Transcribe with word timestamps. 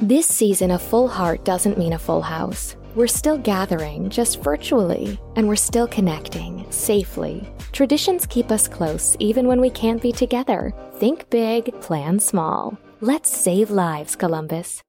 This 0.00 0.26
season, 0.26 0.72
a 0.72 0.78
full 0.78 1.08
heart 1.08 1.42
doesn't 1.46 1.78
mean 1.78 1.94
a 1.94 1.98
full 1.98 2.20
house. 2.20 2.76
We're 2.94 3.06
still 3.06 3.38
gathering, 3.38 4.10
just 4.10 4.42
virtually, 4.42 5.18
and 5.36 5.48
we're 5.48 5.56
still 5.56 5.88
connecting, 5.88 6.70
safely. 6.70 7.48
Traditions 7.72 8.26
keep 8.26 8.50
us 8.50 8.68
close 8.68 9.16
even 9.20 9.46
when 9.46 9.58
we 9.58 9.70
can't 9.70 10.02
be 10.02 10.12
together. 10.12 10.74
Think 10.96 11.30
big, 11.30 11.80
plan 11.80 12.20
small. 12.20 12.78
Let's 13.00 13.34
save 13.34 13.70
lives, 13.70 14.16
Columbus. 14.16 14.82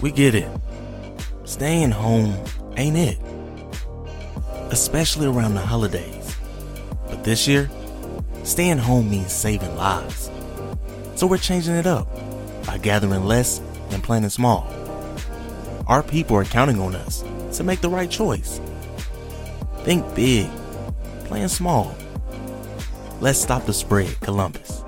We 0.00 0.10
get 0.10 0.34
it. 0.34 0.48
Staying 1.44 1.90
home 1.90 2.34
ain't 2.78 2.96
it. 2.96 3.18
Especially 4.70 5.26
around 5.26 5.54
the 5.54 5.60
holidays. 5.60 6.34
But 7.08 7.24
this 7.24 7.46
year, 7.46 7.70
staying 8.42 8.78
home 8.78 9.10
means 9.10 9.32
saving 9.32 9.76
lives. 9.76 10.30
So 11.14 11.26
we're 11.26 11.36
changing 11.36 11.74
it 11.74 11.86
up 11.86 12.08
by 12.66 12.78
gathering 12.78 13.24
less 13.26 13.60
and 13.90 14.02
planning 14.02 14.30
small. 14.30 14.66
Our 15.86 16.02
people 16.02 16.36
are 16.36 16.44
counting 16.44 16.80
on 16.80 16.94
us 16.94 17.24
to 17.56 17.64
make 17.64 17.80
the 17.80 17.88
right 17.88 18.10
choice. 18.10 18.60
Think 19.84 20.14
big, 20.14 20.50
plan 21.24 21.48
small. 21.48 21.94
Let's 23.20 23.40
stop 23.40 23.64
the 23.66 23.72
spread, 23.72 24.20
Columbus. 24.20 24.84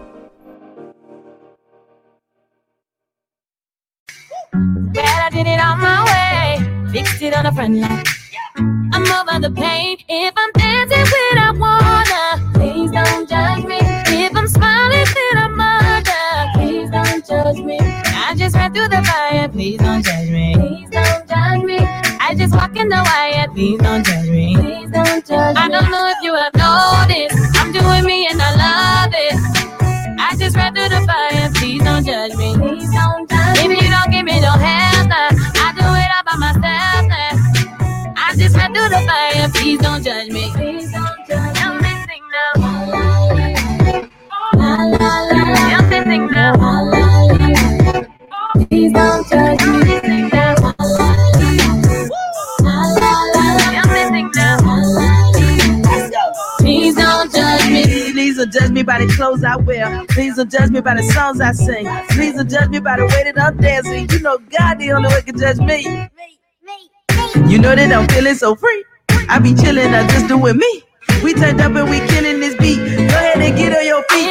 Glad 4.93 5.27
I 5.27 5.31
did 5.31 5.47
it 5.47 5.61
on 5.61 5.81
my 5.81 6.05
way. 6.05 6.93
Fixed 6.93 7.23
it 7.23 7.35
on 7.35 7.45
the 7.45 7.53
front 7.53 7.77
line. 7.77 8.05
I'm 8.93 9.07
over 9.07 9.41
the 9.41 9.51
pain. 9.55 9.99
If 10.09 10.35
I'm 10.37 10.53
dancing 10.53 10.99
when 10.99 11.39
I 11.39 11.53
just 18.39 18.55
ran 18.55 18.73
through 18.73 18.89
the 18.89 19.03
fire, 19.03 19.49
please 19.49 19.79
don't 19.79 20.03
judge 20.05 20.31
me. 20.31 20.55
Please 20.55 20.91
don't 20.91 21.29
judge 21.29 21.63
me. 21.65 21.79
I 22.21 22.35
just 22.39 22.55
walk 22.55 22.77
in 22.77 22.89
the 22.89 23.03
wire, 23.05 23.49
please 23.53 23.81
don't 23.81 24.07
judge 24.07 24.29
me. 24.31 24.55
Please 24.55 24.91
don't 24.93 25.27
judge 25.27 25.57
me. 25.57 25.61
I 25.63 25.69
don't 25.69 25.91
know 25.91 26.07
if 26.09 26.19
you 26.23 26.35
have 26.35 26.55
noticed, 26.55 27.37
I'm 27.59 27.73
doing 27.73 28.05
me 28.07 28.29
and 28.31 28.41
I 28.41 28.51
love 28.55 29.13
it. 29.13 29.35
I 30.21 30.37
just 30.39 30.55
ran 30.57 30.73
through 30.73 30.89
the 30.89 31.03
fire, 31.05 31.51
please 31.55 31.83
don't 31.83 32.07
judge 32.07 32.35
me. 32.37 32.55
Please 32.55 32.93
don't 32.93 33.29
judge 33.29 33.67
me. 33.67 33.75
If 33.75 33.83
you 33.83 33.91
don't 33.91 34.11
give 34.13 34.25
me 34.25 34.41
no 34.41 34.53
help, 34.53 35.09
nah, 35.09 35.35
I 35.59 35.75
do 35.75 35.87
it 35.99 36.11
all 36.15 36.23
by 36.23 36.37
myself. 36.39 37.09
Nah. 37.11 38.23
I 38.23 38.37
just 38.37 38.55
ran 38.57 38.73
through 38.73 38.89
the 38.89 39.03
fire, 39.03 39.49
please 39.51 39.81
don't 39.81 40.03
judge 40.05 40.31
me. 40.31 40.53
Please 40.55 40.93
don't 40.93 41.27
judge 41.27 41.55
me. 41.55 41.61
I'm 41.61 41.83
missing 41.83 42.25
now. 42.35 42.55
La 44.55 44.75
la 44.85 45.23
la. 45.27 45.43
I'm 45.75 45.89
missing 45.91 46.27
now. 46.31 46.98
Please 48.67 48.93
don't 48.93 49.29
judge 49.31 49.67
me. 49.67 50.31
Please 56.61 56.95
don't 56.97 57.33
judge 57.35 57.71
me. 57.71 58.13
Please 58.13 58.37
don't 58.39 58.53
judge 58.53 58.71
me 58.73 58.83
by 58.83 58.99
the 59.05 59.09
clothes 59.15 59.45
I 59.45 59.57
wear. 59.57 60.05
Please 60.11 60.37
don't 60.37 60.51
judge 60.51 60.71
me 60.71 60.81
by 60.81 60.95
the 60.97 61.03
songs 61.05 61.41
I 61.41 61.53
sing. 61.53 61.87
Please 62.11 62.35
don't 62.37 62.51
judge 62.51 62.71
me 62.71 62.81
by 62.81 62.97
the 62.97 63.07
way 63.07 63.25
that 63.25 63.41
I'm 63.41 63.57
dancing. 63.59 64.09
You 64.11 64.21
know 64.21 64.39
God 64.39 64.79
the 64.79 64.93
only 64.93 65.09
one 65.09 65.23
can 65.23 65.39
judge 65.39 65.59
me. 65.59 66.09
You 67.51 67.59
know 67.59 67.75
that 67.77 67.93
I'm 67.93 68.09
feeling 68.09 68.35
so 68.35 68.55
free. 68.57 68.85
I 69.29 69.39
be 69.39 69.55
chilling, 69.55 69.95
I 69.95 70.07
just 70.09 70.29
doing 70.29 70.59
me. 70.59 70.83
We 71.25 71.35
turned 71.35 71.61
up 71.61 71.73
and 71.77 71.89
we 71.91 71.99
killing 72.09 72.41
this 72.41 72.57
beat. 72.57 72.79
Go 72.79 73.05
ahead 73.17 73.41
and 73.41 73.57
get 73.57 73.77
on 73.77 73.87
your 73.87 74.03
feet. 74.11 74.28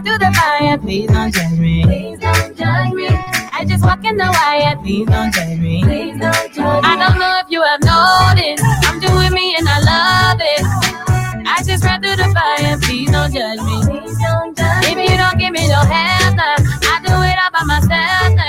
I 0.00 0.02
through 0.02 0.16
the 0.16 0.32
fire, 0.32 0.78
please 0.78 1.10
don't 1.10 1.34
judge 1.34 1.58
me. 1.58 1.82
Please 1.84 2.18
don't 2.20 2.56
judge 2.56 2.92
me. 2.94 3.08
I 3.52 3.66
just 3.68 3.84
walk 3.84 4.02
in 4.02 4.16
the 4.16 4.32
wire, 4.32 4.74
please 4.80 5.06
don't 5.06 5.30
judge 5.34 5.58
me. 5.58 5.82
Please 5.84 6.18
don't 6.18 6.32
judge 6.32 6.56
me. 6.56 6.88
I 6.88 6.96
don't 6.96 7.18
know 7.20 7.36
if 7.36 7.50
you 7.52 7.60
have 7.60 7.84
noticed, 7.84 8.64
I'm 8.88 8.96
doing 8.98 9.34
me 9.34 9.54
and 9.58 9.68
I 9.68 9.76
love 9.84 10.40
it. 10.40 10.64
I 11.44 11.62
just 11.62 11.84
ran 11.84 12.00
through 12.00 12.16
the 12.16 12.32
fire, 12.32 12.78
please 12.80 13.10
don't 13.10 13.28
judge 13.28 13.60
me. 13.60 13.76
Please 13.84 14.16
don't 14.24 14.56
judge 14.56 14.84
if 14.88 14.96
you 14.96 15.16
don't 15.20 15.36
give 15.36 15.52
me 15.52 15.68
no 15.68 15.84
nah, 15.84 16.56
I 16.64 16.96
do 17.04 17.20
it 17.20 17.36
all 17.36 17.52
by 17.52 17.64
myself. 17.68 18.40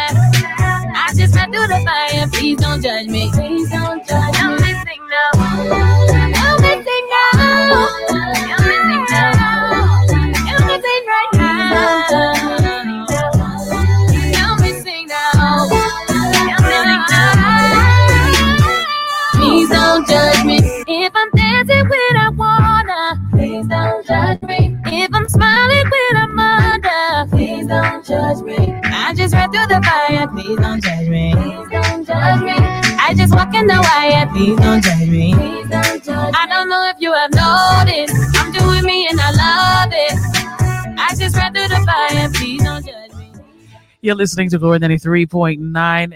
I 0.95 1.12
just 1.13 1.35
ran 1.35 1.51
through 1.51 1.68
the 1.68 1.83
fire, 1.83 2.29
please 2.31 2.59
don't 2.59 2.81
judge 2.81 3.07
me. 3.07 3.29
Please 3.33 3.69
don't 3.69 4.07
judge 4.07 4.31
me. 4.31 4.31
Through 29.51 29.67
the 29.67 29.81
fire. 29.84 30.28
Please 30.28 30.57
don't 30.57 30.81
judge 30.81 31.07
me. 31.09 31.34
Please 31.34 31.69
don't 31.69 32.06
judge 32.06 32.41
me. 32.41 32.56
I 33.03 33.13
just 33.16 33.34
walk 33.35 33.53
in 33.53 33.67
the 33.67 33.79
wire. 33.81 34.25
Please 34.31 34.57
don't 34.57 34.81
judge 34.84 35.07
me. 35.09 35.34
Please 35.35 35.69
don't 35.69 36.03
judge 36.03 36.34
I 36.38 36.47
don't 36.47 36.69
know 36.69 36.89
if 36.89 36.97
you 37.00 37.13
have 37.13 37.31
noticed. 37.31 37.91
You're 44.03 44.16
listening 44.16 44.50
to 44.50 44.57
Glory 44.57 44.79
93.9 44.79 45.59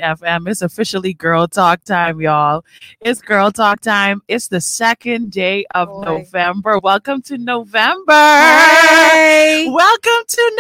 FM. 0.02 0.50
It's 0.50 0.64
officially 0.64 1.14
Girl 1.14 1.48
Talk 1.48 1.84
time, 1.84 2.20
y'all. 2.20 2.66
It's 3.00 3.22
Girl 3.22 3.52
Talk 3.52 3.80
time. 3.80 4.22
It's 4.28 4.48
the 4.48 4.60
second 4.60 5.32
day 5.32 5.68
of 5.76 5.90
Boy. 5.90 6.02
November. 6.04 6.80
Welcome 6.80 7.22
to 7.24 7.38
November. 7.38 8.12
Hey. 8.12 9.68
Welcome 9.72 10.26
to 10.28 10.52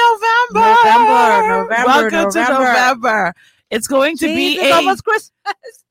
November. 0.53 0.69
November, 0.75 1.47
November, 1.47 1.85
Welcome 1.87 2.31
to 2.31 2.39
November. 2.39 2.63
November. 2.63 3.33
It's 3.71 3.87
going 3.87 4.17
to 4.17 4.27
be 4.27 4.57
it's 4.57 4.65
a 4.65 4.75
almost 4.75 5.03
Christmas. 5.03 5.33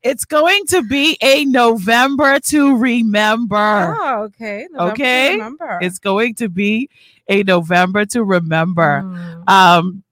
it's 0.04 0.24
going 0.24 0.64
to 0.66 0.84
be 0.84 1.18
a 1.20 1.44
November 1.46 2.38
to 2.38 2.76
remember. 2.76 3.96
Oh, 3.98 4.22
okay. 4.26 4.68
November 4.70 4.86
to 4.86 4.92
Okay. 4.92 5.32
Remember. 5.32 5.78
It's 5.82 5.98
going 5.98 6.36
to 6.36 6.48
be 6.48 6.88
a 7.28 7.42
November 7.42 8.06
to 8.06 8.22
remember. 8.22 9.02
Mm. 9.02 9.48
Um, 9.50 10.03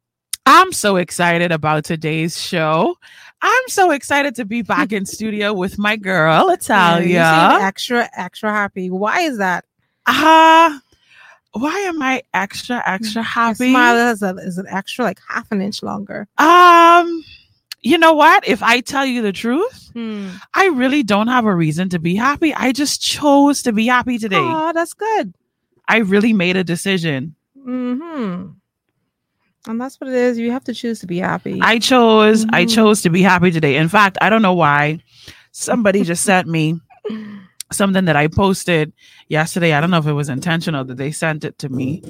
I'm 0.47 0.73
so 0.73 0.97
excited 0.97 1.53
about 1.53 1.85
today's 1.85 2.41
show. 2.41 2.97
I'm 3.43 3.69
so 3.69 3.91
excited 3.91 4.35
to 4.37 4.45
be 4.45 4.63
back 4.63 4.93
in 4.93 5.07
studio 5.17 5.53
with 5.53 5.79
my 5.79 5.97
girl, 5.97 6.49
Italia. 6.51 7.59
extra, 7.61 8.09
extra 8.17 8.51
happy. 8.51 8.91
Why 8.91 9.21
is 9.21 9.39
that? 9.39 9.65
Ah, 10.07 10.81
why 11.53 11.73
am 11.81 12.03
I 12.03 12.23
extra, 12.35 12.83
extra 12.87 13.21
Your 13.21 13.25
happy? 13.25 13.71
smile 13.71 14.11
is, 14.13 14.23
a, 14.23 14.31
is 14.39 14.59
an 14.59 14.67
extra 14.69 15.05
like 15.05 15.21
half 15.29 15.51
an 15.53 15.61
inch 15.63 15.83
longer. 15.83 16.27
Um, 16.39 17.25
you 17.83 17.99
know 17.99 18.13
what? 18.15 18.47
If 18.47 18.63
I 18.63 18.81
tell 18.81 19.05
you 19.07 19.23
the 19.23 19.33
truth, 19.33 19.91
Hmm. 19.93 20.31
I 20.55 20.69
really 20.69 21.03
don't 21.03 21.29
have 21.29 21.45
a 21.45 21.55
reason 21.55 21.89
to 21.91 21.99
be 21.99 22.15
happy. 22.17 22.55
I 22.55 22.73
just 22.73 23.03
chose 23.03 23.63
to 23.65 23.73
be 23.73 23.87
happy 23.87 24.19
today. 24.19 24.39
Oh, 24.41 24.73
that's 24.73 24.95
good. 24.95 25.35
I 25.87 25.99
really 25.99 26.33
made 26.33 26.57
a 26.57 26.65
decision. 26.65 27.35
Hmm. 27.63 28.47
And 29.67 29.81
that's 29.81 30.01
what 30.01 30.09
it 30.09 30.15
is. 30.17 30.39
You 30.39 30.51
have 30.51 30.65
to 30.65 30.75
choose 30.75 31.01
to 31.01 31.07
be 31.07 31.19
happy. 31.19 31.59
I 31.63 31.79
chose 31.79 32.45
I 32.53 32.65
Mhm. 32.65 32.75
chose 32.75 33.03
to 33.03 33.11
be 33.11 33.23
happy 33.23 33.51
today. 33.51 33.77
In 33.77 33.89
fact, 33.89 34.19
I 34.21 34.29
don't 34.31 34.43
know 34.43 34.55
why. 34.55 34.99
Somebody 35.53 36.03
just 36.03 36.25
sent 36.25 36.49
me 36.49 36.81
something 37.71 38.05
that 38.07 38.17
I 38.17 38.27
posted 38.29 38.93
yesterday. 39.29 39.73
I 39.73 39.81
don't 39.81 39.91
know 39.91 39.99
if 39.99 40.07
it 40.07 40.13
was 40.13 40.29
intentional 40.29 40.85
that 40.85 40.97
they 40.97 41.11
sent 41.13 41.45
it 41.45 41.59
to 41.59 41.69
me. 41.69 42.03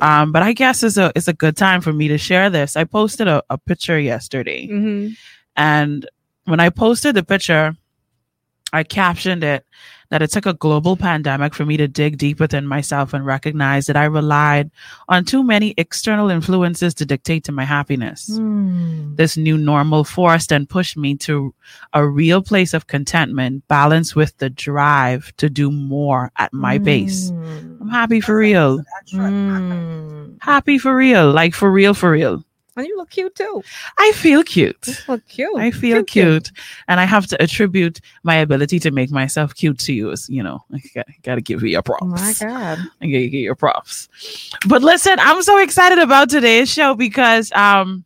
Um, 0.00 0.32
but 0.32 0.42
I 0.42 0.52
guess 0.52 0.82
it's 0.82 0.96
a 0.96 1.10
it's 1.16 1.28
a 1.28 1.32
good 1.32 1.56
time 1.56 1.80
for 1.80 1.92
me 1.92 2.08
to 2.08 2.18
share 2.18 2.48
this. 2.50 2.76
I 2.76 2.84
posted 2.84 3.26
a, 3.28 3.42
a 3.50 3.58
picture 3.58 3.98
yesterday. 3.98 4.66
hmm 4.66 5.08
And 5.56 6.08
when 6.44 6.60
I 6.60 6.68
posted 6.70 7.16
the 7.16 7.22
picture, 7.24 7.76
I 8.72 8.84
captioned 8.84 9.42
it 9.44 9.64
that 10.10 10.22
it 10.22 10.30
took 10.30 10.46
a 10.46 10.54
global 10.54 10.96
pandemic 10.96 11.54
for 11.54 11.64
me 11.64 11.76
to 11.76 11.88
dig 11.88 12.18
deep 12.18 12.40
within 12.40 12.66
myself 12.66 13.14
and 13.14 13.24
recognize 13.24 13.86
that 13.86 13.96
I 13.96 14.04
relied 14.04 14.70
on 15.08 15.24
too 15.24 15.42
many 15.42 15.72
external 15.76 16.30
influences 16.30 16.94
to 16.94 17.06
dictate 17.06 17.44
to 17.44 17.52
my 17.52 17.64
happiness. 17.64 18.36
Hmm. 18.36 19.14
This 19.14 19.36
new 19.36 19.56
normal 19.56 20.04
forced 20.04 20.52
and 20.52 20.68
pushed 20.68 20.96
me 20.96 21.16
to 21.18 21.54
a 21.94 22.06
real 22.06 22.42
place 22.42 22.74
of 22.74 22.88
contentment, 22.88 23.66
balanced 23.68 24.16
with 24.16 24.36
the 24.38 24.50
drive 24.50 25.32
to 25.36 25.48
do 25.48 25.70
more 25.70 26.32
at 26.36 26.52
my 26.52 26.78
pace. 26.78 27.30
Hmm. 27.30 27.76
I'm 27.80 27.88
happy 27.88 28.20
for 28.20 28.36
real. 28.36 28.82
Hmm. 29.10 30.32
Happy 30.40 30.78
for 30.78 30.94
real. 30.94 31.30
Like 31.30 31.54
for 31.54 31.70
real, 31.70 31.94
for 31.94 32.10
real. 32.10 32.44
And 32.80 32.88
you 32.88 32.96
look 32.96 33.10
cute 33.10 33.34
too. 33.34 33.62
I 33.98 34.12
feel 34.12 34.42
cute. 34.42 34.86
You 34.88 34.94
look 35.08 35.28
cute. 35.28 35.56
I 35.56 35.70
feel 35.70 36.02
cute, 36.02 36.50
and 36.88 36.98
I 36.98 37.04
have 37.04 37.26
to 37.28 37.42
attribute 37.42 38.00
my 38.22 38.34
ability 38.36 38.78
to 38.80 38.90
make 38.90 39.10
myself 39.10 39.54
cute 39.54 39.78
to 39.80 39.92
you. 39.92 40.10
As 40.10 40.28
you 40.28 40.42
know, 40.42 40.64
I 40.72 40.80
got, 40.94 41.06
got 41.22 41.34
to 41.36 41.40
give 41.42 41.62
you 41.62 41.68
your 41.68 41.82
props. 41.82 42.02
Oh 42.02 42.06
my 42.06 42.34
god. 42.40 42.78
I 43.02 43.06
gotta 43.06 43.28
get 43.28 43.38
your 43.40 43.54
props. 43.54 44.08
But 44.66 44.82
listen, 44.82 45.16
I'm 45.20 45.42
so 45.42 45.58
excited 45.58 45.98
about 45.98 46.30
today's 46.30 46.72
show 46.72 46.94
because 46.94 47.52
um, 47.52 48.04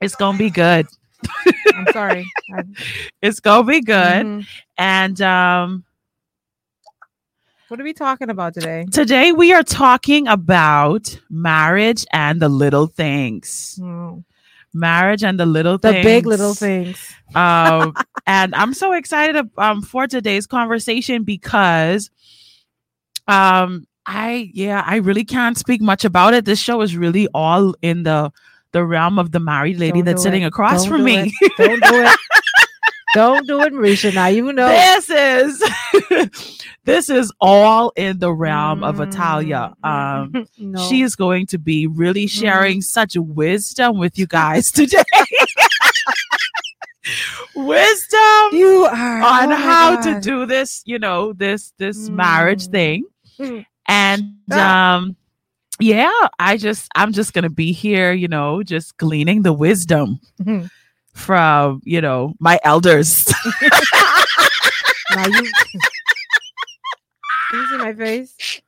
it's 0.00 0.14
gonna 0.14 0.38
be 0.38 0.50
good. 0.50 0.86
I'm 1.74 1.86
sorry. 1.92 2.26
It's 3.22 3.40
gonna 3.40 3.64
be 3.66 3.80
good, 3.80 4.26
Mhm. 4.26 4.46
and 4.76 5.20
um, 5.22 5.83
What 7.68 7.80
are 7.80 7.84
we 7.84 7.92
talking 7.94 8.30
about 8.30 8.54
today? 8.54 8.86
today 8.92 9.32
we 9.32 9.52
are 9.52 9.62
talking 9.62 10.28
about 10.28 11.18
marriage 11.30 12.04
and 12.12 12.40
the 12.40 12.48
little 12.48 12.86
things. 12.86 13.78
Oh, 13.82 14.22
Marriage 14.76 15.22
and 15.22 15.38
the 15.38 15.46
little 15.46 15.78
The 15.78 15.92
things. 15.92 16.04
The 16.04 16.08
big 16.10 16.26
little 16.26 16.54
things. 16.54 16.98
um, 17.34 17.94
and 18.26 18.54
I'm 18.54 18.74
so 18.74 18.92
excited 18.92 19.48
um, 19.56 19.82
for 19.82 20.06
today's 20.08 20.46
conversation 20.48 21.22
because 21.22 22.10
um, 23.28 23.86
I 24.04 24.50
yeah 24.52 24.82
I 24.84 24.96
really 24.96 25.24
can't 25.24 25.56
speak 25.56 25.80
much 25.80 26.04
about 26.04 26.34
it. 26.34 26.44
This 26.44 26.58
show 26.58 26.80
is 26.82 26.96
really 26.96 27.28
all 27.34 27.74
in 27.82 28.02
the 28.02 28.32
the 28.72 28.84
realm 28.84 29.18
of 29.20 29.30
the 29.30 29.38
married 29.40 29.78
lady 29.78 30.00
Don't 30.00 30.04
that's 30.06 30.22
sitting 30.22 30.42
it. 30.42 30.46
across 30.46 30.82
Don't 30.82 30.90
from 30.90 30.98
do 30.98 31.04
me. 31.04 31.32
it. 31.40 31.52
Don't 31.56 31.82
do 31.82 32.02
it. 32.02 32.18
Don't 33.14 33.46
do 33.46 33.60
it, 33.60 33.72
Mericha. 33.72 34.12
Now 34.12 34.26
you 34.26 34.52
know. 34.52 34.66
This 34.66 35.08
is 35.08 35.62
this 36.84 37.08
is 37.10 37.32
all 37.40 37.92
in 37.96 38.18
the 38.18 38.32
realm 38.32 38.82
of 38.84 39.00
Italia. 39.00 39.72
Um, 39.82 40.32
Mm, 40.32 40.46
no. 40.58 40.88
She 40.88 41.02
is 41.02 41.16
going 41.16 41.46
to 41.46 41.58
be 41.58 41.86
really 41.86 42.26
Mm-hmm. 42.26 42.40
sharing 42.44 42.80
such 42.82 43.16
wisdom 43.16 43.98
with 43.98 44.18
you 44.18 44.26
guys 44.26 44.70
today. 44.80 45.02
wisdom 47.54 48.48
you 48.52 48.86
are 48.90 49.22
on 49.22 49.52
oh 49.52 49.56
how 49.56 50.00
to 50.00 50.20
do 50.20 50.46
this, 50.46 50.82
you 50.86 50.98
know, 50.98 51.32
this 51.32 51.72
this 51.78 52.08
marriage 52.08 52.68
Mm. 52.68 52.72
thing. 52.72 53.04
Mm. 53.38 53.66
And 53.86 54.34
Ah. 54.50 54.94
um 54.96 55.16
yeah, 55.80 56.12
I 56.38 56.56
just 56.56 56.88
I'm 56.94 57.12
just 57.12 57.32
going 57.34 57.42
to 57.42 57.50
be 57.50 57.72
here, 57.72 58.12
you 58.12 58.28
know, 58.28 58.62
just 58.62 58.96
gleaning 58.96 59.42
the 59.42 59.52
wisdom 59.52 60.20
Mhm. 60.40 60.70
from, 61.12 61.80
you 61.84 62.00
know, 62.00 62.34
my 62.40 62.58
elders. 62.64 63.26
Now 65.14 65.26
you. 65.26 65.50
Can 67.54 67.62
you 67.62 67.68
see 67.68 67.76
my 67.76 67.92
face? 67.94 68.60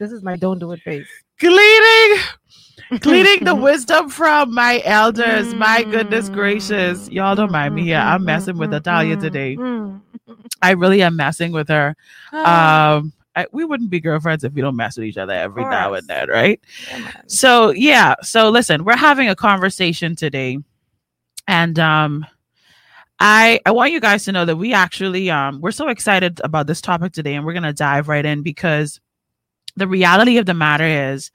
This 0.00 0.10
is 0.10 0.24
my 0.24 0.34
don't 0.34 0.58
do 0.58 0.72
it 0.72 0.80
face. 0.80 1.06
gleaning 1.38 2.18
gleaning 2.98 3.38
the 3.44 3.54
wisdom 3.54 4.08
from 4.08 4.52
my 4.52 4.82
elders. 4.84 5.54
My 5.54 5.84
goodness 5.84 6.28
gracious. 6.28 7.08
Y'all 7.10 7.36
don't 7.36 7.52
mind 7.52 7.76
me 7.76 7.84
here. 7.84 7.98
I'm 7.98 8.24
messing 8.24 8.58
with 8.58 8.70
Natalia 8.70 9.16
today. 9.16 9.54
Mm. 9.56 10.00
I 10.62 10.72
really 10.72 11.00
am 11.00 11.14
messing 11.14 11.52
with 11.52 11.68
her. 11.68 11.94
Ah, 12.32 12.96
Um 12.96 13.12
I, 13.36 13.46
we 13.52 13.64
wouldn't 13.64 13.90
be 13.90 14.00
girlfriends 14.00 14.42
if 14.42 14.52
we 14.52 14.60
don't 14.60 14.76
mess 14.76 14.96
with 14.96 15.06
each 15.06 15.16
other 15.16 15.32
every 15.32 15.62
now 15.64 15.94
and 15.94 16.06
then, 16.08 16.28
right? 16.28 16.60
yeah. 16.90 17.12
So 17.28 17.70
yeah, 17.70 18.14
so 18.22 18.48
listen, 18.50 18.84
we're 18.84 18.96
having 18.96 19.28
a 19.28 19.36
conversation 19.36 20.16
today, 20.16 20.58
and 21.46 21.78
um, 21.78 22.26
I 23.20 23.60
I 23.64 23.70
want 23.70 23.92
you 23.92 24.00
guys 24.00 24.24
to 24.24 24.32
know 24.32 24.44
that 24.44 24.56
we 24.56 24.72
actually 24.74 25.30
um 25.30 25.60
we're 25.60 25.70
so 25.72 25.88
excited 25.88 26.40
about 26.44 26.66
this 26.66 26.80
topic 26.80 27.12
today, 27.12 27.34
and 27.34 27.44
we're 27.44 27.54
gonna 27.54 27.72
dive 27.72 28.08
right 28.08 28.24
in 28.24 28.42
because 28.42 29.00
the 29.76 29.88
reality 29.88 30.38
of 30.38 30.46
the 30.46 30.54
matter 30.54 30.84
is. 31.12 31.30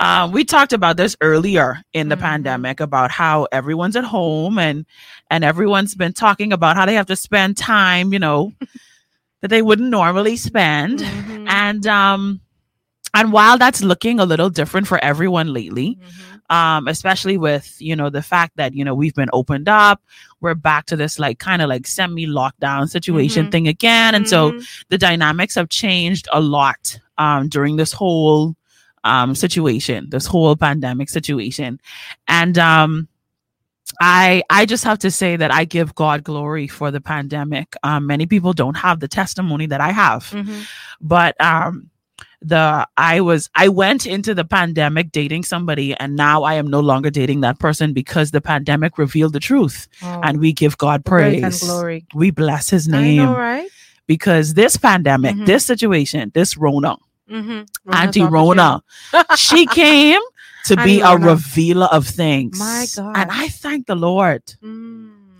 Um, 0.00 0.32
we 0.32 0.44
talked 0.44 0.72
about 0.72 0.96
this 0.96 1.16
earlier 1.20 1.82
in 1.92 2.08
the 2.08 2.16
Mhm. 2.16 2.20
pandemic 2.20 2.80
about 2.80 3.10
how 3.10 3.46
everyone's 3.52 3.96
at 3.96 4.04
home 4.04 4.58
and 4.58 4.86
and 5.30 5.44
everyone's 5.44 5.94
been 5.94 6.12
talking 6.14 6.52
about 6.52 6.76
how 6.76 6.86
they 6.86 6.94
have 6.94 7.06
to 7.06 7.16
spend 7.16 7.56
time, 7.58 8.12
you 8.12 8.18
know, 8.18 8.52
that 9.42 9.48
they 9.48 9.62
wouldn't 9.62 9.90
normally 9.90 10.36
spend 10.36 11.00
Mhm. 11.00 11.46
and 11.50 11.86
um 11.86 12.40
and 13.14 13.32
while 13.32 13.58
that's 13.58 13.82
looking 13.82 14.20
a 14.20 14.24
little 14.26 14.50
different 14.50 14.86
for 14.86 14.98
everyone 15.04 15.52
lately 15.52 15.98
Mhm. 16.00 16.29
Um 16.50 16.86
especially 16.88 17.38
with 17.38 17.76
you 17.80 17.94
know 17.96 18.10
the 18.10 18.22
fact 18.22 18.52
that 18.56 18.74
you 18.74 18.84
know 18.84 18.94
we've 18.94 19.14
been 19.14 19.30
opened 19.32 19.68
up 19.68 20.02
we're 20.40 20.54
back 20.54 20.84
to 20.86 20.96
this 20.96 21.18
like 21.18 21.38
kind 21.38 21.62
of 21.62 21.68
like 21.68 21.86
semi 21.86 22.26
lockdown 22.26 22.88
situation 22.88 23.46
Mhm. 23.46 23.50
thing 23.52 23.68
again 23.68 24.14
and 24.14 24.28
so 24.28 24.52
Mhm. 24.52 24.66
the 24.88 24.98
dynamics 24.98 25.54
have 25.54 25.68
changed 25.68 26.28
a 26.32 26.40
lot 26.40 26.98
um 27.18 27.48
during 27.48 27.76
this 27.76 27.92
whole 27.92 28.56
um 29.04 29.34
situation 29.34 30.08
this 30.10 30.26
whole 30.26 30.56
pandemic 30.56 31.08
situation 31.08 31.80
and 32.28 32.58
um 32.58 33.08
I 34.00 34.42
I 34.48 34.66
just 34.66 34.84
have 34.84 34.98
to 35.00 35.10
say 35.10 35.36
that 35.36 35.52
I 35.52 35.64
give 35.64 35.94
God 35.94 36.22
glory 36.22 36.68
for 36.68 36.90
the 36.92 37.00
pandemic. 37.00 37.74
Um, 37.82 38.06
many 38.06 38.24
people 38.26 38.52
don't 38.52 38.76
have 38.76 39.00
the 39.00 39.08
testimony 39.08 39.66
that 39.66 39.80
I 39.80 39.90
have 39.90 40.30
Mhm. 40.30 40.66
but 41.00 41.34
um 41.40 41.90
the 42.42 42.86
i 42.96 43.20
was 43.20 43.50
i 43.54 43.68
went 43.68 44.06
into 44.06 44.34
the 44.34 44.44
pandemic 44.44 45.12
dating 45.12 45.42
somebody 45.44 45.94
and 45.96 46.16
now 46.16 46.42
i 46.42 46.54
am 46.54 46.66
no 46.66 46.80
longer 46.80 47.10
dating 47.10 47.40
that 47.42 47.58
person 47.58 47.92
because 47.92 48.30
the 48.30 48.40
pandemic 48.40 48.96
revealed 48.96 49.32
the 49.34 49.40
truth 49.40 49.88
Oh, 50.02 50.20
and 50.22 50.40
we 50.40 50.52
give 50.52 50.78
god 50.78 51.04
praise 51.04 51.60
glory. 51.60 52.06
we 52.14 52.30
bless 52.30 52.70
his 52.70 52.88
name 52.88 53.16
know, 53.26 53.36
right? 53.36 53.68
because 54.06 54.54
this 54.54 54.76
pandemic 54.78 55.36
Mhm. 55.36 55.46
this 55.46 55.64
situation 55.66 56.30
this 56.34 56.56
rona 56.56 56.96
Mm-hmm. 57.30 57.92
auntie 57.94 58.24
rona 58.24 58.82
she 59.36 59.66
came 59.66 60.20
to 60.64 60.76
be 60.76 61.00
a 61.00 61.16
revealer 61.16 61.86
of 61.86 62.06
things 62.08 62.58
My 62.58 62.86
God. 62.96 63.16
and 63.18 63.30
i 63.30 63.48
thank 63.48 63.86
the 63.86 63.94
lord 63.94 64.42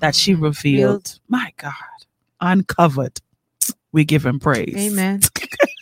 that 0.00 0.14
she 0.14 0.34
Mm. 0.34 0.42
revealed 0.42 1.18
my 1.28 1.52
god 1.56 1.98
uncovered 2.40 3.20
we 3.92 4.04
give 4.04 4.24
him 4.24 4.38
praise 4.38 4.74
Amen. 4.76 5.20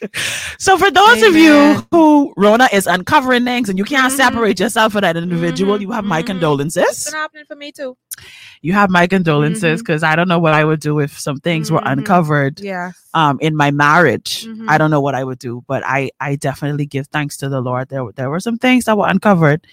so 0.59 0.79
for 0.79 0.91
those 0.91 1.23
of 1.23 1.35
you 1.37 1.85
who 1.91 2.33
Rona 2.37 2.69
is 2.73 2.87
uncovering 2.87 3.45
things 3.45 3.69
and 3.69 3.79
you 3.79 3.85
can't 3.85 4.13
Mhm. 4.13 4.17
separate 4.17 4.61
yourself 4.61 4.93
from 4.93 5.03
that 5.03 5.17
individual, 5.17 5.77
Mhm, 5.77 5.81
you 5.83 5.91
have 5.93 6.05
my 6.05 6.23
mhm. 6.23 6.27
condolences. 6.27 6.85
It's 6.89 7.05
been 7.11 7.15
happening 7.21 7.45
for 7.47 7.57
me 7.57 7.73
too. 7.73 7.97
You 8.63 8.73
have 8.73 8.91
my 8.91 9.07
condolences 9.07 9.81
because 9.81 10.03
I 10.03 10.17
don't 10.17 10.29
know 10.29 10.39
what 10.39 10.55
I 10.55 10.65
would 10.65 10.81
do 10.81 10.99
if 11.01 11.19
some 11.19 11.39
things 11.39 11.71
were 11.71 11.81
Mhm. 11.81 11.93
uncovered 11.93 12.61
Yes. 12.61 12.95
um 13.15 13.39
in 13.41 13.55
my 13.57 13.71
marriage. 13.71 14.47
I 14.69 14.79
don't 14.79 14.91
know 14.91 15.01
what 15.01 15.15
I 15.15 15.25
would 15.25 15.39
do, 15.39 15.63
but 15.67 15.83
I 15.87 16.11
I 16.21 16.37
definitely 16.37 16.87
give 16.87 17.07
thanks 17.09 17.37
to 17.39 17.49
the 17.49 17.61
Lord. 17.61 17.89
There 17.89 18.05
were- 18.05 18.13
there 18.13 18.31
were 18.31 18.41
some 18.41 18.59
things 18.59 18.85
that 18.87 18.97
were 18.97 19.07
uncovered 19.09 19.67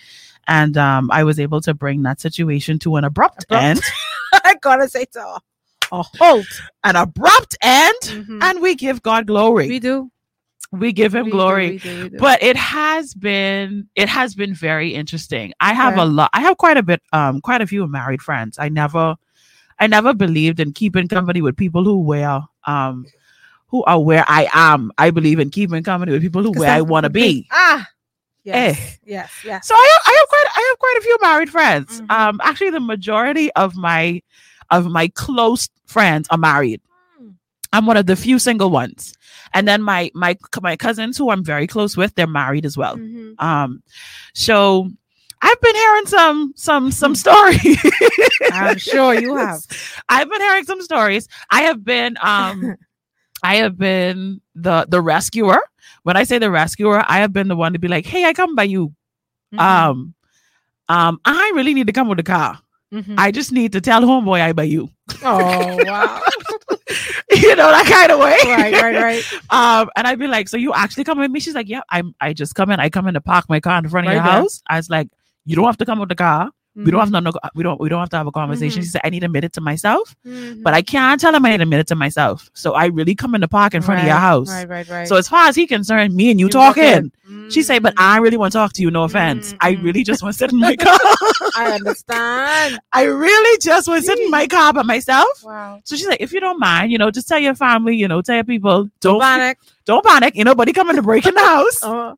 and 0.48 0.78
um 0.78 1.10
I 1.12 1.24
was 1.24 1.40
able 1.40 1.62
to 1.62 1.74
bring 1.74 2.04
that 2.04 2.20
situation 2.22 2.80
to 2.80 2.96
an 2.98 3.04
abrupt, 3.04 3.46
Abrupt. 3.46 3.64
end. 3.64 3.81
I 4.44 4.56
gotta 4.62 4.88
say 4.90 5.06
so. 5.12 5.38
A 5.92 6.04
halt. 6.20 6.48
An 6.84 6.96
abrupt 6.96 7.56
end 7.62 7.96
Mhm. 8.04 8.44
and 8.44 8.62
we 8.62 8.76
give 8.76 9.02
God 9.04 9.28
glory. 9.28 9.68
We 9.68 9.80
do. 9.80 10.10
we 10.72 10.92
give 10.92 11.14
him 11.16 11.26
We 11.26 11.32
do, 11.32 11.38
glory. 11.38 11.70
we 11.72 11.78
do, 11.80 12.04
we 12.04 12.10
do. 12.10 12.18
but 12.18 12.42
it 12.44 12.57
has 12.57 13.14
been 13.14 13.88
it 13.95 14.09
has 14.09 14.36
been 14.36 14.54
very 14.54 14.94
interesting 14.94 15.54
i 15.62 15.71
have 15.74 15.94
Okay. 15.94 16.02
a 16.02 16.06
lot 16.06 16.30
i 16.33 16.42
have 16.42 16.57
quite 16.57 16.76
a 16.76 16.83
bit 16.83 17.02
um 17.14 17.40
quite 17.40 17.62
a 17.62 17.68
few 17.68 17.88
married 17.88 18.21
friends 18.21 18.57
i 18.59 18.68
never 18.68 19.16
i 19.80 19.88
never 19.88 20.12
believed 20.14 20.59
in 20.59 20.74
keeping 20.74 21.07
company 21.07 21.42
with 21.42 21.56
people 21.56 21.83
who 21.86 22.02
wear 22.02 22.42
um 22.66 23.06
who 23.68 23.83
are 23.86 24.02
where 24.02 24.26
i 24.28 24.50
am 24.54 24.92
i 24.98 25.12
believe 25.12 25.40
in 25.40 25.50
keeping 25.50 25.83
company 25.83 26.12
with 26.12 26.21
people 26.21 26.42
who 26.44 26.52
where 26.59 26.71
i 26.71 26.81
want 26.81 27.06
to 27.06 27.09
be 27.12 27.48
Ah. 27.52 27.88
Yes. 28.44 28.78
Eh. 28.78 28.81
Yes. 29.06 29.31
Yes. 29.45 29.68
so 29.68 29.74
I 29.76 29.88
have, 29.94 30.04
I 30.12 30.14
have 30.19 30.28
quite 30.33 30.50
I 30.59 30.62
have 30.69 30.80
quite 30.80 30.98
a 31.00 31.02
few 31.07 31.18
married 31.21 31.50
friends. 31.50 32.02
Mhm. 32.02 32.12
Um, 32.12 32.42
actually, 32.44 32.71
the 32.71 32.80
majority 32.94 33.52
of 33.54 33.76
my 33.76 34.21
of 34.72 34.88
my 34.88 35.07
close 35.10 35.69
friends 35.86 36.28
are 36.31 36.38
married. 36.38 36.81
Hmm. 37.18 37.30
I'm 37.74 37.86
one 37.86 37.98
of 37.98 38.06
the 38.06 38.16
few 38.16 38.40
single 38.40 38.69
ones, 38.69 39.14
and 39.54 39.68
then 39.68 39.81
my 39.81 40.12
my 40.14 40.38
my 40.62 40.76
cousins 40.76 41.18
who 41.18 41.30
I'm 41.31 41.44
very 41.44 41.68
close 41.68 41.95
with, 41.98 42.16
they're 42.16 42.28
married 42.28 42.66
as 42.66 42.78
well. 42.78 42.98
Mhm. 42.98 43.40
Um, 43.42 43.84
so 44.34 44.90
I've 45.42 45.62
been 45.62 45.76
hearing 45.76 46.06
some 46.07 46.54
some 46.56 46.92
some 46.92 47.16
stories. 47.16 47.78
I'm 48.52 48.78
sure 48.78 49.14
you 49.14 49.36
have. 49.44 49.62
I've 50.10 50.30
been 50.30 50.42
hearing 50.42 50.64
some 50.66 50.81
stories. 50.81 51.28
I 51.52 51.64
have 51.64 51.84
been 51.84 52.18
um 52.22 52.76
I 53.44 53.57
have 53.57 53.78
been 53.78 54.42
the 54.56 54.86
the 54.90 55.02
rescuer. 55.02 55.60
When 56.04 56.18
I 56.18 56.24
say 56.24 56.38
the 56.40 56.52
rescuer, 56.52 57.04
I 57.07 57.19
have 57.19 57.34
been 57.34 57.48
the 57.48 57.56
one 57.56 57.74
to 57.74 57.80
be 57.80 57.88
like, 57.88 58.06
"Hey, 58.06 58.26
I 58.26 58.34
come 58.34 58.56
by 58.56 58.64
you. 58.64 58.94
Mhm. 59.54 59.60
Um 59.60 60.14
um 60.88 61.19
I 61.26 61.52
really 61.56 61.74
need 61.74 61.88
to 61.88 61.94
come 61.94 62.07
with 62.07 62.18
the 62.18 62.24
car. 62.24 62.60
Mhm. 62.94 63.15
I 63.18 63.31
just 63.31 63.51
need 63.51 63.71
to 63.73 63.81
tell 63.81 64.01
homeboy 64.01 64.42
I 64.42 64.54
by 64.54 64.63
you." 64.63 64.89
oh 65.23 65.77
wow. 65.85 66.21
you 67.31 67.56
know 67.56 67.69
that 67.71 67.85
kind 67.92 68.11
of 68.11 68.19
way. 68.19 68.37
right. 68.45 68.73
Right. 68.73 68.95
Right. 68.95 69.23
Um, 69.49 69.89
and 69.95 70.07
I'd 70.07 70.19
be 70.19 70.27
like, 70.27 70.49
"So 70.49 70.57
you 70.57 70.73
actually 70.73 71.04
come 71.04 71.19
with 71.19 71.31
me?" 71.31 71.39
She's 71.39 71.56
like, 71.56 71.69
"Yeah, 71.69 71.81
I'm. 71.89 72.13
I 72.19 72.33
just 72.33 72.56
come 72.56 72.71
in. 72.71 72.80
I 72.80 72.89
come 72.89 73.07
in 73.07 73.13
to 73.15 73.21
park 73.21 73.45
my 73.49 73.59
car 73.59 73.77
in 73.77 73.87
front 73.89 74.07
of 74.07 74.09
Right 74.09 74.15
your 74.15 74.23
there. 74.23 74.31
house." 74.33 74.61
I 74.68 74.77
was 74.77 74.89
like, 74.89 75.07
"You 75.45 75.56
don't 75.56 75.65
have 75.65 75.77
to 75.77 75.85
come 75.85 75.99
with 75.99 76.09
the 76.09 76.15
car. 76.15 76.49
We 76.76 76.92
don't 76.92 77.00
have 77.00 77.12
to 77.12 77.22
no, 77.22 77.32
we 77.56 77.64
don't 77.64 77.80
we 77.80 77.88
don't 77.88 78.00
have 78.02 78.10
to 78.10 78.18
have 78.18 78.28
a 78.28 78.32
conversation. 78.32 78.82
Mhm. 78.82 78.86
She 78.86 78.90
said, 78.90 79.02
I 79.06 79.10
need 79.10 79.24
a 79.24 79.30
minute 79.30 79.54
to 79.54 79.62
myself, 79.62 80.14
Mhm. 80.28 80.62
but 80.62 80.74
I 80.74 80.82
can't 80.82 81.22
tell 81.22 81.34
him 81.34 81.46
I 81.46 81.52
need 81.52 81.62
a 81.62 81.66
minute 81.66 81.88
to 81.88 81.96
myself. 81.96 82.50
So 82.54 82.74
I 82.74 82.88
really 82.88 83.16
come 83.16 83.34
in 83.34 83.42
the 83.42 83.48
park 83.48 83.74
in 83.74 83.82
front 83.82 84.02
of 84.02 84.06
your 84.08 84.16
house. 84.18 84.50
Right, 84.50 84.68
right, 84.68 84.90
right. 84.90 85.08
So 85.08 85.16
as 85.16 85.30
far 85.30 85.48
as 85.48 85.56
he 85.56 85.68
concerned, 85.68 86.14
me 86.14 86.32
and 86.32 86.40
you, 86.40 86.48
You 86.48 86.52
talking. 86.52 87.12
She 87.50 87.64
said, 87.64 87.82
but. 87.82 87.94
I 87.98 88.18
really 88.18 88.38
want 88.38 88.52
to 88.52 88.58
talk 88.58 88.74
to 88.74 88.82
you. 88.82 88.92
No 88.92 89.04
offense. 89.04 89.56
I 89.62 89.72
really 89.82 90.04
just 90.04 90.22
want 90.22 90.34
to 90.34 90.38
sit 90.38 90.52
in 90.52 90.60
my 90.60 90.76
car. 90.86 90.98
I 91.56 91.72
understand. 91.74 92.80
I 92.94 93.04
really 93.04 93.58
just 93.60 93.88
want 93.88 94.02
to 94.04 94.06
sit 94.08 94.20
in 94.20 94.30
my 94.30 94.46
car 94.48 94.74
by 94.74 94.84
myself. 94.84 95.44
Wow. 95.44 95.80
So 95.86 95.96
she's 95.96 96.08
like, 96.08 96.22
if 96.22 96.34
you 96.34 96.40
don't 96.40 96.60
mind, 96.60 96.92
you 96.92 96.98
know, 96.98 97.10
just 97.10 97.28
tell 97.28 97.40
your 97.40 97.56
family, 97.56 97.96
you 97.96 98.08
know, 98.08 98.22
tell 98.22 98.36
your 98.36 98.44
people, 98.44 98.90
don't 99.00 99.22
Panic. 99.22 99.58
don't 99.86 100.06
panic. 100.06 100.34
Ain't 100.36 100.46
nobody 100.46 100.72
coming 100.74 100.96
to 100.98 101.02
break 101.02 101.26
in 101.26 101.34
the 101.34 101.40
house. 101.44 101.80
Oh, 101.84 102.16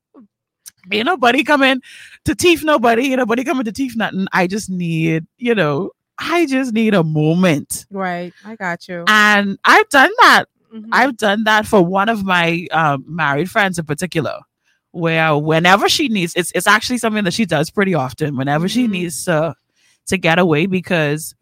Ain't 0.91 1.05
nobody 1.05 1.43
coming 1.43 1.81
to 2.25 2.35
teeth 2.35 2.63
nobody. 2.63 3.07
Ain't 3.07 3.17
nobody 3.17 3.43
coming 3.43 3.65
to 3.65 3.71
teeth 3.71 3.95
nothing. 3.95 4.27
I 4.33 4.47
just 4.47 4.69
need, 4.69 5.25
you 5.37 5.55
know, 5.55 5.91
I 6.19 6.45
just 6.47 6.73
need 6.73 6.93
a 6.93 7.03
moment. 7.03 7.85
right. 7.91 8.33
I 8.45 8.55
got 8.55 8.87
you. 8.87 9.03
And 9.07 9.57
I've 9.65 9.87
done 9.89 10.11
that. 10.21 10.45
Mhm. 10.73 10.89
I've 10.91 11.15
done 11.17 11.43
that 11.45 11.65
for 11.65 11.81
one 11.81 12.09
of 12.09 12.23
my 12.25 12.67
um, 12.71 13.05
married 13.07 13.49
friends 13.49 13.77
in 13.79 13.85
particular, 13.85 14.39
where 14.91 15.37
whenever 15.37 15.87
she 15.89 16.09
needs, 16.09 16.33
it's 16.35 16.51
it's 16.53 16.67
actually 16.67 16.97
something 16.97 17.23
that 17.23 17.33
she 17.33 17.45
does 17.45 17.69
pretty 17.69 17.93
often. 17.93 18.35
Whenever 18.35 18.67
she 18.67 18.87
Mhm. 18.87 18.91
needs 18.91 19.25
to 19.25 19.55
to 20.07 20.17
get 20.17 20.39
away 20.39 20.65
because 20.65 21.35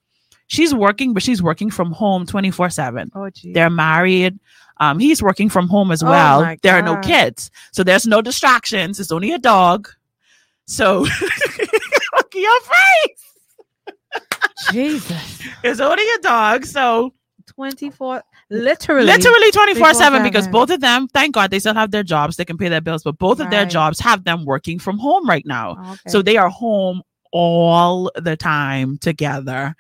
she's 0.48 0.74
working, 0.76 1.14
but 1.14 1.24
she's 1.24 1.42
working 1.42 1.72
from 1.72 1.92
home 1.92 2.26
twenty 2.26 2.52
four 2.52 2.70
seven. 2.70 3.10
oh. 3.16 3.30
They're 3.44 3.70
married. 3.70 4.40
Um, 4.78 5.00
he's 5.00 5.22
working 5.24 5.50
from 5.50 5.68
home 5.68 5.92
as 5.92 6.04
Oh 6.04 6.10
well. 6.10 6.42
my 6.42 6.58
there 6.64 6.76
are 6.76 6.82
no 6.82 6.98
kids, 7.02 7.50
so 7.72 7.84
there's 7.84 8.06
no 8.08 8.22
distractions. 8.22 9.00
It's 9.00 9.12
only 9.12 9.32
a 9.32 9.40
dog. 9.40 9.90
So 10.68 11.00
look 11.02 11.12
at 11.22 12.36
your 12.36 12.62
face. 12.62 13.22
Jesus. 14.72 15.40
It's 15.64 15.80
only 15.80 16.04
a 16.04 16.20
dog. 16.22 16.66
So 16.66 17.14
24. 17.48 18.22
Literally. 18.52 19.06
literally 19.08 19.52
24 19.52 19.94
7 19.96 20.22
because 20.22 20.48
both 20.50 20.70
of 20.70 20.80
them 20.80 21.08
thank 21.08 21.34
god 21.34 21.50
they 21.50 21.58
still 21.58 21.74
have 21.74 21.90
their 21.90 22.04
jobs 22.04 22.38
they 22.38 22.46
can 22.46 22.58
pay 22.60 22.70
their 22.70 22.80
bills 22.82 23.04
but 23.04 23.18
both 23.18 23.40
of 23.40 23.50
their 23.50 23.66
jobs 23.66 24.00
have 24.00 24.24
them 24.24 24.46
working 24.46 24.78
from 24.78 25.00
home 25.00 25.28
right 25.28 25.46
now 25.48 25.72
Okay. 25.72 26.10
so 26.10 26.22
they 26.22 26.38
are 26.38 26.50
home 26.50 27.02
all 27.32 28.12
the 28.16 28.38
time 28.38 29.00
together 29.00 29.76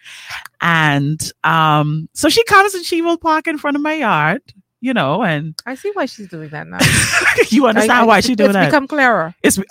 and 0.61 1.31
um 1.43 2.09
so 2.13 2.27
she 2.27 2.43
comes 2.45 2.73
and 2.73 2.83
she 2.83 3.03
will 3.03 3.19
park 3.19 3.47
in 3.47 3.59
front 3.59 3.77
of 3.77 3.83
my 3.83 3.93
yard 3.93 4.41
you 4.86 4.94
know 4.94 5.24
and 5.24 5.56
I 5.65 5.74
see 5.75 5.92
why 5.94 6.06
she's 6.06 6.27
doing 6.30 6.50
that 6.50 6.68
now. 6.68 6.80
you 7.56 7.65
understand 7.68 8.00
I- 8.00 8.04
I- 8.04 8.06
why 8.12 8.20
she 8.22 8.36
doing 8.36 8.51
it's 8.51 8.56
that 8.60 8.68
become 8.72 8.88
clearer. 8.88 9.34
it's 9.44 9.58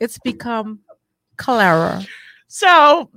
It's 0.00 0.18
become 0.18 0.80
clearer. 1.36 2.00
So 2.48 3.10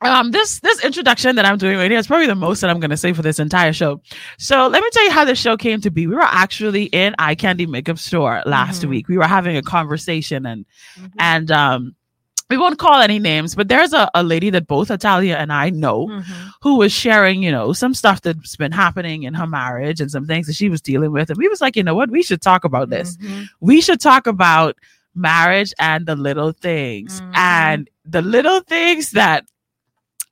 um 0.00 0.30
this 0.32 0.60
this 0.60 0.84
introduction 0.84 1.36
that 1.36 1.44
I'm 1.44 1.56
doing 1.58 1.76
right 1.78 1.90
here 1.90 1.98
is 1.98 2.06
probably 2.06 2.26
the 2.26 2.34
most 2.34 2.60
that 2.60 2.70
I'm 2.70 2.78
gonna 2.78 2.96
say 2.96 3.12
for 3.12 3.22
this 3.22 3.38
entire 3.38 3.72
show. 3.72 4.00
So 4.38 4.66
let 4.68 4.82
me 4.82 4.88
tell 4.92 5.04
you 5.04 5.10
how 5.10 5.24
the 5.24 5.34
show 5.34 5.56
came 5.56 5.80
to 5.80 5.90
be. 5.90 6.06
We 6.06 6.14
were 6.14 6.22
actually 6.44 6.84
in 6.84 7.14
Eye 7.18 7.34
Candy 7.34 7.66
Makeup 7.66 7.98
Store 7.98 8.42
last 8.46 8.82
Mhm. 8.82 8.88
week. 8.90 9.08
We 9.08 9.16
were 9.18 9.26
having 9.26 9.56
a 9.56 9.62
conversation 9.62 10.46
and 10.46 10.66
Mhm. 11.00 11.10
and 11.18 11.50
um 11.50 11.96
we 12.50 12.56
won't 12.58 12.78
call 12.78 13.00
any 13.00 13.18
names, 13.18 13.54
but 13.54 13.68
there's 13.68 13.92
a, 13.92 14.10
a 14.14 14.22
lady 14.22 14.50
that 14.50 14.66
both 14.66 14.90
Italia 14.90 15.36
and 15.36 15.52
I 15.52 15.70
know 15.70 16.08
Mhm. 16.08 16.24
who 16.62 16.76
was 16.76 16.92
sharing, 16.92 17.42
you 17.42 17.50
know, 17.50 17.72
some 17.72 17.94
stuff 17.94 18.20
that's 18.20 18.56
been 18.56 18.72
happening 18.72 19.22
in 19.22 19.34
her 19.34 19.46
marriage 19.46 20.00
and 20.00 20.10
some 20.10 20.26
things 20.26 20.46
that 20.46 20.54
she 20.54 20.68
was 20.68 20.80
dealing 20.82 21.10
with. 21.12 21.30
And 21.30 21.38
we 21.38 21.48
was 21.48 21.60
like, 21.60 21.74
you 21.76 21.82
know 21.82 21.94
what, 21.94 22.10
we 22.10 22.22
should 22.22 22.42
talk 22.42 22.64
about 22.64 22.90
this 22.90 23.16
Mhm. 23.16 23.48
we 23.60 23.80
should 23.80 24.00
talk 24.00 24.26
about 24.26 24.76
marriage 25.14 25.72
and 25.78 26.06
the 26.06 26.16
little 26.16 26.52
things 26.52 27.20
Mhm. 27.20 27.36
and 27.36 27.90
the 28.04 28.20
little 28.22 28.60
things 28.60 29.12
that 29.12 29.44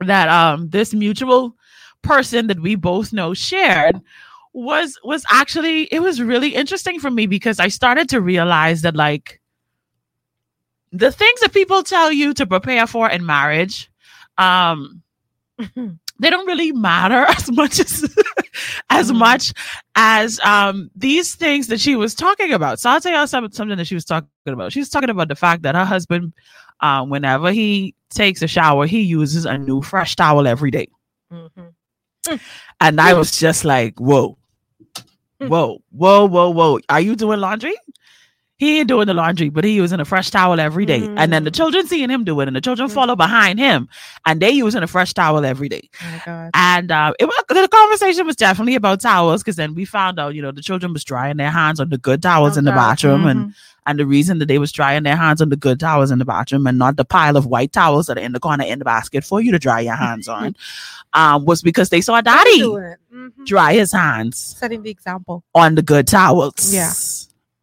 that 0.01 0.29
um 0.29 0.69
this 0.71 0.93
mutual 0.93 1.55
person 2.03 2.49
that 2.49 2.61
we 2.61 2.75
both 2.75 3.13
know 3.13 3.33
shared 3.35 4.01
was 4.53 4.99
was 5.05 5.25
actually 5.31 5.85
it 5.93 6.01
was 6.03 6.21
really 6.21 6.55
interesting 6.55 6.99
for 7.01 7.11
me 7.11 7.27
because 7.27 7.59
I 7.61 7.69
started 7.69 8.09
to 8.11 8.21
realize 8.21 8.83
that 8.83 8.97
like 8.97 9.41
the 10.93 11.11
things 11.11 11.41
that 11.41 11.53
people 11.53 11.83
tell 11.83 12.13
you 12.13 12.35
to 12.35 12.47
prepare 12.47 12.87
for 12.87 13.09
in 13.09 13.25
marriage 13.25 13.91
um 14.39 15.03
they 16.19 16.31
don't 16.31 16.47
really 16.47 16.73
matter 16.73 17.25
as 17.29 17.51
much 17.51 17.81
as 17.81 18.03
as 18.91 19.11
Mhm. 19.11 19.17
much 19.17 19.53
as 19.97 20.39
um 20.41 20.91
these 20.95 21.35
things 21.35 21.67
that 21.69 21.81
she 21.81 21.97
was 21.97 22.15
talking 22.15 22.53
about. 22.53 22.79
So 22.79 22.91
I'll 22.91 23.01
tell 23.01 23.19
you 23.21 23.27
some, 23.27 23.51
something 23.51 23.77
that 23.79 23.87
she 23.87 23.95
was 23.95 24.05
talking 24.05 24.29
about. 24.47 24.73
She 24.73 24.79
was 24.81 24.91
talking 24.91 25.11
about 25.11 25.29
the 25.29 25.35
fact 25.35 25.63
that 25.63 25.75
her 25.75 25.85
husband, 25.85 26.33
um, 26.81 27.09
whenever 27.11 27.51
he 27.53 27.95
takes 28.11 28.43
a 28.43 28.47
shower, 28.47 28.87
he 28.87 29.01
uses 29.01 29.47
a 29.47 29.57
new 29.59 29.83
fresh 29.83 30.15
towel 30.17 30.47
every 30.47 30.71
day. 30.71 30.89
Mhm. 31.33 31.73
And 32.81 33.01
I 33.01 33.15
was 33.15 33.37
just 33.39 33.65
like, 33.65 33.99
whoa, 33.99 34.37
whoa, 35.39 35.83
whoa, 35.91 36.27
whoa, 36.27 36.51
whoa. 36.51 36.79
Are 36.89 37.01
you 37.01 37.17
doing 37.17 37.41
laundry? 37.41 37.75
He 38.63 38.79
ain't 38.79 38.89
doing 38.89 39.09
the 39.09 39.15
laundry, 39.15 39.49
but 39.49 39.65
he 39.65 39.73
using 39.73 39.99
a 39.99 40.05
fresh 40.05 40.31
towel 40.31 40.61
every 40.61 40.87
day. 40.87 41.03
And 41.21 41.33
then 41.33 41.43
the 41.43 41.51
Mm. 41.51 41.55
children 41.61 41.87
seeing 41.89 42.11
him 42.15 42.23
do 42.23 42.39
it, 42.41 42.47
and 42.47 42.55
the 42.57 42.61
children 42.61 42.89
Mm. 42.89 42.93
follow 42.99 43.17
behind 43.17 43.59
him, 43.59 43.89
and 44.25 44.41
they 44.41 44.51
using 44.51 44.85
a 44.85 44.87
fresh 44.87 45.13
towel 45.15 45.45
every 45.45 45.69
day. 45.69 45.89
Oh 46.01 46.11
my 46.13 46.23
God. 46.25 46.51
And 46.55 46.93
uh, 46.93 47.13
it 47.19 47.25
was 47.27 47.45
the 47.49 47.67
conversation 47.69 48.25
was 48.25 48.37
definitely 48.37 48.77
about 48.77 49.01
towels 49.01 49.43
because 49.43 49.57
then 49.57 49.75
we 49.75 49.85
found 49.85 50.21
out, 50.21 50.37
you 50.37 50.43
know, 50.43 50.53
the 50.53 50.63
children 50.63 50.93
was 50.93 51.03
drying 51.03 51.39
their 51.39 51.51
hands 51.51 51.81
on 51.81 51.89
the 51.89 51.99
good 51.99 52.23
towels 52.23 52.57
Oh, 52.57 52.61
in 52.61 52.65
the 52.65 52.71
bathroom, 52.73 53.27
and 53.27 53.41
Mhm. 53.47 53.55
and 53.87 53.99
the 53.99 54.07
reason 54.07 54.39
that 54.39 54.47
they 54.47 54.59
was 54.59 54.71
drying 54.71 55.03
their 55.03 55.17
hands 55.17 55.43
on 55.43 55.49
the 55.49 55.57
good 55.57 55.81
towels 55.81 56.13
in 56.13 56.21
the 56.21 56.25
bathroom 56.25 56.69
and 56.69 56.79
not 56.79 56.95
the 56.97 57.05
pile 57.05 57.37
of 57.37 57.47
white 57.47 57.73
towels 57.73 58.07
that 58.07 58.17
are 58.17 58.21
in 58.29 58.31
the 58.31 58.39
corner 58.39 58.63
in 58.63 58.79
the 58.79 58.85
basket 58.85 59.25
for 59.25 59.41
you 59.41 59.51
to 59.51 59.59
dry 59.59 59.81
your 59.81 59.97
hands 59.97 60.29
on, 60.29 60.55
um, 61.15 61.45
was 61.45 61.63
because 61.63 61.89
they 61.91 62.01
saw 62.01 62.21
daddy. 62.21 62.61
Mhm. 62.63 63.45
dry 63.45 63.75
his 63.75 63.93
hands 63.93 64.57
Setting 64.59 64.83
the 64.83 64.91
example. 64.91 65.43
on 65.55 65.75
the 65.75 65.83
good 65.83 66.07
towels. 66.07 66.73
Yeah. 66.73 66.93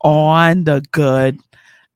On 0.01 0.63
the 0.63 0.84
good 0.91 1.39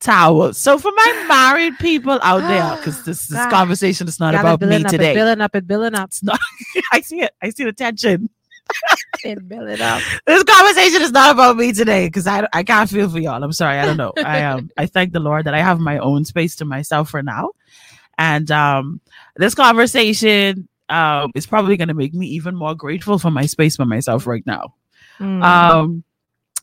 towels. 0.03 0.57
So 0.57 0.77
for 0.77 0.91
my 0.95 1.25
married 1.27 1.79
people 1.79 2.19
out 2.21 2.47
there, 2.47 2.77
because 2.77 3.03
this 3.05 3.27
this 3.27 3.45
conversation 3.47 4.07
is 4.07 4.19
not 4.19 4.35
about 4.35 4.61
me 4.61 4.83
today. 4.83 5.13
building 5.13 5.41
up, 5.41 5.55
it 5.55 5.67
building 5.67 5.95
up, 5.95 6.09
It's 6.09 6.23
not. 6.23 6.39
I 6.91 7.01
see 7.01 7.21
it. 7.21 7.31
I 7.41 7.49
see 7.49 7.63
the 7.63 7.73
tension. 7.73 8.29
it 9.23 9.47
building 9.47 9.81
up. 9.81 10.01
this 10.27 10.43
conversation 10.43 11.01
is 11.01 11.11
not 11.11 11.33
about 11.33 11.57
me 11.57 11.71
today 11.71 12.07
because 12.07 12.27
I, 12.27 12.47
I 12.53 12.63
can't 12.63 12.89
feel 12.89 13.09
for 13.09 13.19
y'all. 13.19 13.43
I'm 13.43 13.53
sorry. 13.53 13.79
I 13.79 13.85
don't 13.85 13.97
know. 13.97 14.13
I 14.17 14.43
um 14.43 14.69
I 14.77 14.85
thank 14.85 15.13
the 15.13 15.19
Lord 15.19 15.45
that 15.45 15.53
I 15.53 15.61
have 15.61 15.79
my 15.79 15.97
own 15.97 16.25
space 16.25 16.55
to 16.57 16.65
myself 16.65 17.09
for 17.09 17.23
now. 17.23 17.51
And 18.17 18.49
um 18.51 19.01
this 19.35 19.55
conversation 19.55 20.67
um 20.89 21.31
is 21.35 21.47
probably 21.47 21.77
gonna 21.77 21.93
make 21.93 22.13
me 22.13 22.27
even 22.27 22.55
more 22.55 22.75
grateful 22.75 23.17
for 23.19 23.31
my 23.31 23.45
space 23.45 23.75
for 23.75 23.85
myself 23.85 24.27
right 24.27 24.45
now. 24.45 24.75
Mm. 25.19 25.43
Um 25.43 26.03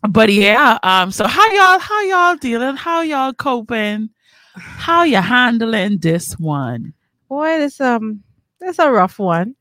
but 0.08 0.32
yeah, 0.32 0.78
um 0.82 1.10
so 1.10 1.26
how 1.26 1.46
y'all 1.52 1.78
how 1.78 2.00
y'all 2.02 2.36
dealing? 2.36 2.76
How 2.76 3.02
y'all 3.02 3.32
coping? 3.32 4.10
How 4.54 5.04
you 5.04 5.18
handling 5.18 5.98
this 5.98 6.32
one? 6.38 6.94
Boy, 7.28 7.58
this 7.58 7.80
um, 7.80 8.22
this 8.58 8.78
a 8.78 8.90
rough 8.90 9.18
one. 9.18 9.54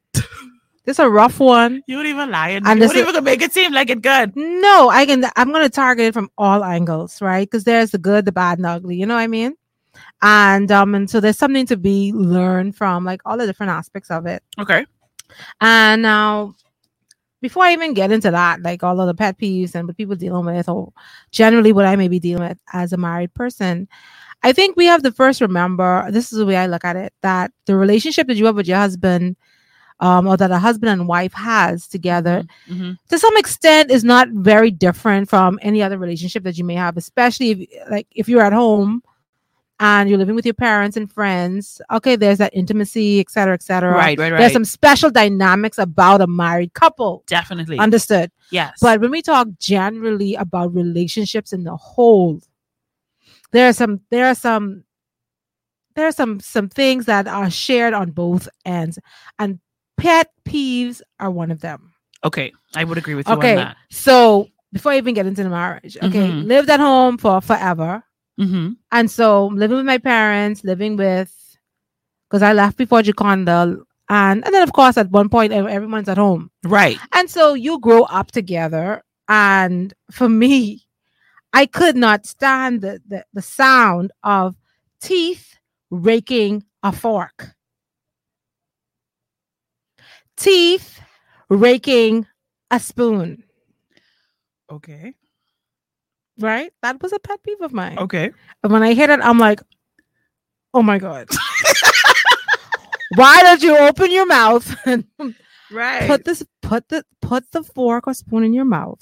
this 0.86 1.00
a 1.00 1.10
rough 1.10 1.40
one. 1.40 1.84
You 1.88 1.98
don't 1.98 2.08
even 2.08 2.32
lying. 2.32 2.64
And 2.66 2.80
you 2.80 2.88
don't 2.88 3.10
even 3.10 3.24
make 3.24 3.42
it 3.42 3.54
seem 3.54 3.72
like 3.72 3.90
it 3.90 4.02
good. 4.02 4.36
No, 4.36 4.90
I 4.90 5.06
can. 5.06 5.24
I'm 5.36 5.52
gonna 5.52 5.70
target 5.70 6.08
it 6.08 6.14
from 6.14 6.30
all 6.38 6.64
angles, 6.64 7.22
right? 7.22 7.50
Because 7.50 7.64
there's 7.64 7.92
the 7.92 7.98
good, 7.98 8.26
the 8.26 8.32
bad, 8.32 8.58
and 8.58 8.66
the 8.66 8.70
ugly. 8.70 8.96
You 8.96 9.06
know 9.06 9.16
what 9.16 9.22
I 9.22 9.28
mean? 9.28 9.56
And 10.22 10.72
um, 10.72 10.96
and 10.96 11.10
so 11.10 11.20
there's 11.20 11.38
something 11.38 11.66
to 11.68 11.78
be 11.78 12.12
learned 12.14 12.76
from 12.76 13.06
like 13.06 13.22
all 13.26 13.38
the 13.38 13.46
different 13.46 13.72
aspects 13.72 14.10
of 14.10 14.26
it. 14.26 14.44
Okay. 14.58 14.86
And 15.62 16.02
now, 16.02 16.56
before 17.42 17.64
I 17.64 17.74
even 17.74 17.94
get 17.94 18.12
into 18.12 18.32
that, 18.32 18.62
like 18.62 18.84
all 18.84 19.00
of 19.00 19.08
the 19.08 19.14
pet 19.14 19.38
peeves 19.38 19.76
and 19.76 19.88
what 19.88 19.98
people 19.98 20.16
dealing 20.16 20.46
with, 20.46 20.68
or 20.70 20.92
generally 21.32 21.72
what 21.72 21.86
I 21.86 21.96
may 21.96 22.08
be 22.08 22.20
dealing 22.20 22.48
with 22.48 22.58
as 22.74 22.94
a 22.94 22.98
married 22.98 23.34
person, 23.34 23.88
I 24.44 24.54
think 24.54 24.76
we 24.76 24.86
have 24.86 25.04
to 25.04 25.12
first 25.12 25.42
remember 25.42 26.10
this 26.12 26.32
is 26.32 26.40
the 26.40 26.46
way 26.46 26.58
I 26.58 26.68
look 26.68 26.86
at 26.86 26.96
it 26.96 27.14
that 27.22 27.52
the 27.66 27.76
relationship 27.76 28.28
that 28.28 28.38
you 28.38 28.46
have 28.46 28.56
with 28.56 28.68
your 28.68 28.78
husband, 28.78 29.36
um, 30.00 30.28
or 30.28 30.38
that 30.38 30.52
a 30.52 30.60
husband 30.60 30.90
and 30.92 31.08
wife 31.08 31.34
has 31.34 31.88
together, 31.88 32.46
Mhm. 32.70 32.98
to 33.10 33.20
some 33.20 33.36
extent, 33.38 33.92
is 33.92 34.04
not 34.04 34.30
very 34.30 34.72
different 34.72 35.30
from 35.30 35.60
any 35.62 35.84
other 35.84 35.98
relationship 35.98 36.44
that 36.44 36.58
you 36.58 36.64
may 36.64 36.76
have, 36.76 36.96
especially 36.98 37.52
if, 37.52 37.92
like, 37.92 38.08
if 38.16 38.30
you're 38.30 38.42
at 38.42 38.54
home. 38.54 39.04
And 39.82 40.10
you're 40.10 40.18
living 40.20 40.36
with 40.36 40.46
your 40.46 40.54
parents 40.54 40.98
and 40.98 41.10
friends. 41.12 41.82
Okay, 41.90 42.18
there's 42.18 42.40
that 42.40 42.54
intimacy, 42.54 43.22
et 43.22 43.30
cetera, 43.30 43.54
et 43.54 43.64
cetera. 43.64 43.94
Right, 43.94 44.20
right, 44.20 44.32
right. 44.32 44.40
There's 44.40 44.52
some 44.54 44.66
special 44.66 45.10
dynamics 45.10 45.78
about 45.78 46.20
a 46.22 46.28
married 46.28 46.74
couple. 46.74 47.24
Definitely. 47.28 47.78
Understood. 47.80 48.30
yes. 48.52 48.78
But 48.82 49.00
when 49.00 49.12
we 49.12 49.22
talk 49.22 49.48
generally 49.58 50.36
about 50.36 50.74
relationships 50.76 51.54
in 51.54 51.64
the 51.64 51.78
whole, 51.78 52.42
there 53.52 53.70
are 53.70 53.74
some 53.74 54.02
there 54.12 54.26
are 54.28 54.36
some 54.36 54.84
there 55.96 56.06
are 56.08 56.12
some 56.12 56.40
some 56.40 56.68
things 56.70 57.06
that 57.06 57.28
are 57.28 57.50
shared 57.50 57.94
on 57.94 58.12
both 58.12 58.48
ends. 58.66 59.00
And 59.38 59.60
pet 59.98 60.32
peeves 60.46 61.02
are 61.20 61.32
one 61.32 61.52
of 61.52 61.62
them. 61.62 61.94
okay, 62.26 62.52
I 62.76 62.84
would 62.84 62.98
agree 62.98 63.16
with 63.16 63.28
you 63.30 63.36
Okay. 63.36 63.52
on 63.52 63.64
that. 63.64 63.78
So 63.92 64.50
before 64.74 64.92
I 64.92 64.98
even 64.98 65.14
get 65.14 65.26
into 65.26 65.42
the 65.44 65.50
marriage, 65.50 65.96
okay, 66.04 66.30
Mhm. 66.30 66.46
lived 66.48 66.70
at 66.70 66.82
home 66.82 67.18
for 67.18 67.40
forever. 67.40 68.04
Mm-hmm. 68.40 68.72
And 68.92 69.12
so 69.12 69.48
living 69.48 69.78
with 69.78 69.86
my 69.86 69.98
parents, 69.98 70.64
living 70.64 70.96
with 70.96 71.34
because 72.30 72.44
I 72.44 72.54
left 72.54 72.78
before 72.78 73.02
Jaconda. 73.02 73.82
And, 74.12 74.44
and 74.46 74.54
then, 74.54 74.64
of 74.64 74.74
course, 74.74 74.98
at 74.98 75.12
one 75.12 75.30
point, 75.30 75.54
everyone's 75.54 76.10
at 76.10 76.18
home. 76.18 76.50
Right. 76.64 76.98
And 77.14 77.30
so 77.30 77.54
you 77.54 77.80
grow 77.80 78.04
up 78.04 78.32
together. 78.32 79.04
And 79.28 79.94
for 80.12 80.28
me, 80.28 80.88
I 81.54 81.66
could 81.66 81.96
not 81.96 82.26
stand 82.26 82.82
the, 82.82 83.02
the, 83.08 83.26
the 83.34 83.42
sound 83.42 84.12
of 84.24 84.56
teeth 85.02 85.58
raking 85.92 86.64
a 86.82 86.92
fork. 86.92 87.56
Teeth 90.38 91.02
raking 91.50 92.26
a 92.72 92.80
spoon, 92.80 93.44
Okay. 94.72 95.16
Right? 96.40 96.72
That 96.82 97.02
was 97.02 97.14
a 97.14 97.20
pet 97.20 97.42
peeve 97.44 97.62
of 97.62 97.74
mine. 97.74 97.98
Okay. 98.00 98.32
And 98.64 98.72
when 98.72 98.84
I 98.84 98.94
hear 98.94 99.10
it, 99.10 99.20
I'm 99.22 99.38
like, 99.40 99.62
oh 100.74 100.82
my 100.82 100.98
God. 101.00 101.28
Why 103.16 103.42
don't 103.42 103.64
you 103.64 103.78
open 103.78 104.12
your 104.12 104.26
mouth 104.26 104.76
and 104.86 105.06
Right. 105.72 106.08
put 106.08 106.26
this 106.26 106.44
put 106.62 106.90
the 106.90 107.04
put 107.22 107.52
the 107.52 107.64
fork 107.64 108.08
or 108.08 108.14
spoon 108.14 108.44
in 108.44 108.54
your 108.54 108.66
mouth? 108.66 109.02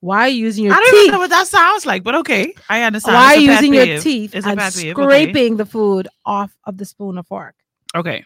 Why 0.00 0.20
are 0.22 0.28
you 0.28 0.44
using 0.44 0.64
your 0.64 0.74
I 0.74 0.76
don't 0.76 0.90
teeth? 0.90 1.00
even 1.00 1.12
know 1.12 1.18
what 1.20 1.30
that 1.30 1.46
sounds 1.46 1.86
like, 1.86 2.02
but 2.04 2.14
okay. 2.16 2.52
I 2.68 2.82
understand. 2.82 3.14
Why 3.14 3.34
are 3.34 3.36
you 3.36 3.50
using 3.52 3.72
your 3.74 3.86
peeve. 3.86 4.02
teeth 4.02 4.34
It's 4.34 4.46
and 4.46 4.58
peeve. 4.58 4.68
Okay. 4.68 4.90
scraping 4.90 5.56
the 5.56 5.66
food 5.66 6.08
off 6.24 6.54
of 6.64 6.76
the 6.76 6.84
spoon 6.84 7.18
or 7.18 7.22
fork? 7.22 7.54
Okay. 7.94 8.24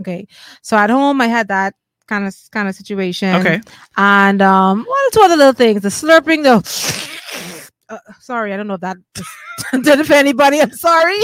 Okay. 0.00 0.26
So 0.62 0.76
at 0.76 0.90
home 0.90 1.20
I 1.20 1.28
had 1.28 1.48
that 1.48 1.74
kind 2.06 2.26
of 2.26 2.36
kind 2.50 2.68
of 2.68 2.74
situation. 2.74 3.34
Okay. 3.36 3.60
And 3.96 4.42
um 4.42 4.84
one 4.84 5.06
or 5.06 5.10
two 5.12 5.20
other 5.20 5.36
little 5.36 5.52
things. 5.52 5.82
The 5.82 5.88
slurping, 5.88 6.42
the 6.42 6.62
uh, 7.88 7.98
sorry, 8.20 8.52
I 8.52 8.56
don't 8.56 8.66
know 8.66 8.74
if 8.74 8.80
that 8.80 8.96
did 9.72 10.00
it 10.00 10.06
for 10.06 10.14
anybody. 10.14 10.60
I'm 10.60 10.72
sorry. 10.72 11.20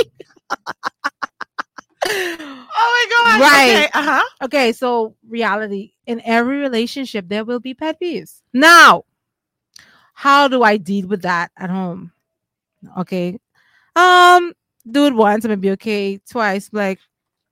Oh 2.02 2.56
my 2.72 3.06
god. 3.10 3.40
Right. 3.40 3.70
Okay. 3.70 3.90
Uh 3.92 4.02
huh. 4.02 4.24
Okay, 4.42 4.72
so 4.72 5.14
reality 5.28 5.92
in 6.06 6.22
every 6.24 6.58
relationship 6.58 7.28
there 7.28 7.44
will 7.44 7.60
be 7.60 7.74
pet 7.74 8.00
peeves. 8.00 8.40
Now, 8.52 9.04
how 10.14 10.48
do 10.48 10.62
I 10.62 10.76
deal 10.76 11.08
with 11.08 11.22
that 11.22 11.50
at 11.56 11.70
home? 11.70 12.12
Okay. 12.98 13.38
Um, 13.96 14.54
do 14.90 15.06
it 15.06 15.14
once, 15.14 15.44
I'm 15.44 15.50
gonna 15.50 15.58
be 15.58 15.72
okay. 15.72 16.18
Twice, 16.18 16.70
like 16.72 16.98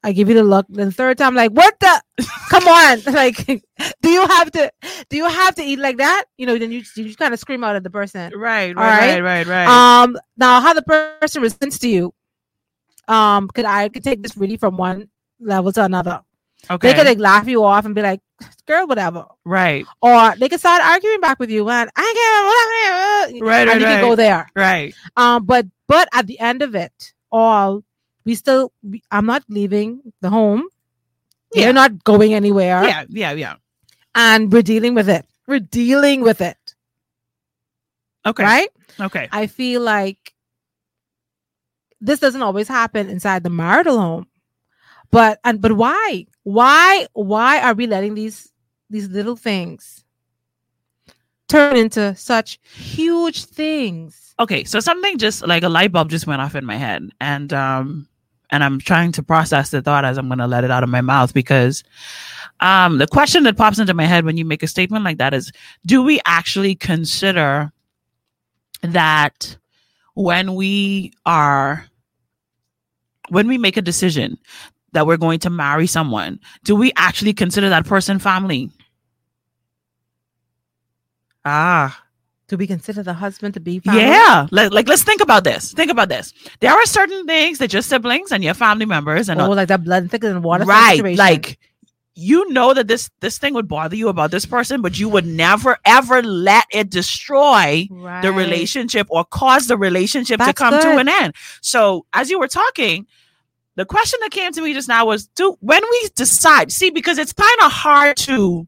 I 0.04 0.12
give 0.12 0.28
you 0.28 0.34
the 0.34 0.44
look. 0.44 0.66
Then 0.68 0.90
third 0.92 1.18
time, 1.18 1.34
like, 1.34 1.50
what 1.50 1.74
the 1.80 2.02
come 2.50 2.66
on? 2.68 3.00
Like, 3.12 3.36
do 4.00 4.08
you 4.10 4.26
have 4.26 4.50
to 4.52 4.70
do 5.10 5.16
you 5.16 5.28
have 5.28 5.54
to 5.56 5.62
eat 5.62 5.78
like 5.80 5.96
that? 5.98 6.24
You 6.36 6.46
know, 6.46 6.56
then 6.58 6.70
you 6.70 6.82
you 6.96 7.14
kind 7.16 7.34
of 7.34 7.40
scream 7.40 7.64
out 7.64 7.74
at 7.76 7.82
the 7.82 7.90
person. 7.90 8.32
Right. 8.36 8.74
Right. 8.76 8.76
right. 8.76 9.20
Right. 9.20 9.46
Right. 9.46 9.66
Right. 9.66 10.02
Um, 10.02 10.16
now 10.36 10.60
how 10.60 10.72
the 10.72 10.82
person 10.82 11.42
responds 11.42 11.78
to 11.80 11.88
you. 11.88 12.14
Um, 13.08 13.48
could 13.48 13.64
I 13.64 13.88
could 13.88 14.04
take 14.04 14.22
this 14.22 14.36
really 14.36 14.56
from 14.56 14.76
one 14.76 15.08
level 15.40 15.72
to 15.72 15.84
another. 15.84 16.20
okay. 16.70 16.88
They 16.88 16.94
could 16.94 17.06
like 17.06 17.18
laugh 17.18 17.48
you 17.48 17.64
off 17.64 17.84
and 17.86 17.94
be 17.94 18.02
like, 18.02 18.20
"Girl, 18.66 18.86
whatever," 18.86 19.24
right. 19.44 19.86
or 20.02 20.34
they 20.36 20.48
could 20.48 20.60
start 20.60 20.82
arguing 20.84 21.20
back 21.20 21.38
with 21.40 21.50
you 21.50 21.68
and 21.70 21.90
I 21.96 23.26
can't, 23.32 23.42
Right. 23.42 23.60
and 23.62 23.68
Right. 23.68 23.80
you 23.80 23.86
right. 23.86 24.00
can 24.00 24.00
go 24.02 24.14
there. 24.14 24.50
Right. 24.54 24.94
Um, 25.16 25.44
but 25.44 25.66
but 25.86 26.08
at 26.12 26.26
the 26.26 26.38
end 26.38 26.62
of 26.62 26.74
it 26.74 27.14
all, 27.32 27.82
we 28.28 28.34
still 28.36 28.72
we, 28.84 29.00
I'm 29.10 29.24
not 29.24 29.42
leaving 29.48 30.04
the 30.20 30.28
home. 30.28 30.68
Yeah. 31.54 31.64
You're 31.64 31.72
not 31.80 32.04
going 32.04 32.34
anywhere, 32.36 32.84
Yeah. 32.84 33.04
Yeah. 33.08 33.32
Yeah. 33.32 33.54
and 34.14 34.52
we're 34.52 34.60
dealing 34.62 34.92
with 34.94 35.08
it. 35.08 35.24
We're 35.48 35.64
dealing 35.64 36.20
with 36.20 36.42
it, 36.44 36.60
Okay. 38.28 38.44
right? 38.44 38.68
Okay. 39.00 39.28
I 39.32 39.46
feel 39.48 39.80
like 39.80 40.34
this 42.04 42.20
doesn't 42.20 42.42
always 42.42 42.68
happen 42.68 43.08
inside 43.08 43.44
the 43.44 43.50
marital 43.50 43.98
home. 43.98 44.26
But 45.10 45.40
and 45.42 45.60
but 45.64 45.72
why? 45.72 46.26
Why 46.44 47.06
why 47.14 47.60
are 47.64 47.72
we 47.72 47.86
letting 47.86 48.12
these 48.14 48.52
these 48.90 49.08
little 49.08 49.36
things 49.36 50.04
turn 51.48 51.76
into 51.76 52.14
such 52.14 52.58
huge 52.76 53.44
things? 53.46 54.24
okay 54.40 54.62
so 54.64 54.78
something 54.80 55.18
just 55.18 55.44
like 55.48 55.64
a 55.64 55.68
light 55.68 55.90
bulb 55.90 56.08
just 56.10 56.26
went 56.26 56.40
off 56.40 56.54
in 56.54 56.64
my 56.64 56.76
head 56.76 57.02
and 57.20 57.52
um 57.52 58.07
and 58.50 58.64
i'm 58.64 58.78
trying 58.78 59.12
to 59.12 59.22
process 59.22 59.70
the 59.70 59.82
thought 59.82 60.04
as 60.04 60.18
i'm 60.18 60.28
going 60.28 60.38
to 60.38 60.46
let 60.46 60.64
it 60.64 60.70
out 60.70 60.82
of 60.82 60.88
my 60.88 61.00
mouth 61.00 61.32
because 61.34 61.84
um 62.60 62.98
the 62.98 63.06
question 63.06 63.42
that 63.44 63.56
pops 63.56 63.78
into 63.78 63.94
my 63.94 64.04
head 64.04 64.24
when 64.24 64.36
you 64.36 64.44
make 64.44 64.62
a 64.62 64.66
statement 64.66 65.04
like 65.04 65.18
that 65.18 65.34
is 65.34 65.52
do 65.86 66.02
we 66.02 66.20
actually 66.26 66.74
consider 66.74 67.72
that 68.82 69.56
when 70.14 70.54
we 70.54 71.12
are 71.26 71.86
when 73.28 73.46
we 73.46 73.58
make 73.58 73.76
a 73.76 73.82
decision 73.82 74.38
that 74.92 75.06
we're 75.06 75.16
going 75.16 75.38
to 75.38 75.50
marry 75.50 75.86
someone 75.86 76.38
do 76.64 76.74
we 76.74 76.92
actually 76.96 77.32
consider 77.32 77.68
that 77.68 77.86
person 77.86 78.18
family? 78.18 78.70
Ah 81.44 82.07
Do 82.48 82.56
we 82.56 82.66
consider 82.66 83.02
the 83.02 83.12
husband 83.14 83.54
to 83.54 83.60
be 83.60 83.78
family? 83.78 84.00
yeah, 84.02 84.46
like, 84.50 84.72
like 84.72 84.88
let's 84.88 85.02
think 85.02 85.20
about 85.20 85.44
this. 85.44 85.72
Think 85.72 85.90
about 85.90 86.08
this. 86.08 86.32
There 86.60 86.72
are 86.72 86.86
certain 86.86 87.26
things 87.26 87.58
that 87.58 87.72
your 87.72 87.82
siblings 87.82 88.32
and 88.32 88.42
your 88.42 88.54
family 88.54 88.86
members 88.86 89.28
and 89.28 89.40
Oh, 89.40 89.44
all- 89.50 89.54
like 89.54 89.68
that 89.68 89.84
blood 89.84 90.10
thicker 90.10 90.28
than 90.32 90.42
water. 90.42 90.64
right, 90.64 90.96
situation. 90.96 91.18
like 91.18 91.58
you 92.20 92.50
know 92.50 92.74
that 92.74 92.88
this 92.88 93.10
this 93.20 93.38
thing 93.38 93.54
would 93.54 93.68
bother 93.68 93.94
you 93.94 94.08
about 94.08 94.30
this 94.32 94.44
person, 94.46 94.82
but 94.82 94.98
you 94.98 95.08
would 95.08 95.24
never 95.26 95.76
ever 95.84 96.20
let 96.22 96.64
it 96.72 96.90
destroy 96.90 97.86
the 98.22 98.32
relationship 98.32 99.06
or 99.10 99.24
cause 99.24 99.68
the 99.68 99.76
relationship 99.76 100.40
to 100.40 100.46
That's 100.46 100.58
come 100.58 100.80
to 100.80 100.96
an 100.98 101.08
end. 101.08 101.34
So 101.60 102.06
as 102.12 102.28
you 102.30 102.40
were 102.40 102.48
talking, 102.48 103.06
the 103.76 103.84
question 103.84 104.18
that 104.22 104.30
came 104.32 104.50
to 104.52 104.60
me 104.62 104.72
just 104.74 104.88
now 104.88 105.06
was 105.06 105.28
do 105.28 105.56
when 105.60 105.82
we 105.88 106.08
decide, 106.16 106.72
see, 106.72 106.90
because 106.90 107.18
it's 107.18 107.32
kind 107.32 107.60
of 107.62 107.70
hard 107.70 108.16
to 108.16 108.66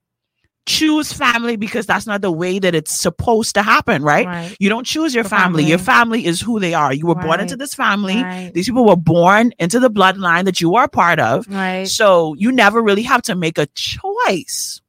choose 0.67 1.13
family 1.13 1.57
because 1.57 1.87
that's 1.87 2.07
not 2.07 2.21
the 2.23 2.31
way 2.31 2.59
that 2.59 2.75
it's 2.75 2.99
supposed 2.99 3.55
to 3.55 3.63
happen, 3.63 4.03
right? 4.03 4.27
Right. 4.27 4.57
You 4.61 4.69
don't 4.69 4.87
choose 4.87 5.15
your 5.15 5.23
Your 5.25 5.29
family. 5.29 5.65
Your 5.65 5.79
family. 5.79 6.21
family 6.21 6.27
is 6.27 6.41
who 6.41 6.61
they 6.61 6.75
are. 6.75 6.93
You 6.93 7.07
were 7.07 7.15
born 7.17 7.41
into 7.41 7.57
this 7.57 7.75
family. 7.75 8.23
Right. 8.23 8.53
These 8.55 8.67
people 8.67 8.85
were 8.87 8.97
born 8.97 9.53
into 9.59 9.81
the 9.81 9.91
bloodline 9.91 10.45
that 10.45 10.61
you 10.61 10.75
are 10.77 10.85
a 10.85 10.89
part 10.89 11.19
of. 11.19 11.47
Right. 11.49 11.89
So 11.89 12.35
you 12.35 12.53
never 12.53 12.81
really 12.83 13.03
have 13.03 13.23
to 13.23 13.35
make 13.35 13.59
a 13.59 13.67
choice 13.75 14.81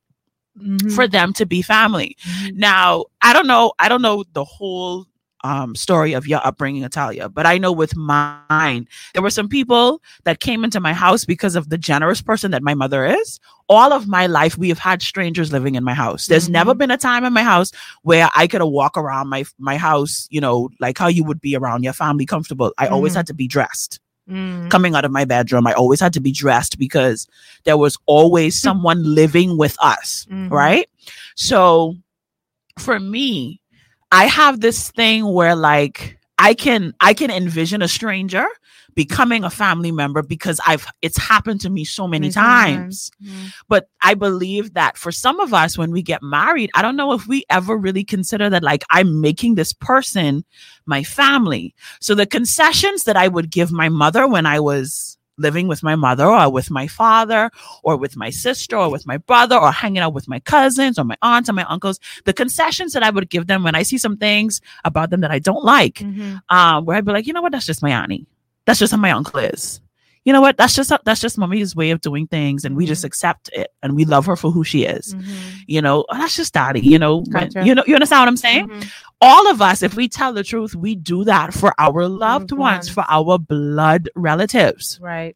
Mhm. 0.59 0.91
for 0.93 1.07
them 1.07 1.33
to 1.33 1.45
be 1.45 1.61
family. 1.61 2.17
Mhm. 2.27 2.55
Now, 2.55 3.05
I 3.21 3.33
don't 3.33 3.47
know, 3.47 3.71
I 3.79 3.87
don't 3.89 4.01
know 4.01 4.23
the 4.33 4.43
whole 4.43 5.05
um 5.43 5.75
story 5.75 6.13
of 6.13 6.27
your 6.27 6.39
upbringing, 6.45 6.83
Italia, 6.83 7.27
but 7.29 7.45
I 7.45 7.57
know 7.57 7.71
with 7.71 7.95
mine, 7.95 8.87
there 9.13 9.23
were 9.23 9.29
some 9.29 9.47
people 9.49 10.01
that 10.23 10.39
came 10.39 10.63
into 10.63 10.79
my 10.79 10.93
house 10.93 11.25
because 11.25 11.55
of 11.55 11.69
the 11.69 11.77
generous 11.77 12.21
person 12.21 12.51
that 12.51 12.61
my 12.61 12.73
mother 12.73 13.05
is. 13.05 13.39
All 13.67 13.93
of 13.93 14.07
my 14.07 14.27
life, 14.27 14.57
we 14.57 14.69
have 14.69 14.79
had 14.79 15.01
strangers 15.01 15.51
living 15.51 15.75
in 15.75 15.83
my 15.83 15.93
house. 15.93 16.27
There's 16.27 16.49
never 16.49 16.73
Mhm. 16.73 16.77
been 16.77 16.91
a 16.91 16.97
time 16.97 17.23
in 17.25 17.33
my 17.33 17.43
house 17.43 17.71
where 18.03 18.29
I 18.35 18.47
could 18.47 18.61
walk 18.63 18.97
around 18.97 19.29
my 19.29 19.43
my 19.57 19.77
house, 19.77 20.27
you 20.29 20.41
know, 20.41 20.69
like 20.79 20.97
how 20.97 21.07
you 21.07 21.23
would 21.23 21.41
be 21.41 21.55
around 21.55 21.83
your 21.83 21.93
family 21.93 22.25
comfortable. 22.25 22.71
I 22.77 22.87
always 22.87 23.13
Mhm. 23.13 23.17
had 23.17 23.27
to 23.27 23.33
be 23.33 23.47
dressed 23.47 23.99
Mm. 24.29 24.69
coming 24.69 24.93
out 24.95 25.03
of 25.05 25.11
my 25.11 25.25
bedroom. 25.25 25.65
I 25.65 25.73
always 25.73 25.99
had 25.99 26.13
to 26.13 26.19
be 26.21 26.31
dressed 26.31 26.77
because 26.77 27.27
there 27.63 27.77
was 27.77 27.97
always 28.05 28.55
someone 28.67 29.03
living 29.03 29.57
with 29.57 29.75
us, 29.81 30.27
Mhm. 30.29 30.51
right? 30.51 30.87
So 31.35 31.95
for 32.77 32.99
me, 32.99 33.60
I 34.11 34.25
have 34.25 34.59
this 34.61 34.91
thing 34.91 35.25
where 35.31 35.55
like 35.55 36.17
I 36.37 36.53
can 36.53 36.93
I 36.99 37.13
can 37.13 37.31
envision 37.31 37.81
a 37.81 37.87
stranger 37.87 38.45
becoming 38.93 39.43
a 39.45 39.49
family 39.49 39.91
member 39.91 40.21
because 40.21 40.59
I've 40.67 40.85
it's 41.01 41.17
happened 41.17 41.61
to 41.61 41.69
me 41.69 41.85
so 41.85 42.07
many 42.07 42.27
Many 42.27 42.33
times. 42.33 43.09
Mhm. 43.23 43.53
But 43.69 43.87
I 44.01 44.15
believe 44.15 44.73
that 44.73 44.97
for 44.97 45.11
some 45.13 45.39
of 45.39 45.53
us, 45.53 45.77
when 45.77 45.91
we 45.91 46.01
get 46.01 46.21
married, 46.21 46.69
I 46.75 46.81
don't 46.81 46.97
know 46.97 47.13
if 47.13 47.25
we 47.27 47.45
ever 47.49 47.77
really 47.77 48.03
consider 48.03 48.49
that, 48.49 48.63
like, 48.63 48.83
I'm 48.89 49.21
making 49.21 49.55
this 49.55 49.71
person 49.71 50.43
my 50.85 51.03
family. 51.03 51.73
So 52.01 52.15
the 52.15 52.25
concessions 52.25 53.03
that 53.05 53.15
I 53.15 53.29
would 53.29 53.49
give 53.49 53.71
my 53.71 53.87
mother 53.87 54.27
when 54.27 54.45
I 54.45 54.59
was 54.59 55.17
living 55.41 55.67
with 55.67 55.81
my 55.83 55.95
mother 55.95 56.25
or 56.27 56.49
with 56.51 56.69
my 56.71 56.87
father 56.87 57.49
or 57.83 57.97
with 57.97 58.15
my 58.15 58.29
sister 58.29 58.77
or 58.77 58.89
with 58.89 59.05
my 59.05 59.17
brother 59.17 59.57
or 59.57 59.71
hanging 59.71 59.99
out 60.03 60.13
with 60.13 60.27
my 60.27 60.39
cousins 60.39 60.97
or 60.99 61.03
my 61.03 61.17
aunts 61.21 61.49
and 61.49 61.55
my 61.55 61.65
uncles, 61.65 61.99
the 62.25 62.33
concessions 62.33 62.93
that 62.93 63.03
I 63.03 63.09
would 63.09 63.29
give 63.29 63.47
them 63.47 63.63
when 63.63 63.75
I 63.75 63.83
see 63.83 63.97
some 63.97 64.17
things 64.17 64.61
about 64.85 65.09
them 65.09 65.21
that 65.21 65.31
I 65.31 65.39
don't 65.39 65.63
like, 65.63 65.95
Mhm. 65.95 66.41
um, 66.49 66.85
where 66.85 66.97
I'd 66.97 67.05
be 67.05 67.11
like, 67.11 67.27
you 67.27 67.33
know 67.33 67.41
what, 67.41 67.51
that's 67.51 67.65
just 67.65 67.81
my 67.83 67.89
auntie. 67.91 68.25
That's 68.65 68.79
just 68.79 68.91
how 68.91 68.97
my 68.97 69.11
uncle 69.11 69.39
is. 69.39 69.81
You 70.23 70.33
know 70.33 70.41
what? 70.41 70.55
That's 70.57 70.75
just 70.75 70.91
that's 71.03 71.19
just 71.19 71.37
mommy's 71.37 71.75
way 71.75 71.89
of 71.91 72.01
doing 72.01 72.27
things, 72.27 72.63
and 72.63 72.75
we 72.75 72.85
just 72.85 73.01
Mhm. 73.01 73.05
accept 73.07 73.49
it, 73.53 73.71
and 73.81 73.95
we 73.95 74.05
love 74.05 74.27
her 74.27 74.35
for 74.35 74.51
who 74.51 74.63
she 74.63 74.83
is. 74.83 75.15
Mhm. 75.15 75.25
You 75.67 75.81
know, 75.81 76.05
oh, 76.09 76.17
that's 76.17 76.35
just 76.35 76.53
daddy. 76.53 76.79
You 76.81 76.99
know, 76.99 77.23
when- 77.31 77.49
you 77.65 77.73
know, 77.73 77.83
you 77.87 77.95
understand 77.95 78.21
what 78.21 78.27
I'm 78.27 78.37
saying? 78.37 78.67
Mhm. 78.67 78.91
All 79.19 79.47
of 79.49 79.61
us, 79.61 79.81
if 79.81 79.95
we 79.95 80.07
tell 80.07 80.31
the 80.33 80.43
truth, 80.43 80.75
we 80.75 80.95
do 80.95 81.23
that 81.23 81.53
for 81.53 81.73
our 81.79 82.07
loved 82.07 82.51
ones, 82.51 82.59
ones. 82.85 82.89
for 82.89 83.03
our 83.09 83.39
blood 83.39 84.09
relatives. 84.15 84.99
Right. 85.01 85.35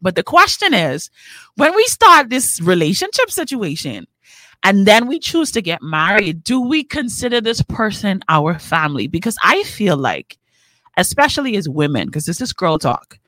But 0.00 0.16
the 0.16 0.22
question 0.22 0.72
is, 0.74 1.10
when 1.56 1.74
we 1.76 1.84
start 1.84 2.30
this 2.30 2.60
relationship 2.60 3.30
situation, 3.30 4.06
and 4.64 4.86
then 4.86 5.06
we 5.08 5.18
choose 5.18 5.50
to 5.52 5.60
get 5.62 5.82
married, 5.82 6.42
do 6.42 6.60
we 6.60 6.84
consider 6.84 7.40
this 7.40 7.62
person 7.62 8.22
our 8.28 8.58
family? 8.58 9.08
Because 9.08 9.36
I 9.42 9.62
feel 9.64 9.96
like, 9.96 10.38
especially 10.96 11.56
as 11.56 11.68
women, 11.68 12.06
because 12.06 12.24
this 12.26 12.40
is 12.40 12.52
girl 12.52 12.78
talk, 12.78 13.18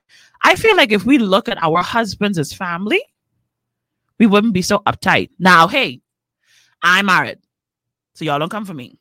I 0.45 0.57
feel 0.57 0.77
like 0.77 0.93
if 0.93 1.05
we 1.05 1.19
look 1.19 1.49
at 1.49 1.63
our 1.63 1.83
husbands 1.83 2.39
as 2.39 2.53
family, 2.53 3.03
we 4.19 4.27
wouldn't 4.27 4.53
be 4.53 4.63
so 4.63 4.79
uptight. 4.81 5.31
Now, 5.39 5.67
hey, 5.67 6.01
I'm 6.83 7.07
married, 7.07 7.39
so 8.15 8.25
y'all 8.25 8.39
don't 8.39 8.51
come 8.51 8.65
for 8.65 8.75
me 8.75 8.99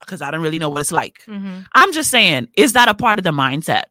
because 0.00 0.22
I 0.22 0.30
don't 0.30 0.40
really 0.42 0.58
know 0.58 0.70
what 0.70 0.80
it's 0.80 0.92
like. 0.92 1.22
Mhm. 1.26 1.66
I'm 1.74 1.92
just 1.92 2.10
saying, 2.10 2.48
is 2.56 2.72
that 2.72 2.88
a 2.88 2.94
part 2.94 3.18
of 3.18 3.24
the 3.24 3.32
mindset 3.32 3.84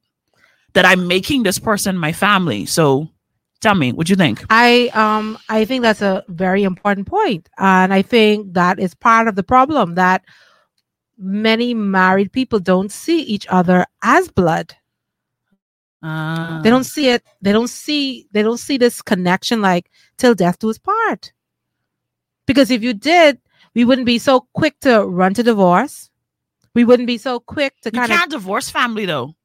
that 0.74 0.86
I'm 0.86 1.08
making 1.08 1.44
this 1.44 1.60
person 1.60 1.98
my 1.98 2.14
family? 2.14 2.66
So 2.66 3.10
tell 3.62 3.76
me, 3.76 3.92
what 3.92 4.08
do 4.08 4.12
you 4.12 4.18
think? 4.18 4.44
I 4.50 4.88
um 4.94 5.38
I 5.50 5.66
think 5.66 5.82
that's 5.84 6.02
a 6.02 6.24
very 6.30 6.64
important 6.64 7.08
point, 7.08 7.50
and 7.58 7.94
I 7.94 8.02
think 8.02 8.54
that 8.54 8.80
is 8.80 8.96
part 8.96 9.28
of 9.28 9.36
the 9.36 9.44
problem 9.44 9.96
that 9.96 10.24
many 11.18 11.74
married 11.74 12.32
people 12.32 12.60
don't 12.60 12.92
see 12.92 13.22
each 13.22 13.46
other 13.50 13.86
as 14.02 14.30
blood. 14.30 14.76
Uh, 16.04 16.62
They 16.62 16.70
don't 16.70 16.84
see 16.84 17.08
it. 17.10 17.24
They 17.42 17.54
don't 17.54 17.70
see. 17.70 18.28
They 18.34 18.42
don't 18.44 18.58
see 18.60 18.78
this 18.78 19.02
connection 19.02 19.62
like 19.62 19.90
till 20.18 20.36
death 20.36 20.60
do 20.60 20.70
us 20.70 20.78
part. 20.78 21.32
Because 22.46 22.70
if 22.72 22.84
you 22.84 22.94
did, 22.94 23.40
we 23.74 23.86
wouldn't 23.86 24.06
be 24.06 24.20
so 24.20 24.42
quick 24.54 24.80
to 24.82 25.06
run 25.06 25.34
to 25.36 25.44
divorce. 25.44 26.10
We 26.76 26.84
wouldn't 26.84 27.08
be 27.08 27.18
so 27.18 27.40
quick 27.40 27.80
to 27.82 27.92
kind 27.92 28.12
of 28.12 28.18
can't 28.18 28.32
divorce 28.32 28.70
family 28.70 29.06
though, 29.06 29.36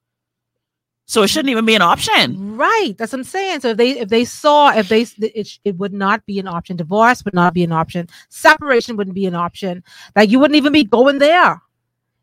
so 1.07 1.23
it 1.23 1.29
shouldn't 1.29 1.51
even 1.51 1.65
be 1.67 1.75
an 1.77 1.83
option. 1.83 2.57
Right. 2.57 2.95
That's 2.99 3.13
what 3.13 3.21
I'm 3.21 3.25
saying. 3.25 3.61
So 3.61 3.69
if 3.69 3.77
they 3.77 3.91
if 3.91 4.09
they 4.09 4.25
saw 4.25 4.73
if 4.75 4.89
they 4.89 5.03
it, 5.19 5.59
it 5.65 5.77
would 5.77 5.93
not 5.93 6.27
be 6.27 6.41
an 6.41 6.49
option. 6.49 6.77
Divorce 6.77 7.25
would 7.25 7.35
not 7.35 7.55
be 7.55 7.63
an 7.63 7.71
option. 7.73 8.09
Separation 8.31 8.97
wouldn't 8.97 9.15
be 9.15 9.27
an 9.27 9.35
option. 9.37 9.85
Like 10.17 10.31
you 10.31 10.41
wouldn't 10.41 10.57
even 10.57 10.73
be 10.73 10.85
going 10.85 11.19
there. 11.19 11.63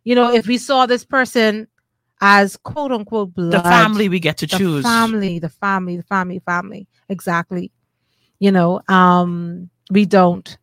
You 0.04 0.16
know, 0.16 0.34
if 0.34 0.46
we 0.46 0.58
saw 0.58 0.86
this 0.86 1.06
person 1.06 1.68
as 2.28 2.58
quote 2.58 2.92
unquote 2.92 3.36
blood, 3.36 3.52
The 3.52 3.62
family 3.62 4.10
we 4.10 4.20
get 4.20 4.38
to 4.40 4.48
the 4.48 4.58
choose. 4.58 4.84
family, 4.84 5.38
the 5.38 5.50
family, 5.50 5.96
the 5.98 6.04
family, 6.04 6.40
family. 6.40 6.88
Exactly. 7.08 7.72
You 8.40 8.52
know, 8.52 8.82
um, 8.88 9.70
we 9.92 10.06
don't. 10.06 10.58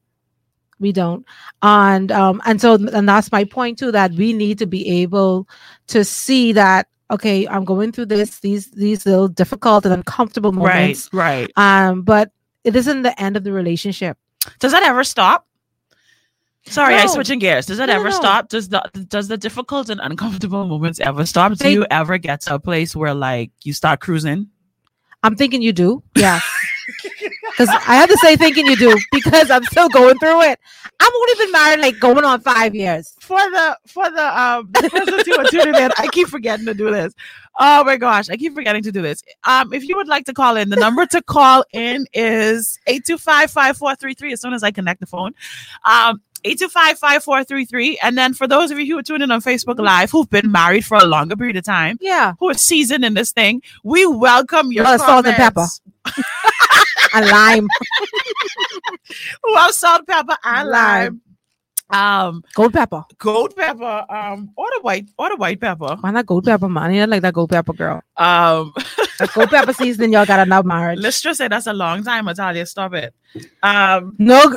We 0.81 0.91
don't. 0.91 1.25
And 1.63 2.11
um, 2.11 2.43
and 2.45 2.61
so 2.61 2.75
and 2.75 3.09
that's 3.09 3.31
my 3.31 3.45
point 3.45 3.79
too, 3.79 3.93
that 3.93 4.11
we 4.13 4.33
need 4.33 4.59
to 4.59 4.67
be 4.67 5.03
able 5.03 5.47
to 5.87 6.03
see 6.05 6.51
that, 6.55 6.89
okay, 7.09 7.47
I'm 7.47 7.65
going 7.65 7.93
through 7.93 8.07
this, 8.07 8.41
these 8.41 8.73
these 8.73 9.07
little 9.07 9.29
difficult 9.29 9.85
and 9.87 9.95
uncomfortable 9.95 10.51
Right, 10.51 10.75
moments. 10.81 11.09
right. 11.13 11.49
Um, 11.57 12.03
but 12.03 12.33
it 12.65 12.75
isn't 12.75 13.03
the 13.03 13.15
end 13.23 13.37
of 13.37 13.45
the 13.45 13.53
relationship. 13.53 14.19
Does 14.59 14.73
that 14.73 14.83
ever 14.83 15.05
stop? 15.05 15.47
Sorry, 16.67 16.95
I 16.95 17.05
No. 17.07 17.13
switching 17.13 17.39
gears. 17.41 17.67
Does 17.67 17.79
that 17.79 17.87
No, 17.87 17.95
ever 17.95 18.05
no. 18.11 18.17
stop? 18.17 18.49
Does 18.49 18.69
the 18.69 18.83
does 19.09 19.29
the 19.29 19.37
difficult 19.37 19.89
and 19.89 20.01
uncomfortable 20.01 20.67
moments 20.67 21.01
ever 21.01 21.27
stop? 21.27 21.51
Do 21.53 21.57
They- 21.57 21.73
you 21.73 21.87
ever 21.91 22.19
get 22.19 22.41
to 22.43 22.55
a 22.55 22.59
place 22.61 22.95
where 22.95 23.15
like 23.15 23.51
you 23.65 23.73
start 23.73 24.01
cruising? 24.01 24.49
I'm 25.25 25.37
thinking 25.37 25.63
you 25.63 25.73
do. 25.73 26.03
Yeah. 26.17 26.41
Because 27.53 27.69
I 27.69 27.97
have 27.97 28.09
to 28.09 28.17
say 28.19 28.35
thinking 28.35 28.67
you 28.67 28.77
do 28.77 28.97
because 29.13 29.51
I'm 29.51 29.63
still 29.65 29.89
going 29.91 30.19
through 30.19 30.41
it. 30.43 30.59
I've 30.99 31.13
only 31.15 31.35
been 31.45 31.53
married 31.53 31.81
like 31.81 32.01
going 32.01 32.25
on 32.25 32.41
five 32.41 32.75
years. 32.75 33.15
For 33.21 33.37
the 33.39 33.79
for 33.87 34.11
the 34.11 34.41
um 34.41 34.71
the 34.73 34.89
persons 34.89 35.27
who 35.27 35.37
are 35.37 35.45
tuning 35.45 35.75
in, 35.75 35.91
I 35.99 36.09
keep 36.11 36.29
forgetting 36.29 36.65
to 36.67 36.73
do 36.75 36.91
this. 36.91 37.13
Oh 37.59 37.85
my 37.85 37.99
gosh, 37.99 38.31
I 38.31 38.37
keep 38.37 38.55
forgetting 38.55 38.83
to 38.85 38.91
do 38.91 39.03
this. 39.03 39.23
Um, 39.45 39.73
if 39.75 39.87
you 39.87 39.97
would 39.97 40.09
like 40.09 40.25
to 40.25 40.33
call 40.33 40.57
in, 40.57 40.71
the 40.71 40.77
number 40.77 41.05
to 41.07 41.21
call 41.23 41.63
in 41.75 42.07
is 42.15 42.79
825-5433 42.89 44.33
as 44.33 44.41
soon 44.41 44.55
as 44.55 44.63
I 44.63 44.71
connect 44.71 45.01
the 45.01 45.07
phone. 45.07 45.33
Um 45.85 46.23
825-5433. 46.45 47.97
And 48.03 48.17
then 48.19 48.35
for 48.35 48.47
those 48.47 48.71
of 48.71 48.79
you 48.79 48.87
who 48.95 48.99
are 48.99 49.03
tuning 49.03 49.23
in 49.25 49.31
on 49.31 49.41
Facebook 49.41 49.79
Live 49.79 50.11
who've 50.11 50.29
been 50.31 50.51
married 50.53 50.85
for 50.85 50.97
a 50.99 51.05
longer 51.05 51.37
period 51.37 51.57
of 51.57 51.65
time, 51.65 51.99
Yeah. 52.01 52.35
who 52.41 52.51
are 52.51 52.55
seasoned 52.55 53.05
in 53.05 53.15
this 53.15 53.33
thing, 53.33 53.63
we 53.85 54.07
welcome 54.07 54.73
your 54.73 54.85
salt 54.99 55.27
and 55.27 55.37
pepper. 55.37 55.67
And 57.15 57.27
lime. 57.31 57.69
Well, 59.45 59.73
salt, 59.73 60.07
pepper, 60.07 60.37
and 60.45 60.69
Lime. 60.71 61.21
lime. 61.91 62.31
Um, 62.31 62.43
Gold 62.55 62.73
pepper. 62.73 63.05
gold 63.19 63.55
pepper, 63.55 64.07
um, 64.09 64.51
or 64.57 64.67
the 64.75 64.81
white, 64.81 65.09
or 65.19 65.29
the 65.29 65.37
white 65.37 65.61
pepper. 65.61 65.97
Why 66.01 66.11
not 66.11 66.25
gold 66.25 66.45
pepper, 66.47 66.69
man? 66.71 66.95
You 66.95 67.07
like 67.07 67.21
that 67.21 67.35
gold 67.35 67.51
pepper 67.51 67.75
girl. 67.75 68.01
Um, 68.17 68.73
gold 69.35 69.51
pepper 69.51 69.73
seasoning, 69.81 70.13
y'all 70.15 70.25
got 70.25 70.41
enough 70.47 70.65
marriage. 70.65 71.01
let's 71.01 71.21
just 71.21 71.37
say 71.39 71.49
that's 71.49 71.67
a 71.67 71.75
long 71.75 72.03
time, 72.03 72.25
Natalia. 72.25 72.65
Stop 72.65 72.95
it. 72.95 73.15
Um, 73.63 74.15
No. 74.19 74.57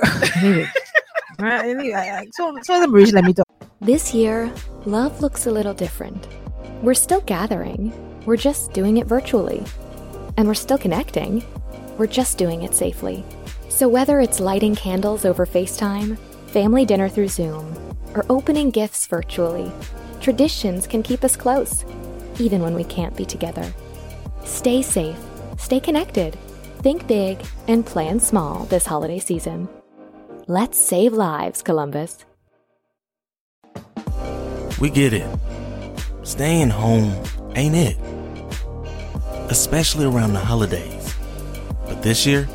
Anyway, 1.39 2.27
So, 2.33 2.57
so 2.63 2.79
let 2.79 2.89
me 2.89 3.33
talk. 3.33 3.45
This 3.81 4.13
year, 4.13 4.51
love 4.85 5.21
looks 5.21 5.47
a 5.47 5.51
little 5.51 5.73
different. 5.73 6.27
We're 6.81 6.93
still 6.93 7.21
gathering, 7.21 7.93
we're 8.25 8.37
just 8.37 8.73
doing 8.73 8.97
it 8.97 9.07
virtually. 9.07 9.63
And 10.37 10.47
we're 10.47 10.53
still 10.53 10.77
connecting, 10.77 11.43
we're 11.97 12.07
just 12.07 12.37
doing 12.37 12.63
it 12.63 12.73
safely. 12.73 13.23
So 13.69 13.87
whether 13.87 14.19
it's 14.19 14.39
lighting 14.39 14.75
candles 14.75 15.25
over 15.25 15.45
FaceTime, 15.45 16.17
family 16.47 16.85
dinner 16.85 17.09
through 17.09 17.27
Zoom, 17.27 17.75
or 18.13 18.25
opening 18.29 18.69
gifts 18.69 19.07
virtually, 19.07 19.71
traditions 20.21 20.87
can 20.87 21.03
keep 21.03 21.23
us 21.23 21.35
close, 21.35 21.83
even 22.39 22.61
when 22.61 22.75
we 22.75 22.83
can't 22.85 23.15
be 23.15 23.25
together. 23.25 23.73
Stay 24.45 24.81
safe, 24.81 25.17
stay 25.57 25.79
connected, 25.79 26.37
think 26.79 27.07
big, 27.07 27.45
and 27.67 27.85
plan 27.85 28.19
small 28.19 28.65
this 28.65 28.85
holiday 28.85 29.19
season. 29.19 29.67
Let's 30.47 30.77
save 30.77 31.13
lives, 31.13 31.63
Columbus. 31.63 32.23
We 34.79 34.91
get 34.91 35.11
it. 35.11 35.27
Staying 36.21 36.69
home 36.69 37.15
ain't 37.55 37.73
it. 37.73 37.97
Especially 39.49 40.05
around 40.05 40.33
the 40.33 40.39
holidays. 40.39 41.15
But 41.87 42.03
this 42.03 42.27
year, 42.27 42.47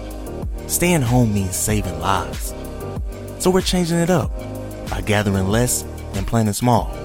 staying 0.68 1.03
home 1.03 1.35
means 1.35 1.57
saving 1.57 1.98
lives. 1.98 2.55
So 3.40 3.50
we're 3.50 3.61
changing 3.61 3.98
it 3.98 4.09
up 4.09 4.31
by 4.88 5.00
gathering 5.00 5.48
less 5.48 5.83
and 6.14 6.24
planning 6.24 6.53
small. 6.53 6.96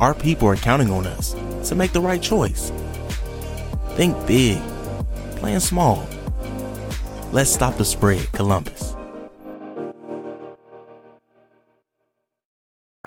Our 0.00 0.12
people 0.12 0.48
are 0.48 0.56
counting 0.56 0.90
on 0.90 1.06
us 1.06 1.36
to 1.68 1.76
make 1.76 1.92
the 1.92 2.00
right 2.00 2.20
choice. 2.20 2.72
Think 3.90 4.16
big, 4.26 4.60
plan 5.36 5.60
small. 5.60 6.04
Let's 7.30 7.52
stop 7.52 7.76
the 7.76 7.84
spread, 7.84 8.32
Columbus. 8.32 8.87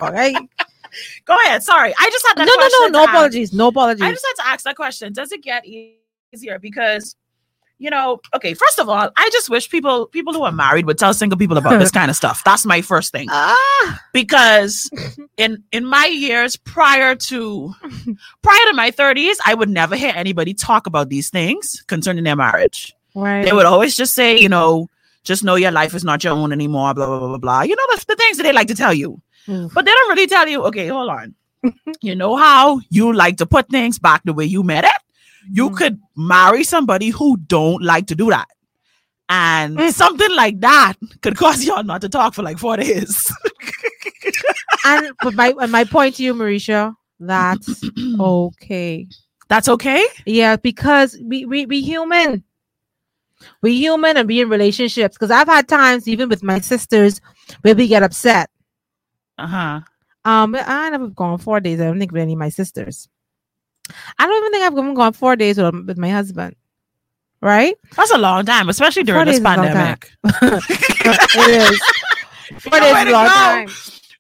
All 0.02 0.12
right. 0.12 0.36
go 1.26 1.36
ahead. 1.46 1.64
Sorry, 1.64 1.94
I 1.98 2.10
just 2.12 2.26
had 2.28 2.38
No, 2.38 2.46
that. 2.46 2.48
no, 2.48 2.54
no, 2.54 2.58
question 2.58 2.92
no 2.92 2.92
to 2.92 3.00
ask. 3.00 3.10
apologies. 3.10 3.54
No 3.54 3.68
apologies. 3.68 4.02
I 4.04 4.12
just 4.12 4.26
had 4.26 4.44
to 4.44 4.50
ask 4.50 4.64
that 4.66 4.76
question. 4.76 5.14
Does 5.14 5.32
it 5.32 5.42
get 5.44 5.64
easier? 5.66 6.60
Because 6.60 7.16
you 7.78 7.90
know, 7.90 8.20
okay, 8.36 8.54
first 8.54 8.78
of 8.78 8.88
all, 8.90 9.10
I 9.18 9.30
just 9.32 9.50
wish 9.50 9.68
people 9.68 10.06
people 10.06 10.34
who 10.34 10.44
are 10.44 10.52
married 10.52 10.86
would 10.86 11.00
tell 11.00 11.16
single 11.16 11.36
people 11.38 11.58
about 11.58 11.80
this 11.80 11.90
kind 12.00 12.12
of 12.12 12.16
stuff. 12.16 12.44
That's 12.46 12.64
my 12.64 12.82
first 12.84 13.12
thing. 13.12 13.28
ah, 13.32 14.00
Because 14.14 14.88
in 15.38 15.64
in 15.72 15.86
my 15.86 16.06
years 16.06 16.56
prior 16.58 17.16
to 17.16 17.74
prior 18.44 18.66
to 18.70 18.74
my 18.76 18.92
30s, 18.92 19.38
I 19.46 19.56
would 19.56 19.68
never 19.70 19.96
hear 19.96 20.14
anybody 20.16 20.54
talk 20.54 20.86
about 20.86 21.10
these 21.10 21.32
things 21.32 21.84
concerning 21.88 22.24
their 22.24 22.36
marriage. 22.36 22.94
right. 23.16 23.44
They 23.44 23.52
would 23.52 23.66
always 23.66 23.96
just 23.96 24.14
say, 24.14 24.38
you 24.38 24.50
know, 24.50 24.88
just 25.24 25.44
know 25.44 25.56
your 25.56 25.72
life 25.72 25.96
is 25.96 26.04
not 26.04 26.24
your 26.24 26.34
own 26.34 26.52
anymore, 26.54 26.94
blah 26.94 27.08
blah 27.08 27.18
blah 27.18 27.30
blah 27.30 27.38
blah. 27.40 27.62
You 27.64 27.76
know, 27.76 27.84
the, 27.96 28.06
the 28.10 28.16
things 28.16 28.38
that 28.38 28.44
they 28.44 28.54
like 28.54 28.68
to 28.68 28.76
tell 28.76 28.94
you. 28.94 29.20
Mm. 29.48 29.74
But 29.74 29.86
they 29.86 29.92
don't 29.92 30.10
really 30.10 30.28
tell 30.28 30.48
you, 30.48 30.64
okay, 30.66 30.88
hold 30.88 31.10
on. 31.10 31.36
you 32.02 32.16
know 32.16 32.36
how 32.36 32.82
you 32.90 33.14
like 33.14 33.38
to 33.38 33.46
put 33.46 33.70
things 33.70 34.00
back 34.00 34.22
the 34.26 34.34
way 34.34 34.46
you 34.46 34.64
met 34.64 34.84
it? 34.86 34.92
You 35.52 35.70
Mm. 35.70 35.78
could 35.78 36.00
marry 36.16 36.64
somebody 36.64 37.10
who 37.10 37.38
don't 37.38 37.84
like 37.84 38.08
to 38.08 38.16
do 38.16 38.30
that. 38.30 38.48
And 39.30 39.78
Mm. 39.78 39.94
something 39.94 40.36
like 40.36 40.60
that 40.62 40.94
could 41.22 41.38
cause 41.38 41.64
y'all 41.64 41.84
not 41.84 42.02
to 42.02 42.10
talk 42.10 42.34
for 42.34 42.44
like 42.44 42.58
four 42.60 42.78
days. 42.78 43.32
and 44.86 45.12
but 45.22 45.34
my 45.36 45.54
and 45.60 45.72
my 45.72 45.84
point 45.86 46.16
to 46.16 46.24
you, 46.24 46.34
Mericha, 46.34 46.96
that's 47.20 47.84
okay. 48.20 49.08
That's 49.48 49.68
okay? 49.70 50.06
Yeah, 50.26 50.56
because 50.58 51.18
we 51.24 51.46
we 51.46 51.66
we 51.66 51.82
human. 51.82 52.44
We 53.62 53.76
human 53.78 54.18
and 54.18 54.28
we 54.28 54.42
in 54.42 54.50
relationships. 54.50 55.16
Because 55.18 55.32
I've 55.32 55.48
had 55.48 55.68
times, 55.68 56.08
even 56.08 56.30
with 56.30 56.44
my 56.44 56.60
sisters, 56.60 57.22
where 57.62 57.76
we 57.76 57.88
get 57.88 58.04
upset. 58.04 58.50
Uh-huh. 59.44 59.82
Um, 60.24 60.52
but 60.52 60.68
I 60.68 60.90
never 60.90 61.08
gone 61.08 61.38
four 61.40 61.60
days. 61.60 61.80
I 61.82 61.86
don't 61.86 62.00
think 62.00 62.12
with 62.12 62.22
any 62.22 62.34
of 62.34 62.40
my 62.40 62.50
sisters. 62.50 63.10
I 64.20 64.26
don't 64.28 64.38
even 64.44 64.52
think 64.52 64.64
I've 64.64 64.74
even 64.78 64.94
gone 64.94 65.14
four 65.14 65.36
days 65.36 65.58
with, 65.58 65.74
with 65.88 65.98
my 65.98 66.10
husband. 66.10 66.56
Right? 67.42 67.76
That's 67.96 68.12
a 68.12 68.20
long 68.20 68.46
time, 68.46 68.70
especially 68.70 69.02
during 69.04 69.18
Four 69.20 69.26
this 69.26 69.40
days 69.40 69.52
is 69.52 69.58
a 69.58 69.58
long 69.58 69.74
time. 69.74 69.74
pandemic. 69.74 70.12
it 71.36 71.72
is. 71.72 71.82
Four 72.62 72.80
Nowhere 72.80 72.94
days 72.94 73.04
is 73.04 73.10
a 73.10 73.12
long 73.12 73.28
time. 73.28 73.68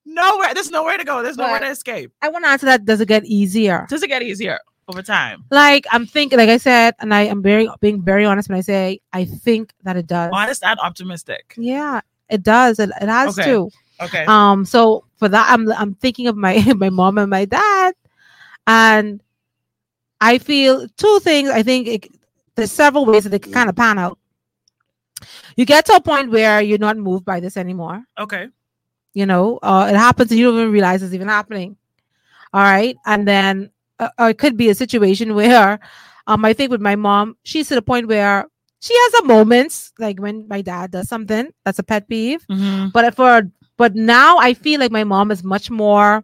Nowhere. 0.05 0.53
There's 0.55 0.71
nowhere 0.71 0.97
to 0.97 1.03
go. 1.03 1.21
There's 1.21 1.37
nowhere 1.37 1.59
But- 1.59 1.65
to 1.67 1.71
escape. 1.71 2.11
I 2.23 2.29
want 2.29 2.45
to 2.45 2.49
answer 2.49 2.65
that. 2.65 2.85
Does 2.85 2.99
it 2.99 3.07
get 3.07 3.23
easier? 3.25 3.85
Does 3.89 4.01
it 4.01 4.07
get 4.07 4.23
easier 4.23 4.57
over 4.87 5.03
time? 5.03 5.43
Like 5.51 5.85
I'm 5.91 6.07
thinking, 6.07 6.39
like 6.39 6.49
I 6.49 6.57
said, 6.57 6.95
and 6.99 7.13
I 7.13 7.21
am 7.21 7.43
very 7.43 7.69
being 7.79 8.01
very 8.01 8.25
honest 8.25 8.49
when 8.49 8.57
I 8.57 8.61
say 8.61 8.99
I 9.13 9.25
think 9.25 9.71
that 9.83 9.97
it 9.97 10.07
does. 10.07 10.31
Honest 10.33 10.63
and 10.63 10.79
optimistic. 10.79 11.53
Yeah, 11.57 12.01
it 12.27 12.41
does. 12.41 12.79
It, 12.79 12.89
it 12.99 13.07
has 13.07 13.37
Okay. 13.37 13.49
to. 13.51 13.69
Okay. 14.01 14.25
Um, 14.25 14.65
so 14.65 15.05
for 15.21 15.29
that, 15.29 15.51
I'm 15.51 15.71
I'm 15.73 15.93
thinking 15.93 16.25
of 16.25 16.35
my 16.35 16.73
my 16.75 16.89
mom 16.89 17.19
and 17.19 17.29
my 17.29 17.45
dad, 17.45 17.93
and 18.65 19.21
I 20.19 20.39
feel 20.39 20.87
two 20.97 21.19
things. 21.19 21.49
I 21.51 21.61
think 21.61 21.87
it, 21.87 22.07
there's 22.55 22.71
several 22.71 23.05
ways 23.05 23.25
that 23.25 23.33
it 23.33 23.43
can 23.43 23.53
kind 23.53 23.69
of 23.69 23.75
pan 23.75 23.99
out. 23.99 24.17
You 25.55 25.65
get 25.65 25.85
to 25.85 25.93
a 25.93 26.01
point 26.01 26.31
where 26.31 26.59
you're 26.59 26.79
not 26.79 26.97
moved 26.97 27.23
by 27.23 27.39
this 27.39 27.55
anymore. 27.55 28.03
Okay. 28.17 28.47
You 29.13 29.27
know, 29.27 29.59
uh, 29.61 29.89
it 29.93 29.95
happens 29.95 30.31
and 30.31 30.39
you 30.39 30.47
don't 30.47 30.59
even 30.59 30.71
realize 30.71 31.03
it's 31.03 31.13
even 31.13 31.27
happening. 31.27 31.77
All 32.51 32.63
right. 32.63 32.97
And 33.05 33.27
then 33.27 33.69
uh, 33.99 34.09
it 34.21 34.39
could 34.39 34.57
be 34.57 34.69
a 34.69 34.75
situation 34.75 35.35
where, 35.41 35.79
um, 36.25 36.43
I 36.45 36.53
think 36.53 36.71
with 36.71 36.81
my 36.81 36.95
mom, 36.95 37.37
she's 37.43 37.67
to 37.67 37.75
the 37.75 37.83
point 37.83 38.07
where 38.07 38.47
she 38.79 38.95
has 38.95 39.13
a 39.21 39.25
moments 39.25 39.93
like 39.99 40.19
when 40.19 40.47
my 40.47 40.63
dad 40.63 40.89
does 40.89 41.09
something 41.09 41.51
that's 41.63 41.77
a 41.77 41.83
pet 41.83 42.09
peeve. 42.09 42.43
Mm-hmm. 42.49 42.89
But 42.89 43.15
for 43.15 43.51
but 43.81 43.95
now 43.95 44.37
I 44.37 44.53
feel 44.53 44.79
like 44.79 44.91
my 44.91 45.03
mom 45.03 45.31
is 45.31 45.43
much 45.43 45.71
more 45.71 46.23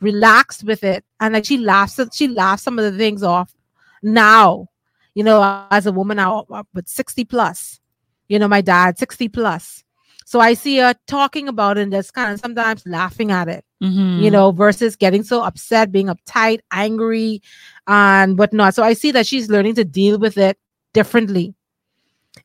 relaxed 0.00 0.64
with 0.64 0.82
it, 0.82 1.04
and 1.20 1.34
like 1.34 1.44
she 1.44 1.56
laughs 1.56 2.00
she 2.12 2.26
laughs 2.26 2.64
some 2.64 2.80
of 2.80 2.84
the 2.84 2.98
things 2.98 3.22
off 3.22 3.54
now. 4.02 4.66
You 5.14 5.22
know, 5.22 5.38
as 5.70 5.86
a 5.86 5.92
woman 5.92 6.16
now, 6.16 6.46
uh, 6.50 6.64
with 6.74 6.88
sixty 6.88 7.24
plus, 7.24 7.78
you 8.26 8.40
know, 8.40 8.48
my 8.48 8.60
dad 8.60 8.98
sixty 8.98 9.28
plus. 9.28 9.84
So 10.24 10.40
I 10.40 10.54
see 10.54 10.78
her 10.78 10.96
talking 11.06 11.46
about 11.46 11.78
it 11.78 11.82
and 11.82 11.92
just 11.92 12.12
kind 12.12 12.32
of 12.32 12.40
sometimes 12.40 12.82
laughing 12.86 13.30
at 13.30 13.46
it, 13.46 13.64
Mm-hmm. 13.80 14.24
you 14.24 14.30
know, 14.32 14.50
versus 14.50 14.96
getting 14.96 15.22
so 15.22 15.44
upset, 15.44 15.92
being 15.92 16.08
uptight, 16.08 16.58
angry, 16.72 17.40
and 17.86 18.36
whatnot. 18.36 18.74
So 18.74 18.82
I 18.82 18.94
see 18.94 19.12
that 19.12 19.28
she's 19.28 19.48
learning 19.48 19.76
to 19.76 19.84
deal 19.84 20.18
with 20.18 20.36
it 20.38 20.58
differently. 20.92 21.54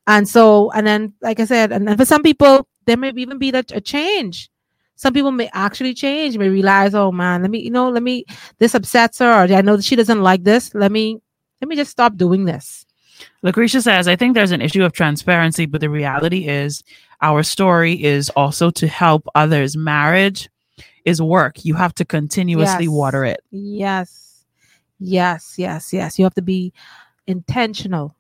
And 0.06 0.30
so, 0.30 0.70
and 0.74 0.86
then, 0.86 1.14
like 1.20 1.40
I 1.40 1.46
said, 1.46 1.72
and 1.72 1.88
then 1.88 1.98
for 1.98 2.06
some 2.06 2.22
people, 2.22 2.68
there 2.86 2.98
may 2.98 3.10
even 3.16 3.40
be 3.40 3.50
that 3.50 3.72
a 3.72 3.82
change. 3.82 4.51
Some 5.02 5.14
people 5.14 5.32
may 5.32 5.50
actually 5.54 5.96
change, 5.96 6.38
may 6.38 6.48
realize, 6.48 6.94
oh 6.94 7.12
man, 7.12 7.42
let 7.42 7.50
me, 7.50 7.60
you 7.60 7.72
know, 7.72 7.90
let 7.90 8.04
me, 8.04 8.24
this 8.60 8.76
upsets 8.76 9.18
her, 9.18 9.32
or 9.32 9.52
I 9.52 9.62
know 9.62 9.76
that 9.76 9.84
she 9.84 9.96
doesn't 9.96 10.22
like 10.22 10.44
this. 10.44 10.76
Let 10.76 10.92
me, 10.92 11.20
let 11.60 11.68
me 11.70 11.76
just 11.76 11.90
stop 11.90 12.18
doing 12.18 12.46
this. 12.46 12.86
Lucretia 13.42 13.82
says, 13.82 14.08
I 14.08 14.16
think 14.16 14.36
there's 14.36 14.52
an 14.52 14.62
issue 14.62 14.84
of 14.84 14.94
transparency, 14.94 15.66
but 15.66 15.82
the 15.82 15.90
reality 15.90 16.48
is 16.48 16.84
our 17.20 17.42
story 17.42 17.94
is 18.04 18.30
also 18.36 18.70
to 18.70 18.88
help 18.88 19.28
others. 19.34 19.76
Marriage 19.76 20.50
is 21.04 21.20
work. 21.20 21.66
You 21.66 21.74
have 21.74 21.96
to 21.96 22.06
continuously 22.06 22.86
Yes. 22.86 22.92
water 22.92 23.26
it. 23.26 23.40
Yes. 23.50 24.46
Yes, 25.00 25.56
yes, 25.58 25.92
yes. 25.92 26.20
You 26.20 26.26
have 26.26 26.36
to 26.36 26.44
be 26.44 26.74
intentional 27.26 28.16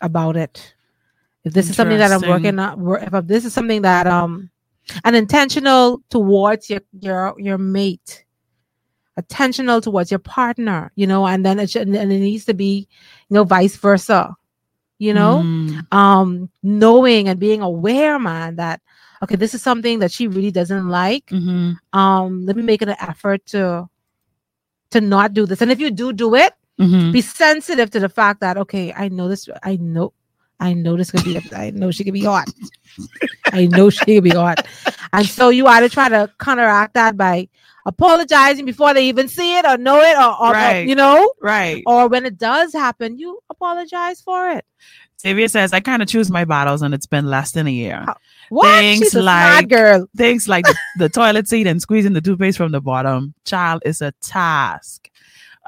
about 0.00 0.36
it. 0.36 0.76
If 1.42 1.54
this 1.54 1.70
is 1.70 1.74
something 1.74 1.98
that 1.98 2.12
I'm 2.12 2.28
working 2.30 2.56
on, 2.60 3.02
if 3.02 3.26
this 3.26 3.44
is 3.44 3.52
something 3.52 3.82
that 3.82 4.06
um 4.06 4.51
and 5.04 5.16
intentional 5.16 6.02
towards 6.10 6.70
your 6.70 6.80
your 7.00 7.34
your 7.38 7.58
mate, 7.58 8.24
intentional 9.16 9.80
towards 9.80 10.10
your 10.10 10.18
partner, 10.20 10.92
you 10.96 11.06
know, 11.06 11.26
and 11.26 11.44
then 11.44 11.58
it 11.60 11.70
should, 11.70 11.88
and 11.88 11.96
it 12.12 12.18
needs 12.20 12.44
to 12.46 12.54
be, 12.54 12.88
you 13.28 13.34
know, 13.34 13.44
vice 13.44 13.76
versa. 13.76 14.34
You 14.98 15.12
know, 15.14 15.42
Mm, 15.42 15.92
um, 15.92 16.50
knowing 16.62 17.28
and 17.28 17.40
being 17.40 17.60
aware, 17.60 18.18
man, 18.20 18.56
that 18.56 18.80
okay, 19.22 19.34
this 19.36 19.54
is 19.54 19.62
something 19.62 19.98
that 19.98 20.12
she 20.12 20.28
really 20.28 20.52
doesn't 20.52 20.88
like. 20.88 21.26
Mhm, 21.26 21.76
um 21.92 22.46
let 22.46 22.56
me 22.56 22.62
make 22.62 22.82
an 22.82 22.90
effort 23.00 23.44
to 23.46 23.88
to 24.90 25.00
not 25.00 25.32
do 25.34 25.46
this. 25.46 25.60
And 25.62 25.72
if 25.72 25.80
you 25.80 25.90
do 25.90 26.12
do 26.12 26.34
it 26.34 26.52
mhm. 26.78 27.12
be 27.12 27.20
sensitive 27.20 27.90
to 27.90 28.00
the 28.00 28.08
fact 28.08 28.40
that 28.40 28.56
okay 28.56 28.92
i 28.96 29.08
know 29.08 29.28
this 29.28 29.48
i 29.62 29.76
know 29.76 30.12
i 30.62 30.72
know 30.72 30.96
this 30.96 31.10
could 31.10 31.24
be 31.24 31.38
i 31.54 31.70
know 31.70 31.90
she 31.90 32.04
could 32.04 32.14
be 32.14 32.24
hot 32.24 32.48
i 33.52 33.66
know 33.66 33.90
she 33.90 34.04
could 34.04 34.24
be 34.24 34.30
hot 34.30 34.66
and 35.12 35.26
so 35.26 35.48
you 35.48 35.66
either 35.66 35.88
try 35.88 36.08
to 36.08 36.30
counteract 36.38 36.94
that 36.94 37.16
by 37.16 37.48
apologizing 37.86 38.64
before 38.64 38.94
they 38.94 39.06
even 39.08 39.26
see 39.28 39.58
it 39.58 39.64
or 39.66 39.76
know 39.76 39.98
it 40.00 40.16
or, 40.16 40.40
or- 40.48 40.52
Right. 40.52 40.86
you 40.88 40.94
know 40.94 41.32
Right. 41.40 41.82
or 41.86 42.08
when 42.08 42.24
it 42.26 42.38
does 42.38 42.72
happen 42.72 43.18
you 43.18 43.40
apologize 43.50 44.20
for 44.20 44.50
it 44.50 44.64
Xavier 45.20 45.46
says, 45.46 45.72
I 45.72 45.78
kind 45.78 46.02
of 46.02 46.08
choose 46.08 46.32
my 46.32 46.44
battles 46.44 46.82
and 46.82 46.92
it's 46.92 47.06
been 47.06 47.26
less 47.26 47.52
than 47.52 47.68
a 47.68 47.70
year. 47.70 48.04
What 48.48 48.66
Things 48.80 48.98
she's 49.04 49.14
like- 49.14 49.68
girl 49.68 50.08
Things 50.16 50.48
like 50.48 50.64
the, 50.66 50.76
the 50.98 51.08
toilet 51.08 51.46
seat 51.46 51.68
and 51.68 51.80
squeezing 51.80 52.12
the 52.12 52.20
toothpaste 52.20 52.56
from 52.58 52.72
the 52.72 52.80
bottom. 52.80 53.32
Child 53.44 53.82
is 53.86 54.02
a 54.02 54.10
task. 54.20 55.08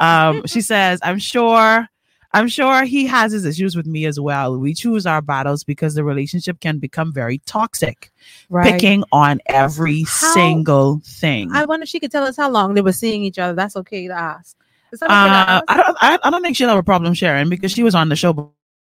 Um, 0.00 0.44
she 0.46 0.61
says, 0.61 0.98
I'm 1.04 1.20
sure, 1.20 1.88
I'm 2.35 2.49
sure 2.49 2.85
he 2.85 3.07
has 3.07 3.33
his 3.33 3.44
issues 3.44 3.77
with 3.77 3.87
me 3.87 4.05
as 4.07 4.18
well. 4.20 4.59
We 4.59 4.75
choose 4.75 5.07
our 5.07 5.23
battles 5.23 5.64
because 5.64 5.94
the 5.94 6.05
relationship 6.05 6.61
can 6.61 6.79
become 6.79 7.12
very 7.12 7.38
toxic, 7.47 8.12
right 8.51 8.73
picking 8.73 9.05
on 9.12 9.40
every 9.47 10.03
How- 10.03 10.35
single 10.35 11.01
thing. 11.05 11.51
i 11.53 11.64
wonder 11.64 11.85
if 11.85 11.88
she 11.88 12.01
could 12.01 12.11
tell 12.12 12.25
us 12.25 12.37
how 12.37 12.51
long 12.51 12.75
they 12.75 12.83
were 12.83 12.92
seeing 12.92 13.23
each 13.25 13.38
other 13.38 13.55
that's 13.55 13.77
okay 13.77 14.09
to 14.09 14.14
ask 14.14 14.57
okay 14.92 14.99
to 15.07 15.12
Uh. 15.12 15.61
I 15.68 15.77
don't. 15.77 15.97
I, 16.01 16.18
I 16.23 16.31
don't 16.31 16.42
think 16.42 16.57
she'll 16.57 16.68
have 16.68 16.79
a 16.79 16.83
problem 16.83 17.14
sharing 17.14 17.49
because 17.49 17.73
she 17.73 17.83
was 17.83 17.94
on 17.94 18.09
the 18.11 18.16
show 18.16 18.33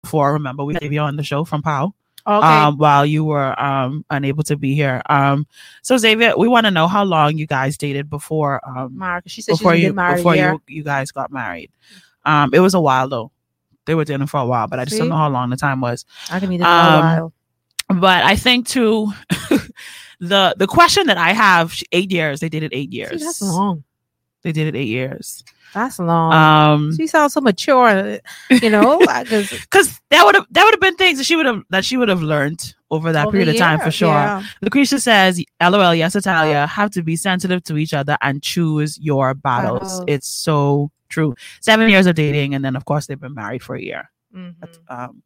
before. 0.03 0.33
Remember, 0.33 0.63
we 0.63 0.73
had 0.73 0.83
you 0.83 0.99
on 0.99 1.15
the 1.15 1.23
show 1.23 1.43
from 1.45 1.61
Pow. 1.61 1.93
okay 2.27 2.47
Um, 2.47 2.77
while 2.77 3.05
you 3.05 3.23
were 3.23 3.51
um 3.61 4.03
unable 4.09 4.43
to 4.43 4.55
be 4.57 4.75
here. 4.75 5.01
Um, 5.09 5.47
so 5.81 5.97
Xavier, 5.97 6.37
we 6.37 6.47
want 6.47 6.65
to 6.65 6.71
know 6.71 6.87
how 6.87 7.03
long 7.03 7.37
you 7.37 7.47
guys 7.47 7.77
dated 7.77 8.09
before 8.09 8.59
um 8.67 8.97
Mark. 8.97 9.23
She 9.27 9.41
said 9.41 9.53
before 9.53 9.75
she's 9.75 9.83
you 9.85 9.93
married 9.93 10.17
before 10.17 10.35
you 10.35 10.61
you 10.67 10.83
guys 10.83 11.11
got 11.11 11.31
married. 11.31 11.71
Um, 12.25 12.51
it 12.53 12.59
was 12.61 12.73
a 12.73 12.79
while 12.79 13.07
though. 13.09 13.31
They 13.85 13.95
were 13.95 14.05
dating 14.05 14.27
for 14.27 14.39
a 14.39 14.45
while, 14.45 14.67
but 14.67 14.79
I 14.79 14.85
just 14.85 14.97
don't 14.97 15.09
know 15.09 15.17
how 15.17 15.29
long 15.29 15.49
the 15.49 15.57
time 15.57 15.81
was. 15.81 16.05
I 16.31 16.39
can 16.39 16.49
be 16.49 16.57
there 16.57 16.65
for 16.65 16.71
um, 16.71 16.93
a 16.93 16.99
while. 16.99 17.33
But 17.89 18.23
I 18.23 18.35
think 18.35 18.67
too, 18.67 19.11
the 20.19 20.55
the 20.57 20.67
question 20.67 21.07
that 21.07 21.17
I 21.17 21.33
have, 21.33 21.73
eight 21.91 22.11
years. 22.11 22.39
They 22.39 22.49
did 22.49 22.63
it 22.63 22.71
eight 22.73 22.91
years. 22.93 23.19
See, 23.19 23.25
that's 23.25 23.41
long. 23.41 23.83
They 24.43 24.51
did 24.51 24.67
it 24.67 24.75
eight 24.77 24.87
years. 24.87 25.43
That's 25.73 25.97
long. 25.99 26.33
Um, 26.33 26.95
she 26.95 27.07
sounds 27.07 27.33
so 27.33 27.41
mature, 27.41 28.19
you 28.49 28.69
know. 28.69 28.99
Because 29.23 29.49
because 29.69 29.99
that 30.09 30.25
would 30.25 30.35
have 30.35 30.45
that 30.51 30.63
would 30.63 30.73
have 30.73 30.81
been 30.81 30.95
things 30.95 31.17
that 31.17 31.25
she 31.25 31.35
would 31.35 31.45
have 31.45 31.63
that 31.69 31.83
she 31.83 31.97
would 31.97 32.09
have 32.09 32.21
learned 32.21 32.75
over 32.93 33.11
that 33.11 33.29
period 33.31 33.49
of 33.49 33.57
time 33.57 33.79
for 33.79 33.91
sure. 33.91 34.41
Lucretia 34.61 34.99
says, 34.99 35.43
"LOL, 35.61 35.93
yes, 35.95 36.15
Italia, 36.15 36.67
have 36.67 36.89
to 36.91 37.01
be 37.03 37.15
sensitive 37.15 37.63
to 37.65 37.77
each 37.77 37.93
other 37.93 38.17
and 38.21 38.41
choose 38.41 38.97
your 38.99 39.33
battles. 39.33 39.81
Battles. 39.99 40.05
It's 40.07 40.27
so 40.27 40.89
true. 41.09 41.35
Seven 41.61 41.89
years 41.89 42.05
of 42.07 42.15
dating, 42.15 42.53
and 42.55 42.63
then 42.65 42.75
of 42.75 42.85
course 42.85 43.07
they've 43.07 43.19
been 43.19 43.33
married 43.35 43.61
for 43.63 43.75
a 43.75 43.81
year. 43.81 44.09
Mm-hmm. 44.35 44.63
Um, 44.89 45.23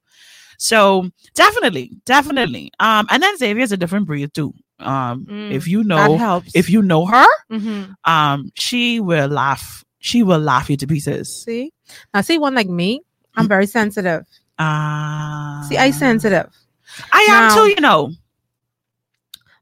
so 0.57 1.09
definitely, 1.35 1.97
definitely. 2.05 2.71
Um, 2.79 3.07
and 3.09 3.21
then 3.23 3.37
Xavier's 3.37 3.71
a 3.71 3.77
different 3.77 4.05
breed 4.07 4.33
too. 4.33 4.53
Um, 4.79 5.25
Mm, 5.25 5.51
if 5.51 5.67
you 5.67 5.83
know, 5.83 6.41
if 6.53 6.69
you 6.69 6.81
know 6.81 7.05
her, 7.05 7.25
Mhm. 7.51 7.93
um, 8.05 8.51
she 8.55 8.99
will 8.99 9.27
laugh. 9.29 9.83
She 9.99 10.23
will 10.23 10.39
laugh 10.39 10.69
you 10.69 10.77
to 10.77 10.87
pieces. 10.87 11.43
see, 11.45 11.71
now 12.13 12.21
see 12.21 12.37
one 12.37 12.53
like 12.55 12.69
me, 12.69 13.01
I'm 13.35 13.47
very 13.47 13.65
sensitive. 13.65 14.21
Uh, 14.59 15.61
See, 15.69 15.77
I 15.77 15.91
sensitive. 15.91 16.49
I 17.11 17.21
am 17.29 17.47
Now- 17.49 17.55
too. 17.55 17.69
You 17.69 17.81
know. 17.81 18.11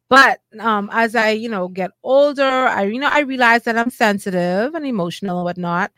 But 0.07 0.39
um, 0.59 0.89
as 0.93 1.15
I, 1.15 1.31
you 1.31 1.49
know, 1.49 1.67
get 1.67 1.91
older, 2.03 2.43
I, 2.43 2.83
you 2.83 2.99
know, 2.99 3.09
I 3.11 3.21
realize 3.21 3.63
that 3.63 3.75
I'm 3.77 3.89
sensitive 3.89 4.75
and 4.75 4.85
emotional 4.85 5.37
and 5.39 5.45
whatnot. 5.45 5.91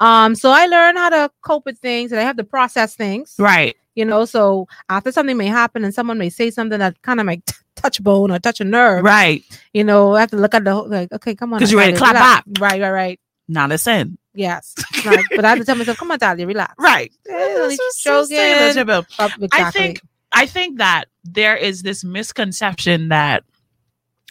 Um, 0.00 0.34
so 0.34 0.50
I 0.50 0.66
learn 0.66 0.96
how 0.96 1.08
to 1.10 1.30
cope 1.40 1.64
with 1.64 1.78
things 1.78 2.10
and 2.10 2.20
I 2.20 2.24
have 2.24 2.36
to 2.38 2.44
process 2.44 2.96
things. 2.96 3.36
Right. 3.38 3.76
You 3.94 4.04
know, 4.04 4.24
so 4.24 4.66
after 4.88 5.12
something 5.12 5.36
may 5.36 5.46
happen 5.46 5.84
and 5.84 5.94
someone 5.94 6.18
may 6.18 6.30
say 6.30 6.50
something 6.50 6.80
that 6.80 7.00
kind 7.02 7.20
of 7.20 7.26
might 7.26 7.48
touch 7.76 8.02
bone 8.02 8.32
or 8.32 8.40
touch 8.40 8.60
a 8.60 8.64
nerve, 8.64 9.04
Right. 9.04 9.44
you 9.72 9.84
know, 9.84 10.16
I 10.16 10.20
have 10.20 10.30
to 10.32 10.36
look 10.36 10.52
at 10.52 10.64
the 10.64 10.74
whole, 10.74 10.88
like, 10.88 11.12
okay, 11.12 11.36
come 11.36 11.52
on. 11.52 11.60
Because 11.60 11.70
you're 11.70 11.80
ready 11.80 11.92
to 11.92 11.98
clap 11.98 12.14
relax. 12.16 12.60
Right, 12.60 12.80
right, 12.82 12.90
right. 12.90 13.20
Now 13.46 13.68
listen. 13.68 14.18
Yes. 14.34 14.74
Like, 15.06 15.26
but 15.36 15.44
I 15.44 15.50
have 15.50 15.58
to 15.58 15.64
tell 15.64 15.76
myself, 15.76 15.98
come 15.98 16.10
on, 16.10 16.18
Talia, 16.18 16.44
relax. 16.46 16.74
Right. 16.76 17.12
Only 17.30 17.76
Just- 17.76 18.02
just 18.02 18.30
say 18.30 18.72
joking. 18.72 18.74
Jabel. 18.74 19.06
Uh, 19.16 19.28
I 19.52 19.70
think 19.70 20.00
I 20.34 20.46
think 20.46 20.78
that 20.78 21.04
there 21.24 21.56
is 21.56 21.82
this 21.82 22.04
misconception 22.04 23.08
that 23.08 23.44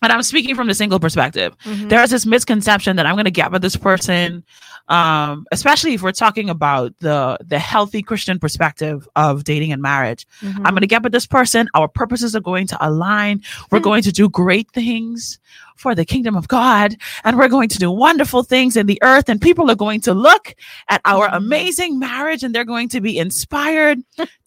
and 0.02 0.12
I'm 0.12 0.22
speaking 0.24 0.54
from 0.54 0.68
the 0.68 0.74
single 0.74 1.00
perspective. 1.00 1.56
Mhm. 1.64 1.88
There 1.88 2.04
is 2.04 2.10
this 2.10 2.26
misconception 2.26 2.98
that 2.98 3.06
I'm 3.06 3.16
going 3.16 3.24
to 3.24 3.32
get 3.32 3.54
with 3.54 3.62
this 3.62 3.78
person, 3.78 4.44
um, 4.90 5.46
especially 5.54 5.94
if 5.94 6.02
we're 6.02 6.12
talking 6.12 6.50
about 6.50 6.92
the 7.00 7.38
the 7.40 7.58
healthy 7.58 8.02
Christian 8.02 8.38
perspective 8.38 9.08
of 9.16 9.46
dating 9.46 9.72
and 9.72 9.82
marriage. 9.82 10.28
Mhm. 10.42 10.58
I'm 10.66 10.74
going 10.74 10.82
to 10.82 10.88
get 10.88 11.04
with 11.04 11.14
this 11.14 11.26
person. 11.26 11.70
Our 11.74 11.88
purposes 11.88 12.36
are 12.36 12.42
going 12.42 12.68
to 12.68 12.78
align. 12.86 13.42
We're 13.72 13.80
Hmm. 13.80 13.84
going 13.86 14.04
to 14.04 14.12
do 14.12 14.28
great 14.28 14.70
things 14.74 15.40
for 15.78 15.96
the 15.96 16.04
kingdom 16.04 16.36
of 16.36 16.50
God, 16.50 16.98
and 17.24 17.38
we're 17.38 17.48
going 17.48 17.70
to 17.70 17.80
do 17.80 17.90
wonderful 17.90 18.44
things 18.44 18.76
in 18.76 18.88
the 18.88 19.00
earth. 19.04 19.30
And 19.30 19.40
people 19.40 19.72
are 19.72 19.76
going 19.76 20.02
to 20.02 20.14
look 20.14 20.54
at 20.90 21.00
our 21.06 21.30
Mhm. 21.30 21.38
amazing 21.38 21.98
marriage, 21.98 22.44
and 22.44 22.54
they're 22.54 22.66
going 22.66 22.90
to 22.90 23.00
be 23.00 23.18
inspired 23.18 24.00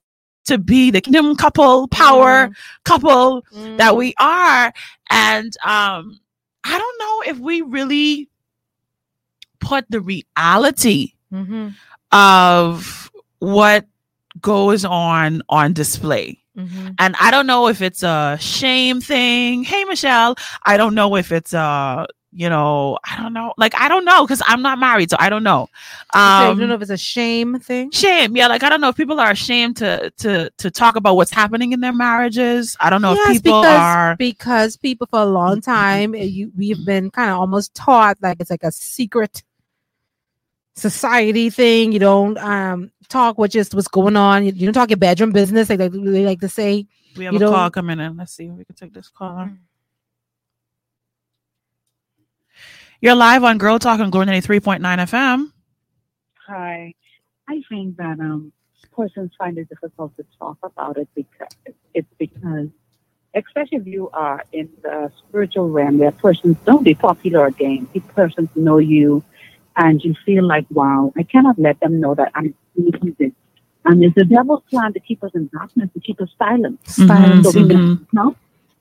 to 0.46 0.58
be 0.58 0.90
the 0.90 1.00
kingdom 1.00 1.36
couple, 1.36 1.88
power 1.88 2.50
couple 2.84 3.42
Mhm. 3.54 3.76
that 3.78 3.96
we 3.96 4.14
are. 4.18 4.72
And 5.10 5.56
um, 5.64 6.18
I 6.64 6.78
don't 6.78 6.98
know 6.98 7.32
if 7.32 7.38
we 7.38 7.60
really 7.62 8.28
put 9.60 9.84
the 9.90 10.00
reality 10.00 11.12
Mhm. 11.32 11.74
of 12.12 13.10
what 13.40 13.86
goes 14.40 14.84
on 14.84 15.42
on 15.48 15.72
display. 15.72 16.38
Mhm. 16.56 16.94
And 16.98 17.16
I 17.20 17.30
don't 17.30 17.46
know 17.46 17.68
if 17.68 17.82
it's 17.82 18.02
a 18.02 18.38
shame 18.40 19.00
thing. 19.00 19.64
Hey, 19.64 19.84
Michelle. 19.84 20.36
I 20.64 20.76
don't 20.76 20.94
know 20.94 21.16
if 21.16 21.32
it's 21.32 21.52
a 21.52 22.06
you 22.36 22.48
know, 22.50 22.98
I 23.04 23.16
don't 23.20 23.32
know. 23.32 23.54
Like 23.56 23.74
I 23.74 23.88
don't 23.88 24.04
know 24.04 24.24
because 24.24 24.42
I'm 24.46 24.60
not 24.62 24.78
married, 24.78 25.10
so 25.10 25.16
I 25.18 25.28
don't 25.30 25.42
know. 25.42 25.68
So 26.14 26.20
Um, 26.20 26.54
you 26.56 26.60
don't 26.60 26.68
know 26.68 26.74
if 26.74 26.82
it's 26.82 26.90
a 26.90 26.96
shame 26.96 27.58
thing. 27.58 27.90
shame, 27.90 28.36
yeah. 28.36 28.46
Like 28.46 28.62
I 28.62 28.68
don't 28.68 28.80
know 28.82 28.90
if 28.90 28.96
people 28.96 29.18
are 29.18 29.30
ashamed 29.30 29.76
to 29.78 30.10
to 30.18 30.50
to 30.50 30.70
talk 30.70 30.96
about 30.96 31.16
what's 31.16 31.30
happening 31.30 31.72
in 31.72 31.80
their 31.80 31.92
marriages. 31.94 32.76
I 32.78 32.90
don't 32.90 33.00
know 33.02 33.14
Yes, 33.14 33.36
if 33.36 33.42
people 33.42 33.62
because, 33.62 33.80
are. 33.80 34.16
because 34.16 34.76
people 34.76 35.06
for 35.08 35.20
a 35.20 35.24
long 35.26 35.60
time 35.62 36.14
uh, 36.14 36.18
you 36.18 36.52
we've 36.56 36.84
been 36.84 37.10
kind 37.10 37.30
of 37.30 37.38
almost 37.38 37.74
taught 37.74 38.18
like 38.20 38.38
it's 38.40 38.50
like 38.50 38.62
a 38.62 38.70
secret 38.72 39.42
society 40.74 41.50
thing. 41.50 41.92
You 41.92 41.98
don't 41.98 42.36
um 42.38 42.90
talk 43.08 43.38
what 43.38 43.50
just 43.50 43.74
what's 43.74 43.88
going 43.88 44.16
on. 44.16 44.44
You, 44.44 44.52
you 44.52 44.66
don't 44.66 44.74
talk 44.74 44.90
your 44.90 44.98
bedroom 44.98 45.32
business. 45.32 45.70
Like 45.70 45.78
they, 45.78 45.88
they 45.88 46.24
like 46.26 46.40
to 46.40 46.48
say. 46.48 46.86
We 47.16 47.24
have 47.24 47.32
you 47.34 47.46
a 47.46 47.50
call 47.50 47.70
coming 47.70 47.98
in. 47.98 48.16
Let's 48.16 48.34
see 48.34 48.44
if 48.46 48.52
we 48.52 48.64
can 48.64 48.74
take 48.76 48.92
this 48.92 49.08
caller. 49.08 49.50
You're 53.00 53.14
live 53.14 53.44
on 53.44 53.58
Girl 53.58 53.78
Talk 53.78 54.00
on 54.00 54.10
Glory 54.10 54.26
93.9 54.26 54.80
FM. 54.80 55.52
Hi. 56.46 56.94
I 57.48 57.62
think 57.68 57.96
that 57.98 58.18
um 58.20 58.52
persons 58.94 59.30
find 59.38 59.58
it 59.58 59.68
difficult 59.68 60.16
to 60.16 60.24
talk 60.38 60.56
about 60.62 60.96
it 60.96 61.08
because 61.14 61.48
it's 61.94 62.08
because 62.18 62.68
especially 63.34 63.78
if 63.78 63.86
you 63.86 64.08
are 64.14 64.42
in 64.52 64.68
the 64.82 65.12
spiritual 65.18 65.68
realm 65.68 65.98
where 65.98 66.10
persons 66.12 66.56
don't 66.64 66.82
be 66.84 66.94
popular 66.94 67.46
again. 67.46 67.86
If 67.92 68.06
persons 68.08 68.48
know 68.56 68.78
you 68.78 69.22
and 69.76 70.02
you 70.02 70.14
feel 70.24 70.46
like, 70.46 70.64
wow, 70.70 71.12
I 71.16 71.22
cannot 71.22 71.58
let 71.58 71.78
them 71.80 72.00
know 72.00 72.14
that 72.14 72.32
I'm 72.34 72.54
doing 72.74 73.14
this. 73.18 73.32
And 73.84 74.02
it's 74.02 74.14
the 74.14 74.24
devil's 74.24 74.62
plan 74.70 74.94
to 74.94 75.00
keep 75.00 75.22
us 75.22 75.32
in 75.34 75.48
darkness, 75.52 75.90
to 75.92 76.00
keep 76.00 76.20
us 76.22 76.30
silent. 76.38 76.80
Silence. 76.86 77.44
So 77.44 77.50
we 77.52 77.62
Mhm. 77.62 77.68
get 77.68 78.36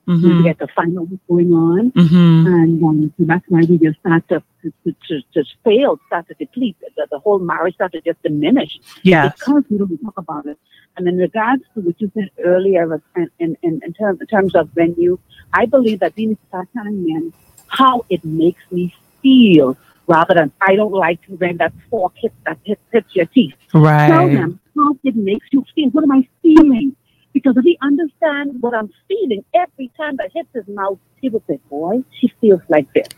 Mhm. 0.07 0.37
we 0.37 0.43
get 0.43 0.59
the 0.59 0.67
find 0.67 0.97
out 0.97 1.07
what's 1.09 1.23
going 1.27 1.51
on. 1.53 1.91
Mhm. 1.91 2.45
And 2.47 2.83
um, 2.83 3.13
that's 3.19 3.45
why 3.49 3.61
we 3.67 3.77
just 3.77 3.99
start 3.99 4.27
to, 4.29 4.43
to, 4.63 4.95
to, 5.07 5.21
to 5.33 5.43
fail, 5.63 5.99
start 6.07 6.27
to 6.27 6.35
deplete. 6.35 6.75
The, 6.95 7.07
the 7.09 7.19
whole 7.19 7.39
marriage 7.39 7.75
start 7.75 7.91
to 7.93 8.01
just 8.01 8.21
diminish 8.21 8.79
Yes. 9.03 9.33
because 9.37 9.63
we 9.69 9.77
don't 9.77 9.97
talk 10.03 10.17
about 10.17 10.45
it. 10.45 10.57
And 10.97 11.07
in 11.07 11.17
regards 11.17 11.63
to 11.73 11.81
what 11.81 11.99
you 11.99 12.11
said 12.13 12.29
earlier, 12.43 13.01
in, 13.15 13.29
in, 13.39 13.57
in, 13.63 13.81
in, 13.83 13.93
terms, 13.93 14.21
in 14.21 14.27
terms 14.27 14.55
of 14.55 14.69
you, 14.97 15.19
I 15.53 15.65
believe 15.65 15.99
that 15.99 16.13
we 16.15 16.27
need 16.27 16.39
to 16.39 16.47
start 16.47 16.67
telling 16.73 17.03
men 17.05 17.33
how 17.67 18.05
it 18.09 18.23
makes 18.23 18.61
me 18.71 18.93
feel 19.21 19.75
rather 20.07 20.33
than 20.35 20.51
I 20.61 20.75
don't 20.75 20.91
like 20.91 21.25
to 21.25 21.33
when 21.35 21.57
that 21.57 21.73
fork 21.89 22.13
hits, 22.15 22.35
that 22.45 22.59
hits, 22.63 22.81
hits 22.91 23.15
your 23.15 23.25
teeth. 23.25 23.55
Right. 23.73 24.07
Tell 24.07 24.27
them 24.27 24.59
how 24.75 24.97
it 25.03 25.15
makes 25.15 25.47
you 25.51 25.65
feel. 25.73 25.89
What 25.89 26.03
am 26.03 26.11
I 26.11 26.27
feeling? 26.41 26.95
Because 27.35 27.57
if 27.57 27.65
he 27.65 27.77
understands 27.81 28.55
what 28.61 28.73
I'm 28.73 28.89
feeling 29.09 29.43
every 29.53 29.91
time 29.97 30.15
that 30.19 30.31
hits 30.33 30.47
his 30.53 30.63
mouth, 30.69 30.97
he 31.21 31.27
will 31.27 31.43
say, 31.49 31.59
boy, 31.69 32.01
she 32.17 32.31
feels 32.39 32.61
like 32.69 32.87
this. 32.93 33.09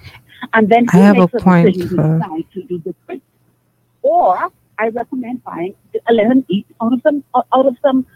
And 0.54 0.68
then 0.68 0.88
he 0.92 0.98
I 0.98 1.02
have 1.04 1.18
makes 1.18 1.34
a, 1.36 1.40
point 1.40 1.68
decision 1.68 1.98
to 1.98 2.20
for- 2.20 2.42
to 2.54 2.64
do 2.64 2.80
different. 2.80 3.22
Or 4.02 4.50
I 4.80 4.88
recommend 4.90 5.44
buying 5.44 5.76
a 6.10 6.14
lemon 6.14 6.44
eat 6.50 6.66
out 6.82 6.94
of 6.94 7.02
some 7.04 7.24
out 7.36 7.66
of 7.68 7.76
some 7.84 8.08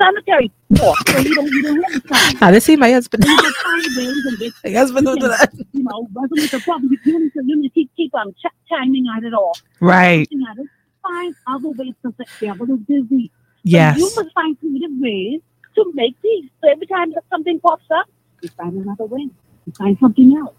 sanitary 0.00 0.50
fork 0.76 0.96
so 1.08 1.18
you 1.18 1.34
don't 1.36 1.46
you 1.46 1.62
don't 1.62 1.82
have 1.92 2.04
time. 2.08 2.38
Now 2.40 2.50
this 2.50 2.64
see 2.64 2.76
my 2.76 2.90
husband. 2.90 3.24
You 3.24 3.36
can 3.36 3.52
find 3.52 3.84
ways 3.96 4.26
in 4.28 4.34
which 4.40 4.54
My 4.64 4.70
husband 4.72 5.06
don't 5.06 5.20
do 5.20 5.28
that. 5.28 5.52
you 5.72 5.84
know, 5.84 6.08
resonate 6.14 6.50
the 6.50 6.60
problem. 6.60 6.90
You 7.04 7.20
need 7.20 7.32
to, 7.32 7.42
you 7.44 7.56
need 7.60 7.68
to 7.68 7.74
keep, 7.74 7.90
keep 7.96 8.14
um, 8.14 8.32
ch- 8.32 8.56
chiming 8.68 9.06
at 9.16 9.22
it 9.22 9.34
all. 9.34 9.56
Right. 9.80 10.28
At 10.50 10.58
it. 10.58 10.66
Find 11.02 11.34
other 11.46 11.68
ways 11.70 11.94
because 12.02 12.16
the 12.18 12.26
devil 12.40 12.66
is 12.74 12.80
busy. 12.88 13.30
So 13.64 13.68
Yes. 13.70 13.98
you 13.98 14.10
must 14.16 14.34
find 14.34 14.58
creative 14.58 14.90
ways 14.98 15.40
to 15.76 15.92
make 15.94 16.20
peace. 16.20 16.50
So 16.60 16.68
every 16.70 16.86
time 16.86 17.14
something 17.30 17.60
pops 17.60 17.84
up, 17.90 18.06
you 18.42 18.48
find 18.50 18.74
another 18.74 19.04
way. 19.04 19.28
You 19.66 19.72
find 19.78 19.96
something 20.00 20.36
else. 20.36 20.54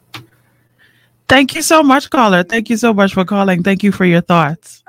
Thank 1.28 1.56
you 1.56 1.62
so 1.62 1.84
much, 1.84 2.10
caller. 2.10 2.44
Thank 2.44 2.70
you 2.70 2.78
so 2.78 2.94
much 2.94 3.14
for 3.14 3.26
calling. 3.26 3.64
Thank 3.64 3.84
you 3.84 3.92
for 3.92 4.06
your 4.06 4.22
thoughts. 4.22 4.84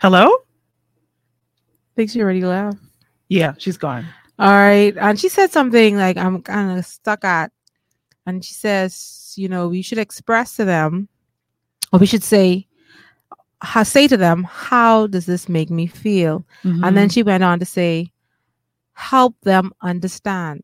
Hello? 0.00 0.26
I 0.26 1.92
Think 1.96 2.10
she 2.10 2.20
already 2.22 2.42
left. 2.42 2.78
Yeah, 3.28 3.54
she's 3.58 3.76
gone. 3.76 4.06
All 4.38 4.50
right. 4.50 4.96
And 4.96 5.18
she 5.18 5.28
said 5.28 5.52
something 5.52 5.96
like 5.96 6.16
I'm 6.16 6.42
kind 6.42 6.78
of 6.78 6.84
stuck 6.84 7.24
at. 7.24 7.52
And 8.26 8.44
she 8.44 8.54
says, 8.54 9.34
you 9.36 9.48
know, 9.48 9.68
we 9.68 9.82
should 9.82 9.98
express 9.98 10.56
to 10.56 10.64
them, 10.64 11.08
or 11.92 11.98
we 12.00 12.06
should 12.06 12.24
say, 12.24 12.66
how, 13.64 13.82
say 13.82 14.06
to 14.08 14.16
them, 14.16 14.44
how 14.44 15.06
does 15.08 15.26
this 15.26 15.48
make 15.48 15.70
me 15.70 15.86
feel? 15.86 16.46
And 16.62 16.74
Mm-hmm. 16.82 16.94
then 16.94 17.08
she 17.08 17.22
went 17.22 17.42
on 17.44 17.58
to 17.60 17.64
say, 17.64 18.12
help 18.92 19.34
them 19.42 19.72
understand. 19.82 20.62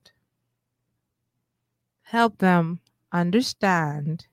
Help 2.03 2.39
them 2.39 2.81
understand 3.13 4.27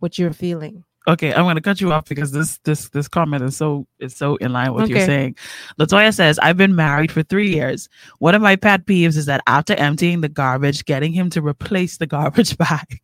what 0.00 0.18
you're 0.18 0.32
feeling. 0.32 0.84
Okay, 1.06 1.32
I'm 1.32 1.44
gonna 1.44 1.60
cut 1.62 1.80
you 1.80 1.90
off 1.92 2.04
because 2.04 2.32
this 2.32 2.58
this 2.64 2.90
this 2.90 3.08
comment 3.08 3.42
is 3.42 3.56
so 3.56 3.86
is 3.98 4.14
so 4.14 4.36
in 4.36 4.52
line 4.52 4.74
with 4.74 4.82
what 4.82 4.90
you're 4.90 4.98
saying. 5.06 5.36
Latoya 5.80 6.12
says, 6.14 6.38
I've 6.40 6.58
been 6.58 6.76
married 6.76 7.10
for 7.10 7.22
three 7.22 7.50
years. 7.54 7.88
One 8.18 8.34
of 8.34 8.42
my 8.42 8.56
pet 8.56 8.84
peeves 8.84 9.16
is 9.16 9.24
that 9.26 9.40
after 9.46 9.74
emptying 9.74 10.20
the 10.20 10.28
garbage, 10.28 10.84
getting 10.84 11.12
him 11.12 11.30
to 11.30 11.40
replace 11.40 11.96
the 11.96 12.06
garbage 12.06 12.58
bag. 12.64 13.00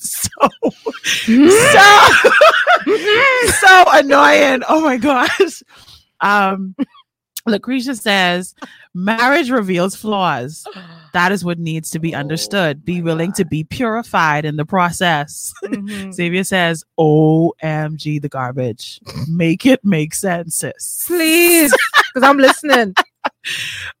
So 0.00 0.28
so 1.30 2.30
so 3.60 3.84
annoying. 3.92 4.62
Oh 4.68 4.80
my 4.82 4.96
gosh. 4.96 5.62
Um 6.20 6.74
Lucretia 7.46 7.94
says, 7.94 8.54
marriage 8.94 9.50
reveals 9.50 9.96
flaws. 9.96 10.66
That 11.14 11.32
is 11.32 11.42
what 11.44 11.58
needs 11.58 11.90
to 11.90 11.98
be 11.98 12.14
understood. 12.14 12.84
Be 12.84 13.00
willing 13.00 13.32
to 13.32 13.44
be 13.46 13.64
purified 13.64 14.44
in 14.44 14.56
the 14.56 14.66
process. 14.66 15.52
Mhm. 15.64 16.12
Xavier 16.12 16.44
says, 16.44 16.84
OMG, 16.98 18.20
the 18.20 18.28
garbage. 18.28 19.00
Make 19.26 19.64
it 19.64 19.82
make 19.84 20.14
sense, 20.14 20.56
sis. 20.56 21.04
Please, 21.06 21.74
because 22.14 22.28
I'm 22.28 22.38
listening. 22.38 22.94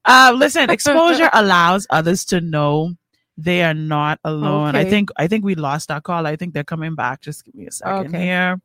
Uh, 0.06 0.32
listen, 0.34 0.70
exposure 0.70 1.28
allows 1.34 1.86
others 1.90 2.24
to 2.26 2.40
know 2.40 2.94
they 3.42 3.62
are 3.62 3.74
not 3.74 4.20
alone. 4.24 4.76
I 4.76 4.84
think 4.84 5.10
I 5.16 5.26
think 5.26 5.44
we 5.44 5.54
lost 5.54 5.90
our 5.90 6.00
call. 6.00 6.26
I 6.26 6.36
think 6.36 6.54
they're 6.54 6.64
coming 6.64 6.94
back. 6.94 7.20
Just 7.20 7.44
give 7.44 7.54
me 7.54 7.66
a 7.66 7.72
second 7.72 8.14
Okay. 8.14 8.24
here. 8.24 8.60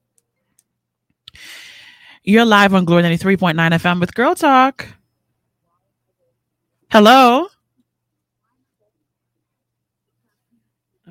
You're 2.24 2.46
live 2.46 2.74
on 2.74 2.86
Glory 2.86 3.04
93.9 3.04 3.56
FM 3.56 4.00
with 4.00 4.14
Girl 4.16 4.36
Talk. 4.36 4.88
Hello. 6.92 7.48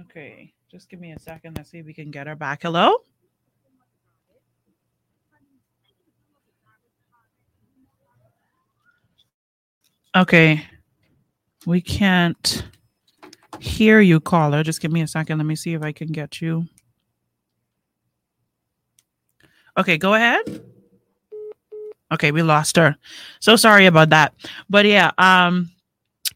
Okay, 0.01 0.53
just 0.71 0.89
give 0.89 1.01
me 1.01 1.13
a 1.13 1.19
second. 1.19 1.57
Let's 1.57 1.71
see 1.71 1.79
if 1.79 1.87
we 1.87 1.95
can 1.95 2.11
get 2.11 2.27
her 2.27 2.35
back. 2.37 2.63
Hello. 2.63 2.97
Okay. 10.17 10.65
We 11.67 11.81
can't 11.81 12.65
hear 13.61 14.01
you, 14.01 14.21
caller. 14.21 14.63
Just 14.63 14.81
give 14.81 14.93
me 14.93 15.03
a 15.03 15.07
second. 15.07 15.39
Let 15.39 15.47
me 15.47 15.57
see 15.57 15.75
if 15.75 15.83
I 15.83 15.93
can 15.93 16.09
get 16.09 16.41
you. 16.41 16.67
Okay, 19.77 19.99
go 19.99 20.15
ahead. 20.15 20.63
Okay, 22.13 22.31
we 22.31 22.43
lost 22.43 22.77
her. 22.77 22.97
So 23.41 23.57
sorry 23.57 23.87
about 23.87 24.11
that. 24.11 24.35
But 24.71 24.87
yeah, 24.87 25.11
um, 25.19 25.71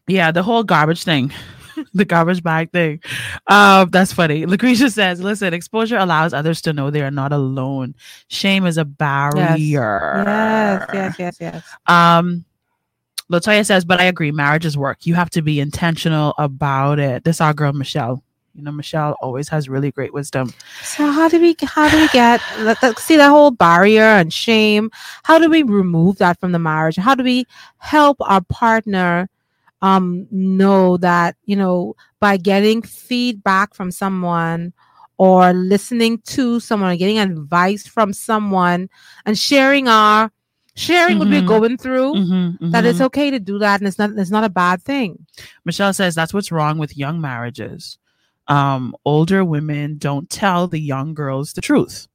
yeah, 0.07 0.31
the 0.31 0.43
whole 0.43 0.63
garbage 0.63 1.03
thing, 1.03 1.31
the 1.93 2.03
garbage 2.03 2.43
bag 2.43 2.71
thing. 2.71 2.99
Um, 3.47 3.89
that's 3.89 4.11
funny. 4.11 4.45
Lucretia 4.45 4.89
says, 4.89 5.21
listen, 5.21 5.53
exposure 5.53 5.97
allows 5.97 6.33
others 6.33 6.61
to 6.63 6.73
know 6.73 6.89
they 6.89 7.01
are 7.01 7.11
not 7.11 7.31
alone. 7.31 7.95
Shame 8.27 8.65
is 8.65 8.77
a 8.77 8.83
barrier. 8.83 9.55
Yes, 9.57 10.89
yes, 10.93 11.15
yes, 11.19 11.37
yes. 11.39 11.63
Um, 11.87 12.43
Latoya 13.31 13.65
says, 13.65 13.85
but 13.85 13.99
I 13.99 14.05
agree, 14.05 14.31
marriage 14.31 14.65
is 14.65 14.77
work. 14.77 15.05
You 15.05 15.15
have 15.15 15.29
to 15.31 15.41
be 15.41 15.59
intentional 15.59 16.33
about 16.37 16.99
it. 16.99 17.23
This 17.23 17.41
our 17.41 17.53
girl 17.53 17.73
Michelle. 17.73 18.23
You 18.55 18.63
know, 18.63 18.71
Michelle 18.71 19.15
always 19.21 19.47
has 19.49 19.69
really 19.69 19.91
great 19.91 20.13
wisdom. 20.13 20.51
So 20.83 21.09
how 21.11 21.29
do 21.29 21.39
we 21.39 21.55
how 21.61 21.87
do 21.89 21.97
we 21.97 22.07
get 22.09 22.41
see 22.97 23.15
that 23.15 23.29
whole 23.29 23.51
barrier 23.51 24.03
and 24.03 24.33
shame? 24.33 24.89
How 25.23 25.37
do 25.39 25.49
we 25.49 25.63
remove 25.63 26.17
that 26.17 26.39
from 26.39 26.51
the 26.51 26.59
marriage? 26.59 26.97
How 26.97 27.15
do 27.15 27.23
we 27.23 27.45
help 27.77 28.17
our 28.21 28.41
partner 28.41 29.29
um 29.81 30.27
know 30.31 30.97
that, 30.97 31.35
you 31.45 31.55
know, 31.55 31.95
by 32.19 32.35
getting 32.35 32.81
feedback 32.81 33.73
from 33.73 33.91
someone 33.91 34.73
or 35.17 35.53
listening 35.53 36.17
to 36.25 36.59
someone 36.59 36.91
or 36.91 36.97
getting 36.97 37.19
advice 37.19 37.87
from 37.87 38.11
someone 38.11 38.89
and 39.25 39.37
sharing 39.37 39.87
our 39.87 40.31
sharing 40.75 41.19
what 41.19 41.27
we're 41.27 41.41
going 41.41 41.77
through 41.77 42.13
Mhm, 42.13 42.71
that 42.71 42.83
mhm. 42.83 42.87
it's 42.89 43.01
okay 43.01 43.31
to 43.31 43.39
do 43.39 43.59
that 43.59 43.79
and 43.81 43.87
it's 43.87 43.97
not 43.97 44.11
it's 44.17 44.31
not 44.31 44.43
a 44.43 44.49
bad 44.49 44.81
thing. 44.81 45.25
Michelle 45.65 45.93
says 45.93 46.15
that's 46.15 46.33
what's 46.33 46.51
wrong 46.51 46.77
with 46.77 46.97
young 46.97 47.19
marriages. 47.21 47.97
Um, 48.47 48.95
older 49.05 49.43
women 49.45 49.97
don't 49.97 50.29
tell 50.29 50.67
the 50.67 50.79
young 50.79 51.13
girls 51.13 51.53
the 51.53 51.61
truth. 51.61 52.07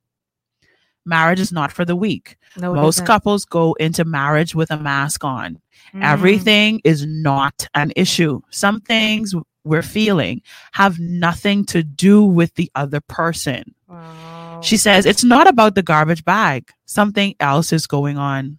Marriage 1.07 1.41
is 1.41 1.53
not 1.53 1.71
for 1.71 1.85
the 1.85 1.95
weak. 1.95 2.37
No, 2.57 2.75
Most 2.75 3.05
couples 3.05 3.45
go 3.45 3.75
into 3.75 4.05
marriage 4.05 4.55
with 4.55 4.71
a 4.71 4.79
mask 4.79 5.23
on. 5.23 5.59
Mm. 5.93 6.03
Everything 6.03 6.81
is 6.83 7.05
not 7.07 7.69
an 7.75 7.93
issue. 7.95 8.41
Some 8.51 8.81
things 8.81 9.35
we're 9.65 9.83
feeling 9.83 10.41
have 10.73 10.99
nothing 10.99 11.65
to 11.67 11.83
do 11.83 12.23
with 12.25 12.55
the 12.55 12.71
other 12.75 13.01
person. 13.01 13.75
Wow. 13.89 14.24
She 14.65 14.77
says 14.77 15.07
it's 15.07 15.25
not 15.25 15.47
about 15.47 15.75
the 15.75 15.83
garbage 15.83 16.25
bag. 16.25 16.71
Something 16.87 17.35
else 17.41 17.73
is 17.73 17.87
going 17.87 18.19
on. 18.19 18.59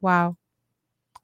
wow. 0.00 0.36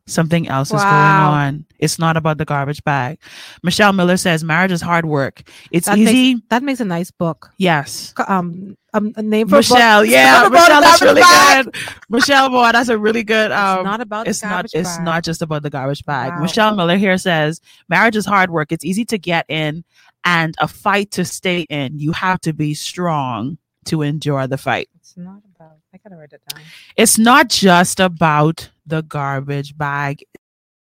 Something 0.07 0.49
else 0.49 0.69
is 0.69 0.83
going 0.83 0.85
on. 0.93 1.65
It's 1.79 1.99
not 1.99 2.19
about 2.19 2.37
the 2.37 2.45
garbage 2.45 2.85
bag. 2.85 3.19
Michelle 3.63 3.95
Miller 3.95 4.19
says 4.19 4.45
marriage 4.45 4.71
is 4.71 4.83
hard 4.83 5.07
work. 5.07 5.49
It's 5.71 5.87
That 5.87 5.99
makes- 5.99 6.11
easy. 6.11 6.43
That 6.51 6.63
makes 6.63 6.81
a 6.81 6.85
nice 6.85 7.11
book. 7.11 7.51
yes. 7.57 8.13
Um, 8.29 8.77
um 8.93 9.15
a 9.17 9.23
name 9.23 9.49
for. 9.49 9.57
Michelle, 9.57 10.05
yeah, 10.05 10.47
Michelle, 10.53 10.83
that's 10.83 11.01
really 11.01 11.23
bag. 11.23 11.65
good. 11.65 11.75
Michelle, 12.11 12.51
boy, 12.51 12.71
that's 12.73 12.91
a 12.91 12.99
really 12.99 13.23
good. 13.25 13.51
Um, 13.51 13.79
it's 13.79 13.85
not 13.87 14.01
about 14.03 14.29
it's 14.29 14.41
the 14.41 14.47
not 14.47 14.53
garbage 14.57 14.71
it's 14.75 14.97
bag. 14.97 15.05
not 15.07 15.25
just 15.25 15.41
about 15.41 15.63
the 15.63 15.71
garbage 15.71 16.05
bag 16.05 16.33
Wow. 16.33 16.41
michelle 16.43 16.77
miller 16.77 16.97
here 16.99 17.17
says 17.17 17.63
marriage 17.89 18.15
is 18.15 18.27
hard 18.27 18.51
work 18.51 18.73
it's 18.73 18.85
easy 18.85 19.07
to 19.07 19.17
get 19.17 19.47
in 19.49 19.85
and 20.25 20.55
a 20.59 20.69
fight 20.69 21.11
to 21.13 21.25
stay 21.25 21.63
in 21.71 21.99
you 21.99 22.13
have 22.13 22.41
to 22.41 22.53
be 22.53 22.75
strong 22.75 23.59
to 23.85 24.03
endure 24.03 24.47
the 24.47 24.57
fight 24.59 24.89
It's 24.97 25.17
not 25.17 25.43
about. 25.55 25.77
I 25.93 25.99
gotta 25.99 26.17
write 26.17 26.33
it 26.33 26.41
down. 26.53 26.63
it's 26.97 27.19
not 27.19 27.49
just 27.49 28.01
about 28.01 28.71
the 28.87 29.03
garbage 29.03 29.77
bag 29.77 30.23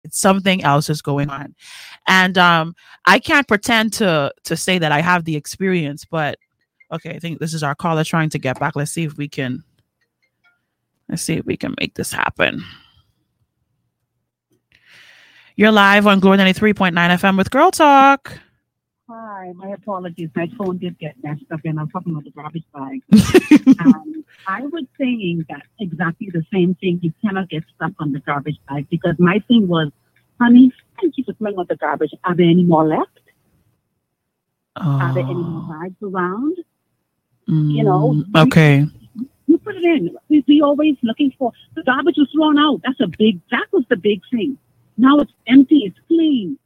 it's 0.04 0.18
something 0.18 0.62
else 0.64 0.88
is 0.90 1.02
going 1.02 1.28
on 1.30 1.54
and 2.06 2.36
um 2.38 2.74
i 3.06 3.18
can't 3.18 3.46
pretend 3.48 3.92
to 3.94 4.32
to 4.44 4.56
say 4.56 4.78
that 4.78 4.92
i 4.92 5.00
have 5.00 5.24
the 5.24 5.36
experience 5.36 6.04
but 6.04 6.38
okay 6.92 7.10
i 7.10 7.18
think 7.18 7.38
this 7.38 7.52
is 7.54 7.62
our 7.62 7.74
caller 7.74 8.02
trying 8.04 8.30
to 8.30 8.38
get 8.38 8.58
back 8.58 8.74
let's 8.76 8.90
see 8.92 9.04
if 9.04 9.16
we 9.16 9.28
can 9.28 9.62
let's 11.08 11.22
see 11.22 11.34
if 11.34 11.44
we 11.44 11.56
can 11.56 11.74
make 11.80 11.94
this 11.94 12.12
happen 12.12 12.62
you're 15.56 15.72
live 15.72 16.06
on 16.06 16.20
Glory 16.20 16.38
93.9 16.38 16.92
FM 16.94 17.36
with 17.36 17.50
Girl 17.50 17.70
Talk. 17.70 18.32
Hi, 19.12 19.52
my 19.56 19.70
apologies. 19.70 20.28
My 20.36 20.48
phone 20.56 20.78
did 20.78 20.96
get 21.00 21.16
messed 21.20 21.42
up, 21.50 21.58
and 21.64 21.80
I'm 21.80 21.90
talking 21.90 22.12
about 22.12 22.22
the 22.22 22.30
garbage 22.30 22.62
bag. 22.72 23.02
um, 23.80 24.24
I 24.46 24.62
was 24.62 24.84
saying 25.00 25.46
that 25.48 25.62
exactly 25.80 26.28
the 26.32 26.44
same 26.52 26.76
thing. 26.76 27.00
You 27.02 27.12
cannot 27.20 27.48
get 27.48 27.64
stuck 27.74 27.90
on 27.98 28.12
the 28.12 28.20
garbage 28.20 28.58
bag 28.68 28.88
because 28.88 29.16
my 29.18 29.42
thing 29.48 29.66
was, 29.66 29.90
honey, 30.40 30.72
thank 31.00 31.18
you 31.18 31.24
for 31.24 31.32
throwing 31.32 31.58
out 31.58 31.66
the 31.66 31.74
garbage. 31.74 32.12
Are 32.22 32.36
there 32.36 32.46
any 32.46 32.62
more 32.62 32.86
left? 32.86 33.18
Are 34.76 35.12
there 35.12 35.24
any 35.24 35.34
more 35.34 35.64
Oh, 35.66 35.80
bags 35.80 35.96
around? 36.02 36.56
you 37.48 37.82
know, 37.82 38.12
mm, 38.14 38.46
okay. 38.46 38.86
You 39.48 39.58
put 39.58 39.74
it 39.74 39.82
in. 39.82 40.16
We, 40.28 40.44
we 40.46 40.62
always 40.62 40.94
looking 41.02 41.32
for 41.36 41.50
the 41.74 41.82
garbage 41.82 42.14
was 42.16 42.30
thrown 42.32 42.60
out. 42.60 42.80
That's 42.84 43.00
a 43.00 43.08
big. 43.08 43.40
That 43.50 43.66
was 43.72 43.82
the 43.88 43.96
big 43.96 44.20
thing. 44.30 44.56
Now 44.96 45.18
it's 45.18 45.32
empty. 45.48 45.82
It's 45.86 45.98
clean. 46.06 46.60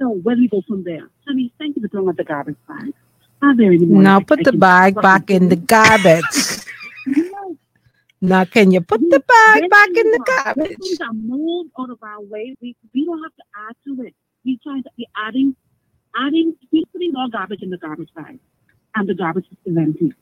So 0.00 0.08
where 0.10 0.34
do 0.36 0.42
we 0.42 0.48
go 0.48 0.62
from 0.66 0.82
there? 0.84 1.08
Honey, 1.26 1.52
thank 1.58 1.76
you 1.76 1.82
for 1.82 1.88
throwing 1.88 2.08
out 2.08 2.16
the 2.16 2.24
garbage 2.24 2.56
bag. 2.66 2.92
Are 3.42 3.56
there 3.56 3.72
any 3.72 3.84
more 3.86 4.02
Now 4.02 4.20
put 4.20 4.40
I 4.40 4.42
the 4.44 4.52
bag 4.52 4.94
back 5.00 5.30
in 5.30 5.48
the 5.48 5.56
garbage. 5.56 6.24
No. 7.06 7.56
now 8.20 8.44
can 8.44 8.70
you 8.70 8.82
put 8.82 9.00
the 9.00 9.20
bag 9.20 9.62
When 9.62 9.70
back 9.70 9.88
in 9.88 10.10
the 10.10 10.20
are- 10.28 10.42
garbage? 10.54 10.76
Things 10.78 11.00
are 11.00 11.12
moved 11.14 11.70
out 11.78 11.90
of 11.90 11.98
our 12.02 12.20
way. 12.20 12.54
We, 12.60 12.76
we 12.94 13.06
don't 13.06 13.22
have 13.22 13.34
to 13.36 13.42
add 13.68 13.76
to 13.86 14.02
it. 14.04 14.14
We 14.44 14.58
try 14.62 14.80
to 14.82 14.90
be 14.98 15.08
adding, 15.16 15.56
adding, 16.14 16.54
we 16.72 16.84
putting 16.92 17.12
more 17.12 17.28
garbage 17.30 17.62
in 17.62 17.70
the 17.70 17.78
garbage 17.78 18.10
bag, 18.14 18.38
and 18.94 19.08
the 19.08 19.14
garbage 19.14 19.46
is 19.64 19.76
empty. 19.76 20.12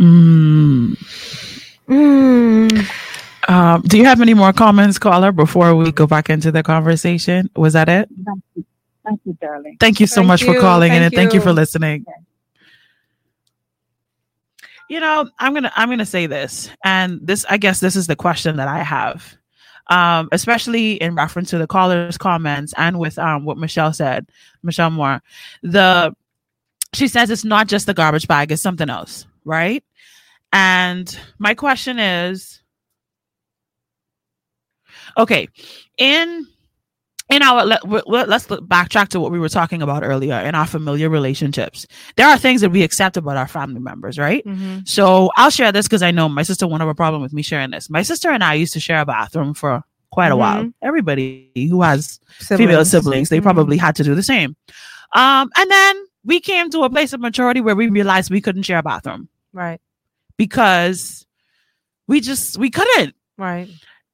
Mm. 0.00 0.96
Mm. 1.88 3.01
Um, 3.52 3.82
do 3.82 3.98
you 3.98 4.04
have 4.06 4.22
any 4.22 4.32
more 4.32 4.54
comments, 4.54 4.98
caller, 4.98 5.30
before 5.30 5.74
we 5.74 5.92
go 5.92 6.06
back 6.06 6.30
into 6.30 6.50
the 6.50 6.62
conversation? 6.62 7.50
Was 7.54 7.74
that 7.74 7.86
it? 7.86 8.08
That's 8.24 8.38
it. 8.56 8.64
That's 9.04 9.18
it, 9.26 9.40
darling. 9.40 9.76
Thank 9.78 10.00
you 10.00 10.06
so 10.06 10.16
Thank 10.16 10.28
much 10.28 10.42
for 10.42 10.54
you. 10.54 10.60
calling 10.60 10.92
in 10.92 11.02
Thank 11.02 11.12
and 11.12 11.14
thank 11.14 11.34
you 11.34 11.40
for 11.42 11.50
you. 11.50 11.56
listening. 11.56 12.06
You 14.88 15.00
know, 15.00 15.28
I'm 15.38 15.52
gonna 15.52 15.70
I'm 15.76 15.90
gonna 15.90 16.06
say 16.06 16.26
this, 16.26 16.70
and 16.82 17.20
this 17.22 17.44
I 17.50 17.58
guess 17.58 17.80
this 17.80 17.94
is 17.94 18.06
the 18.06 18.16
question 18.16 18.56
that 18.56 18.68
I 18.68 18.78
have, 18.82 19.36
um, 19.88 20.30
especially 20.32 20.94
in 20.94 21.14
reference 21.14 21.50
to 21.50 21.58
the 21.58 21.66
caller's 21.66 22.16
comments 22.16 22.72
and 22.78 22.98
with 22.98 23.18
um 23.18 23.44
what 23.44 23.58
Michelle 23.58 23.92
said, 23.92 24.28
Michelle 24.62 24.90
Moore. 24.90 25.22
The 25.62 26.14
she 26.94 27.06
says 27.06 27.28
it's 27.28 27.44
not 27.44 27.68
just 27.68 27.84
the 27.84 27.94
garbage 27.94 28.26
bag; 28.28 28.50
it's 28.50 28.62
something 28.62 28.88
else, 28.88 29.26
right? 29.44 29.84
And 30.54 31.18
my 31.38 31.54
question 31.54 31.98
is, 31.98 32.61
okay, 35.18 35.48
in 35.98 36.46
in 37.30 37.40
our 37.42 37.64
let, 37.64 37.80
w- 37.82 38.02
w- 38.04 38.24
let's 38.26 38.50
look- 38.50 38.66
backtrack 38.68 39.08
to 39.08 39.18
what 39.20 39.32
we 39.32 39.38
were 39.38 39.48
talking 39.48 39.80
about 39.80 40.02
earlier 40.04 40.34
in 40.40 40.54
our 40.54 40.66
familiar 40.66 41.08
relationships. 41.08 41.86
There 42.16 42.26
are 42.28 42.36
things 42.36 42.60
that 42.60 42.70
we 42.70 42.82
accept 42.82 43.16
about 43.16 43.36
our 43.38 43.48
family 43.48 43.80
members 43.80 44.18
right? 44.18 44.44
Mhm. 44.44 44.86
so 44.86 45.30
i'll 45.38 45.48
share 45.50 45.72
this 45.72 45.86
because 45.86 46.02
i 46.02 46.10
know 46.10 46.28
my 46.28 46.42
sister 46.42 46.66
won't 46.66 46.82
have 46.82 46.90
a 46.90 46.94
problem 46.94 47.22
with 47.22 47.32
me 47.32 47.40
sharing 47.42 47.70
this. 47.70 47.88
My 47.88 48.02
sister 48.02 48.30
and 48.30 48.44
i 48.44 48.54
used 48.54 48.72
to 48.74 48.80
share 48.80 49.00
a 49.00 49.06
bathroom 49.06 49.54
for 49.54 49.82
quite 50.10 50.30
a 50.32 50.36
while. 50.36 50.70
Everybody 50.82 51.50
who 51.70 51.80
has 51.80 52.20
female 52.38 52.84
siblings. 52.84 53.30
they 53.30 53.38
Mhm. 53.40 53.44
probably 53.44 53.78
had 53.78 53.96
to 53.96 54.04
do 54.04 54.14
the 54.14 54.22
same. 54.22 54.54
Um 55.14 55.48
and 55.56 55.70
then 55.70 55.96
we 56.24 56.38
came 56.38 56.68
to 56.70 56.80
a 56.82 56.90
place 56.90 57.12
of 57.14 57.20
maturity 57.20 57.60
where 57.62 57.74
we 57.76 57.88
realized 57.88 58.30
we 58.30 58.42
couldn't 58.42 58.64
share 58.64 58.78
a 58.78 58.82
bathroom. 58.82 59.28
Right. 59.54 59.80
because 60.36 61.24
we 62.08 62.20
just 62.20 62.58
we 62.58 62.68
couldn't. 62.70 63.14
Right. 63.38 63.68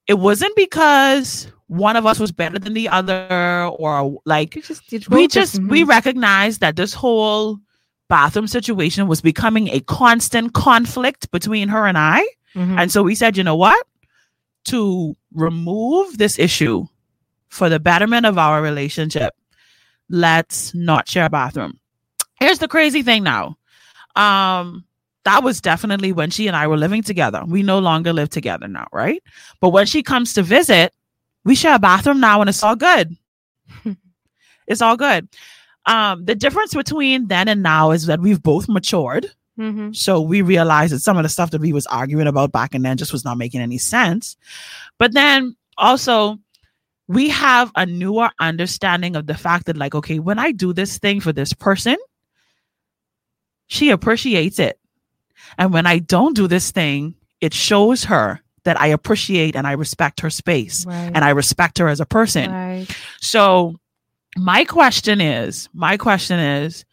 It 0.09 0.17
wasn't 0.17 0.55
because 0.55 1.47
one 1.67 1.95
of 1.95 2.07
us 2.07 2.19
was 2.19 2.31
better 2.31 2.57
than 2.57 2.73
the 2.73 2.89
other 2.89 3.69
or 3.77 4.19
like 4.25 4.55
just, 4.55 5.07
we 5.07 5.27
just 5.27 5.59
it. 5.59 5.63
we 5.65 5.83
recognized 5.83 6.61
that 6.61 6.75
this 6.75 6.95
whole 6.95 7.59
bathroom 8.07 8.47
situation 8.47 9.07
was 9.07 9.21
becoming 9.21 9.67
a 9.67 9.81
constant 9.81 10.53
conflict 10.55 11.29
between 11.29 11.67
her 11.67 11.85
and 11.85 11.95
I. 11.95 12.25
Mhm. 12.55 12.79
And 12.79 12.91
so 12.91 13.03
we 13.03 13.13
said, 13.13 13.37
you 13.37 13.43
know 13.43 13.55
what? 13.55 13.85
To 14.65 15.15
remove 15.31 16.17
this 16.17 16.39
issue 16.39 16.87
for 17.49 17.69
the 17.69 17.79
betterment 17.79 18.25
of 18.25 18.39
our 18.39 18.63
relationship, 18.63 19.35
let's 20.09 20.73
not 20.73 21.07
share 21.07 21.25
a 21.25 21.29
bathroom. 21.29 21.79
Here's 22.39 22.57
the 22.57 22.67
crazy 22.67 23.03
thing 23.03 23.21
now. 23.21 23.57
Um, 24.15 24.85
that 25.29 25.43
was 25.43 25.61
definitely 25.61 26.11
when 26.11 26.31
she 26.31 26.47
and 26.47 26.55
I 26.55 26.65
were 26.65 26.75
living 26.75 27.03
together. 27.03 27.43
We 27.45 27.61
no 27.61 27.77
longer 27.77 28.11
live 28.11 28.29
together 28.29 28.67
now, 28.67 28.87
right? 28.91 29.21
But 29.61 29.69
when 29.69 29.85
she 29.85 30.01
comes 30.01 30.33
to 30.33 30.41
visit, 30.41 30.91
we 31.45 31.53
share 31.53 31.75
a 31.75 31.79
bathroom 31.79 32.19
now 32.19 32.41
and 32.41 32.49
it's 32.49 32.63
all 32.63 32.75
good. 32.75 33.15
it's 34.67 34.81
all 34.81 34.97
good. 34.97 35.29
Um, 35.85 36.25
the 36.25 36.33
difference 36.33 36.73
between 36.73 37.27
then 37.27 37.47
and 37.47 37.61
now 37.61 37.91
is 37.91 38.07
that 38.07 38.21
we've 38.21 38.41
both 38.41 38.67
matured. 38.67 39.27
Mhm. 39.59 39.95
So 39.95 40.19
we 40.19 40.41
realized 40.41 40.93
that 40.93 41.01
some 41.01 41.15
of 41.17 41.21
the 41.21 41.29
stuff 41.29 41.51
that 41.51 41.61
we 41.61 41.73
was 41.73 41.85
arguing 41.85 42.25
about 42.25 42.51
back 42.51 42.73
and 42.73 42.83
then 42.83 42.97
just 42.97 43.13
was 43.13 43.23
not 43.23 43.37
making 43.37 43.61
any 43.61 43.77
sense. 43.77 44.35
But 44.97 45.13
then 45.13 45.55
also 45.77 46.39
we 47.07 47.29
have 47.29 47.71
a 47.75 47.85
newer 47.85 48.31
understanding 48.39 49.15
of 49.15 49.27
the 49.27 49.37
fact 49.37 49.67
that 49.67 49.77
like, 49.77 49.93
okay, 49.93 50.17
when 50.17 50.39
I 50.39 50.53
do 50.53 50.73
this 50.73 50.97
thing 50.97 51.19
for 51.19 51.31
this 51.31 51.53
person, 51.53 51.97
she 53.67 53.91
appreciates 53.91 54.57
it. 54.57 54.78
And 55.57 55.73
when 55.73 55.85
I 55.85 55.99
don't 55.99 56.35
do 56.35 56.47
this 56.47 56.71
thing, 56.71 57.15
it 57.41 57.53
shows 57.53 58.03
her 58.05 58.41
that 58.63 58.79
I 58.79 58.87
appreciate 58.87 59.55
and 59.55 59.65
I 59.65 59.71
respect 59.73 60.19
her 60.21 60.29
space 60.29 60.85
Right. 60.85 61.11
and 61.15 61.23
I 61.23 61.29
respect 61.29 61.77
her 61.77 61.87
as 61.87 61.99
a 61.99 62.05
person. 62.05 62.51
right. 62.51 62.87
So 63.21 63.75
my 64.37 64.63
question 64.65 65.21
is, 65.21 65.69
my 65.73 65.97
question 65.97 66.39
is, 66.39 66.85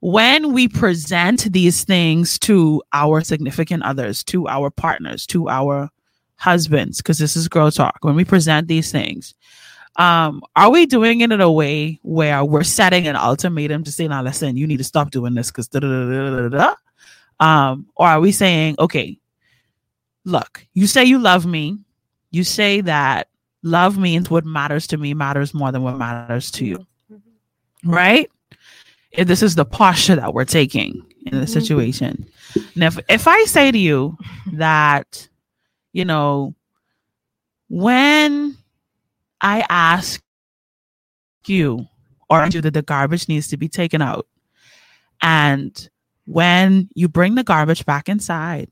when 0.00 0.52
we 0.52 0.68
present 0.68 1.52
these 1.52 1.82
things 1.84 2.38
to 2.40 2.82
our 2.92 3.20
significant 3.22 3.82
others, 3.82 4.22
to 4.24 4.46
our 4.48 4.70
partners, 4.70 5.26
to 5.26 5.48
our 5.48 5.90
husbands, 6.36 6.98
because 6.98 7.18
this 7.18 7.36
is 7.36 7.48
girl 7.48 7.70
talk, 7.72 7.98
when 8.02 8.14
we 8.14 8.24
present 8.24 8.68
these 8.68 8.92
things, 8.92 9.34
um, 9.96 10.40
are 10.54 10.70
we 10.70 10.86
doing 10.86 11.20
it 11.20 11.32
in 11.32 11.40
a 11.40 11.50
way 11.50 11.98
where 12.02 12.44
we're 12.44 12.62
setting 12.62 13.08
an 13.08 13.16
ultimatum 13.16 13.82
to 13.82 13.90
say, 13.90 14.06
now 14.06 14.22
listen, 14.22 14.56
you 14.56 14.68
need 14.68 14.76
to 14.76 14.84
stop 14.84 15.10
doing 15.10 15.34
this 15.34 15.48
because 15.50 15.66
da 15.66 15.80
da 15.80 15.88
da 15.88 16.30
da 16.30 16.48
da 16.48 16.48
da? 16.48 16.74
Um, 17.40 17.86
or 17.96 18.06
are 18.08 18.20
we 18.20 18.32
saying, 18.32 18.76
okay, 18.78 19.18
look, 20.24 20.66
you 20.74 20.86
say 20.86 21.04
you 21.04 21.18
love 21.18 21.46
me, 21.46 21.78
you 22.30 22.44
say 22.44 22.80
that 22.82 23.28
love 23.62 23.96
means 23.98 24.30
what 24.30 24.44
matters 24.44 24.86
to 24.88 24.96
me 24.96 25.14
matters 25.14 25.54
more 25.54 25.70
than 25.72 25.82
what 25.82 25.96
matters 25.96 26.50
to 26.52 26.64
you. 26.64 26.86
Right? 27.84 28.30
If 29.12 29.26
this 29.28 29.42
is 29.42 29.54
the 29.54 29.64
posture 29.64 30.16
that 30.16 30.34
we're 30.34 30.44
taking 30.44 31.02
in 31.26 31.40
the 31.40 31.46
Mhm. 31.46 31.48
situation. 31.48 32.26
And 32.74 32.84
if 32.84 32.98
if 33.08 33.28
i 33.28 33.44
say 33.44 33.70
to 33.70 33.78
you 33.78 34.16
that 34.52 35.28
you 35.92 36.04
know 36.04 36.54
when 37.68 38.56
i 39.40 39.64
ask 39.68 40.22
you 41.46 41.86
or 42.30 42.46
you 42.46 42.60
that 42.60 42.74
the 42.74 42.82
garbage 42.82 43.28
needs 43.28 43.48
to 43.48 43.56
be 43.56 43.68
taken 43.68 44.00
out 44.02 44.26
and 45.22 45.88
when 46.28 46.88
you 46.94 47.08
bring 47.08 47.34
the 47.34 47.42
garbage 47.42 47.84
back 47.86 48.08
inside 48.08 48.68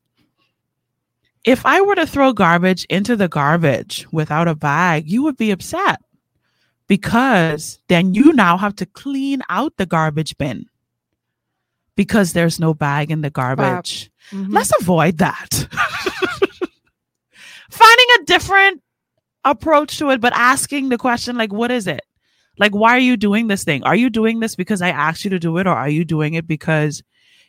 if 1.44 1.64
I 1.64 1.80
were 1.80 1.94
to 1.94 2.06
throw 2.06 2.32
garbage 2.32 2.84
into 2.90 3.14
the 3.14 3.28
garbage 3.28 4.04
without 4.10 4.48
a 4.48 4.54
bag, 4.56 5.08
you 5.08 5.22
would 5.22 5.36
be 5.36 5.52
upset 5.52 6.00
because 6.88 7.78
then 7.86 8.14
you 8.14 8.32
now 8.32 8.56
have 8.58 8.74
to 8.76 8.86
clean 8.86 9.42
out 9.48 9.72
the 9.76 9.86
garbage 9.86 10.36
bin 10.38 10.66
because 11.94 12.32
there's 12.32 12.58
no 12.58 12.74
bag 12.74 13.12
in 13.12 13.20
the 13.20 13.30
garbage. 13.30 14.10
Mhm. 14.32 14.52
Let's 14.52 14.72
avoid 14.80 15.18
that. 15.18 15.68
Finding 17.70 18.06
a 18.20 18.24
different 18.24 18.82
approach 19.44 19.98
to 19.98 20.10
it, 20.10 20.20
but 20.20 20.32
asking 20.34 20.88
the 20.88 20.98
question, 20.98 21.36
like, 21.36 21.52
what 21.52 21.70
is 21.70 21.86
it? 21.86 22.00
Like, 22.58 22.74
why 22.74 22.96
are 22.96 22.98
you 22.98 23.16
doing 23.16 23.46
this 23.46 23.62
thing? 23.64 23.84
Are 23.84 23.94
you 23.96 24.10
doing 24.10 24.40
this 24.40 24.56
because 24.56 24.82
I 24.82 24.88
asked 24.88 25.24
you 25.24 25.30
to 25.30 25.38
do 25.38 25.58
it, 25.58 25.66
or 25.68 25.74
are 25.74 25.88
you 25.88 26.04
doing 26.04 26.34
it 26.34 26.46
because 26.48 27.02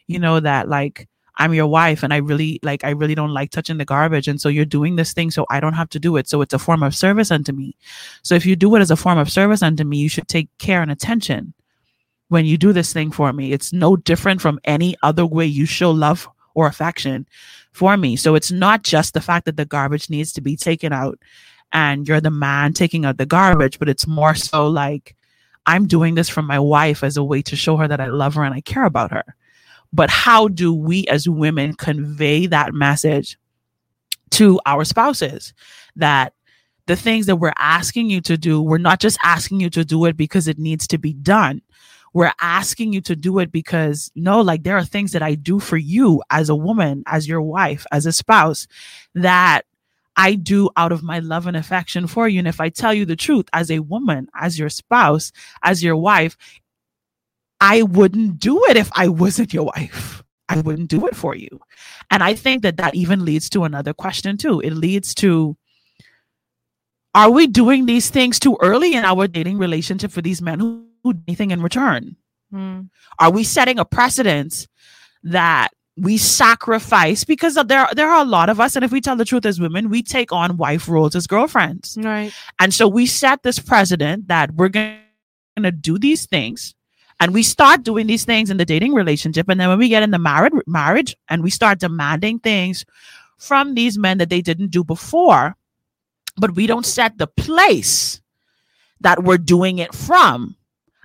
you 0.08 0.20
know 0.20 0.40
that, 0.40 0.70
like, 0.70 1.08
I'm 1.40 1.54
your 1.54 1.68
wife 1.68 2.04
and 2.04 2.14
I 2.14 2.18
really 2.18 2.60
like 2.64 2.84
I 2.84 2.92
really 2.92 3.16
don't 3.16 3.34
like 3.34 3.52
touching 3.52 3.78
the 3.78 3.86
garbage 3.86 4.28
and 4.28 4.42
so 4.42 4.50
you're 4.50 4.66
doing 4.66 4.96
this 4.96 5.14
thing 5.14 5.30
so 5.30 5.46
I 5.50 5.60
don't 5.60 5.74
have 5.74 5.90
to 5.90 6.00
do 6.00 6.18
it 6.18 6.28
so 6.28 6.42
it's 6.42 6.54
a 6.54 6.60
form 6.60 6.82
of 6.82 6.96
service 6.96 7.30
unto 7.30 7.52
me. 7.52 7.76
So 8.24 8.36
if 8.36 8.46
you 8.46 8.56
do 8.56 8.76
it 8.76 8.82
as 8.82 8.92
a 8.92 8.96
form 8.96 9.20
of 9.20 9.32
service 9.32 9.62
unto 9.62 9.84
me 9.84 9.98
you 9.98 10.10
should 10.10 10.28
take 10.28 10.50
care 10.58 10.82
and 10.82 10.90
attention 10.90 11.54
when 12.30 12.46
you 12.46 12.58
do 12.58 12.74
this 12.74 12.92
thing 12.92 13.12
for 13.12 13.32
me. 13.34 13.54
It's 13.54 13.72
no 13.72 13.96
different 13.96 14.42
from 14.42 14.60
any 14.64 14.96
other 15.04 15.26
way 15.26 15.46
you 15.46 15.66
show 15.66 15.92
love 15.92 16.28
or 16.56 16.68
affection 16.68 17.28
for 17.72 17.96
me. 17.98 18.16
So 18.16 18.36
it's 18.36 18.52
not 18.52 18.84
just 18.84 19.14
the 19.14 19.22
fact 19.22 19.46
that 19.46 19.58
the 19.58 19.66
garbage 19.66 20.10
needs 20.10 20.34
to 20.34 20.42
be 20.42 20.56
taken 20.56 20.92
out 20.92 21.20
and 21.72 22.08
you're 22.08 22.22
the 22.22 22.32
man 22.32 22.74
taking 22.74 23.06
out 23.06 23.18
the 23.18 23.26
garbage, 23.26 23.78
but 23.80 23.90
it's 23.90 24.08
more 24.08 24.36
so 24.36 24.68
like 24.68 25.16
I'm 25.68 25.86
doing 25.86 26.16
this 26.16 26.30
for 26.30 26.42
my 26.42 26.60
wife 26.60 27.04
as 27.04 27.18
a 27.18 27.24
way 27.24 27.42
to 27.44 27.56
show 27.56 27.78
her 27.78 27.88
that 27.88 28.02
I 28.02 28.08
love 28.08 28.34
her 28.36 28.44
and 28.44 28.56
I 28.56 28.62
care 28.62 28.86
about 28.86 29.12
her. 29.12 29.24
But 29.94 30.10
how 30.10 30.48
do 30.48 30.74
we 30.74 31.06
as 31.08 31.28
women 31.28 31.74
convey 31.74 32.46
that 32.48 32.74
message 32.74 33.38
to 34.32 34.60
our 34.66 34.84
spouses 34.84 35.54
that 35.96 36.34
the 36.88 36.96
things 36.96 37.26
that 37.26 37.36
we're 37.38 37.54
asking 37.58 38.10
you 38.10 38.22
to 38.22 38.38
do, 38.38 38.62
we're 38.62 38.78
not 38.78 39.00
just 39.00 39.18
asking 39.24 39.60
you 39.60 39.70
to 39.72 39.86
do 39.86 40.06
it 40.06 40.18
because 40.18 40.48
it 40.48 40.58
needs 40.58 40.88
to 40.88 40.98
be 40.98 41.14
done. 41.14 41.62
We're 42.14 42.34
asking 42.42 42.94
you 42.94 43.02
to 43.02 43.16
do 43.16 43.40
it 43.40 43.52
because 43.52 44.10
no, 44.16 44.42
like 44.42 44.64
there 44.64 44.78
are 44.78 44.86
things 44.86 45.12
that 45.12 45.22
I 45.22 45.36
do 45.36 45.60
for 45.60 45.78
you 45.78 46.24
as 46.30 46.50
a 46.50 46.56
woman, 46.56 47.04
as 47.06 47.28
your 47.28 47.42
wife, 47.42 47.86
as 47.92 48.06
a 48.06 48.14
spouse 48.14 48.68
that 49.14 49.66
I 50.16 50.34
do 50.34 50.70
out 50.76 50.92
of 50.92 51.04
my 51.04 51.20
love 51.20 51.46
and 51.46 51.56
affection 51.56 52.08
for 52.08 52.28
you. 52.28 52.40
And 52.40 52.48
if 52.48 52.60
I 52.60 52.70
tell 52.70 52.94
you 52.94 53.06
the 53.06 53.16
truth 53.16 53.46
as 53.54 53.70
a 53.70 53.80
woman, 53.80 54.28
as 54.34 54.58
your 54.58 54.70
spouse, 54.70 55.32
as 55.62 55.84
your 55.84 55.96
wife, 55.96 56.36
I 57.60 57.82
wouldn't 57.84 58.40
do 58.40 58.64
it 58.66 58.78
if 58.78 58.90
I 58.94 59.08
wasn't 59.08 59.54
your 59.54 59.66
wife. 59.66 60.24
I 60.50 60.62
wouldn't 60.62 60.90
do 60.90 61.08
it 61.08 61.16
for 61.16 61.36
you. 61.36 61.50
And 62.10 62.24
I 62.24 62.34
think 62.34 62.62
that 62.64 62.78
that 62.78 62.96
even 62.96 63.26
leads 63.26 63.50
to 63.50 63.64
another 63.66 63.94
question 63.94 64.38
too. 64.38 64.60
It 64.62 64.72
leads 64.74 65.14
to 65.16 65.58
are 67.16 67.32
we 67.32 67.48
doing 67.48 67.86
these 67.86 68.10
things 68.10 68.40
too 68.40 68.58
early 68.62 68.94
in 68.94 69.04
our 69.04 69.28
dating 69.28 69.58
relationship 69.58 70.12
for 70.12 70.22
these 70.22 70.42
men 70.42 70.60
who 70.60 70.84
who 71.04 71.14
do 71.14 71.22
anything 71.28 71.52
in 71.52 71.62
return? 71.62 72.16
Mm. 72.54 72.90
Are 73.20 73.32
we 73.32 73.44
setting 73.44 73.78
a 73.80 73.86
precedence 73.86 74.68
that 75.24 75.70
we 75.96 76.18
sacrifice 76.18 77.24
because 77.24 77.56
there 77.56 77.88
there 77.94 78.10
are 78.10 78.22
a 78.22 78.26
lot 78.28 78.50
of 78.50 78.60
us 78.60 78.76
and 78.76 78.86
if 78.86 78.92
we 78.92 79.02
tell 79.02 79.16
the 79.16 79.26
truth 79.26 79.46
as 79.46 79.60
women 79.60 79.90
we 79.90 80.02
take 80.04 80.32
on 80.32 80.58
wife 80.58 80.88
roles 80.88 81.16
as 81.16 81.26
girlfriends 81.28 81.98
Right. 82.00 82.32
and 82.60 82.72
so 82.74 82.88
we 82.88 83.08
set 83.08 83.42
this 83.44 83.58
precedent 83.58 84.28
that 84.28 84.54
we're 84.54 84.70
going 84.70 85.00
to 85.58 85.72
do 85.72 85.98
these 85.98 86.28
things 86.28 86.76
and 87.20 87.34
we 87.34 87.44
start 87.44 87.84
doing 87.84 88.08
these 88.08 88.26
things 88.26 88.50
in 88.50 88.58
the 88.58 88.66
dating 88.66 88.94
relationship. 88.94 89.50
And 89.50 89.60
then 89.60 89.70
when 89.70 89.80
we 89.80 89.90
get 89.90 90.04
in 90.04 90.12
the 90.12 90.20
married 90.20 90.54
marriage 90.68 91.16
and 91.30 91.44
we 91.44 91.50
start 91.50 91.80
demanding 91.80 92.40
things 92.40 92.86
from 93.38 93.76
these 93.76 93.98
men 93.98 94.18
that 94.18 94.30
they 94.30 94.42
didn't 94.42 94.72
do 94.72 94.84
before 94.84 95.56
but 96.38 96.56
we 96.56 96.68
don't 96.68 96.86
set 96.86 97.18
the 97.18 97.28
place 97.28 98.22
that 99.02 99.24
we're 99.24 99.38
doing 99.38 99.78
it 99.78 99.94
from 99.94 100.56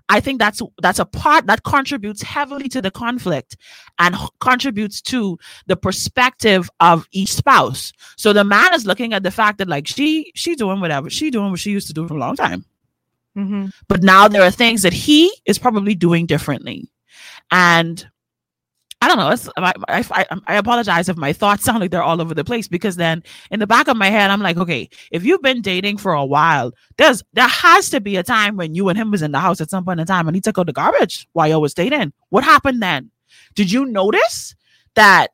i 0.09 0.19
think 0.21 0.39
that's 0.39 0.61
that's 0.81 0.99
a 0.99 1.05
part 1.05 1.47
that 1.47 1.63
contributes 1.63 2.23
heavily 2.23 2.69
to 2.69 2.81
the 2.83 2.91
conflict 2.91 3.57
and 3.99 4.15
h- 4.15 4.29
contributes 4.41 5.01
to 5.01 5.39
the 5.67 5.77
perspective 5.77 6.71
of 6.81 7.07
each 7.13 7.33
spouse. 7.33 7.93
So 8.17 8.33
the 8.33 8.45
man 8.45 8.75
is 8.75 8.87
looking 8.87 9.13
at 9.13 9.23
the 9.23 9.31
fact 9.31 9.59
that 9.59 9.69
like 9.69 9.87
she 9.87 10.33
she 10.35 10.55
doing 10.55 10.81
whatever 10.81 11.11
she 11.11 11.31
doing 11.31 11.51
what 11.51 11.61
she 11.61 11.71
used 11.71 11.87
to 11.89 11.93
do 11.93 12.09
for 12.09 12.15
a 12.15 12.19
long 12.19 12.37
time 12.37 12.65
Mm-hmm. 13.37 13.67
but 13.89 14.03
now 14.03 14.29
there 14.29 14.43
are 14.43 14.51
things 14.51 14.83
that 14.83 14.93
he 14.93 15.33
is 15.47 15.59
probably 15.59 15.95
doing 15.95 16.27
differently. 16.27 16.91
And 17.51 18.07
i 19.01 19.09
don't 19.09 19.17
know 19.19 19.53
I, 19.57 19.73
I- 19.89 20.27
I 20.47 20.55
apologize 20.55 21.09
if 21.09 21.17
my 21.17 21.33
thoughts 21.33 21.65
sound 21.67 21.81
like 21.81 21.91
they're 21.91 22.05
all 22.05 22.21
over 22.21 22.35
the 22.35 22.45
place 22.45 22.69
because 22.69 22.95
then 22.95 23.25
in 23.51 23.59
the 23.59 23.67
back 23.67 23.89
of 23.89 23.97
my 23.97 24.11
head 24.11 24.31
i'm 24.31 24.41
like 24.41 24.57
okay 24.57 24.89
if 25.11 25.25
you've 25.25 25.43
been 25.43 25.61
dating 25.61 25.97
for 25.99 26.13
a 26.13 26.25
while 26.25 26.71
there's 26.99 27.21
there 27.33 27.49
has 27.49 27.91
to 27.91 28.01
be 28.01 28.15
a 28.17 28.23
time 28.23 28.57
when 28.57 28.77
you 28.77 28.89
and 28.89 28.97
him 28.97 29.11
was 29.11 29.21
in 29.23 29.33
the 29.33 29.41
house 29.41 29.61
at 29.61 29.71
some 29.71 29.85
point 29.85 29.99
in 29.99 30.07
time 30.07 30.29
and 30.29 30.37
he 30.37 30.41
took 30.41 30.57
out 30.57 30.67
the 30.67 30.73
garbage 30.73 31.27
while 31.33 31.49
you 31.49 31.59
was 31.59 31.75
dating. 31.75 32.13
What 32.29 32.45
happened 32.45 32.81
then? 32.81 33.11
Did 33.57 33.73
you 33.73 33.87
notice 33.87 34.55
that 34.95 35.29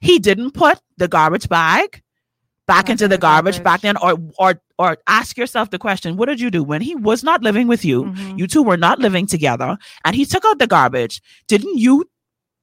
he 0.00 0.18
didn't 0.18 0.50
put 0.50 0.80
the 0.96 1.06
garbage 1.06 1.48
bag 1.48 2.02
back 2.66 2.88
into 2.88 3.04
the 3.04 3.16
the 3.16 3.18
garbage, 3.18 3.62
back 3.62 3.80
then 3.82 3.96
or 3.96 4.16
or 4.38 4.60
or 4.78 4.96
ask 5.06 5.36
yourself 5.36 5.70
the 5.70 5.78
question 5.78 6.16
what 6.16 6.26
did 6.26 6.40
you 6.40 6.50
do 6.50 6.62
when 6.62 6.80
he 6.80 6.94
was 6.94 7.22
not 7.24 7.42
living 7.42 7.66
with 7.68 7.84
you 7.84 8.04
Mhm. 8.04 8.38
you 8.38 8.46
two 8.46 8.62
were 8.62 8.76
not 8.76 8.98
living 9.00 9.26
together 9.26 9.76
and 10.04 10.16
he 10.16 10.24
took 10.24 10.44
out 10.44 10.58
the 10.58 10.66
garbage 10.66 11.20
didn't 11.48 11.76
you 11.78 12.04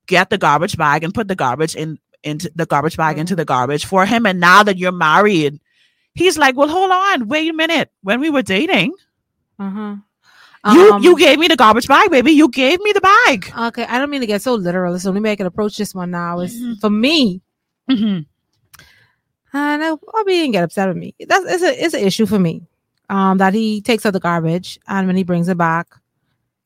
get 0.08 0.30
the 0.30 0.38
garbage 0.38 0.78
bag 0.78 1.04
and 1.04 1.14
put 1.14 1.28
the 1.28 1.36
garbage 1.36 1.76
in 1.76 2.00
into 2.24 2.50
the 2.56 2.66
garbage 2.66 2.98
bag 2.98 3.18
into 3.18 3.36
the 3.36 3.46
garbage 3.46 3.86
for 3.86 4.06
him 4.06 4.26
and 4.26 4.40
now 4.40 4.64
that 4.64 4.78
you're 4.78 4.92
married 4.92 5.60
he's 6.16 6.38
like 6.38 6.56
well 6.58 6.68
hold 6.70 6.92
on 6.92 7.28
wait 7.28 7.50
a 7.50 7.54
minute 7.54 7.92
when 8.02 8.20
we 8.20 8.30
were 8.30 8.42
dating 8.42 8.94
Uh-huh. 9.60 9.96
you 10.74 10.94
Um, 10.94 11.04
you 11.04 11.18
gave 11.18 11.38
me 11.40 11.48
the 11.48 11.56
garbage 11.58 11.88
bag 11.88 12.10
baby 12.10 12.32
you 12.32 12.48
gave 12.50 12.80
me 12.82 12.92
the 12.94 13.02
bag 13.02 13.52
Okay, 13.68 13.84
I 13.86 14.00
don't 14.00 14.10
mean 14.10 14.22
to 14.22 14.28
get 14.28 14.42
so 14.42 14.56
literal. 14.56 14.98
So 15.00 15.10
let 15.10 15.16
me 15.16 15.20
make 15.22 15.40
an 15.40 15.46
approach 15.48 15.78
this 15.78 15.94
one 15.94 16.12
now. 16.12 16.40
Is 16.40 16.56
Mhm. 16.56 16.80
for 16.82 16.90
me, 16.90 17.42
Mhm. 17.90 18.26
And 19.54 19.84
I 19.84 19.88
hope 19.90 20.28
he 20.28 20.36
didn't 20.36 20.52
get 20.54 20.64
upset 20.64 20.88
with 20.88 20.98
me. 20.98 21.16
That's 21.20 21.46
it's 21.46 21.64
a 21.64 21.86
it's 21.86 21.94
an 21.94 22.02
issue 22.02 22.26
for 22.26 22.40
me. 22.40 22.64
Um, 23.10 23.40
that 23.40 23.54
he 23.56 23.82
takes 23.82 24.06
out 24.06 24.14
the 24.14 24.20
garbage 24.20 24.80
and 24.88 25.08
when 25.08 25.16
he 25.16 25.24
brings 25.24 25.48
it 25.48 25.58
back, 25.58 25.88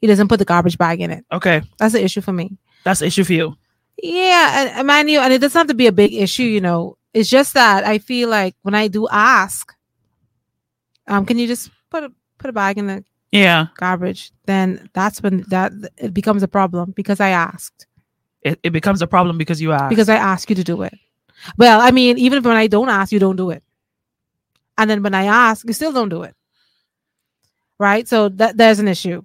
he 0.01 0.07
doesn't 0.07 0.27
put 0.27 0.39
the 0.39 0.45
garbage 0.45 0.77
bag 0.77 0.99
in 0.99 1.09
it. 1.11 1.23
okay 1.31 1.61
That's 1.79 1.93
an 1.93 2.01
issue 2.01 2.19
for 2.21 2.33
me. 2.33 2.57
that's 2.83 2.99
an 3.01 3.07
issue 3.07 3.23
for 3.23 3.31
you 3.33 3.55
Yeah, 4.01 4.61
and, 4.61 4.69
and 4.79 4.87
mind 4.87 5.09
you, 5.09 5.19
and 5.21 5.31
it 5.31 5.39
doesn't 5.39 5.57
have 5.57 5.67
to 5.67 5.73
be 5.73 5.87
a 5.87 5.91
big 5.93 6.13
issue, 6.13 6.43
you 6.43 6.59
know. 6.59 6.97
It's 7.13 7.29
just 7.29 7.53
that 7.53 7.85
I 7.85 7.99
feel 7.99 8.27
like 8.27 8.55
when 8.63 8.75
I 8.75 8.89
do 8.89 9.07
ask, 9.09 9.73
um, 11.07 11.25
can 11.25 11.37
you 11.37 11.47
just 11.47 11.69
put 11.89 12.03
a 12.03 12.11
put 12.39 12.49
a 12.49 12.53
bag 12.53 12.77
in 12.77 12.87
the 12.87 13.05
yeah 13.31 13.67
garbage? 13.77 14.31
Then 14.45 14.89
that's 14.93 15.21
when 15.21 15.43
that 15.47 15.71
it 15.97 16.13
becomes 16.13 16.43
a 16.43 16.47
problem 16.47 16.91
because 16.91 17.19
I 17.21 17.29
asked. 17.29 17.87
it, 18.41 18.59
it 18.63 18.71
becomes 18.71 19.01
a 19.01 19.07
problem 19.07 19.37
because 19.37 19.61
you 19.61 19.71
asked 19.71 19.89
because 19.89 20.09
I 20.09 20.15
ask 20.15 20.49
you 20.49 20.55
to 20.57 20.63
do 20.63 20.81
it. 20.81 20.93
Well, 21.57 21.81
I 21.81 21.91
mean, 21.91 22.17
even 22.17 22.43
when 22.43 22.55
I 22.55 22.67
don't 22.67 22.89
ask, 22.89 23.11
you 23.11 23.19
don't 23.19 23.35
do 23.35 23.49
it. 23.49 23.63
And 24.77 24.89
then 24.89 25.03
when 25.03 25.13
I 25.13 25.25
ask, 25.25 25.65
you 25.67 25.73
still 25.73 25.91
don't 25.91 26.09
do 26.09 26.23
it. 26.23 26.35
Right? 27.79 28.07
So 28.07 28.29
that 28.29 28.57
there's 28.57 28.79
an 28.79 28.87
issue. 28.87 29.23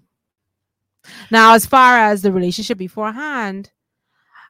Now, 1.30 1.54
as 1.54 1.64
far 1.64 1.98
as 1.98 2.22
the 2.22 2.32
relationship 2.32 2.78
beforehand, 2.78 3.70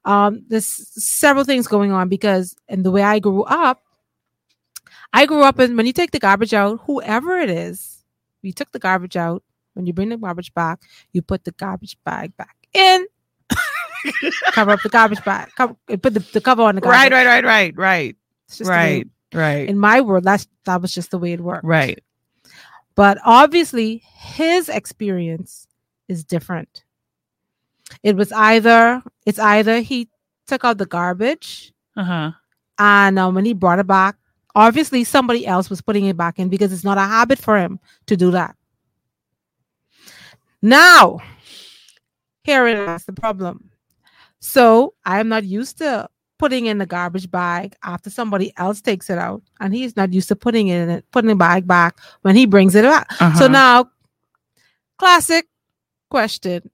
um, 0.05 0.45
there's 0.49 0.67
several 0.67 1.45
things 1.45 1.67
going 1.67 1.93
on 1.93 2.09
because 2.09 2.57
in 2.69 2.83
the 2.83 2.91
way 2.91 3.03
I 3.03 3.19
grew 3.19 3.45
up, 3.45 3.83
I 5.13 5.27
grew 5.27 5.43
up 5.43 5.59
in 5.61 5.77
when 5.77 5.87
you 5.87 5.93
take 5.93 6.11
the 6.11 6.19
garbage 6.19 6.55
out, 6.55 6.81
whoever 6.85 7.39
it 7.39 7.51
is, 7.51 8.05
you 8.43 8.53
took 8.53 8.71
the 8.73 8.79
garbage 8.79 9.17
out. 9.17 9.43
When 9.75 9.87
you 9.87 9.93
bring 9.93 10.09
the 10.09 10.17
garbage 10.17 10.53
back, 10.55 10.81
you 11.13 11.23
put 11.23 11.45
the 11.45 11.53
garbage 11.53 11.97
bag 12.05 12.37
back 12.37 12.57
in. 12.75 13.07
cover 14.53 14.71
up 14.73 14.83
the 14.83 14.89
garbage 14.89 15.23
bag. 15.25 15.49
Cover, 15.57 15.75
put 15.89 16.15
the, 16.15 16.21
the 16.33 16.41
cover 16.41 16.63
on 16.63 16.75
the 16.75 16.81
garbage. 16.81 17.13
right 17.13 17.13
right 17.13 17.27
right 17.27 17.45
right 17.45 17.77
right 17.77 18.17
It's 18.47 18.59
just 18.59 18.69
the 18.69 18.73
way- 18.77 19.05
right 19.05 19.07
right 19.35 19.69
in 19.69 19.79
my 19.79 20.01
world, 20.01 20.25
that's 20.25 20.47
that 20.65 20.81
was 20.81 20.93
just 20.95 21.11
the 21.11 21.19
way 21.19 21.33
it 21.33 21.41
worked. 21.41 21.65
right 21.65 22.03
But 22.95 23.19
obviously, 23.25 24.03
his 24.17 24.69
experience 24.69 25.67
is 26.09 26.25
different. 26.25 26.85
It 28.03 28.17
was 28.17 28.33
either 28.33 29.03
it's 29.27 29.39
either 29.39 29.81
he 29.81 30.09
took 30.47 30.65
out 30.65 30.79
the 30.79 30.87
garbage, 30.87 31.73
uh-huh 31.97 32.33
and 32.79 33.19
um, 33.19 33.35
when 33.35 33.45
he 33.45 33.53
brought 33.55 33.81
it 33.81 33.87
back, 33.89 34.17
obviously 34.55 35.03
somebody 35.05 35.45
else 35.47 35.69
was 35.69 35.81
putting 35.83 36.07
it 36.07 36.17
back 36.17 36.39
in 36.39 36.49
because 36.49 36.73
it's 36.73 36.85
not 36.85 36.97
a 36.97 37.01
habit 37.03 37.39
for 37.39 37.59
him 37.59 37.81
to 38.07 38.17
do 38.17 38.31
that. 38.31 38.55
Now, 40.63 41.19
here 42.45 42.67
is 42.67 43.05
the 43.05 43.13
problem. 43.13 43.68
So 44.41 44.95
I 45.05 45.21
am 45.21 45.29
not 45.29 45.45
used 45.45 45.79
to 45.79 46.09
putting 46.39 46.67
in 46.67 46.79
the 46.79 46.87
garbage 46.87 47.29
bag 47.31 47.75
after 47.83 48.11
somebody 48.11 48.53
else 48.57 48.81
takes 48.81 49.11
it 49.11 49.19
out, 49.19 49.43
and 49.61 49.75
he's 49.75 49.97
not 49.97 50.13
used 50.13 50.29
to 50.29 50.37
putting 50.37 50.69
it 50.69 50.81
in 50.83 50.89
it, 50.91 51.05
putting 51.11 51.29
the 51.29 51.35
bag 51.35 51.67
back 51.67 51.99
when 52.23 52.37
he 52.37 52.47
brings 52.47 52.75
it 52.77 52.85
back. 52.85 53.11
So 53.15 53.25
Uh-huh. 53.25 53.49
now, 53.49 53.91
classic 54.99 55.47
question: 56.11 56.71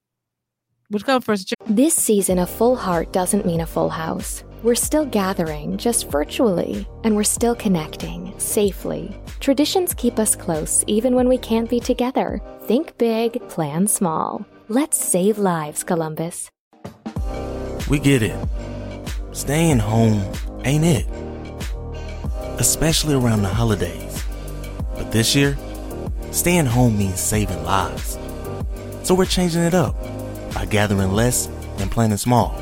Which 0.90 1.04
comes 1.04 1.24
first? 1.24 1.54
This 1.66 1.94
season, 1.94 2.38
a 2.38 2.46
full 2.46 2.76
heart 2.76 3.12
doesn't 3.12 3.46
mean 3.46 3.60
a 3.60 3.66
full 3.66 3.88
house. 3.88 4.44
We're 4.62 4.74
still 4.74 5.04
gathering, 5.06 5.76
just 5.78 6.10
virtually, 6.10 6.86
and 7.04 7.16
we're 7.16 7.24
still 7.24 7.54
connecting 7.54 8.32
safely. 8.38 9.14
Traditions 9.40 9.92
keep 9.94 10.18
us 10.18 10.36
close 10.36 10.84
even 10.86 11.14
when 11.14 11.28
we 11.28 11.36
can't 11.38 11.68
be 11.68 11.80
together. 11.80 12.40
Think 12.62 12.96
big, 12.98 13.46
plan 13.48 13.86
small. 13.86 14.46
Let's 14.68 14.96
save 15.02 15.38
lives, 15.38 15.84
Columbus. 15.84 16.50
We 17.88 17.98
get 17.98 18.22
it. 18.22 18.36
Staying 19.32 19.78
home 19.78 20.22
ain't 20.64 20.84
it. 20.84 21.06
Especially 22.58 23.14
around 23.14 23.42
the 23.42 23.48
holidays. 23.48 24.24
But 24.94 25.12
this 25.12 25.34
year, 25.34 25.58
staying 26.30 26.66
home 26.66 26.96
means 26.96 27.20
saving 27.20 27.62
lives. 27.64 28.18
So 29.02 29.14
we're 29.14 29.26
changing 29.26 29.62
it 29.62 29.74
up 29.74 29.94
by 30.54 30.64
gathering 30.64 31.12
less 31.12 31.48
and 31.78 31.90
planning 31.90 32.16
small. 32.16 32.58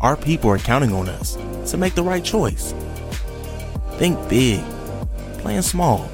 Our 0.00 0.16
people 0.16 0.50
are 0.50 0.58
counting 0.58 0.92
on 0.92 1.08
us 1.08 1.36
to 1.70 1.76
make 1.76 1.94
the 1.94 2.02
right 2.02 2.24
choice. 2.24 2.74
Think 3.98 4.18
big, 4.28 4.64
plan 5.38 5.62
small. 5.62 6.10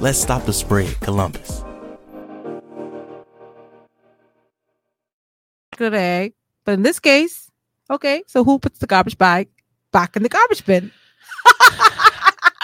Let's 0.00 0.18
stop 0.18 0.44
the 0.44 0.52
spread, 0.52 1.00
Columbus. 1.00 1.64
Good 5.76 5.94
egg. 5.94 6.34
But 6.66 6.72
in 6.74 6.82
this 6.82 7.00
case, 7.00 7.50
okay, 7.90 8.22
so 8.26 8.44
who 8.44 8.58
puts 8.58 8.80
the 8.80 8.86
garbage 8.86 9.16
bag 9.16 9.48
back 9.92 10.16
in 10.16 10.22
the 10.22 10.28
garbage 10.28 10.66
bin? 10.66 10.92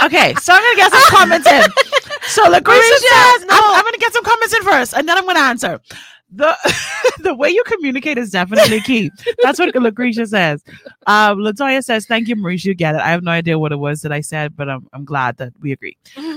Okay, 0.03 0.34
so 0.34 0.53
I'm 0.53 0.62
gonna 0.62 0.76
get 0.76 0.92
some 0.92 1.11
comments 1.11 1.46
in. 1.46 1.62
So 2.22 2.42
Lucretia 2.50 2.98
says, 2.98 3.46
I'm, 3.48 3.64
I'm 3.64 3.84
gonna 3.84 3.98
get 3.98 4.12
some 4.12 4.24
comments 4.24 4.55
in 4.55 4.62
first, 4.64 4.94
and 4.94 5.09
then 5.09 5.16
I'm 5.16 5.24
gonna 5.24 5.38
answer. 5.38 5.80
The 6.34 6.57
the 7.20 7.34
way 7.34 7.50
you 7.50 7.62
communicate 7.64 8.18
is 8.18 8.30
definitely 8.30 8.80
key. 8.80 9.11
That's 9.42 9.59
what 9.59 9.72
Lucretia 9.74 10.26
says. 10.26 10.64
Um, 11.07 11.38
Latoya 11.38 11.84
says, 11.84 12.07
"Thank 12.07 12.26
you, 12.26 12.36
Mericha. 12.36 12.64
You 12.64 12.74
get 12.74 12.94
it. 12.96 13.00
I 13.00 13.11
have 13.11 13.22
no 13.22 13.30
idea 13.30 13.59
what 13.59 13.70
it 13.70 13.76
was 13.76 14.00
that 14.00 14.12
I 14.12 14.22
said, 14.22 14.57
but 14.57 14.68
I'm 14.68 14.88
I'm 14.92 15.05
glad 15.05 15.36
that 15.36 15.53
we 15.61 15.70
agree." 15.70 15.96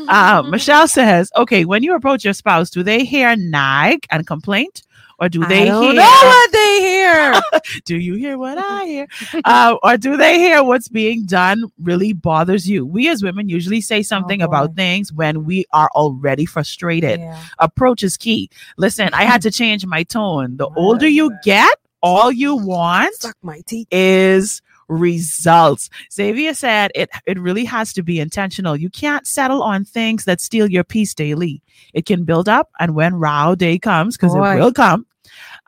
Um, 0.10 0.52
Michelle 0.52 0.88
says, 0.88 1.32
"Okay, 1.36 1.66
when 1.66 1.82
you 1.82 1.96
approach 1.96 2.24
your 2.24 2.34
spouse, 2.34 2.70
do 2.70 2.84
they 2.84 3.04
hear 3.04 3.36
nag 3.36 4.06
and 4.12 4.28
complaint, 4.28 4.84
or 5.20 5.30
do 5.30 5.46
they 5.46 5.64
I 5.64 5.66
don't 5.66 5.84
hear 5.84 5.94
know 5.94 6.22
what 6.24 6.52
they 6.52 6.80
hear. 6.82 7.42
do 7.86 7.98
you 7.98 8.16
hear 8.16 8.38
what 8.38 8.58
I 8.58 8.86
hear? 8.86 9.08
uh, 9.46 9.78
or 9.84 9.98
do 9.98 10.18
they 10.18 10.40
hear 10.40 10.64
what's 10.64 10.88
being 10.88 11.26
done 11.26 11.64
really 11.82 12.14
bothers 12.14 12.70
you? 12.70 12.86
We 12.86 13.10
as 13.10 13.24
women 13.24 13.50
usually 13.50 13.82
say 13.82 14.04
something 14.04 14.40
boy. 14.40 14.46
about 14.46 14.76
things 14.76 15.14
when 15.14 15.46
we 15.46 15.66
are 15.74 15.90
already 15.96 16.46
frustrated. 16.46 17.20
Yeah. 17.20 17.42
Approach 17.60 18.04
is 18.04 18.18
key. 18.18 18.50
Listen, 18.78 19.10
I 19.14 19.24
had 19.24 19.42
to 19.44 19.52
change 19.56 19.86
my 19.86 20.04
tone. 20.04 20.58
The 20.58 20.68
older 20.76 21.08
you 21.08 21.32
get, 21.44 21.74
all 22.02 22.32
you 22.32 22.56
want 22.56 23.16
Suck 23.16 23.38
my 23.42 23.62
teeth. 23.66 23.88
is 23.92 24.62
results. 24.88 25.90
Xavier 26.12 26.54
said 26.54 26.92
it 26.96 27.10
it 27.26 27.40
really 27.40 27.66
has 27.66 27.94
to 27.94 28.04
be 28.04 28.20
intentional. 28.20 28.76
You 28.76 28.90
can't 28.90 29.26
settle 29.28 29.62
on 29.64 29.86
things 29.86 30.26
that 30.26 30.42
steal 30.42 30.70
your 30.70 30.84
peace 30.84 31.14
daily. 31.14 31.62
It 31.94 32.06
can 32.06 32.24
build 32.24 32.48
up, 32.50 32.70
and 32.80 32.96
when 32.96 33.16
row 33.16 33.56
day 33.56 33.78
comes, 33.80 34.18
because 34.18 34.34
it 34.36 34.40
will 34.60 34.74
come, 34.74 35.06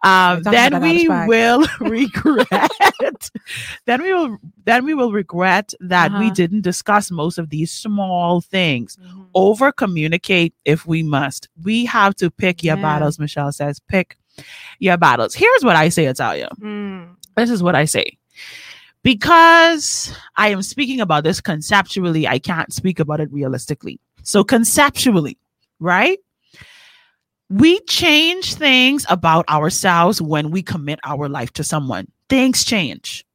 um, 0.03 0.43
then 0.43 0.82
we 0.82 1.07
will 1.28 1.65
regret. 1.80 3.30
then 3.86 4.01
we 4.03 4.13
will 4.13 4.38
then 4.65 4.86
we 4.86 4.93
will 4.93 5.11
regret 5.11 5.74
that 5.80 6.11
we 6.11 6.26
Uh-huh. 6.28 6.34
didn't 6.34 6.61
discuss 6.61 7.09
most 7.11 7.38
of 7.38 7.49
these 7.49 7.72
small 7.72 8.41
things. 8.41 8.97
Over 9.34 9.72
communicate 9.72 10.53
if 10.65 10.86
we 10.86 11.03
must. 11.03 11.49
We 11.63 11.86
have 11.86 12.15
to 12.15 12.30
pick 12.32 12.63
your 12.63 12.76
Yeah. 12.78 12.82
battles. 12.82 13.20
Michelle 13.20 13.51
says, 13.51 13.80
pick 13.80 14.18
your 14.80 14.97
battles. 14.97 15.34
Here's 15.36 15.63
what 15.63 15.76
I 15.76 15.89
say, 15.89 16.05
Italia 16.05 16.49
Mm. 16.61 17.15
this 17.36 17.49
is 17.49 17.61
what 17.63 17.76
I 17.76 17.86
say. 17.86 18.16
Because 19.08 20.14
I 20.36 20.49
am 20.49 20.62
speaking 20.62 20.99
about 20.99 21.24
this 21.24 21.39
conceptually, 21.39 22.28
I 22.28 22.39
can't 22.39 22.74
speak 22.74 22.99
about 22.99 23.22
it 23.22 23.32
realistically. 23.32 24.01
So, 24.24 24.43
conceptually, 24.43 25.38
right? 25.80 26.20
We 27.49 27.80
change 27.88 28.55
things 28.55 29.05
about 29.08 29.47
ourselves 29.47 30.22
when 30.22 30.51
we 30.51 30.62
commit 30.62 30.99
our 31.05 31.30
life 31.30 31.53
to 31.53 31.64
someone. 31.64 32.12
Things 32.28 32.66
change. 32.66 33.26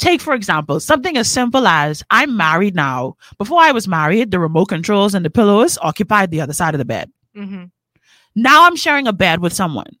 Take, 0.00 0.20
for 0.20 0.34
example, 0.34 0.80
something 0.80 1.16
as 1.16 1.30
simple 1.30 1.68
as 1.68 2.02
I'm 2.10 2.36
married 2.36 2.74
now. 2.74 3.14
Before 3.38 3.60
I 3.60 3.70
was 3.70 3.86
married, 3.86 4.32
the 4.32 4.40
remote 4.40 4.66
controls 4.66 5.14
and 5.14 5.24
the 5.24 5.30
pillows 5.30 5.78
occupied 5.80 6.32
the 6.32 6.40
other 6.40 6.52
side 6.52 6.74
of 6.74 6.80
the 6.80 6.84
bed. 6.84 7.08
Mhm. 7.36 7.70
Now 8.34 8.66
I'm 8.66 8.74
sharing 8.74 9.06
a 9.06 9.12
bed 9.12 9.42
with 9.42 9.52
someone. 9.52 9.96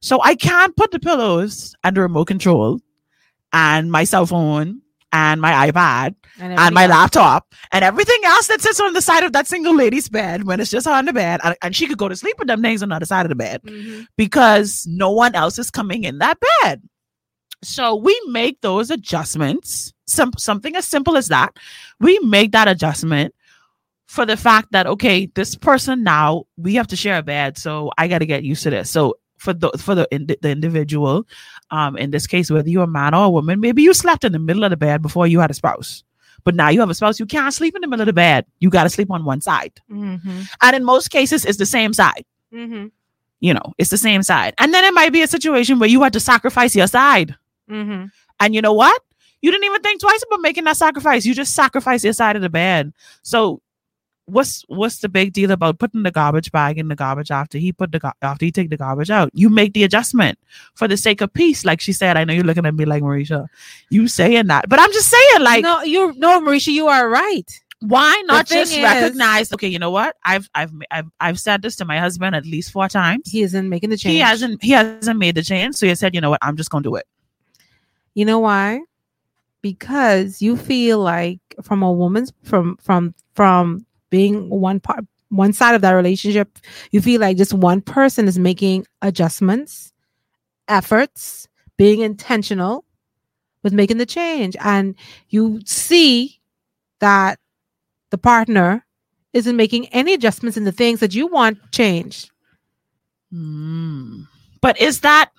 So 0.00 0.22
I 0.22 0.36
can't 0.36 0.76
put 0.76 0.92
the 0.92 1.00
pillows 1.00 1.74
and 1.82 1.96
the 1.96 2.02
remote 2.02 2.26
control 2.26 2.78
and 3.60 3.90
my 3.90 4.04
cell 4.04 4.26
phone 4.26 4.80
and 5.12 5.40
my 5.40 5.52
iPad 5.70 6.14
and 6.38 6.74
my 6.74 6.82
else. 6.84 6.90
laptop 6.90 7.42
and 7.72 7.82
everything 7.84 8.20
else 8.24 8.48
that 8.48 8.60
sits 8.60 8.80
on 8.80 8.92
the 8.92 9.00
side 9.00 9.22
of 9.24 9.32
that 9.32 9.46
single 9.46 9.74
lady's 9.74 10.08
bed 10.08 10.44
when 10.48 10.60
it's 10.60 10.70
just 10.70 10.86
her 10.86 10.92
on 10.92 11.06
the 11.06 11.12
bed 11.12 11.40
and, 11.44 11.56
and 11.62 11.74
she 11.76 11.86
could 11.86 11.96
go 11.96 12.08
to 12.08 12.16
sleep 12.16 12.36
with 12.38 12.48
them 12.48 12.60
things 12.60 12.82
on 12.82 12.90
the 12.90 12.96
other 12.96 13.06
side 13.06 13.24
of 13.24 13.30
the 13.30 13.34
bed 13.46 13.62
Mhm. 13.62 14.06
because 14.16 14.86
no 15.04 15.10
one 15.22 15.34
else 15.34 15.58
is 15.58 15.70
coming 15.70 16.04
in 16.04 16.18
that 16.18 16.38
bed. 16.62 16.82
So 17.64 17.94
we 17.94 18.14
make 18.28 18.60
those 18.60 18.90
adjustments, 18.90 19.92
some 20.06 20.32
something 20.38 20.76
as 20.76 20.86
simple 20.86 21.16
as 21.16 21.28
that. 21.28 21.56
We 22.00 22.18
make 22.20 22.52
that 22.52 22.68
adjustment 22.68 23.34
for 24.06 24.26
the 24.26 24.36
fact 24.36 24.68
that 24.72 24.86
okay, 24.86 25.26
this 25.34 25.54
person 25.56 26.02
now 26.04 26.44
we 26.58 26.74
have 26.74 26.88
to 26.88 26.96
share 26.96 27.18
a 27.18 27.22
bed, 27.22 27.56
so 27.58 27.90
I 27.96 28.08
got 28.08 28.18
to 28.18 28.26
get 28.26 28.44
used 28.44 28.62
to 28.64 28.70
this. 28.70 28.90
So 28.90 29.14
for 29.38 29.52
the 29.54 29.70
for 29.78 29.94
the 29.94 30.06
the 30.42 30.50
individual, 30.50 31.26
um, 31.70 31.96
in 31.96 32.10
this 32.10 32.26
case, 32.26 32.50
whether 32.50 32.68
you're 32.68 32.84
a 32.84 32.86
man 32.86 33.14
or 33.14 33.24
a 33.26 33.30
woman, 33.30 33.60
maybe 33.60 33.82
you 33.82 33.92
slept 33.94 34.24
in 34.24 34.32
the 34.32 34.38
middle 34.38 34.64
of 34.64 34.70
the 34.70 34.76
bed 34.76 35.02
before 35.02 35.26
you 35.26 35.40
had 35.40 35.50
a 35.50 35.54
spouse, 35.54 36.04
but 36.44 36.54
now 36.54 36.68
you 36.68 36.80
have 36.80 36.90
a 36.90 36.94
spouse, 36.94 37.18
you 37.18 37.26
can't 37.26 37.52
sleep 37.54 37.74
in 37.74 37.80
the 37.80 37.88
middle 37.88 38.02
of 38.02 38.06
the 38.06 38.12
bed. 38.12 38.46
You 38.60 38.70
got 38.70 38.84
to 38.84 38.90
sleep 38.90 39.10
on 39.10 39.24
one 39.24 39.40
side, 39.40 39.80
Mhm. 39.90 40.48
and 40.62 40.76
in 40.76 40.84
most 40.84 41.10
cases, 41.10 41.44
it's 41.44 41.58
the 41.58 41.66
same 41.66 41.92
side 41.92 42.24
Mhm. 42.54 42.90
you 43.40 43.52
know, 43.52 43.72
it's 43.78 43.90
the 43.90 43.98
same 43.98 44.22
side. 44.22 44.54
And 44.58 44.72
then 44.72 44.84
it 44.84 44.94
might 44.94 45.12
be 45.12 45.22
a 45.22 45.26
situation 45.26 45.78
where 45.78 45.88
you 45.88 46.02
had 46.02 46.12
to 46.14 46.20
sacrifice 46.20 46.74
your 46.74 46.86
side. 46.86 47.34
Mhm. 47.70 48.10
And 48.40 48.54
you 48.54 48.62
know 48.62 48.72
what? 48.72 49.02
You 49.42 49.50
didn't 49.50 49.64
even 49.64 49.82
think 49.82 50.00
twice 50.00 50.24
about 50.26 50.40
making 50.40 50.64
that 50.64 50.76
sacrifice. 50.78 51.26
You 51.26 51.34
just 51.34 51.54
sacrificed 51.54 52.04
your 52.04 52.14
side 52.14 52.36
of 52.36 52.42
the 52.42 52.48
bed. 52.48 52.92
So 53.22 53.60
what's 54.26 54.64
what's 54.68 54.98
the 54.98 55.08
big 55.08 55.32
deal 55.32 55.50
about 55.50 55.78
putting 55.78 56.02
the 56.02 56.10
garbage 56.10 56.52
bag 56.52 56.78
in 56.78 56.88
the 56.88 56.94
garbage 56.94 57.30
after 57.30 57.58
he 57.58 57.72
put 57.72 57.92
the 57.92 57.98
gar- 57.98 58.14
after 58.22 58.44
he 58.44 58.52
take 58.52 58.70
the 58.70 58.76
garbage 58.76 59.10
out? 59.10 59.30
You 59.32 59.48
make 59.48 59.72
the 59.72 59.84
adjustment 59.84 60.38
for 60.74 60.86
the 60.86 60.96
sake 60.96 61.20
of 61.20 61.32
peace. 61.32 61.64
Like 61.64 61.80
she 61.80 61.92
said, 61.92 62.16
I 62.16 62.24
know 62.24 62.32
you're 62.34 62.44
looking 62.44 62.66
at 62.66 62.74
me 62.74 62.84
like 62.84 63.02
Mericha, 63.02 63.46
you 63.90 64.08
saying 64.08 64.48
that, 64.48 64.68
but 64.68 64.78
I'm 64.78 64.92
just 64.92 65.08
saying, 65.08 65.42
like, 65.42 65.62
no, 65.62 65.82
you 65.82 66.12
no, 66.16 66.40
Mericha, 66.40 66.72
you 66.72 66.86
are 66.88 67.08
right. 67.08 67.60
why 67.80 68.22
not 68.26 68.46
just 68.46 68.72
is- 68.72 68.82
recognize? 68.82 69.52
Okay, 69.52 69.68
you 69.68 69.78
know 69.78 69.90
what? 69.90 70.16
I've 70.24 70.48
I've 70.54 70.72
I've 70.90 71.06
I've 71.20 71.40
said 71.40 71.62
this 71.62 71.76
to 71.76 71.84
my 71.84 71.98
husband 71.98 72.34
at 72.34 72.44
least 72.44 72.72
four 72.72 72.88
times. 72.88 73.30
He 73.30 73.42
isn't 73.42 73.68
making 73.68 73.90
the 73.90 73.96
change. 73.96 74.14
He 74.14 74.18
hasn't 74.20 74.62
he 74.62 74.72
hasn't 74.72 75.18
made 75.18 75.34
the 75.34 75.42
change. 75.42 75.76
So 75.76 75.86
he 75.86 75.94
said, 75.94 76.14
you 76.14 76.20
know 76.20 76.30
what, 76.30 76.40
I'm 76.42 76.56
just 76.56 76.70
gonna 76.70 76.82
do 76.82 76.96
it. 76.96 77.06
You 78.14 78.24
know 78.24 78.40
why? 78.40 78.80
Because 79.62 80.42
you 80.42 80.56
feel 80.56 80.98
like 80.98 81.38
from 81.62 81.82
a 81.82 81.92
woman's 81.92 82.32
from 82.42 82.76
from 82.80 83.14
from 83.34 83.85
being 84.10 84.48
one 84.48 84.80
part 84.80 85.04
one 85.28 85.52
side 85.52 85.74
of 85.74 85.82
that 85.82 85.92
relationship, 85.92 86.58
you 86.92 87.00
feel 87.00 87.20
like 87.20 87.36
just 87.36 87.52
one 87.52 87.80
person 87.80 88.28
is 88.28 88.38
making 88.38 88.86
adjustments, 89.02 89.92
efforts, 90.68 91.48
being 91.76 92.00
intentional 92.00 92.84
with 93.62 93.72
making 93.72 93.98
the 93.98 94.06
change. 94.06 94.56
And 94.60 94.94
you 95.28 95.60
see 95.64 96.40
that 97.00 97.38
the 98.10 98.18
partner 98.18 98.86
isn't 99.32 99.56
making 99.56 99.86
any 99.88 100.14
adjustments 100.14 100.56
in 100.56 100.64
the 100.64 100.72
things 100.72 101.00
that 101.00 101.14
you 101.14 101.26
want 101.26 101.58
changed. 101.72 102.30
Hmm. 103.32 104.22
But 104.60 104.80
is 104.80 105.00
that 105.00 105.30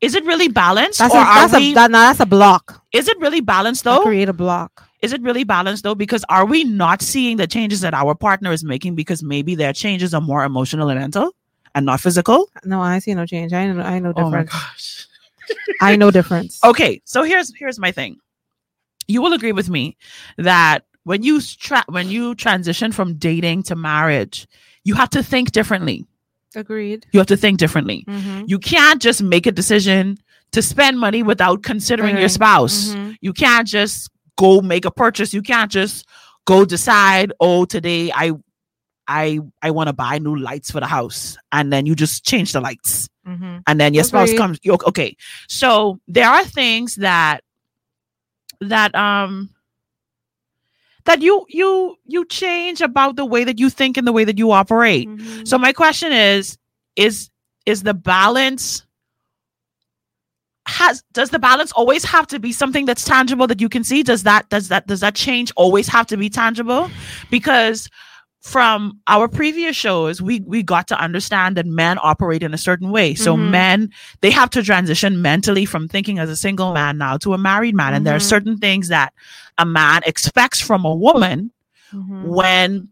is 0.00 0.14
it 0.14 0.24
really 0.24 0.48
balanced? 0.48 0.98
That's 0.98 1.14
or 1.14 1.18
a, 1.18 1.24
that's 1.24 1.52
we, 1.54 1.72
a 1.72 1.74
that, 1.74 1.90
now 1.90 2.08
that's 2.08 2.20
a 2.20 2.26
block. 2.26 2.84
is 2.92 3.08
it 3.08 3.18
really 3.18 3.40
balanced 3.40 3.84
though? 3.84 4.02
create 4.02 4.28
a 4.28 4.32
block. 4.32 4.87
Is 5.02 5.12
it 5.12 5.22
really 5.22 5.44
balanced 5.44 5.84
though? 5.84 5.94
Because 5.94 6.24
are 6.28 6.44
we 6.44 6.64
not 6.64 7.02
seeing 7.02 7.36
the 7.36 7.46
changes 7.46 7.80
that 7.82 7.94
our 7.94 8.14
partner 8.14 8.52
is 8.52 8.64
making 8.64 8.94
because 8.94 9.22
maybe 9.22 9.54
their 9.54 9.72
changes 9.72 10.12
are 10.14 10.20
more 10.20 10.44
emotional 10.44 10.88
and 10.88 10.98
mental 10.98 11.34
and 11.74 11.86
not 11.86 12.00
physical? 12.00 12.48
No, 12.64 12.80
I 12.80 12.98
see 12.98 13.14
no 13.14 13.24
change. 13.26 13.52
I 13.52 13.66
know 13.70 13.82
I 13.82 13.98
know 14.00 14.12
difference. 14.12 14.26
Oh 14.26 14.30
my 14.30 14.42
difference. 14.42 15.06
gosh. 15.48 15.66
I 15.80 15.96
know 15.96 16.10
difference. 16.10 16.60
Okay, 16.64 17.00
so 17.04 17.22
here's 17.22 17.52
here's 17.56 17.78
my 17.78 17.92
thing. 17.92 18.16
You 19.06 19.22
will 19.22 19.32
agree 19.32 19.52
with 19.52 19.70
me 19.70 19.96
that 20.36 20.84
when 21.04 21.22
you 21.22 21.40
tra- 21.40 21.84
when 21.88 22.08
you 22.10 22.34
transition 22.34 22.92
from 22.92 23.14
dating 23.14 23.62
to 23.64 23.76
marriage, 23.76 24.46
you 24.84 24.94
have 24.94 25.10
to 25.10 25.22
think 25.22 25.52
differently. 25.52 26.06
Agreed. 26.56 27.06
You 27.12 27.20
have 27.20 27.26
to 27.28 27.36
think 27.36 27.58
differently. 27.58 28.04
Mm-hmm. 28.08 28.44
You 28.46 28.58
can't 28.58 29.00
just 29.00 29.22
make 29.22 29.46
a 29.46 29.52
decision 29.52 30.18
to 30.52 30.60
spend 30.62 30.98
money 30.98 31.22
without 31.22 31.62
considering 31.62 32.16
your 32.16 32.28
Considering. 32.28 32.28
spouse. 32.28 32.94
Mhm. 32.94 33.16
You 33.20 33.32
can't 33.32 33.68
just 33.68 34.10
go 34.38 34.62
make 34.62 34.84
a 34.86 34.90
purchase. 34.90 35.34
You 35.34 35.42
can't 35.42 35.70
just 35.70 36.06
go 36.46 36.64
decide, 36.64 37.32
oh, 37.40 37.64
today 37.66 38.10
I 38.14 38.32
I 39.06 39.40
I 39.62 39.70
want 39.72 39.88
to 39.88 39.92
buy 39.92 40.18
new 40.18 40.36
lights 40.36 40.70
for 40.70 40.80
the 40.80 40.86
house 40.86 41.36
and 41.52 41.72
then 41.72 41.84
you 41.86 41.94
just 41.94 42.24
change 42.24 42.52
the 42.52 42.60
lights. 42.60 43.08
Mhm. 43.28 43.62
and 43.66 43.78
then 43.78 43.92
your 43.92 44.04
spouse 44.04 44.30
comes 44.38 44.58
okay 44.88 45.14
so 45.48 46.00
there 46.08 46.26
are 46.26 46.44
things 46.46 46.94
that 46.94 47.42
that 48.62 48.94
um 48.94 49.50
that 51.04 51.20
you 51.20 51.44
you 51.50 51.94
you 52.06 52.24
change 52.24 52.80
about 52.80 53.16
the 53.16 53.26
way 53.26 53.44
that 53.44 53.58
you 53.58 53.68
think 53.68 53.98
and 53.98 54.06
the 54.06 54.12
way 54.12 54.24
that 54.24 54.38
you 54.38 54.50
operate 54.50 55.08
Mhm. 55.08 55.46
so 55.46 55.58
my 55.58 55.72
question 55.74 56.10
is 56.12 56.56
is 56.96 57.28
is 57.66 57.82
the 57.82 57.92
balance 57.92 58.82
has 60.68 61.02
does 61.12 61.30
the 61.30 61.38
balance 61.38 61.72
always 61.72 62.04
have 62.04 62.26
to 62.26 62.38
be 62.38 62.52
something 62.52 62.84
that's 62.84 63.04
tangible 63.04 63.46
that 63.46 63.60
you 63.60 63.68
can 63.68 63.82
see 63.82 64.02
does 64.02 64.22
that 64.24 64.48
does 64.50 64.68
that 64.68 64.86
does 64.86 65.00
that 65.00 65.14
change 65.14 65.50
always 65.56 65.88
have 65.88 66.06
to 66.06 66.16
be 66.16 66.28
tangible 66.28 66.90
because 67.30 67.88
from 68.42 69.00
our 69.08 69.26
previous 69.28 69.74
shows 69.74 70.20
we 70.22 70.40
we 70.40 70.62
got 70.62 70.86
to 70.86 71.00
understand 71.00 71.56
that 71.56 71.66
men 71.66 71.98
operate 72.02 72.42
in 72.42 72.52
a 72.54 72.58
certain 72.58 72.90
way 72.90 73.14
so 73.14 73.34
Mhm. 73.36 73.50
men 73.50 73.90
they 74.20 74.30
have 74.30 74.50
to 74.50 74.62
transition 74.62 75.22
mentally 75.22 75.64
from 75.64 75.88
thinking 75.88 76.18
as 76.18 76.28
a 76.30 76.36
single 76.36 76.72
man 76.72 76.98
now 76.98 77.16
to 77.16 77.32
a 77.34 77.38
married 77.38 77.74
man 77.74 77.94
and 77.94 78.06
there 78.06 78.14
are 78.14 78.20
Mhm. 78.20 78.34
certain 78.34 78.56
things 78.58 78.88
that 78.88 79.12
a 79.56 79.64
man 79.66 80.02
expects 80.06 80.60
from 80.60 80.84
a 80.84 80.94
woman 80.94 81.50
Mhm. 81.92 82.22
when 82.24 82.88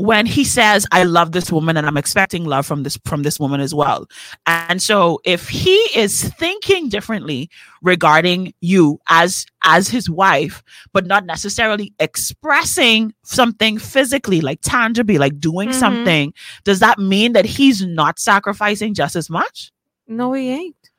when 0.00 0.26
he 0.26 0.44
says 0.44 0.86
i 0.92 1.02
love 1.02 1.32
this 1.32 1.50
woman 1.50 1.76
and 1.76 1.84
i'm 1.86 1.96
expecting 1.96 2.44
love 2.44 2.64
from 2.64 2.84
this 2.84 2.96
from 3.04 3.24
this 3.24 3.38
woman 3.40 3.60
as 3.60 3.74
well 3.74 4.06
and 4.46 4.80
so 4.80 5.20
if 5.24 5.48
he 5.48 5.74
is 5.96 6.22
thinking 6.34 6.88
differently 6.88 7.50
regarding 7.82 8.54
you 8.60 9.00
as 9.08 9.44
as 9.64 9.88
his 9.88 10.08
wife 10.08 10.62
but 10.92 11.04
not 11.06 11.26
necessarily 11.26 11.92
expressing 11.98 13.12
something 13.24 13.76
physically 13.76 14.40
like 14.40 14.60
tangibly 14.62 15.18
like 15.18 15.38
doing 15.40 15.70
Mhm. 15.70 15.74
something 15.74 16.32
does 16.62 16.78
that 16.78 16.98
mean 17.00 17.32
that 17.32 17.44
he's 17.44 17.84
not 17.84 18.18
sacrificing 18.20 18.94
just 18.94 19.16
as 19.16 19.28
much 19.28 19.72
No, 20.06 20.32
he 20.32 20.48
ain't. 20.48 20.90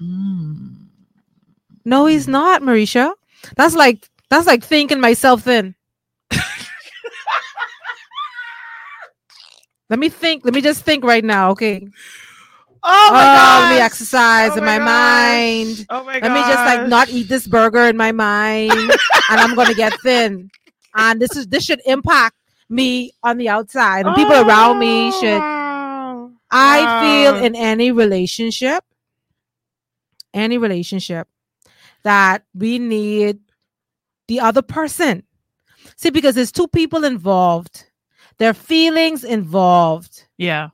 Mm. 0.00 0.86
No, 1.84 2.06
he's 2.06 2.28
not, 2.28 2.62
Mericha. 2.62 3.12
That's 3.56 3.74
like 3.74 4.08
that's 4.30 4.46
like 4.46 4.62
thinking 4.62 5.00
myself 5.00 5.42
thin. 5.42 5.74
Let 9.92 9.98
me 9.98 10.08
think. 10.08 10.42
Let 10.46 10.54
me 10.54 10.62
just 10.62 10.84
think 10.84 11.04
right 11.04 11.22
now. 11.22 11.50
Okay. 11.50 11.86
oh 12.82 13.08
my 13.12 13.20
Oh, 13.20 13.36
god 13.36 13.62
let 13.68 13.76
me 13.76 13.80
exercise 13.82 14.52
Oh 14.52 14.56
in 14.56 14.64
my 14.64 14.78
my, 14.78 14.84
mind. 14.86 15.86
oh 15.90 16.02
my 16.02 16.18
god 16.18 16.32
Let 16.32 16.32
me 16.32 16.40
just 16.50 16.64
like 16.64 16.88
not 16.88 17.10
eat 17.10 17.28
this 17.28 17.46
burger 17.46 17.82
in 17.82 17.98
my 17.98 18.10
mind, 18.10 18.72
and 19.28 19.38
I'm 19.38 19.54
gonna 19.54 19.74
get 19.74 19.92
thin. 20.00 20.50
And 20.94 21.20
this 21.20 21.36
is 21.36 21.46
this 21.48 21.64
should 21.66 21.82
impact 21.84 22.36
me 22.70 23.12
on 23.22 23.36
the 23.36 23.50
outside, 23.50 24.06
and 24.06 24.16
people 24.16 24.32
around 24.32 24.78
me 24.78 25.08
oh, 25.08 25.20
should. 25.20 25.42
Oh. 25.42 26.32
I 26.50 27.02
feel 27.02 27.44
in 27.44 27.54
any 27.54 27.92
relationship, 27.92 28.82
any 30.32 30.56
relationship, 30.56 31.28
that 32.02 32.44
we 32.54 32.78
need 32.78 33.40
the 34.26 34.40
other 34.40 34.62
person. 34.62 35.24
See, 35.96 36.08
because 36.08 36.34
there's 36.34 36.50
two 36.50 36.68
people 36.68 37.04
involved, 37.04 37.84
there 38.42 38.50
are 38.50 38.54
feelings 38.54 39.22
involved. 39.22 40.24
yeah 40.36 40.70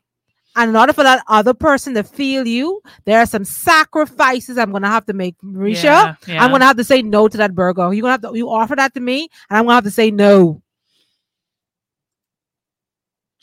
And 0.57 0.71
in 0.71 0.77
order 0.77 0.95
for 0.95 1.03
that 1.03 1.23
other 1.29 1.53
person 1.53 1.93
to 1.95 2.03
feel 2.03 2.47
you, 2.49 2.81
there 3.05 3.19
are 3.19 3.27
some 3.27 3.45
sacrifices 3.45 4.57
I'm 4.57 4.73
gonna 4.73 4.89
have 4.89 5.05
to 5.07 5.12
make, 5.12 5.37
Mericha. 5.45 5.85
Yeah, 5.85 6.14
yeah. 6.27 6.43
I'm 6.43 6.51
gonna 6.51 6.64
have 6.64 6.79
to 6.79 6.85
say 6.85 7.03
no 7.03 7.29
to 7.29 7.37
that 7.37 7.55
burger. 7.55 7.93
You're 7.93 8.01
gonna 8.01 8.12
have 8.12 8.23
to 8.23 8.33
you 8.35 8.49
offer 8.49 8.75
that 8.77 8.95
to 8.95 9.01
me, 9.01 9.29
and 9.51 9.59
I'm 9.59 9.64
gonna 9.64 9.75
have 9.75 9.85
to 9.85 9.91
say 9.91 10.11
no. 10.11 10.62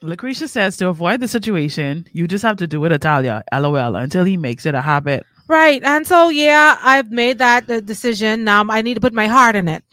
Lucretia 0.01 0.47
says 0.47 0.75
to 0.77 0.87
avoid 0.87 1.19
the 1.19 1.27
situation, 1.27 2.07
you 2.11 2.27
just 2.27 2.43
have 2.43 2.57
to 2.57 2.67
do 2.67 2.83
it, 2.85 2.91
Italia, 2.91 3.43
lol, 3.53 3.95
until 3.95 4.25
he 4.25 4.37
makes 4.37 4.65
it 4.65 4.73
a 4.73 4.81
habit. 4.81 5.23
Right. 5.47 5.83
And 5.83 6.07
so, 6.07 6.29
yeah, 6.29 6.79
I've 6.81 7.11
made 7.11 7.37
that 7.37 7.69
uh, 7.69 7.79
decision. 7.79 8.43
Now 8.43 8.65
I 8.67 8.81
need 8.81 8.95
to 8.95 9.01
put 9.01 9.13
my 9.13 9.27
heart 9.27 9.55
in 9.55 9.67
it. 9.67 9.83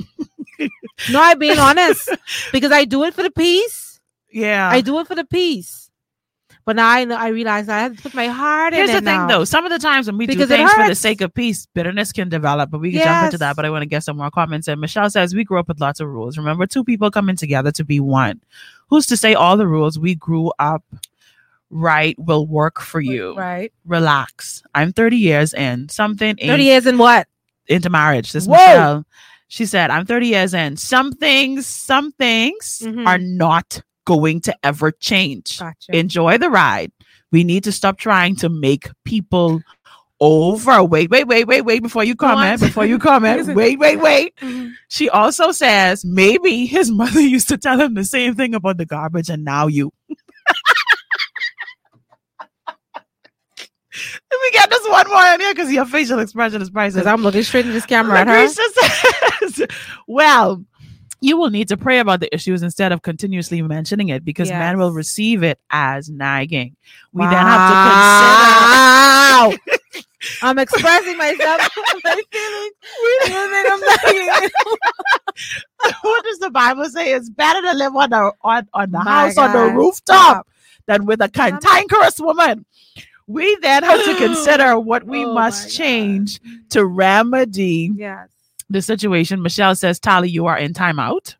no, 1.10 1.20
I'm 1.20 1.38
being 1.38 1.58
honest 1.58 2.08
because 2.50 2.72
I 2.72 2.86
do 2.86 3.04
it 3.04 3.12
for 3.12 3.22
the 3.22 3.30
peace. 3.30 3.91
Yeah. 4.32 4.68
I 4.68 4.80
do 4.80 4.98
it 5.00 5.06
for 5.06 5.14
the 5.14 5.24
peace. 5.24 5.90
But 6.64 6.76
now 6.76 6.88
I 6.88 7.04
know 7.04 7.16
I 7.16 7.28
realize 7.28 7.68
I 7.68 7.80
have 7.80 7.96
to 7.96 8.02
put 8.02 8.14
my 8.14 8.28
heart 8.28 8.72
Here's 8.72 8.88
in 8.90 8.94
the 8.94 8.98
it 8.98 9.04
thing, 9.04 9.18
now. 9.22 9.26
though. 9.26 9.44
Some 9.44 9.64
of 9.64 9.72
the 9.72 9.80
times 9.80 10.06
when 10.06 10.16
we 10.16 10.26
Because 10.28 10.48
do 10.48 10.54
things 10.56 10.72
for 10.72 10.86
the 10.86 10.94
sake 10.94 11.20
of 11.20 11.34
peace, 11.34 11.66
bitterness 11.74 12.12
can 12.12 12.28
develop. 12.28 12.70
But 12.70 12.80
we 12.80 12.92
can 12.92 13.02
jump 13.02 13.24
into 13.24 13.38
that. 13.38 13.56
But 13.56 13.64
I 13.64 13.70
want 13.70 13.82
to 13.82 13.86
get 13.86 14.04
some 14.04 14.16
more 14.16 14.30
comments. 14.30 14.68
And 14.68 14.80
Michelle 14.80 15.10
says 15.10 15.34
we 15.34 15.42
grew 15.42 15.58
up 15.58 15.66
with 15.66 15.80
lots 15.80 15.98
of 15.98 16.06
rules. 16.08 16.38
Remember, 16.38 16.66
two 16.66 16.84
people 16.84 17.10
coming 17.10 17.34
together 17.34 17.72
to 17.72 17.84
be 17.84 17.98
one. 17.98 18.40
Who's 18.90 19.06
to 19.06 19.16
say 19.16 19.34
all 19.34 19.56
the 19.56 19.66
rules 19.66 19.98
we 19.98 20.14
grew 20.14 20.52
up 20.60 20.84
right 21.70 22.16
will 22.18 22.46
work 22.46 22.80
for 22.80 23.00
you? 23.00 23.34
Right. 23.34 23.72
Relax. 23.84 24.62
I'm 24.74 24.92
30 24.92 25.16
years 25.16 25.54
in. 25.54 25.88
Something 25.88 26.36
ain't 26.38 26.42
30 26.42 26.62
years 26.62 26.86
in 26.86 26.98
what? 26.98 27.26
into 27.66 27.90
marriage. 27.90 28.32
This 28.32 28.46
Whoa. 28.46 28.54
Michelle. 28.54 29.06
She 29.48 29.66
said, 29.66 29.90
I'm 29.90 30.04
30 30.06 30.26
years 30.28 30.54
in. 30.54 30.76
Some 30.76 31.12
things, 31.12 31.66
some 31.66 32.12
things 32.12 32.82
Mhm. 32.84 33.06
are 33.06 33.18
not 33.18 33.82
going 34.04 34.40
to 34.42 34.56
ever 34.62 34.90
change. 34.92 35.58
Gotcha. 35.58 35.96
Enjoy 35.96 36.38
the 36.38 36.50
ride. 36.50 36.92
We 37.30 37.44
need 37.44 37.64
to 37.64 37.72
stop 37.72 37.98
trying 37.98 38.36
to 38.36 38.48
make 38.48 38.88
people 39.04 39.62
over. 40.20 40.84
Wait, 40.84 41.10
wait, 41.10 41.26
wait, 41.26 41.46
wait, 41.46 41.62
wait 41.62 41.82
before 41.82 42.04
you 42.04 42.14
comment. 42.14 42.60
Before 42.60 42.86
you 42.86 42.98
comment. 43.10 43.54
wait, 43.54 43.78
wait, 43.78 43.96
wait. 44.00 44.36
Mhm. 44.36 44.72
She 44.88 45.08
also 45.10 45.50
says 45.52 46.04
maybe 46.04 46.66
his 46.66 46.90
mother 46.90 47.20
used 47.36 47.48
to 47.48 47.58
tell 47.58 47.80
him 47.80 47.94
the 47.94 48.04
same 48.04 48.34
thing 48.34 48.54
about 48.54 48.76
the 48.78 48.86
garbage, 48.86 49.28
and 49.28 49.44
now 49.44 49.66
you. 49.66 49.92
Let 54.30 54.40
me 54.42 54.50
get 54.52 54.70
this 54.70 54.88
one 54.88 55.06
more 55.08 55.24
in 55.34 55.40
here 55.40 55.52
because 55.54 55.70
your 55.70 55.84
facial 55.84 56.18
expression 56.18 56.62
is 56.62 56.70
priceless. 56.70 57.06
I'm 57.06 57.22
looking 57.22 57.42
straight 57.42 57.66
in 57.66 57.72
this 57.72 57.84
camera 57.84 58.20
at 58.20 58.26
her. 58.26 58.48
Says, 58.48 59.66
well, 60.08 60.64
you 61.22 61.36
will 61.38 61.50
need 61.50 61.68
to 61.68 61.76
pray 61.76 61.98
about 62.00 62.20
the 62.20 62.32
issues 62.34 62.62
instead 62.62 62.92
of 62.92 63.00
continuously 63.02 63.62
mentioning 63.62 64.08
it 64.10 64.24
because 64.24 64.50
men 64.50 64.76
will 64.76 64.92
receive 64.92 65.42
it 65.42 65.58
as 65.70 66.10
nagging. 66.10 66.76
We 67.12 67.24
then 67.24 67.46
have 67.46 67.70
to 67.70 67.74
consider. 69.56 69.82
I'm 70.42 70.58
expressing 70.58 71.16
myself. 71.16 71.60
my 72.04 72.22
feelings. 72.30 72.74
You 73.00 73.18
think 73.24 73.66
I'm 73.70 73.80
nagging? 73.80 74.50
what 76.02 76.24
does 76.24 76.38
the 76.38 76.50
Bible 76.50 76.84
say? 76.86 77.12
It's 77.14 77.28
better 77.30 77.60
to 77.62 77.74
live 77.74 77.94
on 77.96 78.10
the 78.10 78.32
on, 78.42 78.68
on 78.74 78.90
the 78.90 78.98
My 78.98 79.10
house 79.28 79.38
on 79.38 79.52
the 79.52 79.58
God. 79.68 79.76
rooftop 79.76 80.48
than 80.86 81.06
with 81.06 81.20
a 81.20 81.28
cantankerous 81.28 82.20
woman. 82.20 82.66
We 83.28 83.56
then 83.62 83.82
have 83.84 84.04
to 84.04 84.16
consider 84.18 84.78
what 84.78 85.04
we 85.04 85.24
Oh 85.24 85.34
must 85.34 85.64
God. 85.64 85.70
change 85.72 86.40
to 86.70 86.84
remedy 86.84 87.90
Yes. 87.96 88.28
The 88.72 88.82
situation. 88.82 89.42
Michelle 89.42 89.74
says, 89.74 89.98
Tali, 90.00 90.28
you 90.30 90.46
are 90.46 90.58
in 90.58 90.72
timeout. 90.72 91.34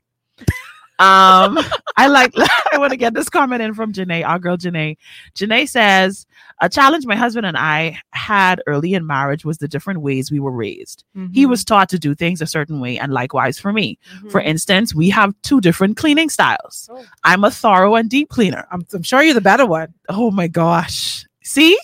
Um, 0.99 1.59
I 1.97 2.07
like 2.07 2.33
I 2.73 2.79
want 2.79 2.91
to 2.93 2.97
get 2.97 3.15
this 3.15 3.29
comment 3.29 3.61
in 3.63 3.75
from 3.75 3.93
Janae, 3.93 4.25
our 4.27 4.39
girl 4.39 4.57
Janae. 4.57 4.97
Janae 5.35 5.69
says, 5.69 6.27
a 6.61 6.69
challenge 6.69 7.07
my 7.07 7.17
husband 7.17 7.45
and 7.45 7.57
I 7.57 7.99
had 8.13 8.63
early 8.67 8.95
in 8.95 9.07
marriage 9.07 9.45
was 9.45 9.59
the 9.59 9.67
different 9.69 10.01
ways 10.01 10.31
we 10.31 10.39
were 10.39 10.53
raised. 10.53 11.05
He 11.33 11.45
Mhm. 11.45 11.49
was 11.49 11.65
taught 11.65 11.89
to 11.91 11.99
do 11.99 12.15
things 12.15 12.41
a 12.41 12.47
certain 12.47 12.79
way, 12.81 12.99
and 12.99 13.13
likewise 13.13 13.59
for 13.59 13.73
me. 13.73 13.99
For 14.31 14.41
Mhm. 14.41 14.47
instance, 14.47 14.95
we 14.95 15.11
have 15.11 15.35
two 15.43 15.61
different 15.61 15.97
cleaning 15.97 16.29
styles. 16.31 16.89
Oh. 16.93 17.05
I'm 17.25 17.43
a 17.45 17.51
thorough 17.51 17.97
and 17.97 18.09
deep 18.09 18.29
cleaner. 18.29 18.67
I'm, 18.71 18.87
I'm 18.95 19.03
sure 19.03 19.23
you're 19.23 19.35
the 19.35 19.41
better 19.41 19.67
one. 19.67 19.93
Oh 20.09 20.31
my 20.31 20.47
gosh. 20.47 21.27
See? 21.43 21.77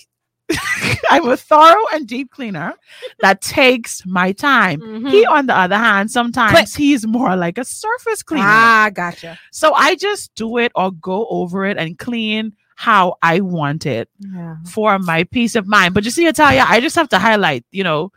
I'm 1.11 1.28
a 1.28 1.36
thorough 1.36 1.84
and 1.92 2.07
deep 2.07 2.30
cleaner 2.30 2.74
that 3.20 3.40
takes 3.40 4.05
my 4.07 4.32
time. 4.32 5.07
He, 5.07 5.24
on 5.26 5.46
the 5.46 5.57
other 5.57 5.76
hand, 5.76 6.11
sometimes 6.11 6.53
Quick. 6.53 6.68
he's 6.76 7.07
more 7.07 7.36
like 7.36 7.59
a 7.59 7.64
surface 7.64 8.22
cleaner. 8.22 8.44
Ah, 8.46 8.90
gotcha. 8.92 9.38
So 9.53 9.72
I 9.74 9.94
just 9.94 10.34
do 10.34 10.59
it 10.59 10.72
or 10.74 10.90
go 10.92 11.26
over 11.28 11.64
it 11.66 11.76
and 11.76 11.99
clean 11.99 12.55
how 12.76 13.16
I 13.22 13.40
want 13.40 13.86
it 13.86 14.09
Yeah. 14.20 14.57
for 14.66 14.99
my 14.99 15.24
peace 15.24 15.57
of 15.57 15.66
mind. 15.66 15.94
But 15.94 16.05
you 16.05 16.11
see, 16.11 16.26
Italia, 16.26 16.64
I 16.66 16.80
just 16.80 16.96
have 16.96 17.09
to 17.11 17.18
highlight, 17.18 17.64
you 17.72 17.82
know, 17.84 18.12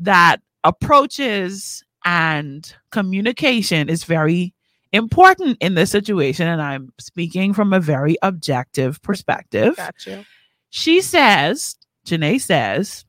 that 0.00 0.40
approaches 0.64 1.84
and 2.04 2.74
communication 2.90 3.88
is 3.88 4.04
very 4.04 4.52
important 4.92 5.56
in 5.60 5.74
this 5.74 5.90
situation. 5.90 6.48
And 6.48 6.60
I'm 6.60 6.92
speaking 6.98 7.54
from 7.54 7.72
a 7.72 7.80
very 7.80 8.16
objective 8.22 9.00
perspective. 9.02 9.76
Gotcha. 9.76 10.24
She 10.70 11.00
says, 11.00 11.76
Janae 12.06 12.40
says, 12.40 13.04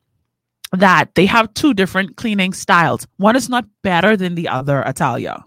that 0.73 1.15
they 1.15 1.25
have 1.25 1.53
two 1.53 1.73
different 1.73 2.17
cleaning 2.17 2.53
styles. 2.53 3.07
One 3.17 3.35
is 3.35 3.49
not 3.49 3.65
better 3.83 4.15
than 4.15 4.35
the 4.35 4.47
other, 4.47 4.81
Italia. 4.81 5.43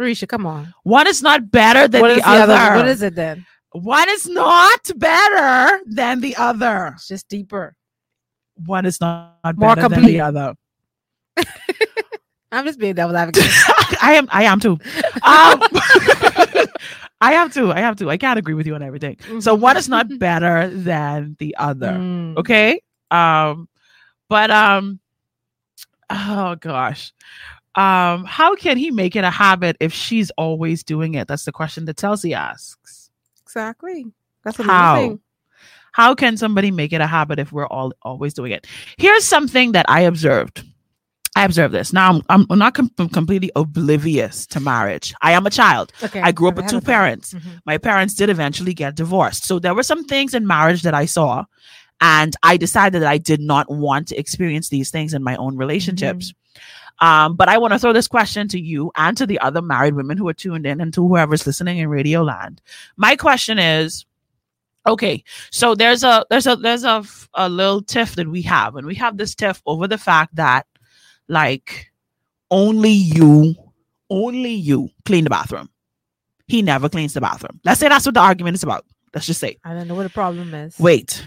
Risha, 0.00 0.26
come 0.28 0.46
on. 0.46 0.74
One 0.82 1.06
is 1.06 1.22
not 1.22 1.50
better 1.50 1.86
than 1.86 2.02
the, 2.02 2.14
the 2.16 2.22
other. 2.28 2.52
other? 2.52 2.76
What 2.76 2.88
is 2.88 3.02
it 3.02 3.14
then? 3.14 3.46
One 3.72 4.08
is 4.08 4.26
not 4.28 4.90
better 4.96 5.80
than 5.86 6.20
the 6.20 6.34
other. 6.36 6.92
It's 6.94 7.06
just 7.06 7.28
deeper. 7.28 7.76
One 8.66 8.84
is 8.86 9.00
not 9.00 9.36
More 9.56 9.76
better 9.76 9.88
than 9.88 9.92
complete. 9.92 10.12
the 10.12 10.20
other. 10.22 10.54
I'm 12.52 12.64
just 12.64 12.80
being 12.80 12.94
devil 12.94 13.16
advocate. 13.16 13.48
I 14.02 14.14
am. 14.14 14.28
I 14.32 14.44
am 14.44 14.58
too. 14.58 14.72
Um, 15.22 15.60
I 17.20 17.32
have 17.32 17.52
to. 17.54 17.72
I 17.72 17.80
have 17.80 17.96
to. 17.96 18.10
I 18.10 18.16
can't 18.16 18.38
agree 18.38 18.54
with 18.54 18.66
you 18.66 18.74
on 18.74 18.82
everything. 18.82 19.18
So 19.40 19.54
one 19.54 19.76
is 19.76 19.88
not 19.88 20.06
better 20.18 20.70
than 20.70 21.36
the 21.38 21.54
other. 21.58 21.92
Mm. 21.92 22.36
Okay. 22.38 22.80
Um, 23.10 23.68
but 24.28 24.50
um, 24.50 25.00
oh 26.08 26.56
gosh, 26.56 27.12
um, 27.74 28.24
how 28.24 28.54
can 28.54 28.78
he 28.78 28.90
make 28.90 29.16
it 29.16 29.24
a 29.24 29.30
habit 29.30 29.76
if 29.80 29.92
she's 29.92 30.30
always 30.32 30.82
doing 30.82 31.14
it? 31.14 31.28
That's 31.28 31.44
the 31.44 31.52
question 31.52 31.84
that 31.86 31.98
Chelsea 31.98 32.34
asks. 32.34 33.10
Exactly. 33.42 34.06
That's 34.44 34.58
what 34.58 34.66
How? 34.66 35.18
How 35.92 36.14
can 36.14 36.36
somebody 36.36 36.70
make 36.70 36.92
it 36.92 37.00
a 37.00 37.06
habit 37.06 37.40
if 37.40 37.52
we're 37.52 37.66
all 37.66 37.92
always 38.02 38.32
doing 38.32 38.52
it? 38.52 38.66
Here's 38.96 39.24
something 39.24 39.72
that 39.72 39.86
I 39.88 40.02
observed. 40.02 40.64
I 41.36 41.44
observe 41.44 41.70
this. 41.72 41.92
Now 41.92 42.10
I'm, 42.10 42.22
I'm- 42.28 42.46
I'm 42.50 42.58
not 42.58 42.74
com- 42.74 42.90
completely 43.12 43.50
oblivious 43.54 44.46
to 44.48 44.60
marriage. 44.60 45.14
I 45.22 45.32
am 45.32 45.46
a 45.46 45.50
child. 45.50 45.92
Okay. 46.02 46.20
I 46.20 46.32
grew 46.32 46.48
up 46.48 46.56
with 46.56 46.66
two 46.68 46.80
parents. 46.80 47.34
Mhm. 47.34 47.60
My 47.64 47.78
parents 47.78 48.14
did 48.14 48.28
eventually 48.30 48.74
get 48.74 48.96
divorced. 48.96 49.44
So 49.44 49.58
there 49.58 49.74
were 49.74 49.84
some 49.84 50.04
things 50.04 50.34
in 50.34 50.46
marriage 50.46 50.82
that 50.82 50.94
I 50.94 51.06
saw, 51.06 51.44
and 52.00 52.34
I 52.42 52.56
decided 52.56 53.02
that 53.02 53.08
I 53.08 53.18
did 53.18 53.40
not 53.40 53.70
want 53.70 54.08
to 54.08 54.16
experience 54.18 54.68
these 54.70 54.90
things 54.90 55.14
in 55.14 55.22
my 55.22 55.36
own 55.36 55.56
relationships. 55.56 56.32
Um, 56.98 57.36
but 57.36 57.48
I 57.48 57.56
want 57.58 57.72
to 57.72 57.78
throw 57.78 57.92
this 57.94 58.08
question 58.08 58.48
to 58.48 58.60
you 58.60 58.90
and 58.96 59.16
to 59.16 59.24
the 59.24 59.38
other 59.38 59.62
married 59.62 59.94
women 59.94 60.18
who 60.18 60.28
are 60.28 60.34
tuned 60.34 60.66
in 60.66 60.80
and 60.82 60.92
to 60.94 61.06
whoever's 61.06 61.46
listening 61.46 61.78
in 61.78 61.88
Radio 61.88 62.22
Land. 62.22 62.60
My 62.96 63.16
question 63.16 63.58
is, 63.58 64.04
okay, 64.86 65.22
so 65.50 65.74
there's 65.74 66.02
a 66.04 66.26
there's 66.28 66.46
a 66.46 66.56
there's 66.56 66.84
a, 66.84 67.02
a 67.34 67.48
little 67.48 67.80
tiff 67.82 68.16
that 68.16 68.28
we 68.28 68.42
have, 68.42 68.76
and 68.76 68.86
we 68.86 68.96
have 68.96 69.16
this 69.16 69.34
tiff 69.34 69.62
over 69.64 69.86
the 69.88 69.96
fact 69.96 70.34
that 70.36 70.66
like 71.30 71.90
only 72.50 72.90
you, 72.90 73.54
only 74.10 74.52
you 74.52 74.90
clean 75.06 75.24
the 75.24 75.30
bathroom. 75.30 75.70
He 76.48 76.62
never 76.62 76.88
cleans 76.88 77.14
the 77.14 77.20
bathroom. 77.20 77.60
Let's 77.64 77.78
say 77.80 77.88
that's 77.88 78.04
what 78.04 78.14
the 78.14 78.20
argument 78.20 78.56
is 78.56 78.62
about. 78.64 78.84
Let's 79.14 79.26
just 79.26 79.40
say. 79.40 79.56
I 79.64 79.72
don't 79.72 79.86
know 79.88 79.94
what 79.94 80.02
the 80.02 80.10
problem 80.10 80.52
is. 80.52 80.78
Wait. 80.78 81.24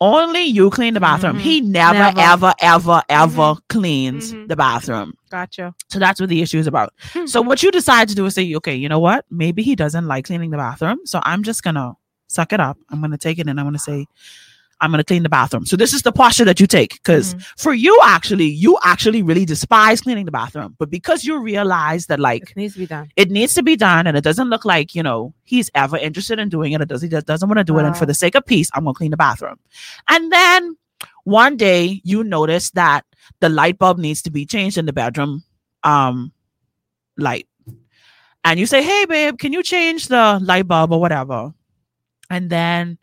Only 0.00 0.42
you 0.42 0.68
clean 0.70 0.92
the 0.92 1.00
bathroom. 1.00 1.36
Mhm. 1.38 1.40
He 1.40 1.60
never, 1.62 1.98
Never. 1.98 2.20
ever, 2.20 2.54
ever, 2.60 3.02
ever 3.08 3.54
cleans 3.70 4.32
Mhm. 4.32 4.48
the 4.48 4.56
bathroom. 4.56 5.14
Gotcha. 5.30 5.74
So 5.88 5.98
that's 5.98 6.20
what 6.20 6.28
the 6.28 6.42
issue 6.42 6.58
is 6.58 6.66
about. 6.66 6.92
So 7.26 7.40
what 7.40 7.62
you 7.62 7.70
decide 7.70 8.08
to 8.10 8.14
do 8.14 8.26
is 8.26 8.34
say, 8.34 8.54
okay, 8.56 8.74
you 8.74 8.88
know 8.90 8.98
what? 8.98 9.24
Maybe 9.30 9.62
he 9.62 9.74
doesn't 9.74 10.06
like 10.06 10.26
cleaning 10.26 10.50
the 10.50 10.58
bathroom. 10.58 10.98
So 11.06 11.20
I'm 11.22 11.42
just 11.42 11.62
gonna 11.62 11.94
suck 12.28 12.52
it 12.52 12.60
up. 12.60 12.76
I'm 12.90 13.00
gonna 13.00 13.16
take 13.16 13.38
it 13.38 13.46
and 13.48 13.58
I'm 13.58 13.64
gonna 13.66 13.78
say, 13.78 14.06
I'm 14.80 14.90
gonna 14.90 15.04
clean 15.04 15.22
the 15.22 15.28
bathroom. 15.30 15.64
So 15.64 15.74
this 15.76 15.94
is 15.94 16.02
the 16.02 16.12
posture 16.12 16.44
that 16.44 16.60
you 16.60 16.66
take. 16.66 16.94
Because 16.94 17.34
Mhm. 17.34 17.42
for 17.58 17.72
you 17.74 17.98
actually, 18.04 18.46
you 18.46 18.78
actually 18.84 19.22
really 19.22 19.44
despise 19.46 20.02
cleaning 20.02 20.26
the 20.26 20.30
bathroom. 20.32 20.76
But 20.78 20.90
because 20.90 21.24
you 21.24 21.38
realize 21.40 22.06
that 22.06 22.20
like 22.20 22.50
It 22.50 22.56
needs 22.56 22.74
to 22.74 22.80
be 22.80 22.86
done. 22.86 23.08
it 23.16 23.30
needs 23.30 23.54
to 23.54 23.62
be 23.62 23.76
done 23.76 24.06
and 24.06 24.16
it 24.16 24.24
doesn't 24.24 24.50
look 24.50 24.64
like 24.64 24.94
you 24.94 25.02
know 25.02 25.32
he's 25.44 25.70
ever 25.74 25.96
interested 25.96 26.38
in 26.38 26.48
doing 26.50 26.72
it 26.72 26.80
it 26.82 26.88
does 26.88 27.00
he 27.02 27.08
just 27.08 27.26
doesn't 27.26 27.48
want 27.48 27.58
to 27.58 27.64
do 27.64 27.78
it 27.78 27.84
and 27.86 27.96
for 27.96 28.04
the 28.06 28.14
sake 28.14 28.34
of 28.34 28.44
peace 28.44 28.68
i'm 28.74 28.84
going 28.84 28.94
to 28.94 28.98
clean 28.98 29.10
the 29.12 29.16
bathroom 29.16 29.56
and 30.08 30.30
then 30.32 30.76
one 31.24 31.56
day 31.56 32.00
you 32.04 32.22
notice 32.24 32.70
that 32.72 33.04
the 33.40 33.48
light 33.48 33.78
bulb 33.78 33.98
needs 33.98 34.20
to 34.22 34.30
be 34.30 34.44
changed 34.44 34.76
in 34.78 34.86
the 34.86 34.92
bedroom 34.92 35.42
um 35.84 36.32
light 37.16 37.46
and 38.44 38.60
you 38.60 38.66
say 38.66 38.82
hey 38.82 39.04
babe 39.06 39.38
can 39.38 39.52
you 39.52 39.62
change 39.62 40.08
the 40.08 40.38
light 40.42 40.66
bulb 40.68 40.92
or 40.92 41.00
whatever 41.00 41.52
and 42.30 42.50
then 42.50 42.98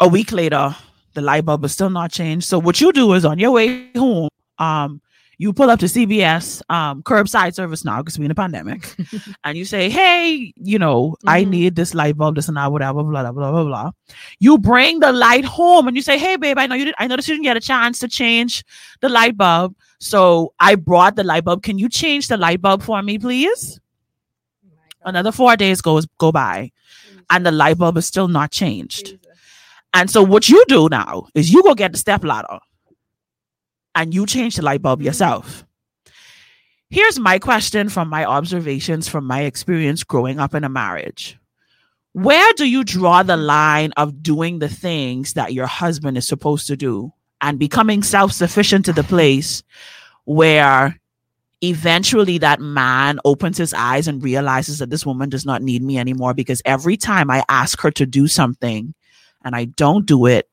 a 0.00 0.08
week 0.08 0.32
later 0.32 0.74
the 1.14 1.20
light 1.20 1.44
bulb 1.44 1.64
is 1.64 1.72
still 1.72 1.90
not 1.90 2.10
changed 2.10 2.46
so 2.46 2.58
what 2.58 2.80
you 2.80 2.92
do 2.92 3.12
is 3.14 3.24
on 3.24 3.38
your 3.38 3.52
way 3.52 3.90
home 3.96 4.28
um 4.58 5.00
you 5.36 5.52
pull 5.52 5.68
up 5.68 5.80
to 5.80 5.86
CBS 5.86 6.62
um, 6.70 7.02
curbside 7.02 7.54
service 7.56 7.84
now 7.84 7.98
because 8.00 8.16
we're 8.16 8.26
in 8.26 8.30
a 8.30 8.36
pandemic, 8.36 8.94
and 9.44 9.58
you 9.58 9.64
say, 9.64 9.90
"Hey, 9.90 10.52
you 10.54 10.78
know, 10.78 11.16
I 11.26 11.42
Mhm. 11.42 11.48
need 11.48 11.74
this 11.74 11.92
light 11.92 12.16
bulb, 12.16 12.36
this 12.36 12.46
and 12.46 12.56
that, 12.56 12.70
whatever, 12.70 13.02
blah 13.02 13.22
blah 13.22 13.32
blah 13.32 13.50
blah 13.50 13.64
blah." 13.64 13.90
You 14.38 14.58
bring 14.58 15.00
the 15.00 15.10
light 15.10 15.44
home, 15.44 15.88
and 15.88 15.96
you 15.96 16.02
say, 16.02 16.18
"Hey, 16.18 16.36
babe, 16.36 16.56
I 16.56 16.68
know 16.68 16.76
you 16.76 16.84
did. 16.84 16.94
I 17.00 17.08
noticed 17.08 17.26
you 17.26 17.34
didn't 17.34 17.46
get 17.50 17.56
a 17.56 17.60
chance 17.60 17.98
to 17.98 18.06
change 18.06 18.62
the 19.00 19.08
light 19.08 19.36
bulb, 19.36 19.74
so 19.98 20.54
I 20.60 20.76
brought 20.76 21.16
the 21.16 21.24
light 21.24 21.42
bulb. 21.44 21.64
Can 21.64 21.78
you 21.80 21.88
change 21.88 22.28
the 22.28 22.36
light 22.36 22.62
bulb 22.62 22.84
for 22.84 23.02
me, 23.02 23.18
please?" 23.18 23.80
Another 25.04 25.32
four 25.32 25.56
days 25.56 25.80
goes 25.80 26.06
go 26.18 26.30
by, 26.30 26.70
and 27.28 27.44
the 27.44 27.50
light 27.50 27.76
bulb 27.78 27.96
is 27.96 28.06
still 28.06 28.28
not 28.28 28.52
changed. 28.52 29.18
And 29.94 30.10
so 30.10 30.22
what 30.22 30.48
you 30.48 30.62
do 30.66 30.88
now 30.90 31.28
is 31.34 31.52
you 31.52 31.62
go 31.62 31.74
get 31.74 31.92
the 31.92 31.98
step 31.98 32.24
ladder 32.24 32.58
and 33.94 34.12
you 34.12 34.26
change 34.26 34.56
the 34.56 34.62
light 34.62 34.82
bulb 34.82 34.98
mm-hmm. 34.98 35.06
yourself. 35.06 35.64
Here's 36.90 37.18
my 37.18 37.38
question 37.38 37.88
from 37.88 38.08
my 38.08 38.24
observations 38.24 39.08
from 39.08 39.24
my 39.24 39.42
experience 39.42 40.04
growing 40.04 40.38
up 40.38 40.54
in 40.54 40.64
a 40.64 40.68
marriage. 40.68 41.38
Where 42.12 42.52
do 42.52 42.68
you 42.68 42.84
draw 42.84 43.22
the 43.22 43.36
line 43.36 43.92
of 43.96 44.22
doing 44.22 44.58
the 44.58 44.68
things 44.68 45.32
that 45.32 45.54
your 45.54 45.66
husband 45.66 46.16
is 46.18 46.28
supposed 46.28 46.66
to 46.68 46.76
do 46.76 47.12
and 47.40 47.58
becoming 47.58 48.02
self 48.02 48.32
sufficient 48.32 48.84
to 48.84 48.92
the 48.92 49.02
place 49.02 49.62
where 50.24 51.00
eventually 51.62 52.38
that 52.38 52.60
man 52.60 53.18
opens 53.24 53.58
his 53.58 53.74
eyes 53.74 54.06
and 54.06 54.22
realizes 54.22 54.78
that 54.78 54.90
this 54.90 55.06
woman 55.06 55.28
does 55.28 55.46
not 55.46 55.62
need 55.62 55.82
me 55.82 55.98
anymore 55.98 56.34
because 56.34 56.62
every 56.64 56.96
time 56.96 57.30
I 57.30 57.44
ask 57.48 57.80
her 57.80 57.90
to 57.92 58.06
do 58.06 58.28
something 58.28 58.94
and 59.44 59.54
I 59.54 59.66
don't 59.66 60.06
do 60.06 60.26
it, 60.26 60.48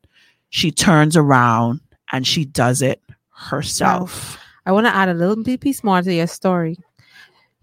she 0.50 0.70
turns 0.72 1.16
around 1.18 1.80
and 2.12 2.28
she 2.28 2.46
does 2.46 2.82
it 2.82 3.02
herself. 3.30 4.38
I 4.66 4.72
want 4.72 4.86
to 4.86 4.96
add 4.96 5.10
a 5.10 5.14
little 5.14 5.42
bit 5.42 5.62
piece 5.62 5.84
more 5.84 6.02
to 6.02 6.14
your 6.14 6.28
story. 6.28 6.78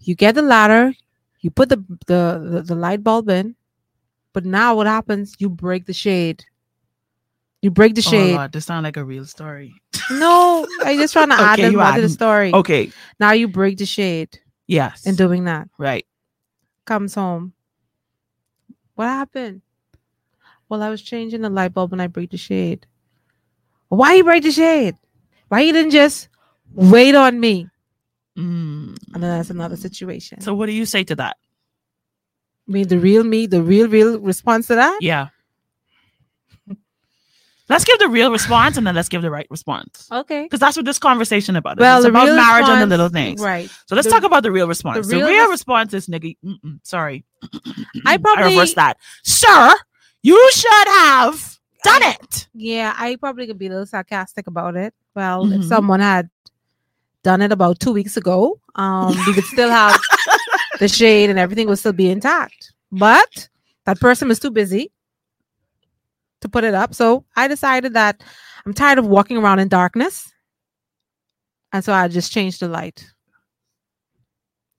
You 0.01 0.15
get 0.15 0.35
the 0.35 0.41
ladder, 0.41 0.93
you 1.41 1.51
put 1.51 1.69
the, 1.69 1.77
the 2.07 2.39
the 2.51 2.61
the 2.63 2.75
light 2.75 3.03
bulb 3.03 3.29
in, 3.29 3.55
but 4.33 4.45
now 4.45 4.75
what 4.75 4.87
happens? 4.87 5.35
You 5.39 5.49
break 5.49 5.85
the 5.85 5.93
shade. 5.93 6.43
You 7.61 7.71
break 7.71 7.95
the 7.95 8.03
Oh 8.05 8.11
shade. 8.11 8.35
Lord, 8.35 8.51
this 8.53 8.65
sounds 8.65 8.83
like 8.83 8.97
a 8.97 9.03
real 9.03 9.25
story. 9.25 9.73
no, 10.11 10.65
I 10.83 10.95
just 10.95 11.13
trying 11.13 11.29
to 11.35 11.35
add 11.35 11.53
Okay, 11.59 11.63
this 11.63 11.71
you 11.71 11.77
more 11.77 11.91
to 11.91 12.01
the 12.01 12.09
story. 12.09 12.53
Okay. 12.53 12.91
Now 13.19 13.31
you 13.31 13.47
break 13.47 13.77
the 13.77 13.85
shade 13.85 14.39
Yes. 14.67 15.05
in 15.05 15.15
doing 15.15 15.45
that. 15.45 15.67
right. 15.77 16.05
Comes 16.85 17.13
home. 17.15 17.53
What 18.95 19.07
happened? 19.07 19.61
Well, 20.69 20.81
I 20.83 20.89
was 20.89 21.01
changing 21.01 21.41
the 21.41 21.49
light 21.49 21.73
bulb 21.73 21.91
and 21.93 22.01
I 22.01 22.07
break 22.07 22.29
the 22.31 22.37
shade. 22.37 22.85
Why 23.89 24.13
you 24.15 24.23
break 24.23 24.43
the 24.43 24.51
shade? 24.51 24.95
Why 25.47 25.61
you 25.61 25.73
didn't 25.73 25.91
just 25.91 26.29
wait 26.73 27.15
on 27.15 27.39
me? 27.39 27.67
Mm. 28.37 28.95
And 29.13 29.23
then 29.23 29.37
that's 29.37 29.49
another 29.49 29.75
situation. 29.75 30.41
So 30.41 30.53
what 30.53 30.67
do 30.67 30.71
you 30.73 30.85
say 30.85 31.03
to 31.05 31.15
that? 31.15 31.37
I 32.67 32.71
mean, 32.71 32.87
the 32.87 32.99
real 32.99 33.23
me, 33.23 33.47
the 33.47 33.63
real, 33.63 33.87
real 33.89 34.19
response 34.19 34.67
to 34.67 34.75
that? 34.75 34.99
Yeah. 35.01 35.29
Let's 37.67 37.83
give 37.83 37.99
the 37.99 38.07
real 38.07 38.31
response 38.31 38.77
and 38.77 38.87
then 38.87 38.95
let's 38.95 39.09
give 39.09 39.21
the 39.21 39.29
right 39.29 39.45
response. 39.51 40.07
Okay. 40.11 40.43
Because 40.43 40.59
that's 40.59 40.75
what 40.75 40.85
this 40.85 40.97
conversation 40.97 41.55
about. 41.55 41.77
is. 41.77 41.81
Well, 41.81 41.99
it's 41.99 42.07
about 42.07 42.25
real 42.25 42.35
marriage 42.35 42.67
and 42.67 42.81
the 42.81 42.87
little 42.87 43.09
things. 43.09 43.39
Right. 43.39 43.69
So 43.85 43.95
let's 43.95 44.07
The- 44.07 44.11
talk 44.13 44.23
about 44.23 44.41
the 44.41 44.51
real 44.51 44.67
response. 44.67 45.07
The 45.07 45.17
real 45.17 45.27
real, 45.27 45.43
res- 45.43 45.51
response 45.51 45.93
is 45.93 46.07
nigga. 46.07 46.35
Sorry, 46.81 47.25
I 48.07 48.17
probably, 48.21 48.55
reverse 48.55 48.73
that, 48.73 48.97
sir. 49.23 49.75
You 50.21 50.49
should 50.53 50.87
have 50.87 51.57
done 51.83 52.03
it. 52.03 52.47
yeah, 52.53 52.93
I 52.97 53.15
probably 53.15 53.47
could 53.47 53.57
be 53.57 53.67
a 53.67 53.69
little 53.69 53.85
sarcastic 53.85 54.47
about 54.47 54.75
it. 54.75 54.93
Well, 55.15 55.51
if 55.51 55.61
Mhm. 55.61 55.67
someone 55.67 55.99
had 56.01 56.29
done 57.23 57.41
it 57.41 57.51
about 57.51 57.79
two 57.79 57.91
weeks 57.93 58.17
ago, 58.17 58.59
um, 58.75 59.15
we 59.25 59.33
could 59.33 59.45
still 59.45 59.69
have 59.69 59.99
the 60.79 60.87
shade 60.99 61.29
and 61.29 61.39
everything 61.39 61.67
would 61.67 61.79
still 61.79 61.93
be 61.93 62.09
intact. 62.09 62.73
But 62.91 63.49
that 63.85 63.99
person 63.99 64.27
was 64.27 64.39
too 64.39 64.51
busy 64.51 64.91
to 66.41 66.49
put 66.49 66.63
it 66.63 66.73
up. 66.73 66.93
So 66.93 67.25
I 67.35 67.47
decided 67.47 67.93
that 67.93 68.21
I'm 68.65 68.73
tired 68.73 68.99
of 68.99 69.07
walking 69.07 69.37
around 69.37 69.59
in 69.59 69.67
darkness. 69.67 70.31
And 71.71 71.83
so 71.83 71.93
I 71.93 72.07
just 72.07 72.31
changed 72.31 72.59
the 72.61 72.67
light. 72.67 73.05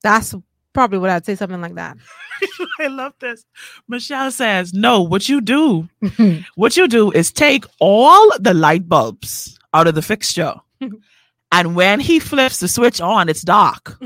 That's 0.02 0.34
probably 0.72 0.98
what 0.98 1.10
I'd 1.10 1.24
say, 1.26 1.34
something 1.36 1.60
like 1.60 1.74
that. 1.74 1.96
I 2.80 2.86
love 2.86 3.12
this. 3.20 3.44
Michelle 3.88 4.30
says, 4.30 4.72
"No, 4.72 5.02
what 5.02 5.28
you 5.28 5.40
do, 5.40 5.88
what 6.54 6.76
you 6.76 6.88
do 6.88 7.10
is 7.10 7.32
take 7.32 7.64
all 7.80 8.30
the 8.38 8.54
light 8.54 8.88
bulbs 8.88 9.58
out 9.74 9.86
of 9.86 9.94
the 9.94 10.02
fixture, 10.02 10.54
and 11.52 11.74
when 11.74 12.00
he 12.00 12.18
flips 12.18 12.60
the 12.60 12.68
switch 12.68 13.00
on, 13.00 13.28
it's 13.28 13.42
dark." 13.42 13.98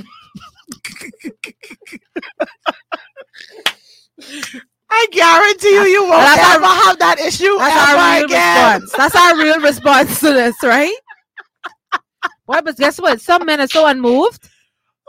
I 4.90 5.06
guarantee 5.10 5.74
you, 5.74 5.82
you 5.82 6.02
won't 6.04 6.22
That's 6.22 6.40
our- 6.48 6.54
ever 6.56 6.66
have 6.66 6.98
that 7.00 7.18
issue 7.18 7.56
That's 7.58 7.90
our 7.90 8.16
real 8.16 8.24
again. 8.26 8.80
response. 8.80 8.92
That's 8.96 9.16
our 9.16 9.36
real 9.38 9.60
response 9.60 10.20
to 10.20 10.32
this, 10.32 10.54
right? 10.62 10.94
Well, 12.46 12.62
but 12.62 12.76
guess 12.76 13.00
what? 13.00 13.20
Some 13.20 13.46
men 13.46 13.60
are 13.60 13.66
so 13.66 13.86
unmoved. 13.86 14.48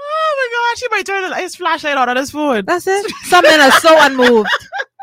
Oh 0.07 0.35
my 0.37 0.73
gosh, 0.73 0.81
he 0.81 0.87
might 0.91 1.05
turn 1.05 1.41
his 1.41 1.55
flashlight 1.55 1.97
on 1.97 2.09
on 2.09 2.15
his 2.17 2.31
phone. 2.31 2.65
That's 2.65 2.87
it. 2.87 3.11
Some 3.23 3.43
men 3.43 3.59
are 3.59 3.71
so 3.71 3.95
unmoved. 4.05 4.49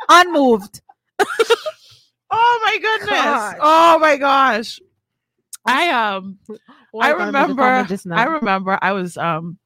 Unmoved. 0.09 0.80
Oh 2.30 2.61
my 2.64 2.78
goodness. 2.78 3.11
Gosh. 3.11 3.57
Oh 3.61 3.98
my 3.98 4.16
gosh. 4.16 4.80
I 5.66 5.90
um 5.90 6.38
Oh, 6.94 7.00
I 7.00 7.12
gotta 7.12 7.18
make 7.18 7.22
a 7.22 7.26
remember 7.26 7.62
comment 7.62 7.88
just 7.88 8.07
now. 8.07 8.16
I 8.16 8.24
remember 8.24 8.78
I 8.80 8.92
was 8.92 9.16
um 9.16 9.59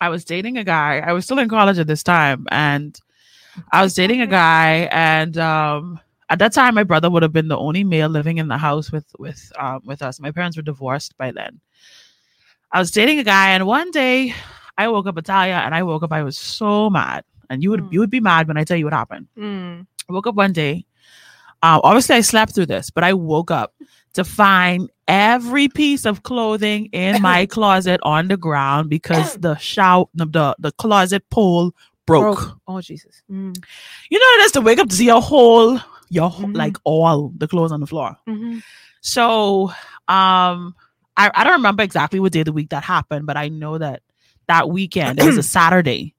I 0.00 0.08
was 0.08 0.24
dating 0.24 0.58
a 0.58 0.64
guy. 0.64 0.98
I 0.98 1.12
was 1.12 1.24
still 1.24 1.38
in 1.38 1.48
college 1.48 1.78
at 1.78 1.86
this 1.86 2.02
time 2.02 2.46
and 2.50 2.98
I 3.72 3.82
was 3.82 3.94
dating 3.94 4.20
a 4.20 4.26
guy, 4.26 4.88
and 4.90 5.36
um, 5.38 6.00
at 6.28 6.38
that 6.38 6.52
time, 6.52 6.74
my 6.74 6.84
brother 6.84 7.10
would 7.10 7.22
have 7.22 7.32
been 7.32 7.48
the 7.48 7.58
only 7.58 7.84
male 7.84 8.08
living 8.08 8.38
in 8.38 8.48
the 8.48 8.56
house 8.58 8.90
with 8.90 9.06
with 9.18 9.52
um, 9.58 9.82
with 9.84 10.02
us. 10.02 10.20
My 10.20 10.30
parents 10.30 10.56
were 10.56 10.62
divorced 10.62 11.16
by 11.18 11.32
then. 11.32 11.60
I 12.72 12.78
was 12.78 12.90
dating 12.90 13.18
a 13.18 13.24
guy, 13.24 13.50
and 13.50 13.66
one 13.66 13.90
day 13.90 14.34
I 14.78 14.88
woke 14.88 15.06
up, 15.06 15.18
Italia, 15.18 15.60
and 15.64 15.74
I 15.74 15.82
woke 15.82 16.02
up. 16.02 16.12
I 16.12 16.22
was 16.22 16.38
so 16.38 16.88
mad, 16.90 17.24
and 17.50 17.62
you 17.62 17.70
would 17.70 17.80
Mm. 17.80 17.92
you 17.92 18.00
would 18.00 18.10
be 18.10 18.20
mad 18.20 18.48
when 18.48 18.56
I 18.56 18.64
tell 18.64 18.76
you 18.76 18.84
what 18.86 18.94
happened. 18.94 19.28
Mm. 19.36 19.86
I 20.08 20.12
woke 20.12 20.26
up 20.26 20.34
one 20.34 20.52
day. 20.52 20.84
Um, 21.62 21.80
obviously, 21.84 22.16
I 22.16 22.22
slept 22.22 22.54
through 22.54 22.66
this, 22.66 22.90
but 22.90 23.04
I 23.04 23.12
woke 23.12 23.50
up 23.52 23.74
to 24.14 24.24
find 24.24 24.90
every 25.06 25.68
piece 25.68 26.04
of 26.04 26.22
clothing 26.24 26.86
in 26.92 27.22
my 27.22 27.46
closet 27.56 28.00
on 28.02 28.28
the 28.28 28.36
ground 28.36 28.90
because 28.90 29.34
the 29.38 29.54
shower, 29.56 30.06
the, 30.14 30.56
the 30.58 30.72
closet 30.72 31.22
pole 31.30 31.72
broke. 32.04 32.36
Broke. 32.38 32.58
Oh 32.66 32.80
Jesus. 32.80 33.22
Mm. 33.30 33.54
You 34.10 34.18
know 34.18 34.24
what 34.26 34.40
it 34.40 34.44
is 34.46 34.52
to 34.52 34.60
wake 34.60 34.78
up 34.80 34.88
to 34.88 34.96
see 34.96 35.06
your 35.06 35.22
whole, 35.22 35.78
your 36.10 36.30
Mhm. 36.30 36.56
like 36.56 36.76
all 36.84 37.32
the 37.36 37.46
clothes 37.46 37.70
on 37.72 37.80
the 37.80 37.86
floor. 37.86 38.16
hmm 38.26 38.58
So, 39.00 39.68
um, 40.08 40.74
I, 41.16 41.30
I 41.34 41.44
don't 41.44 41.54
remember 41.54 41.82
exactly 41.84 42.18
what 42.20 42.32
day 42.32 42.40
of 42.40 42.46
the 42.46 42.52
week 42.52 42.70
that 42.70 42.82
happened, 42.82 43.26
but 43.26 43.36
I 43.36 43.48
know 43.48 43.78
that 43.78 44.02
that 44.52 44.68
weekend, 44.68 45.18
it 45.18 45.24
was 45.24 45.38
a 45.38 45.42
Saturday, 45.58 46.14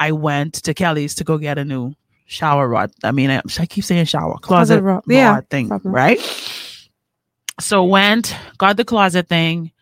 I 0.00 0.12
went 0.12 0.54
to 0.64 0.72
Kelly's 0.72 1.14
to 1.16 1.24
go 1.24 1.36
get 1.36 1.58
a 1.58 1.64
new 1.64 1.92
shower 2.24 2.66
rod. 2.68 2.90
I 3.04 3.12
mean, 3.12 3.30
I, 3.30 3.42
I 3.58 3.66
keep 3.66 3.84
saying 3.84 4.06
shower, 4.06 4.38
closet 4.38 4.80
rod. 4.80 4.94
rod 4.94 5.04
Yeah, 5.06 5.40
thing, 5.50 5.68
problem. 5.68 5.94
right? 5.94 6.18
So 7.60 7.84
went, 7.84 8.34
got 8.56 8.78
the 8.78 8.84
closet 8.84 9.28
thing, 9.28 9.72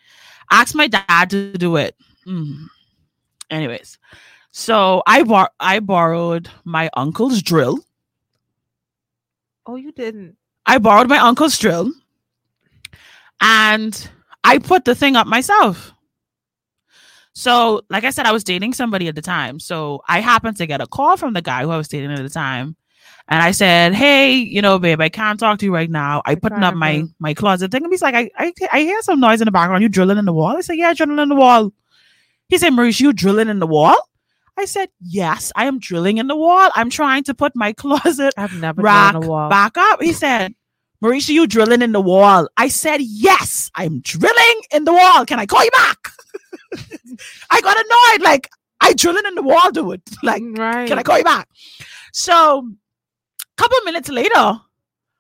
asked 0.51 0.75
my 0.75 0.89
dad 0.89 1.31
to 1.31 1.53
do 1.53 1.77
it. 1.77 1.95
Mm. 2.27 2.67
Anyways, 3.51 3.99
so 4.51 5.03
I 5.07 5.23
bor- 5.23 5.51
I 5.61 5.79
borrowed 5.81 6.49
my 6.65 6.91
uncle's 6.97 7.43
drill. 7.43 7.79
Oh, 9.67 9.77
you 9.77 9.93
didn't. 9.93 10.37
I 10.67 10.79
borrowed 10.79 11.09
my 11.09 11.19
uncle's 11.19 11.59
drill 11.59 11.93
and 13.41 14.11
I 14.43 14.59
put 14.59 14.85
the 14.85 14.95
thing 14.95 15.15
up 15.15 15.27
myself. 15.27 15.94
So, 17.35 17.83
like 17.91 18.05
I 18.05 18.11
said, 18.11 18.27
I 18.27 18.33
was 18.33 18.45
dating 18.45 18.75
somebody 18.75 19.09
at 19.09 19.17
the 19.17 19.23
time. 19.23 19.59
So 19.59 20.03
I 20.09 20.21
happened 20.21 20.57
to 20.59 20.67
get 20.67 20.81
a 20.81 20.87
call 20.87 21.17
from 21.17 21.35
the 21.35 21.43
guy 21.43 21.63
who 21.63 21.71
I 21.71 21.77
was 21.77 21.89
dating 21.89 22.13
at 22.13 22.23
the 22.23 22.29
time. 22.29 22.77
And 23.29 23.43
I 23.43 23.51
said, 23.51 23.95
Hey, 23.95 24.35
you 24.35 24.63
know, 24.63 24.79
babe, 24.79 25.01
I 25.01 25.09
can't 25.09 25.41
talk 25.41 25.59
to 25.59 25.65
you 25.65 25.75
right 25.75 25.91
now. 25.91 26.23
I 26.25 26.35
putting 26.37 26.63
up 26.63 26.75
my 26.75 27.05
my 27.19 27.35
closet 27.35 27.71
thing. 27.73 27.83
And 27.83 27.93
he's 27.93 28.03
like, 28.03 28.15
I, 28.15 28.31
I 28.39 28.53
I 28.73 28.81
hear 28.81 29.01
some 29.03 29.19
noise 29.19 29.41
in 29.41 29.47
the 29.47 29.51
background. 29.51 29.83
You 29.83 29.89
drilling 29.89 30.19
in 30.19 30.27
the 30.27 30.33
wall? 30.33 30.57
I 30.57 30.61
said, 30.61 30.75
Yeah, 30.75 30.93
drilling 30.95 31.19
in 31.19 31.29
the 31.29 31.35
wall. 31.35 31.73
He 32.49 32.59
said, 32.59 32.71
Maurice, 32.71 33.01
you 33.01 33.13
drilling 33.13 33.49
in 33.49 33.59
the 33.59 33.67
wall? 33.67 33.97
I 34.57 34.67
said, 34.67 34.91
Yes, 35.01 35.51
I 35.57 35.65
am 35.65 35.79
drilling 35.81 36.19
in 36.19 36.29
the 36.29 36.37
wall. 36.37 36.71
I'm 36.75 36.91
trying 36.91 37.25
to 37.25 37.35
put 37.35 37.57
my 37.57 37.73
closet 37.83 38.35
I've 38.37 38.53
never 38.61 38.83
rack 38.83 39.19
wall. 39.19 39.49
back 39.49 39.77
up. 39.77 40.03
He 40.03 40.13
said, 40.13 40.55
Mericha, 41.03 41.31
you 41.31 41.47
drilling 41.47 41.83
in 41.83 41.93
the 41.93 42.01
wall. 42.01 42.49
I 42.57 42.69
said, 42.69 43.01
Yes, 43.01 43.71
I'm 43.75 44.01
drilling 44.01 44.61
in 44.73 44.85
the 44.85 44.93
wall. 44.93 45.25
Can 45.25 45.41
I 45.41 45.47
call 45.47 45.65
you 45.65 45.71
back? 45.73 46.04
I 47.51 47.61
got 47.61 47.77
annoyed. 47.77 48.25
Like, 48.25 48.49
I 48.81 48.93
drilling 48.95 49.27
in 49.27 49.35
the 49.35 49.43
wall, 49.43 49.71
dude. 49.71 50.03
Like, 50.23 50.43
right. 50.45 50.89
can 50.89 50.99
I 50.99 51.03
call 51.03 51.19
you 51.19 51.25
back? 51.25 51.49
So, 52.13 52.69
a 52.69 53.57
couple 53.63 53.79
minutes 53.85 54.09
later, 54.09 54.61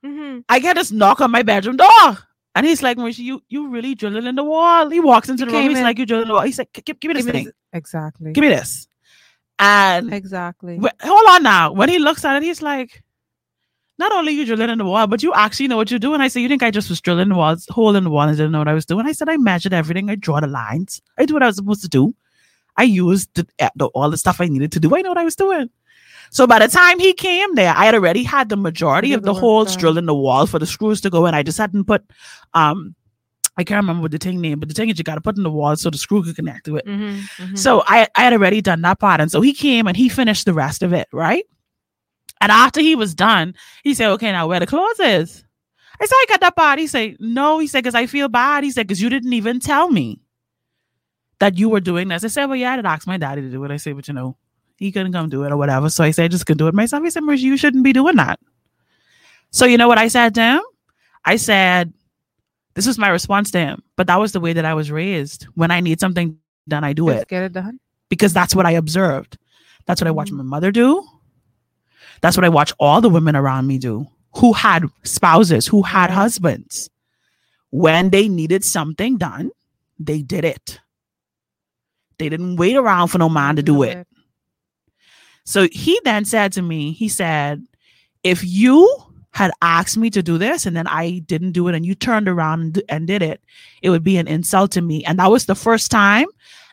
hmm 0.05 0.40
I 0.48 0.59
get 0.59 0.76
this 0.76 0.92
knock 0.92 1.20
on 1.20 1.30
my 1.30 1.42
bedroom 1.42 1.76
door. 1.76 2.18
And 2.57 2.64
he's 2.66 2.82
like, 2.82 2.96
Mericha, 2.98 3.18
you 3.18 3.42
you 3.48 3.68
really 3.68 3.94
drilling 3.94 4.26
in 4.26 4.34
the 4.36 4.44
wall? 4.44 4.88
He 4.90 5.00
walks 5.00 5.28
into 5.28 5.44
He 5.44 5.50
the 5.50 5.57
room. 5.57 5.68
He's 5.70 5.78
in- 5.78 5.84
like, 5.84 5.98
You 5.98 6.07
drilling 6.07 6.22
in 6.24 6.28
the 6.28 6.34
wall? 6.34 6.42
He's 6.44 6.59
like, 6.59 6.72
Give, 6.72 6.98
give 7.00 7.09
me 7.09 7.14
this 7.14 7.24
Give 7.26 7.34
me 7.34 7.38
thing. 7.40 7.44
this- 7.46 7.55
Exactly. 7.72 8.32
Give 8.32 8.42
me 8.42 8.48
this. 8.48 8.86
And 9.59 10.12
Exactly. 10.12 10.78
Wait, 10.78 10.92
hold 11.00 11.26
on 11.30 11.42
now. 11.44 11.72
When 11.72 11.88
he 11.88 11.98
looks 12.00 12.24
at 12.24 12.36
it, 12.36 12.42
he's 12.42 12.61
like, 12.62 13.02
not 13.99 14.12
only 14.12 14.32
you 14.32 14.45
drilling 14.45 14.70
in 14.70 14.78
the 14.78 14.84
wall, 14.84 15.07
but 15.07 15.22
you 15.22 15.32
actually 15.34 15.68
know 15.68 15.76
what 15.76 15.90
you're 15.90 16.01
doing. 16.01 16.20
I 16.20 16.28
said, 16.28 16.40
you 16.40 16.49
think 16.49 16.62
I 16.62 16.70
just 16.70 16.88
was 16.88 17.01
drilling 17.01 17.28
the 17.28 17.36
walls, 17.36 17.66
hole 17.70 17.95
in 17.95 18.05
the 18.05 18.11
wall, 18.11 18.22
and 18.28 18.36
didn't 18.36 18.53
know 18.53 18.59
what 18.59 18.68
I 18.68 18.74
was 18.74 18.86
doing? 18.86 19.07
I 19.07 19.12
said, 19.12 19.28
I 19.28 19.36
measured 19.36 19.72
everything. 19.72 20.11
I 20.11 20.16
draw 20.16 20.40
the 20.40 20.47
lines. 20.49 21.01
I 21.18 21.26
do 21.26 21.34
what 21.34 21.42
I 21.42 21.47
was 21.47 21.57
supposed 21.57 21.82
to 21.82 21.88
do. 21.88 22.14
I 22.76 22.82
used 22.82 23.30
the, 23.34 23.47
eh, 23.61 23.70
the, 23.76 23.86
all 23.88 24.11
the 24.11 24.16
stuff 24.16 24.40
I 24.40 24.47
needed 24.47 24.72
to 24.72 24.80
do. 24.80 24.97
I 24.97 25.03
know 25.03 25.11
what 25.11 25.18
I 25.18 25.24
was 25.24 25.36
doing. 25.36 25.70
So 26.30 26.47
by 26.49 26.59
the 26.59 26.66
time 26.66 26.99
he 26.99 27.12
came 27.12 27.55
there, 27.55 27.72
I 27.76 27.84
had 27.84 27.95
already 27.95 28.24
had 28.24 28.49
the 28.49 28.57
majority 28.57 29.12
of 29.12 29.22
the 29.22 29.32
holes 29.34 29.76
drilled 29.76 29.99
in 29.99 30.07
the 30.07 30.14
wall 30.14 30.47
for 30.49 30.59
the 30.59 30.66
screws 30.66 31.01
to 31.03 31.11
go 31.11 31.26
in. 31.26 31.34
I 31.34 31.45
just 31.45 31.59
hadn't 31.59 31.84
put, 31.84 32.03
um, 32.55 32.97
I 33.57 33.62
can't 33.62 33.82
remember 33.84 34.03
what 34.03 34.11
the 34.11 34.18
thing 34.18 34.40
name, 34.40 34.59
but 34.59 34.68
the 34.68 34.74
thing 34.74 34.88
is 34.88 34.99
you 34.99 35.05
got 35.05 35.14
to 35.14 35.20
put 35.20 35.36
in 35.36 35.45
the 35.45 35.51
wall 35.51 35.76
so 35.76 35.90
the 35.90 35.99
screw 35.99 36.24
could 36.24 36.34
connect 36.34 36.66
to 36.66 36.76
it. 36.76 36.84
hmm 36.86 37.20
hmm 37.38 37.55
So 37.55 37.84
I, 37.86 38.09
I 38.16 38.24
had 38.24 38.32
already 38.32 38.61
done 38.61 38.82
that 38.82 38.99
part. 38.99 39.20
And 39.20 39.30
so 39.30 39.40
he 39.40 39.53
came 39.53 39.86
and 39.86 39.97
he 39.97 40.09
finished 40.09 40.45
the 40.47 40.55
rest 40.55 40.82
of 40.82 40.92
it, 40.92 41.07
right? 41.12 41.45
And 42.45 42.53
after 42.53 42.82
he 42.82 42.95
was 42.95 43.14
done, 43.14 43.55
he 43.84 43.95
said, 43.95 44.11
Okay, 44.11 44.30
now 44.30 44.47
where 44.47 44.61
the 44.61 44.66
clothes 44.66 45.01
is? 45.01 45.45
I 45.99 46.05
said, 46.05 46.14
I 46.14 46.26
got 46.28 46.40
that 46.42 46.57
part. 46.57 46.78
He 46.78 46.86
said, 46.86 47.16
No, 47.18 47.59
he 47.59 47.66
said, 47.66 47.82
because 47.82 47.95
I 47.95 48.05
feel 48.05 48.28
bad. 48.28 48.64
He 48.64 48.70
said, 48.70 48.86
because 48.86 49.01
you 49.01 49.09
didn't 49.09 49.32
even 49.32 49.61
tell 49.61 49.90
me 49.90 50.20
that 51.38 51.57
you 51.57 51.70
were 51.70 51.80
doing 51.80 52.09
this. 52.09 52.22
I 52.22 52.28
said, 52.28 52.45
Well, 52.47 52.57
yeah, 52.57 52.72
I 52.72 52.76
did 52.76 52.84
ask 52.84 53.07
my 53.07 53.16
daddy 53.16 53.40
to 53.40 53.51
do 53.51 53.64
it. 53.64 53.70
I 53.70 53.78
said, 53.78 53.97
But 53.97 54.09
you 54.09 54.12
know, 54.14 54.36
he 54.76 54.92
couldn't 54.92 55.12
come 55.14 55.30
do 55.30 55.45
it 55.45 55.53
or 55.53 55.57
whatever. 55.57 55.88
So 55.88 56.05
I 56.05 56.11
said, 56.11 56.26
I 56.26 56.28
just 56.28 56.45
could 56.45 56.59
do 56.59 56.68
it 56.68 56.74
myself. 56.74 57.03
He 57.03 57.09
said, 57.11 57.22
Mericha, 57.22 57.40
you 57.40 57.57
shouldn't 57.57 57.82
be 57.84 57.95
doing 57.95 58.16
that. 58.16 58.38
So 59.51 59.64
you 59.64 59.78
know 59.78 59.88
what 59.88 59.99
I 59.99 60.09
said 60.09 60.34
to 60.34 60.42
him? 60.42 60.61
I 61.24 61.36
said, 61.36 61.95
This 62.74 62.86
was 62.86 62.99
my 62.99 63.09
response 63.09 63.51
to 63.53 63.59
him. 63.59 63.82
But 63.97 64.07
that 64.09 64.20
was 64.20 64.32
the 64.32 64.40
way 64.40 64.53
that 64.53 64.66
I 64.66 64.74
was 64.74 64.90
raised. 64.90 65.45
When 65.55 65.70
I 65.70 65.80
need 65.80 65.99
something 65.99 66.36
done, 66.68 66.84
I 66.84 66.92
do 66.92 67.09
it 67.09 67.26
get 67.28 67.42
it 67.45 67.53
done. 67.55 67.80
because 68.11 68.34
that's 68.34 68.55
what 68.55 68.66
I 68.66 68.72
observed. 68.72 69.38
That's 69.86 70.01
what 70.01 70.09
I 70.09 70.12
watched 70.12 70.32
Mhm. 70.32 70.38
my 70.38 70.45
mother 70.45 70.70
do. 70.70 71.07
That's 72.20 72.36
what 72.36 72.44
I 72.44 72.48
watch 72.48 72.72
all 72.78 73.00
the 73.00 73.08
women 73.08 73.36
around 73.36 73.66
me 73.66 73.78
do 73.78 74.06
who 74.36 74.52
had 74.52 74.84
spouses, 75.04 75.66
who 75.66 75.82
had 75.82 76.10
husbands. 76.10 76.90
When 77.70 78.10
they 78.10 78.28
needed 78.28 78.64
something 78.64 79.16
done, 79.16 79.50
they 79.98 80.22
did 80.22 80.44
it. 80.44 80.80
They 82.18 82.28
didn't 82.28 82.56
wait 82.56 82.76
around 82.76 83.08
for 83.08 83.18
no 83.18 83.28
man 83.28 83.56
to 83.56 83.62
do 83.62 83.78
Love 83.78 83.88
it. 83.88 84.06
So 85.44 85.68
he 85.70 86.00
then 86.04 86.24
said 86.24 86.52
to 86.52 86.62
me, 86.62 86.92
he 86.92 87.08
said, 87.08 87.64
if 88.22 88.42
you 88.44 88.88
had 89.32 89.50
asked 89.60 89.96
me 89.96 90.08
to 90.10 90.22
do 90.22 90.38
this 90.38 90.64
and 90.64 90.76
then 90.76 90.86
I 90.86 91.18
didn't 91.26 91.52
do 91.52 91.68
it 91.68 91.74
and 91.74 91.84
you 91.84 91.94
turned 91.94 92.28
around 92.28 92.60
and, 92.60 92.82
and 92.88 93.06
did 93.06 93.20
it, 93.20 93.40
it 93.82 93.90
would 93.90 94.04
be 94.04 94.16
an 94.16 94.28
insult 94.28 94.70
to 94.72 94.80
me. 94.80 95.04
And 95.04 95.18
that 95.18 95.30
was 95.30 95.46
the 95.46 95.54
first 95.54 95.90
time 95.90 96.26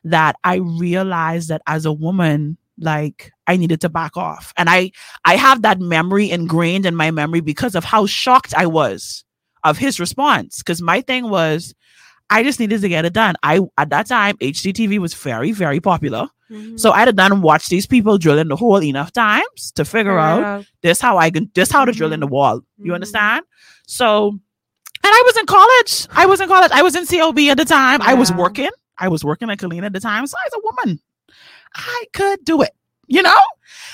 that 0.04 0.36
I 0.44 0.56
realized 0.56 1.50
that 1.50 1.62
as 1.68 1.86
a 1.86 1.92
woman, 1.92 2.58
like 2.80 3.32
I 3.48 3.58
needed 3.58 3.82
to 3.82 3.90
back 3.90 4.18
off. 4.18 4.54
And 4.58 4.70
I 4.70 4.92
I 5.26 5.36
have 5.36 5.62
that 5.64 5.80
memory 5.80 6.30
ingrained 6.32 6.86
in 6.86 6.96
my 6.96 7.12
memory 7.12 7.42
because 7.42 7.76
of 7.76 7.84
how 7.84 8.06
shocked 8.06 8.54
I 8.56 8.66
was 8.66 9.24
of 9.64 9.78
his 9.78 10.00
response. 10.00 10.58
Because 10.60 10.82
my 10.82 11.02
thing 11.02 11.30
was, 11.30 11.74
I 12.30 12.44
just 12.44 12.60
needed 12.60 12.82
to 12.82 12.90
get 12.90 13.06
it 13.06 13.14
done. 13.14 13.36
I 13.44 13.60
at 13.78 13.90
that 13.90 14.08
time, 14.08 14.38
HGTV 14.38 15.00
was 15.00 15.14
very, 15.14 15.52
very 15.52 15.80
popular. 15.80 16.28
Mhm. 16.52 16.80
So 16.80 16.92
I 16.92 17.00
had 17.00 17.06
to 17.06 17.14
done 17.14 17.32
and 17.32 17.44
watched 17.44 17.70
these 17.70 17.86
people 17.88 18.18
drill 18.18 18.38
in 18.40 18.48
the 18.50 18.56
hole 18.56 18.82
enough 18.84 19.12
times 19.14 19.72
to 19.76 19.86
figure 19.86 20.18
it 20.18 20.22
out 20.22 20.66
this 20.82 21.00
how 21.00 21.18
I 21.18 21.30
can 21.30 21.50
this 21.56 21.72
how 21.72 21.86
to 21.86 21.92
drill 21.92 22.12
in 22.14 22.20
the 22.20 22.28
wall. 22.28 22.62
You 22.78 22.92
Mhm. 22.92 22.96
understand? 22.96 23.46
So 23.88 24.30
and 25.04 25.12
I 25.12 25.24
was 25.26 25.38
in 25.38 25.46
college. 25.46 26.08
I 26.16 26.26
was 26.28 26.42
in 26.42 26.48
college. 26.48 26.72
I 26.74 26.82
was 26.84 26.96
in 26.96 27.06
COB 27.08 27.50
at 27.50 27.58
the 27.58 27.66
time. 27.66 28.02
I 28.04 28.14
was 28.14 28.32
working. 28.32 28.70
I 29.00 29.08
was 29.08 29.24
working 29.24 29.50
at 29.50 29.58
Colleen 29.58 29.84
at 29.84 29.94
the 29.94 30.00
time. 30.00 30.28
So 30.28 30.36
as 30.46 30.54
a 30.54 30.60
woman, 30.64 31.00
I 31.76 32.06
could 32.14 32.44
do 32.44 32.62
it, 32.62 32.72
you 33.08 33.22
know? 33.22 33.42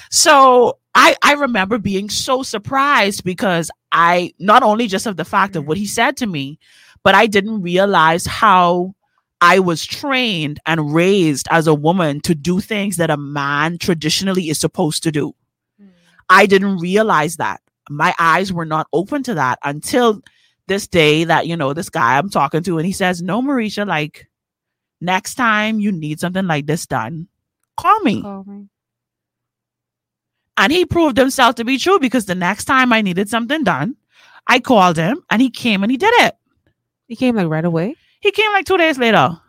So 0.10 0.80
I 0.96 1.16
I 1.22 1.34
remember 1.34 1.78
being 1.78 2.10
so 2.10 2.44
surprised 2.44 3.24
because 3.24 3.70
I 3.92 4.34
not 4.40 4.64
only 4.64 4.88
just 4.88 5.06
of 5.06 5.18
the 5.18 5.26
fact 5.26 5.56
of 5.56 5.62
mm-hmm. 5.62 5.70
what 5.70 5.78
he 5.78 5.86
said 5.86 6.18
to 6.18 6.28
me, 6.28 6.60
but 7.04 7.16
I 7.16 7.28
didn't 7.28 7.62
realize 7.62 8.26
how 8.26 8.96
I 9.42 9.60
was 9.60 9.86
trained 9.86 10.60
and 10.66 10.94
raised 10.94 11.48
as 11.52 11.68
a 11.68 11.74
woman 11.74 12.22
to 12.22 12.34
do 12.34 12.60
things 12.60 12.98
that 12.98 13.10
a 13.10 13.18
man 13.18 13.78
traditionally 13.78 14.50
is 14.50 14.60
supposed 14.60 15.04
to 15.04 15.12
do. 15.12 15.36
Mm. 15.82 15.90
I 16.30 16.48
didn't 16.48 16.78
realize 16.78 17.38
that. 17.38 17.62
My 17.90 18.14
eyes 18.20 18.52
were 18.52 18.66
not 18.66 18.88
open 18.92 19.24
to 19.24 19.36
that 19.36 19.60
until 19.64 20.22
this 20.68 20.88
day 20.88 21.24
that, 21.24 21.48
you 21.48 21.56
know, 21.56 21.74
this 21.74 21.90
guy 21.90 22.18
I'm 22.18 22.30
talking 22.30 22.64
to, 22.64 22.78
and 22.78 22.86
he 22.86 22.92
says, 22.92 23.22
No, 23.22 23.42
Mericha, 23.42 23.88
like 23.88 24.28
next 25.00 25.36
time 25.36 25.80
you 25.80 25.92
need 25.92 26.20
something 26.20 26.48
like 26.48 26.66
this 26.66 26.88
done, 26.88 27.28
call 27.78 28.00
me. 28.02 28.22
Call 28.22 28.44
me. 28.46 28.68
And 30.58 30.74
he 30.74 30.86
proved 30.86 31.18
himself 31.18 31.56
to 31.56 31.64
be 31.64 31.78
true 31.78 32.00
because 32.00 32.26
the 32.26 32.36
next 32.36 32.66
time 32.66 32.92
I 32.92 33.02
needed 33.02 33.30
something 33.30 33.64
done, 33.64 33.96
I 34.48 34.60
called 34.60 34.98
him 34.98 35.24
and 35.30 35.42
he 35.42 35.50
came 35.50 35.84
and 35.84 35.92
he 35.92 35.98
did 35.98 36.14
it. 36.26 36.36
He 37.08 37.16
came 37.16 37.36
like 37.36 37.48
right 37.48 37.64
away. 37.64 37.96
He 38.20 38.32
came 38.32 38.52
like 38.52 38.66
two 38.66 38.78
days 38.78 38.98
later. 38.98 39.40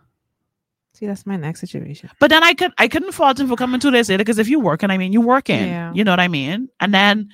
See, 0.93 1.07
that's 1.07 1.27
my 1.27 1.37
next 1.37 1.61
situation. 1.61 2.11
But 2.19 2.31
then 2.31 2.43
I 2.43 2.55
could 2.55 2.73
I 2.77 2.89
couldn't 2.89 3.13
fault 3.13 3.39
him 3.39 3.49
for 3.49 3.57
coming 3.57 3.81
two 3.81 3.91
days 3.91 4.09
later 4.09 4.23
because 4.23 4.39
if 4.39 4.49
you're 4.49 4.61
working, 4.61 4.91
I 4.91 4.99
mean 4.99 5.13
you're 5.13 5.23
working. 5.23 5.69
Yeah. 5.69 5.93
You 5.95 6.05
know 6.05 6.13
what 6.13 6.21
I 6.21 6.29
mean? 6.29 6.69
And 6.81 6.93
then, 6.93 7.31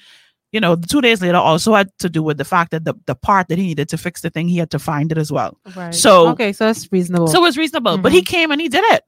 you 0.53 0.61
know, 0.61 0.77
two 0.77 1.01
days 1.01 1.21
later 1.21 1.39
also 1.39 1.75
had 1.75 1.91
to 1.99 2.09
do 2.09 2.23
with 2.23 2.37
the 2.37 2.45
fact 2.45 2.71
that 2.73 2.85
the, 2.85 2.95
the 3.07 3.15
part 3.15 3.49
that 3.49 3.59
he 3.59 3.67
needed 3.67 3.89
to 3.89 3.99
fix 3.99 4.21
the 4.21 4.31
thing, 4.31 4.49
he 4.49 4.59
had 4.59 4.71
to 4.71 4.79
find 4.79 5.11
it 5.11 5.19
as 5.19 5.33
well. 5.33 5.59
Right. 5.75 5.95
So- 5.95 6.29
okay, 6.29 6.53
so 6.53 6.67
that's 6.67 6.93
reasonable. 6.93 7.27
So 7.27 7.39
it 7.39 7.43
was 7.43 7.57
reasonable. 7.57 7.99
But 7.99 8.13
he 8.13 8.19
mm-hmm. 8.19 8.27
came 8.27 8.51
and 8.53 8.61
he 8.61 8.69
did 8.69 8.85
it. 8.93 9.03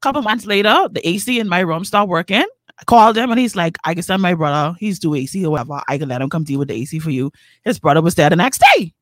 Couple 0.00 0.22
months 0.22 0.46
later, 0.46 0.88
the 0.90 1.06
AC 1.06 1.38
in 1.38 1.48
my 1.48 1.60
room 1.60 1.84
stopped 1.84 2.08
working. 2.08 2.44
I 2.80 2.84
called 2.84 3.16
him 3.16 3.30
and 3.30 3.40
he's 3.40 3.56
like, 3.56 3.76
I 3.84 3.94
can 3.94 4.02
send 4.02 4.22
my 4.22 4.34
brother. 4.34 4.76
He's 4.78 4.98
do 4.98 5.14
AC 5.14 5.44
or 5.44 5.52
whatever. 5.52 5.82
I 5.88 5.98
can 5.98 6.08
let 6.08 6.22
him 6.22 6.30
come 6.30 6.44
deal 6.44 6.60
with 6.60 6.68
the 6.68 6.74
AC 6.74 7.00
for 7.00 7.10
you. 7.10 7.32
His 7.64 7.78
brother 7.78 8.00
was 8.00 8.14
there 8.14 8.30
the 8.30 8.36
next 8.36 8.62
day. 8.74 8.94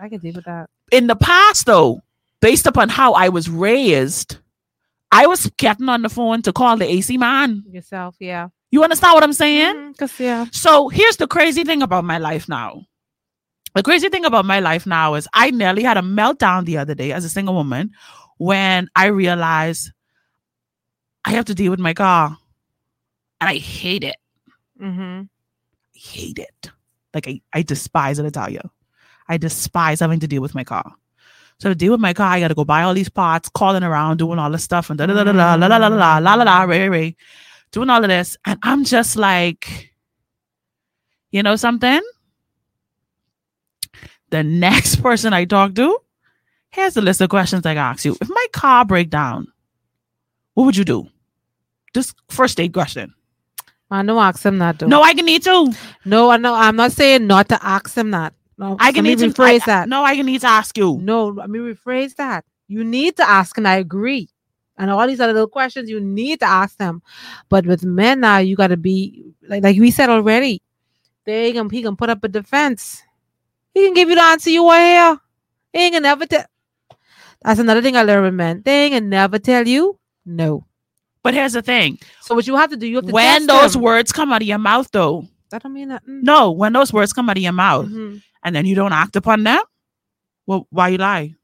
I 0.00 0.08
can 0.08 0.20
deal 0.20 0.34
with 0.34 0.46
that. 0.46 0.70
In 0.90 1.06
the 1.06 1.16
past, 1.16 1.66
though, 1.66 2.00
based 2.40 2.66
upon 2.66 2.88
how 2.88 3.12
I 3.12 3.28
was 3.28 3.50
raised, 3.50 4.38
I 5.12 5.26
was 5.26 5.50
getting 5.58 5.88
on 5.88 6.02
the 6.02 6.08
phone 6.08 6.40
to 6.42 6.52
call 6.52 6.76
the 6.78 6.90
AC 6.90 7.18
man. 7.18 7.62
Yourself, 7.70 8.16
yeah. 8.18 8.48
You 8.70 8.82
understand 8.82 9.14
what 9.14 9.24
I'm 9.24 9.32
saying? 9.32 9.74
Mm-hmm, 9.74 9.92
because 9.92 10.18
yeah. 10.18 10.46
So 10.52 10.88
here's 10.88 11.16
the 11.16 11.26
crazy 11.26 11.64
thing 11.64 11.82
about 11.82 12.04
my 12.04 12.18
life 12.18 12.48
now. 12.48 12.86
The 13.74 13.82
crazy 13.82 14.08
thing 14.08 14.24
about 14.24 14.44
my 14.46 14.60
life 14.60 14.86
now 14.86 15.14
is 15.14 15.28
I 15.32 15.50
nearly 15.50 15.82
had 15.82 15.96
a 15.96 16.02
meltdown 16.02 16.64
the 16.64 16.78
other 16.78 16.94
day 16.94 17.12
as 17.12 17.24
a 17.24 17.28
single 17.28 17.54
woman 17.54 17.90
when 18.38 18.88
I 18.96 19.06
realized 19.06 19.92
I 21.24 21.32
have 21.32 21.46
to 21.46 21.54
deal 21.54 21.70
with 21.70 21.80
my 21.80 21.94
car. 21.94 22.36
And 23.40 23.50
I 23.50 23.56
hate 23.56 24.04
it. 24.04 24.16
Mm-hmm. 24.80 25.22
I 25.22 25.98
hate 25.98 26.38
it. 26.38 26.70
Like 27.14 27.28
I, 27.28 27.40
I 27.52 27.62
despise 27.62 28.18
it, 28.18 28.36
I. 28.36 28.58
I 29.28 29.36
despise 29.36 30.00
having 30.00 30.20
to 30.20 30.28
deal 30.28 30.42
with 30.42 30.54
my 30.54 30.64
car. 30.64 30.92
So 31.58 31.68
to 31.68 31.74
deal 31.74 31.92
with 31.92 32.00
my 32.00 32.14
car, 32.14 32.28
I 32.28 32.40
gotta 32.40 32.54
go 32.54 32.64
buy 32.64 32.82
all 32.82 32.94
these 32.94 33.10
parts, 33.10 33.48
calling 33.50 33.82
around, 33.82 34.16
doing 34.16 34.38
all 34.38 34.50
this 34.50 34.64
stuff, 34.64 34.88
and 34.88 34.98
da 34.98 35.06
da 35.06 35.12
da 35.14 35.24
da 35.24 35.32
da 35.32 35.54
la 35.54 35.66
la 35.66 35.76
la 35.76 35.88
la 35.88 36.18
la 36.18 36.34
la 36.34 36.64
la 36.64 37.10
doing 37.70 37.90
all 37.90 38.02
of 38.02 38.08
this. 38.08 38.36
And 38.46 38.58
I'm 38.62 38.84
just 38.84 39.16
like, 39.16 39.92
you 41.30 41.42
know 41.42 41.56
something? 41.56 42.00
The 44.30 44.42
next 44.42 44.96
person 45.02 45.32
I 45.32 45.44
talk 45.44 45.74
to, 45.74 45.98
here's 46.70 46.94
the 46.94 47.02
list 47.02 47.20
of 47.20 47.28
questions 47.30 47.66
I 47.66 47.74
ask 47.74 48.04
you. 48.04 48.16
If 48.20 48.28
my 48.28 48.46
car 48.52 48.84
break 48.84 49.10
down, 49.10 49.52
what 50.60 50.66
would 50.66 50.76
you 50.76 50.84
do? 50.84 51.08
Just 51.94 52.14
first 52.28 52.58
date 52.58 52.74
question. 52.74 53.14
I 53.90 54.02
know 54.02 54.20
ask 54.20 54.44
him 54.44 54.58
that 54.58 54.78
though. 54.78 54.88
No, 54.88 55.00
I 55.02 55.14
can 55.14 55.24
need 55.24 55.42
to. 55.44 55.72
no, 56.04 56.28
I 56.28 56.36
know. 56.36 56.54
I'm 56.54 56.76
not 56.76 56.92
saying 56.92 57.26
not 57.26 57.48
to 57.48 57.58
ask 57.64 57.96
him 57.96 58.10
that. 58.10 58.34
No, 58.58 58.76
I 58.78 58.92
can 58.92 59.04
need 59.04 59.20
to 59.20 59.30
rephrase 59.30 59.62
I- 59.62 59.66
that. 59.66 59.88
No, 59.88 60.04
I 60.04 60.14
can 60.16 60.26
need 60.26 60.42
to 60.42 60.48
ask 60.48 60.76
you. 60.76 60.98
No, 61.00 61.28
let 61.28 61.48
me 61.48 61.60
rephrase 61.60 62.14
that. 62.16 62.44
You 62.68 62.84
need 62.84 63.16
to 63.16 63.26
ask, 63.26 63.56
and 63.56 63.66
I 63.66 63.76
agree. 63.76 64.28
And 64.76 64.90
all 64.90 65.06
these 65.06 65.18
other 65.18 65.32
little 65.32 65.48
questions, 65.48 65.88
you 65.88 65.98
need 65.98 66.40
to 66.40 66.46
ask 66.46 66.76
them. 66.76 67.00
But 67.48 67.64
with 67.64 67.84
men 67.86 68.20
now, 68.20 68.36
you 68.36 68.54
got 68.54 68.66
to 68.68 68.76
be 68.76 69.24
like 69.48 69.62
like 69.62 69.78
we 69.78 69.90
said 69.90 70.10
already. 70.10 70.60
They 71.24 71.52
can 71.54 71.70
he 71.70 71.80
can 71.80 71.96
put 71.96 72.10
up 72.10 72.22
a 72.22 72.28
defense. 72.28 73.02
He 73.72 73.86
can 73.86 73.94
give 73.94 74.10
you 74.10 74.14
the 74.14 74.22
answer 74.22 74.50
you 74.50 74.64
want 74.64 74.82
hear. 74.82 75.18
He 75.72 75.78
ain't 75.86 75.94
gonna 75.94 76.02
never 76.02 76.26
tell. 76.26 76.44
That's 77.42 77.60
another 77.60 77.80
thing 77.80 77.96
I 77.96 78.02
learned 78.02 78.24
with 78.24 78.34
men. 78.34 78.62
They 78.62 78.84
ain't 78.84 78.92
gonna 78.94 79.06
never 79.06 79.38
tell 79.38 79.66
you 79.66 79.99
no. 80.36 80.66
But 81.22 81.34
here's 81.34 81.52
the 81.52 81.62
thing: 81.62 81.98
So 82.22 82.34
what 82.34 82.46
you 82.46 82.56
have 82.56 82.70
to 82.70 82.76
do, 82.76 82.86
you 82.86 82.96
have 82.96 83.06
to 83.06 83.12
when 83.12 83.46
those 83.46 83.74
them. 83.74 83.82
words 83.82 84.10
come 84.12 84.32
out 84.32 84.40
of 84.42 84.48
your 84.48 84.58
mouth, 84.58 84.88
though, 84.90 85.26
that 85.50 85.62
don't 85.62 85.74
mean 85.74 85.88
nothing. 85.88 86.22
no, 86.24 86.50
when 86.50 86.72
those 86.72 86.92
words 86.92 87.12
come 87.12 87.28
out 87.28 87.36
of 87.36 87.42
your 87.42 87.52
mouth, 87.52 87.86
Mhm. 87.88 88.22
and 88.42 88.56
then 88.56 88.64
you 88.64 88.74
don't 88.74 88.92
act 88.94 89.16
upon 89.16 89.42
them, 89.44 89.60
well, 90.46 90.66
why 90.70 90.88
you 90.88 90.98
lie? 90.98 91.34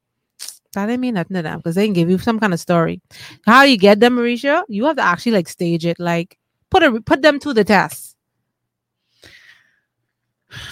That 0.73 0.87
didn't 0.87 1.01
mean 1.01 1.15
nothing 1.15 1.35
to 1.37 1.43
them 1.43 1.59
because 1.59 1.75
they 1.75 1.87
can 1.87 1.93
give 1.95 2.09
you 2.11 2.19
some 2.19 2.39
kind 2.41 2.53
of 2.55 2.61
story. 2.61 3.01
How 3.47 3.63
you 3.65 3.77
get 3.79 4.01
them, 4.01 4.17
Mericha? 4.17 4.63
You 4.69 4.85
have 4.87 4.97
to 4.97 5.03
actually 5.03 5.33
like 5.33 5.49
stage 5.49 5.85
it, 5.87 5.99
like 6.01 6.39
put 6.71 6.83
a 6.83 7.01
put 7.01 7.21
them 7.23 7.39
to 7.41 7.53
the 7.53 7.65
test. 7.65 8.16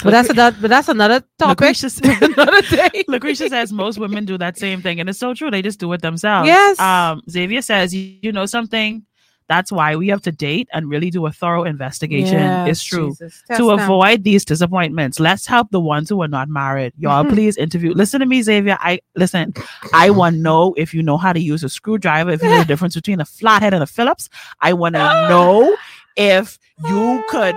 But 0.02 0.10
that's 0.10 0.28
another. 0.30 0.56
But 0.60 0.68
that's 0.70 0.88
another 0.88 1.22
topic. 1.38 1.60
Lucretia, 1.60 1.90
another 2.24 2.62
day. 2.62 3.04
Lucretia 3.08 3.48
says 3.48 3.72
most 3.72 3.98
women 3.98 4.24
do 4.24 4.38
that 4.38 4.58
same 4.58 4.82
thing, 4.82 5.00
and 5.00 5.08
it's 5.08 5.18
so 5.18 5.34
true. 5.34 5.50
They 5.50 5.62
just 5.62 5.80
do 5.80 5.92
it 5.92 6.02
themselves. 6.02 6.46
Yes. 6.46 6.78
Um, 6.78 7.22
Xavier 7.30 7.62
says, 7.62 7.94
you, 7.94 8.32
know 8.32 8.46
something. 8.46 9.04
That's 9.46 9.70
why 9.70 9.94
we 9.96 10.08
have 10.08 10.22
to 10.22 10.32
date 10.32 10.68
and 10.72 10.88
really 10.88 11.10
do 11.10 11.26
a 11.26 11.30
thorough 11.30 11.64
investigation. 11.64 12.38
Yes, 12.38 12.68
it's 12.70 12.84
true. 12.84 13.10
Jesus. 13.10 13.42
To 13.58 13.66
them. 13.68 13.80
avoid 13.80 14.24
these 14.24 14.42
disappointments. 14.42 15.20
Let's 15.20 15.46
help 15.46 15.70
the 15.70 15.80
ones 15.80 16.08
who 16.08 16.22
are 16.22 16.28
not 16.28 16.48
married. 16.48 16.94
Y'all, 16.96 17.24
Mhm. 17.24 17.28
please 17.28 17.58
interview. 17.58 17.92
Listen 17.92 18.20
to 18.20 18.26
me, 18.26 18.40
Xavier. 18.40 18.78
I 18.80 19.00
listen. 19.16 19.52
I 19.92 20.08
want 20.08 20.36
to 20.36 20.40
know 20.40 20.74
if 20.78 20.94
you 20.94 21.02
know 21.02 21.18
how 21.18 21.34
to 21.34 21.40
use 21.40 21.62
a 21.62 21.68
screwdriver. 21.68 22.30
If 22.30 22.42
you 22.42 22.48
know 22.48 22.60
the 22.60 22.64
difference 22.72 22.94
between 22.94 23.20
a 23.20 23.26
flathead 23.26 23.74
and 23.74 23.82
a 23.82 23.86
Phillips. 23.86 24.30
I 24.62 24.72
want 24.72 24.94
to 24.94 25.00
know 25.28 25.76
if 26.16 26.58
you 26.88 27.22
could 27.28 27.54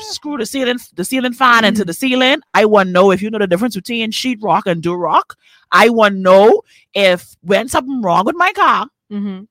screw 0.00 0.36
the 0.36 0.46
ceiling, 0.46 0.78
the 0.94 1.04
ceiling 1.04 1.32
fan 1.32 1.64
into 1.64 1.84
the 1.84 1.94
ceiling. 1.94 2.40
I 2.54 2.64
want 2.64 2.88
to 2.88 2.92
know 2.92 3.10
if 3.10 3.22
you 3.22 3.30
know 3.30 3.38
the 3.38 3.46
difference 3.46 3.74
between 3.76 4.10
sheetrock 4.12 4.62
and 4.66 4.82
Durock. 4.82 5.34
I 5.72 5.88
want 5.88 6.14
to 6.16 6.20
know 6.20 6.62
if 6.94 7.34
when 7.42 7.68
something 7.68 8.00
wrong 8.02 8.24
with 8.24 8.36
my 8.36 8.52
car, 8.52 8.86
Mhm. 9.12 9.46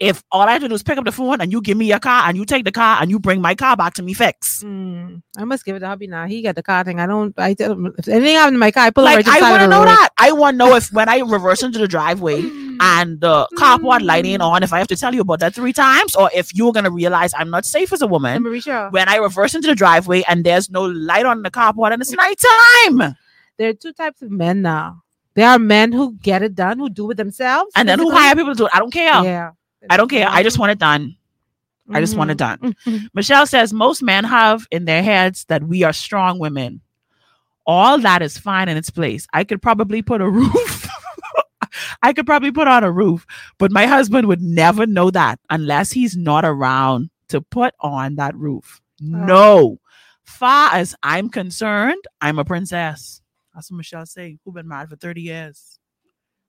if 0.00 0.22
all 0.30 0.42
I 0.42 0.52
have 0.52 0.62
to 0.62 0.68
do 0.68 0.74
is 0.74 0.82
pick 0.82 0.98
up 0.98 1.04
the 1.04 1.12
phone 1.12 1.40
and 1.40 1.50
you 1.50 1.60
give 1.60 1.76
me 1.76 1.86
your 1.86 1.98
car 1.98 2.28
and 2.28 2.36
you 2.36 2.44
take 2.44 2.64
the 2.64 2.72
car 2.72 2.98
and 3.00 3.10
you 3.10 3.18
bring 3.18 3.40
my 3.40 3.54
car 3.54 3.76
back 3.76 3.94
to 3.94 4.02
me 4.02 4.14
fix. 4.14 4.62
Mm. 4.62 5.22
I 5.36 5.44
must 5.44 5.64
give 5.64 5.74
it 5.76 5.80
to 5.80 5.86
hubby 5.88 6.06
now. 6.06 6.26
He 6.26 6.42
got 6.42 6.54
the 6.54 6.62
car 6.62 6.84
thing. 6.84 7.00
I 7.00 7.06
don't. 7.06 7.34
I 7.38 7.54
tell 7.54 7.72
him 7.72 7.92
if 7.98 8.06
anything 8.08 8.36
happened 8.36 8.54
to 8.56 8.58
my 8.58 8.70
car, 8.70 8.84
I 8.86 8.90
pull 8.90 9.04
it 9.06 9.14
Like 9.14 9.26
I 9.28 9.40
want 9.50 9.62
to 9.62 9.68
know 9.68 9.80
road. 9.80 9.88
that. 9.88 10.10
I 10.18 10.32
want 10.32 10.54
to 10.54 10.58
know 10.58 10.74
if 10.76 10.92
when 10.92 11.08
I 11.08 11.18
reverse 11.18 11.62
into 11.62 11.78
the 11.78 11.88
driveway 11.88 12.42
and 12.80 13.20
the 13.20 13.46
carport 13.56 14.02
light 14.02 14.24
ain't 14.26 14.42
on, 14.42 14.62
if 14.62 14.72
I 14.72 14.78
have 14.78 14.88
to 14.88 14.96
tell 14.96 15.14
you 15.14 15.20
about 15.22 15.40
that 15.40 15.54
three 15.54 15.72
times, 15.72 16.14
or 16.16 16.30
if 16.34 16.54
you're 16.54 16.72
gonna 16.72 16.90
realize 16.90 17.32
I'm 17.36 17.50
not 17.50 17.64
safe 17.64 17.92
as 17.92 18.02
a 18.02 18.06
woman 18.06 18.42
Mericha, 18.44 18.90
when 18.92 19.08
I 19.08 19.16
reverse 19.16 19.54
into 19.54 19.68
the 19.68 19.74
driveway 19.74 20.22
and 20.28 20.44
there's 20.44 20.70
no 20.70 20.84
light 20.84 21.26
on 21.26 21.42
the 21.42 21.50
carport 21.50 21.92
and 21.92 22.02
it's 22.02 22.12
nighttime. 22.12 23.14
there 23.56 23.70
are 23.70 23.74
two 23.74 23.92
types 23.92 24.22
of 24.22 24.30
men 24.30 24.62
now. 24.62 25.02
There 25.34 25.48
are 25.48 25.58
men 25.58 25.92
who 25.92 26.14
get 26.14 26.42
it 26.42 26.54
done, 26.56 26.78
who 26.78 26.88
do 26.88 27.10
it 27.12 27.16
themselves, 27.16 27.70
And 27.76 27.88
then 27.88 27.98
who 28.00 28.10
hire 28.10 28.34
people 28.34 28.54
to 28.54 28.58
do 28.58 28.66
it? 28.66 28.72
I 28.74 28.78
don't 28.80 28.92
care. 28.92 29.22
Yeah, 29.22 29.50
I 29.88 29.96
don't 29.96 30.08
care. 30.08 30.26
I 30.28 30.42
just 30.42 30.58
want 30.58 30.72
it 30.72 30.78
done. 30.78 31.14
I 31.92 32.00
just 32.00 32.16
want 32.16 32.30
it 32.30 32.36
done. 32.38 32.58
Mhm. 32.84 33.08
Michelle 33.14 33.46
says 33.46 33.72
most 33.72 34.02
men 34.02 34.24
have 34.24 34.66
in 34.70 34.84
their 34.84 35.02
heads 35.02 35.44
that 35.46 35.62
we 35.64 35.84
are 35.84 35.92
strong 35.92 36.38
women. 36.38 36.80
All 37.66 37.98
that 37.98 38.20
is 38.20 38.36
fine 38.36 38.68
in 38.68 38.76
its 38.76 38.90
place. 38.90 39.26
I 39.32 39.44
could 39.44 39.62
probably 39.62 40.02
put 40.02 40.20
a 40.20 40.28
roof. 40.40 40.87
I 42.02 42.12
could 42.12 42.26
probably 42.26 42.52
put 42.52 42.68
on 42.68 42.84
a 42.84 42.90
roof, 42.90 43.26
but 43.58 43.72
my 43.72 43.86
husband 43.86 44.28
would 44.28 44.42
never 44.42 44.86
know 44.86 45.10
that 45.10 45.38
unless 45.50 45.92
he's 45.92 46.16
not 46.16 46.44
around 46.44 47.10
to 47.28 47.40
put 47.40 47.74
on 47.80 48.16
that 48.16 48.34
roof. 48.36 48.80
No. 49.00 49.78
Far 50.24 50.74
as 50.74 50.94
I'm 51.02 51.28
concerned, 51.28 52.02
I'm 52.20 52.38
a 52.38 52.44
princess. 52.44 53.22
That's 53.54 53.70
what 53.70 53.78
Michelle 53.78 54.06
say. 54.06 54.38
Who 54.44 54.52
been 54.52 54.68
married 54.68 54.90
for 54.90 54.96
30 54.96 55.22
years. 55.22 55.78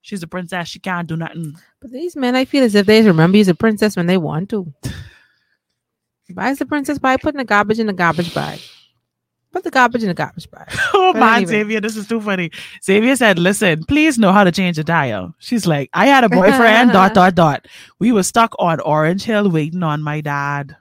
She's 0.02 0.24
a 0.24 0.28
princess. 0.28 0.68
She 0.68 0.80
can't 0.80 1.08
do 1.08 1.18
nothing. 1.18 1.56
But 1.82 1.92
these 1.92 2.16
men, 2.16 2.36
I 2.36 2.46
feel 2.46 2.64
as 2.64 2.76
if 2.76 2.86
they 2.86 3.02
remember 3.02 3.38
he's 3.38 3.48
a 3.48 3.56
princess 3.56 3.96
when 3.96 4.08
they 4.08 4.18
want 4.18 4.50
to. 4.50 4.74
Why 6.34 6.52
is 6.52 6.60
the 6.60 6.66
princess 6.66 7.00
by 7.00 7.18
putting 7.18 7.40
the 7.40 7.46
garbage 7.46 7.80
in 7.80 7.88
the 7.88 7.94
garbage 7.94 8.34
bag? 8.34 8.60
Put 9.52 9.64
the 9.64 9.72
garbage 9.72 10.04
in 10.04 10.10
the 10.10 10.14
garbage 10.14 10.50
bag. 10.52 10.70
Oh 10.94 11.14
man, 11.14 11.38
anyway. 11.38 11.52
Xavier, 11.52 11.82
this 11.82 11.98
is 11.98 12.08
too 12.08 12.22
funny. 12.22 12.52
Xavier 12.84 13.16
said, 13.16 13.40
"Listen, 13.40 13.84
please 13.86 14.20
know 14.20 14.32
how 14.32 14.44
to 14.44 14.52
change 14.52 14.78
a 14.78 14.84
tire." 14.84 15.30
She's 15.40 15.66
like, 15.66 15.90
"I 15.94 16.06
had 16.06 16.24
a 16.24 16.30
boyfriend. 16.30 16.92
dot 16.94 17.16
dot 17.16 17.34
dot. 17.34 17.68
We 18.00 18.12
were 18.12 18.22
stuck 18.24 18.54
on 18.60 18.80
Orange 18.82 19.24
Hill 19.24 19.50
waiting 19.50 19.82
on 19.82 20.04
my 20.04 20.22
dad." 20.22 20.76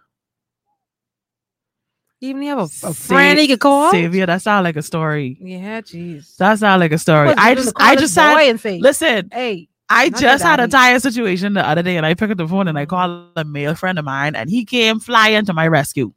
Even 2.21 2.43
you 2.43 2.51
have 2.51 2.59
a, 2.59 2.89
a 2.89 2.95
friend 2.95 3.39
he 3.39 3.47
could 3.47 3.61
call. 3.61 3.93
Xavier, 3.93 4.27
that 4.27 4.43
sound 4.43 4.65
like 4.65 4.77
a 4.77 4.83
story. 4.83 5.39
Yeah, 5.41 5.81
jeez. 5.81 6.37
That 6.37 6.59
sound 6.59 6.81
like 6.81 6.93
a 6.93 6.99
story. 6.99 7.33
I 7.37 7.55
just, 7.55 7.73
I 7.77 7.95
just 7.95 8.03
this 8.05 8.15
said, 8.15 8.35
boy 8.35 8.51
and 8.51 8.61
say, 8.61 8.79
listen. 8.81 9.29
hey, 9.33 9.69
I 9.89 10.11
just 10.11 10.43
had 10.43 10.61
a 10.61 10.69
tire 10.69 10.99
situation 10.99 11.55
the 11.55 11.67
other 11.67 11.83
day, 11.83 11.97
and 11.97 12.05
I 12.05 12.15
picked 12.15 12.33
up 12.33 12.39
the 12.39 12.49
phone 12.49 12.69
and 12.69 12.79
I 12.79 12.87
called 12.87 13.31
a 13.37 13.45
male 13.45 13.75
friend 13.75 13.99
of 13.99 14.05
mine, 14.05 14.35
and 14.35 14.51
he 14.51 14.65
came 14.65 15.01
flying 15.01 15.45
to 15.47 15.55
my 15.55 15.69
rescue. 15.69 16.13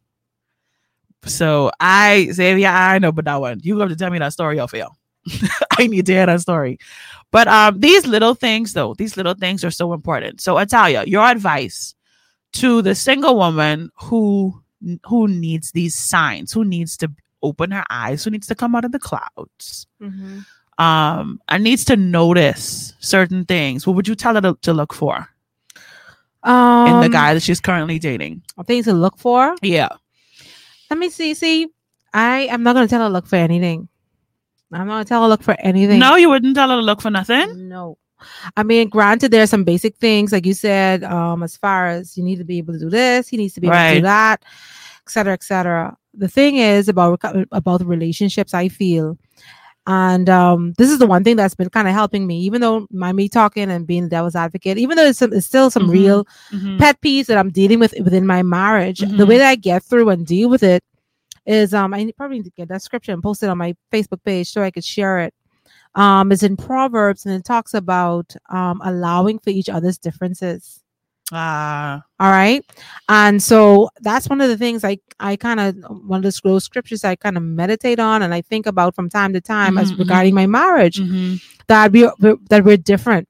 So 1.26 1.72
I, 1.80 2.30
Xavier, 2.32 2.68
I 2.70 3.00
know 3.00 3.12
but 3.12 3.26
that 3.26 3.40
one. 3.42 3.60
You 3.64 3.78
have 3.80 3.90
to 3.90 3.96
tell 3.96 4.10
me 4.10 4.20
that 4.20 4.34
story 4.34 4.60
off 4.60 4.74
air. 4.74 4.88
I 5.78 5.88
need 5.88 6.06
to 6.08 6.14
hear 6.14 6.26
that 6.26 6.42
story. 6.42 6.80
But 7.32 7.48
um, 7.48 7.80
these 7.80 8.08
little 8.08 8.34
things, 8.34 8.74
though, 8.74 8.94
these 8.96 9.16
little 9.18 9.36
things 9.36 9.64
are 9.64 9.72
so 9.72 9.94
important. 9.94 10.42
So, 10.42 10.58
Italia, 10.58 11.04
your 11.06 11.26
advice 11.26 11.94
to 12.54 12.82
the 12.82 12.96
single 12.96 13.36
woman 13.36 13.90
who 13.96 14.62
who 15.06 15.28
needs 15.28 15.72
these 15.74 15.96
signs, 15.96 16.52
who 16.52 16.66
needs 16.66 16.98
to 16.98 17.12
open 17.44 17.70
her 17.72 17.84
eyes, 17.92 18.24
who 18.24 18.32
needs 18.32 18.48
to 18.48 18.56
come 18.56 18.76
out 18.76 18.84
of 18.84 18.92
the 18.92 19.00
clouds, 19.00 19.86
Mhm. 20.02 20.44
um, 20.80 21.40
and 21.48 21.64
needs 21.64 21.86
to 21.86 21.96
notice 21.96 22.94
certain 23.00 23.46
things. 23.46 23.86
What 23.86 23.96
would 23.96 24.08
you 24.08 24.16
tell 24.16 24.34
her 24.36 24.42
to, 24.42 24.58
to 24.64 24.74
look 24.74 24.92
for 24.94 25.30
um, 26.44 26.88
in 26.88 27.00
the 27.02 27.10
guy 27.10 27.34
that 27.36 27.44
she's 27.44 27.62
currently 27.62 28.00
dating? 28.00 28.42
things 28.66 28.86
to 28.86 28.94
look 28.94 29.18
for. 29.18 29.56
Yeah. 29.62 29.90
Let 30.92 30.98
me 31.00 31.10
see. 31.10 31.34
See, 31.34 31.70
I 32.14 32.42
am 32.52 32.64
not 32.64 32.74
gonna 32.74 32.90
tell 32.90 33.02
her 33.02 33.10
look 33.10 33.26
for 33.26 33.38
anything. 33.38 33.88
I'm 34.74 34.88
not 34.88 34.94
gonna 34.94 35.06
tell 35.06 35.22
her 35.24 35.30
look 35.30 35.42
for 35.42 35.56
anything. 35.60 36.00
No, 36.00 36.18
you 36.18 36.30
wouldn't 36.30 36.54
tell 36.54 36.70
her 36.70 36.76
to 36.76 36.82
look 36.82 37.02
for 37.02 37.10
nothing. 37.10 37.70
No. 37.70 37.98
I 38.58 38.64
mean, 38.64 38.90
granted, 38.90 39.32
there 39.32 39.42
are 39.42 39.48
some 39.48 39.64
basic 39.64 39.96
things, 39.96 40.34
like 40.34 40.46
you 40.46 40.54
said, 40.54 41.06
um, 41.06 41.44
as 41.44 41.56
far 41.56 41.88
as 41.88 42.18
you 42.18 42.24
need 42.26 42.40
to 42.40 42.44
be 42.44 42.58
able 42.58 42.74
to 42.74 42.80
do 42.80 42.90
this, 42.90 43.30
he 43.30 43.38
needs 43.38 43.54
to 43.54 43.62
be 43.62 43.68
able 43.68 43.78
to 43.78 43.96
do 43.96 44.02
that, 44.02 44.44
etc., 45.08 45.08
cetera, 45.08 45.34
et 45.34 45.44
cetera. 45.44 45.98
The 46.14 46.28
thing 46.28 46.58
is 46.58 46.90
about 46.90 47.22
about 47.54 47.86
relationships, 47.88 48.54
I 48.54 48.68
feel, 48.68 49.18
And 49.88 50.30
um, 50.30 50.74
this 50.78 50.92
is 50.92 51.00
the 51.00 51.08
one 51.08 51.24
thing 51.24 51.36
that's 51.36 51.56
been 51.56 51.70
kind 51.70 51.88
of 51.88 51.94
helping 51.94 52.28
me, 52.28 52.40
even 52.42 52.62
though 52.62 52.88
my 52.92 53.12
me 53.14 53.28
talking 53.28 53.72
and 53.72 53.88
being 53.88 54.04
the 54.04 54.10
devil's 54.10 54.36
advocate, 54.36 54.78
even 54.78 54.96
though 54.96 55.06
it's, 55.06 55.20
some, 55.20 55.34
it's 55.34 55.48
still 55.48 55.72
some 55.72 55.88
Mhm. 55.88 55.92
real 55.92 56.26
Mhm. 56.52 56.78
pet 56.78 57.02
peeves 57.02 57.26
that 57.28 57.38
I'm 57.38 57.50
dealing 57.50 57.80
with 57.80 57.94
within 58.04 58.26
my 58.28 58.44
marriage. 58.44 59.00
The 59.00 59.08
Mhm. 59.08 59.28
way 59.28 59.38
that 59.40 59.50
I 59.50 59.56
get 59.56 59.84
through 59.84 60.10
and 60.10 60.26
deal 60.26 60.50
with 60.50 60.62
it 60.64 60.84
is 61.48 61.74
um 61.74 61.94
I 61.94 62.12
probably 62.16 62.38
need 62.38 62.46
to 62.46 62.52
get 62.56 62.70
that 62.70 62.84
scripture 62.84 63.12
and 63.14 63.24
post 63.24 63.42
it 63.42 63.50
on 63.50 63.58
my 63.58 63.76
Facebook 63.92 64.24
page 64.24 64.52
so 64.52 64.62
I 64.62 64.70
could 64.72 64.86
share 64.86 65.20
it. 65.20 65.34
Um, 65.96 66.32
it's 66.32 66.44
in 66.44 66.56
Proverbs 66.58 67.26
and 67.26 67.34
it 67.36 67.44
talks 67.44 67.74
about 67.74 68.36
um 68.52 68.82
allowing 68.84 69.40
for 69.40 69.50
each 69.50 69.70
other's 69.70 69.98
differences. 69.98 70.84
Ah, 71.32 72.04
All 72.20 72.30
right. 72.30 72.64
And 73.08 73.42
so 73.42 73.90
that's 74.02 74.28
one 74.28 74.42
of 74.42 74.50
the 74.50 74.58
things 74.58 74.84
I, 74.84 74.98
I 75.20 75.36
kind 75.38 75.60
of, 75.60 75.76
one 76.06 76.24
of 76.26 76.34
the 76.34 76.40
those 76.44 76.64
scriptures 76.66 77.04
I 77.06 77.16
kind 77.16 77.38
of 77.38 77.44
meditate 77.44 78.00
on 78.00 78.22
and 78.22 78.34
I 78.34 78.42
think 78.42 78.66
about 78.66 78.96
from 78.96 79.10
time 79.10 79.32
to 79.34 79.42
time 79.42 79.78
as 79.78 79.92
Mhm, 79.94 80.00
regarding 80.00 80.34
my 80.36 80.46
marriage 80.46 81.00
mhm. 81.00 81.40
that 81.68 81.92
we 81.92 82.10
we're, 82.20 82.36
that 82.50 82.64
we're 82.66 82.78
different. 82.78 83.28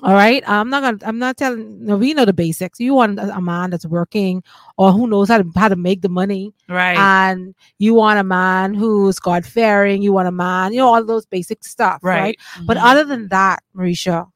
All 0.00 0.14
right. 0.14 0.44
I'm 0.46 0.70
not 0.70 0.82
gonna. 0.82 0.98
I'm 1.02 1.18
not 1.18 1.36
telling. 1.36 1.84
No, 1.84 1.96
we 1.96 2.14
know 2.14 2.24
the 2.24 2.32
basics. 2.32 2.78
You 2.78 2.94
want 2.94 3.18
a, 3.18 3.34
a 3.36 3.40
man 3.40 3.70
that's 3.70 3.84
working 3.84 4.44
or 4.76 4.92
who 4.92 5.08
knows 5.08 5.28
how 5.28 5.38
to 5.38 5.50
how 5.56 5.66
to 5.68 5.74
make 5.74 6.02
the 6.02 6.08
money, 6.08 6.54
right. 6.68 6.96
and 6.96 7.52
you 7.78 7.94
want 7.94 8.20
a 8.20 8.22
man 8.22 8.74
who's 8.74 9.18
God 9.18 9.44
fearing. 9.44 10.00
You 10.00 10.12
want 10.12 10.28
a 10.28 10.32
man, 10.32 10.72
you 10.72 10.78
know, 10.78 10.94
all 10.94 11.04
those 11.04 11.26
basic 11.26 11.64
stuff, 11.64 11.98
right? 12.04 12.20
right. 12.20 12.38
But 12.64 12.76
Mhm. 12.76 12.84
other 12.84 13.04
than 13.04 13.26
that, 13.28 13.64
Mericha, 13.74 14.30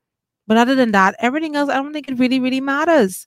but 0.52 0.58
other 0.58 0.74
than 0.74 0.92
that, 0.92 1.14
everything 1.18 1.56
else, 1.56 1.70
I 1.70 1.76
don't 1.76 1.94
think 1.94 2.10
it 2.10 2.18
really, 2.18 2.38
really 2.38 2.60
matters. 2.60 3.26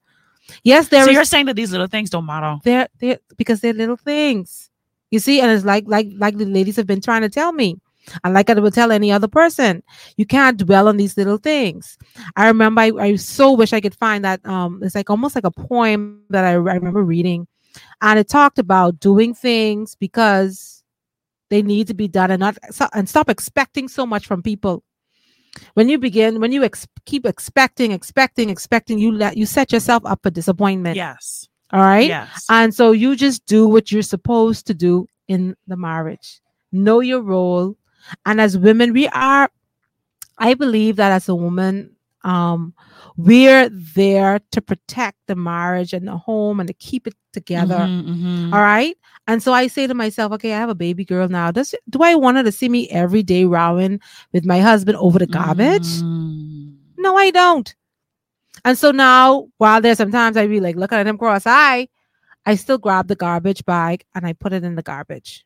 Yes, 0.64 0.90
there 0.90 1.04
so 1.04 1.10
is 1.10 1.16
you're 1.16 1.26
saying 1.26 1.48
that 1.48 1.56
these 1.56 1.72
little 1.72 1.88
things 1.88 2.12
don't 2.12 2.28
matter. 2.28 2.58
they're 2.64 2.88
they 3.00 3.18
because 3.36 3.62
they're 3.62 3.74
little 3.74 3.98
things. 3.98 4.70
You 5.10 5.18
see, 5.18 5.42
and 5.42 5.50
it's 5.50 5.66
like 5.66 5.86
like 5.88 6.08
like 6.18 6.38
the 6.38 6.46
ladies 6.46 6.76
have 6.76 6.86
been 6.86 7.02
trying 7.02 7.24
to 7.24 7.30
tell 7.30 7.52
me. 7.52 7.82
And 8.24 8.36
like 8.36 8.52
I 8.52 8.54
would 8.54 8.76
tell 8.76 8.92
any 8.92 9.12
other 9.12 9.28
person, 9.28 9.82
you 10.18 10.28
can't 10.28 10.56
dwell 10.60 10.88
on 10.88 10.98
these 10.98 11.18
little 11.18 11.38
things. 11.40 11.98
I 12.36 12.46
remember 12.46 12.82
I, 12.82 12.92
I 13.00 13.16
so 13.16 13.54
wish 13.54 13.74
I 13.74 13.82
could 13.82 13.96
find 13.96 14.24
that 14.24 14.46
um 14.46 14.84
it's 14.84 14.94
like 14.94 15.10
almost 15.10 15.34
like 15.34 15.46
a 15.46 15.50
poem 15.52 16.22
that 16.30 16.46
I, 16.46 16.52
I 16.52 16.76
remember 16.78 17.02
reading. 17.02 17.48
And 18.04 18.20
it 18.20 18.30
talked 18.30 18.60
about 18.60 19.00
doing 19.00 19.34
things 19.34 19.96
because 19.96 20.84
they 21.50 21.64
need 21.64 21.88
to 21.88 21.96
be 21.96 22.08
done 22.08 22.30
and 22.30 22.40
not 22.40 22.56
so- 22.70 22.90
and 22.94 23.10
stop 23.10 23.30
expecting 23.32 23.88
so 23.88 24.06
much 24.06 24.28
from 24.28 24.44
people. 24.44 24.84
When 25.74 25.90
you 25.90 25.98
begin, 25.98 26.40
when 26.40 26.52
you 26.52 26.64
ex- 26.64 26.88
keep 27.06 27.26
expecting, 27.26 27.92
expecting, 27.92 28.50
expecting, 28.50 29.00
you 29.00 29.12
let 29.12 29.38
you 29.38 29.46
set 29.46 29.72
yourself 29.72 30.04
up 30.06 30.22
for 30.24 30.30
disappointment. 30.30 30.96
Yes. 30.96 31.48
All 31.72 31.82
right. 31.82 32.08
Yes. 32.08 32.46
And 32.50 32.74
so 32.74 32.92
you 32.92 33.16
just 33.16 33.46
do 33.46 33.68
what 33.68 33.92
you're 33.92 34.02
supposed 34.02 34.68
to 34.68 34.74
do 34.74 35.08
in 35.28 35.56
the 35.68 35.78
marriage. 35.78 36.42
Know 36.72 37.00
your 37.00 37.22
role. 37.22 37.76
And 38.26 38.40
as 38.40 38.58
women, 38.58 38.94
we 38.94 39.08
are, 39.10 39.50
I 40.38 40.54
believe 40.54 40.98
that 40.98 41.12
as 41.12 41.28
a 41.30 41.36
woman, 41.36 41.95
um, 42.26 42.74
we're 43.18 43.70
there 43.70 44.40
to 44.52 44.62
protect 44.62 45.18
the 45.28 45.36
marriage 45.36 45.94
and 45.94 46.08
the 46.08 46.18
home 46.18 46.60
and 46.60 46.68
to 46.68 46.74
keep 46.74 47.08
it 47.08 47.14
together. 47.32 47.88
Mhm, 47.88 48.06
mhm. 48.06 48.54
All 48.54 48.60
right. 48.60 48.98
And 49.28 49.42
so 49.42 49.54
I 49.54 49.68
say 49.68 49.88
to 49.88 49.94
myself, 49.94 50.34
okay, 50.34 50.54
I 50.54 50.58
have 50.58 50.70
a 50.70 50.76
baby 50.76 51.06
girl 51.06 51.30
now. 51.30 51.52
Does 51.52 51.74
do 51.90 52.00
I 52.02 52.16
want 52.16 52.38
her 52.38 52.44
to 52.44 52.52
see 52.52 52.68
me 52.70 52.90
every 52.90 53.24
day 53.24 53.46
rowing 53.46 54.00
with 54.34 54.46
my 54.46 54.60
husband 54.60 54.98
over 54.98 55.20
the 55.20 55.28
garbage? 55.28 55.88
Mm. 55.88 56.76
No, 56.98 57.16
I 57.16 57.32
don't. 57.32 57.74
And 58.66 58.78
so 58.78 58.92
now, 58.92 59.48
while 59.58 59.82
there's 59.82 59.98
sometimes 59.98 60.38
I 60.38 60.48
be 60.48 60.60
like 60.60 60.76
looking 60.76 60.98
at 60.98 61.08
him 61.08 61.18
cross 61.18 61.44
eye, 61.46 61.88
I 62.46 62.56
still 62.56 62.78
grab 62.78 63.08
the 63.08 63.16
garbage 63.16 63.64
bag 63.66 64.04
and 64.16 64.26
I 64.26 64.34
put 64.34 64.54
it 64.54 64.64
in 64.64 64.76
the 64.76 64.84
garbage. 64.84 65.45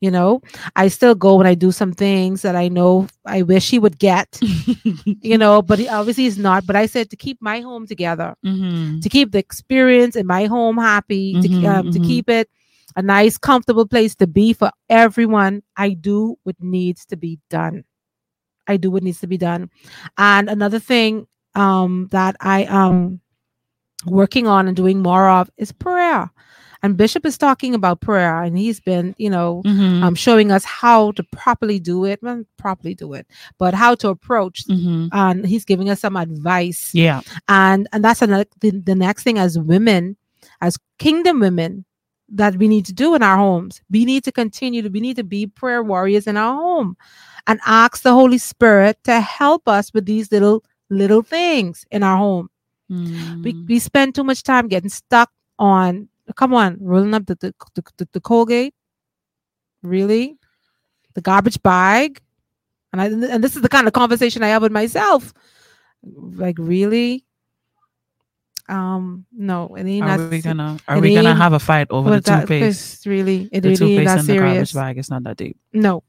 You 0.00 0.10
know, 0.10 0.40
I 0.76 0.88
still 0.88 1.14
go 1.14 1.36
when 1.36 1.46
I 1.46 1.54
do 1.54 1.70
some 1.72 1.92
things 1.92 2.42
that 2.42 2.56
I 2.56 2.68
know 2.68 3.06
I 3.26 3.42
wish 3.42 3.70
he 3.70 3.78
would 3.78 3.98
get, 3.98 4.38
you 5.20 5.36
know, 5.38 5.62
but 5.62 5.78
he 5.78 5.88
obviously 5.88 6.24
he's 6.24 6.38
not. 6.38 6.66
But 6.66 6.76
I 6.76 6.86
said 6.86 7.10
to 7.10 7.16
keep 7.16 7.38
my 7.40 7.60
home 7.60 7.86
together, 7.86 8.34
Mhm. 8.44 9.00
to 9.02 9.08
keep 9.08 9.32
the 9.32 9.38
experience 9.38 10.16
in 10.16 10.26
my 10.26 10.46
home 10.46 10.78
happy, 10.78 11.36
to, 11.36 11.48
Mhm, 11.48 11.66
um, 11.66 11.90
to 11.90 12.00
mhm. 12.00 12.04
keep 12.04 12.28
it 12.30 12.48
a 12.96 13.02
nice, 13.02 13.36
comfortable 13.38 13.86
place 13.86 14.14
to 14.16 14.26
be 14.26 14.52
for 14.54 14.70
everyone. 14.88 15.62
I 15.76 15.90
do 15.90 16.36
what 16.44 16.56
needs 16.60 17.04
to 17.06 17.16
be 17.16 17.38
done. 17.50 17.84
I 18.66 18.76
do 18.76 18.90
what 18.90 19.02
needs 19.02 19.20
to 19.20 19.26
be 19.26 19.36
done. 19.38 19.70
And 20.16 20.48
another 20.48 20.78
thing 20.78 21.26
um, 21.54 22.08
that 22.12 22.36
I 22.40 22.64
am 22.64 23.20
working 24.06 24.46
on 24.46 24.66
and 24.68 24.76
doing 24.76 25.02
more 25.02 25.28
of 25.28 25.50
is 25.56 25.72
prayer. 25.72 26.30
And 26.82 26.96
Bishop 26.96 27.26
is 27.26 27.36
talking 27.36 27.74
about 27.74 28.00
prayer, 28.00 28.42
and 28.42 28.56
he's 28.56 28.80
been, 28.80 29.14
you 29.18 29.28
know, 29.28 29.62
Mhm. 29.66 30.02
um, 30.02 30.14
showing 30.14 30.50
us 30.50 30.64
how 30.64 31.12
to 31.12 31.22
properly 31.24 31.78
do 31.78 32.04
it. 32.06 32.20
Well, 32.22 32.44
properly 32.56 32.94
do 32.94 33.12
it, 33.12 33.26
but 33.58 33.74
how 33.74 33.94
to 33.96 34.08
approach. 34.08 34.64
Mhm. 34.66 35.08
And 35.12 35.46
he's 35.46 35.64
giving 35.66 35.90
us 35.90 36.00
some 36.00 36.16
advice 36.16 36.90
Yeah. 36.94 37.20
and 37.48 37.86
and 37.92 38.02
that's 38.04 38.22
another 38.22 38.46
the, 38.60 38.70
the 38.70 38.94
next 38.94 39.22
thing 39.24 39.38
as 39.38 39.58
women 39.58 40.16
as 40.62 40.78
kingdom 40.98 41.40
women 41.40 41.84
that 42.32 42.56
we 42.56 42.68
need 42.68 42.86
to 42.86 42.92
do 42.92 43.14
in 43.16 43.22
our 43.22 43.36
homes 43.36 43.80
we 43.90 44.04
need 44.04 44.22
to 44.24 44.30
continue 44.32 44.80
to 44.82 44.88
we 44.88 45.00
need 45.00 45.16
to 45.16 45.24
be 45.24 45.46
prayer 45.46 45.82
warriors 45.82 46.26
in 46.28 46.36
our 46.36 46.54
home 46.54 46.96
and 47.48 47.58
ask 47.66 48.02
the 48.02 48.12
holy 48.12 48.38
spirit 48.38 48.96
to 49.04 49.20
help 49.20 49.66
us 49.68 49.92
with 49.92 50.06
these 50.06 50.30
little 50.30 50.62
little 50.90 51.22
things 51.22 51.84
in 51.90 52.02
our 52.02 52.16
home 52.16 52.48
we, 52.88 52.96
Mm. 53.52 53.68
we 53.68 53.78
spend 53.78 54.14
too 54.14 54.24
much 54.24 54.42
time 54.42 54.66
getting 54.68 54.90
stuck 54.90 55.30
on 55.58 56.08
come 56.36 56.54
on 56.54 56.76
rolling 56.80 57.14
up 57.14 57.26
the 57.26 57.34
the, 57.36 57.54
the, 57.74 57.82
the, 57.98 58.08
the 58.12 58.20
colgate 58.20 58.74
really 59.82 60.36
the 61.14 61.20
garbage 61.20 61.62
bag 61.62 62.20
and 62.92 63.00
I, 63.00 63.06
and 63.06 63.42
this 63.44 63.56
is 63.56 63.62
the 63.62 63.68
kind 63.68 63.86
of 63.86 63.92
conversation 63.92 64.42
i 64.42 64.48
have 64.48 64.62
with 64.62 64.72
myself 64.72 65.32
like 66.02 66.56
really 66.58 67.24
um 68.68 69.26
no 69.32 69.74
it 69.76 69.84
ain't 69.84 70.04
Are 70.04 70.28
we 70.28 70.40
gonna 70.40 70.78
are 70.86 71.00
we 71.00 71.14
gonna 71.14 71.34
have 71.34 71.52
a 71.52 71.58
fight 71.58 71.88
over 71.90 72.10
the 72.10 72.20
toothpaste? 72.20 73.04
really 73.06 73.48
it 73.52 73.62
The 73.62 73.70
really 73.70 73.76
toothpaste 73.76 74.06
that 74.06 74.20
in 74.20 74.26
the 74.26 74.36
garbage 74.36 74.74
bag. 74.74 74.98
It's 74.98 75.10
not 75.10 75.24
that 75.24 75.36
deep. 75.36 75.56
no 75.72 76.04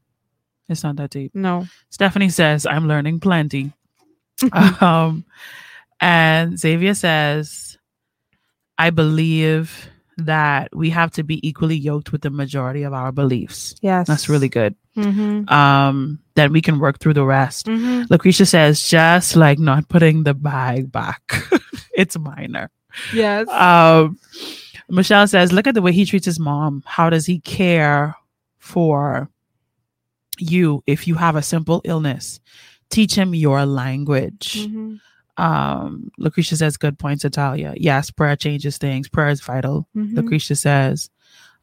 It's 0.70 0.84
not 0.84 0.96
that 0.98 1.10
deep. 1.10 1.34
no 1.34 1.66
Stephanie 1.90 2.30
says, 2.30 2.66
I'm 2.66 2.88
learning 2.88 3.20
plenty. 3.20 3.74
um, 4.82 5.26
and 6.00 6.58
Xavier 6.58 6.94
says, 6.94 7.78
I 8.78 8.90
believe 8.92 9.90
that 10.18 10.76
we 10.76 10.90
have 10.90 11.12
to 11.12 11.24
be 11.24 11.46
equally 11.48 11.76
yoked 11.76 12.12
with 12.12 12.22
the 12.22 12.30
majority 12.30 12.84
of 12.84 12.94
our 12.94 13.12
beliefs. 13.12 13.76
yes 13.82 14.08
That's 14.08 14.30
really 14.30 14.50
good. 14.50 14.76
mm-hmm. 14.96 15.48
Um, 15.52 16.20
then 16.36 16.52
we 16.52 16.62
can 16.62 16.80
work 16.80 17.00
through 17.00 17.14
the 17.16 17.26
rest. 17.26 17.66
Mm-hmm. 17.68 18.12
Lucretia 18.12 18.46
says, 18.46 18.88
just 18.88 19.36
like 19.36 19.58
not 19.60 19.88
putting 19.90 20.24
the 20.24 20.34
bag 20.34 20.92
back, 20.92 21.22
it's 21.94 22.18
minor. 22.20 22.70
yes 23.14 23.48
Um, 23.50 24.20
Michelle 24.90 25.28
says, 25.28 25.54
look 25.54 25.68
at 25.68 25.74
the 25.76 25.82
way 25.82 25.94
he 25.94 26.06
treats 26.06 26.26
his 26.26 26.40
mom. 26.40 26.84
How 26.86 27.10
does 27.10 27.26
he 27.26 27.40
care 27.40 28.16
for 28.60 29.30
you 30.38 30.84
if 30.86 31.08
you 31.08 31.16
have 31.16 31.36
a 31.38 31.42
simple 31.42 31.82
illness? 31.86 32.40
Teach 32.90 33.16
him 33.16 33.34
your 33.34 33.66
language. 33.66 34.68
Mhm. 34.68 35.00
Um, 35.38 36.12
Lucretia 36.18 36.56
says, 36.58 36.78
good 36.78 37.00
points, 37.00 37.26
Italia. 37.26 37.74
Yes, 37.78 38.12
prayer 38.12 38.36
changes 38.36 38.78
things. 38.78 39.08
Prayer 39.10 39.30
is 39.30 39.42
vital. 39.42 39.88
Mhm. 39.96 40.16
Lucretia 40.16 40.56
says, 40.56 41.10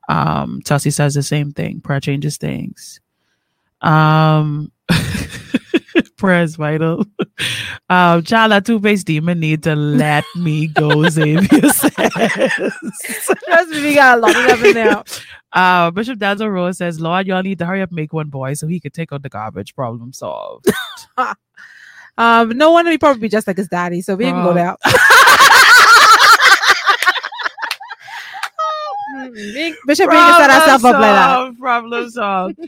um, 0.09 0.61
Chelsea 0.65 0.91
says 0.91 1.15
the 1.15 1.23
same 1.23 1.53
thing. 1.53 1.81
Prayer 1.81 2.01
changes 2.01 2.37
things. 2.39 3.01
Um, 3.83 4.73
prayer 6.17 6.43
is 6.43 6.57
vital. 6.57 7.05
Um, 7.91 8.23
child, 8.23 8.53
that 8.53 8.67
two-faced 8.67 9.07
demon 9.07 9.41
need 9.41 9.63
to 9.63 9.75
let 9.75 10.23
me 10.37 10.67
go, 10.67 11.05
Xavier 11.09 11.71
says. 11.71 11.95
Trust 11.97 13.71
me, 13.71 13.81
we 13.83 13.95
got 13.95 14.19
a 14.19 14.21
lot 14.21 14.37
of 14.37 14.45
them 14.45 14.65
in 14.67 14.75
there. 14.75 15.03
Uh, 15.55 15.91
Bishop 15.91 16.19
Danzo 16.19 16.51
Rose 16.51 16.77
says, 16.77 17.01
Lord, 17.01 17.27
y'all 17.27 17.43
need 17.43 17.59
to 17.61 17.65
hurry 17.67 17.81
up, 17.81 17.91
make 17.91 18.13
one 18.13 18.29
boy 18.29 18.53
so 18.55 18.67
he 18.67 18.79
could 18.79 18.93
take 18.93 19.11
out 19.11 19.23
the 19.23 19.31
garbage. 19.31 19.75
Problem 19.75 20.13
solved. 20.13 20.67
Um, 22.19 22.51
no 22.51 22.73
wonder 22.73 22.91
he 22.91 22.99
probably 22.99 23.21
be 23.23 23.29
just 23.29 23.47
like 23.47 23.57
his 23.57 23.69
daddy, 23.69 24.03
so 24.03 24.15
we 24.17 24.25
can 24.25 24.43
go 24.45 24.51
Uh, 24.51 24.55
there. 24.55 24.77
We- 29.33 29.75
Bishop 29.87 30.11
ain't 30.13 30.37
set 30.37 30.51
herself 30.51 30.85
up 30.85 30.93
like 30.95 31.01
that. 31.01 31.31
solved, 31.35 31.59
Problem 31.59 32.11
solved. 32.11 32.59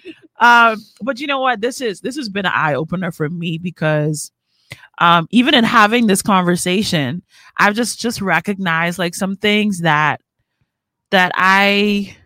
um, 0.41 0.83
but 1.03 1.21
you 1.21 1.27
know 1.27 1.41
what? 1.41 1.61
This 1.61 1.81
is 1.81 2.01
this 2.01 2.17
has 2.17 2.29
been 2.29 2.47
an 2.47 2.53
eye 2.55 2.75
opener 2.75 3.11
for 3.13 3.29
me 3.29 3.59
because 3.59 4.31
um, 4.99 5.27
even 5.31 5.55
in 5.55 5.65
having 5.65 6.07
this 6.07 6.23
conversation, 6.23 7.23
I've 7.59 7.75
just 7.75 8.01
just 8.01 8.21
recognized 8.21 8.99
like 8.99 9.15
some 9.15 9.37
things 9.37 9.81
that 9.81 10.21
that 11.11 11.33
I 11.35 12.17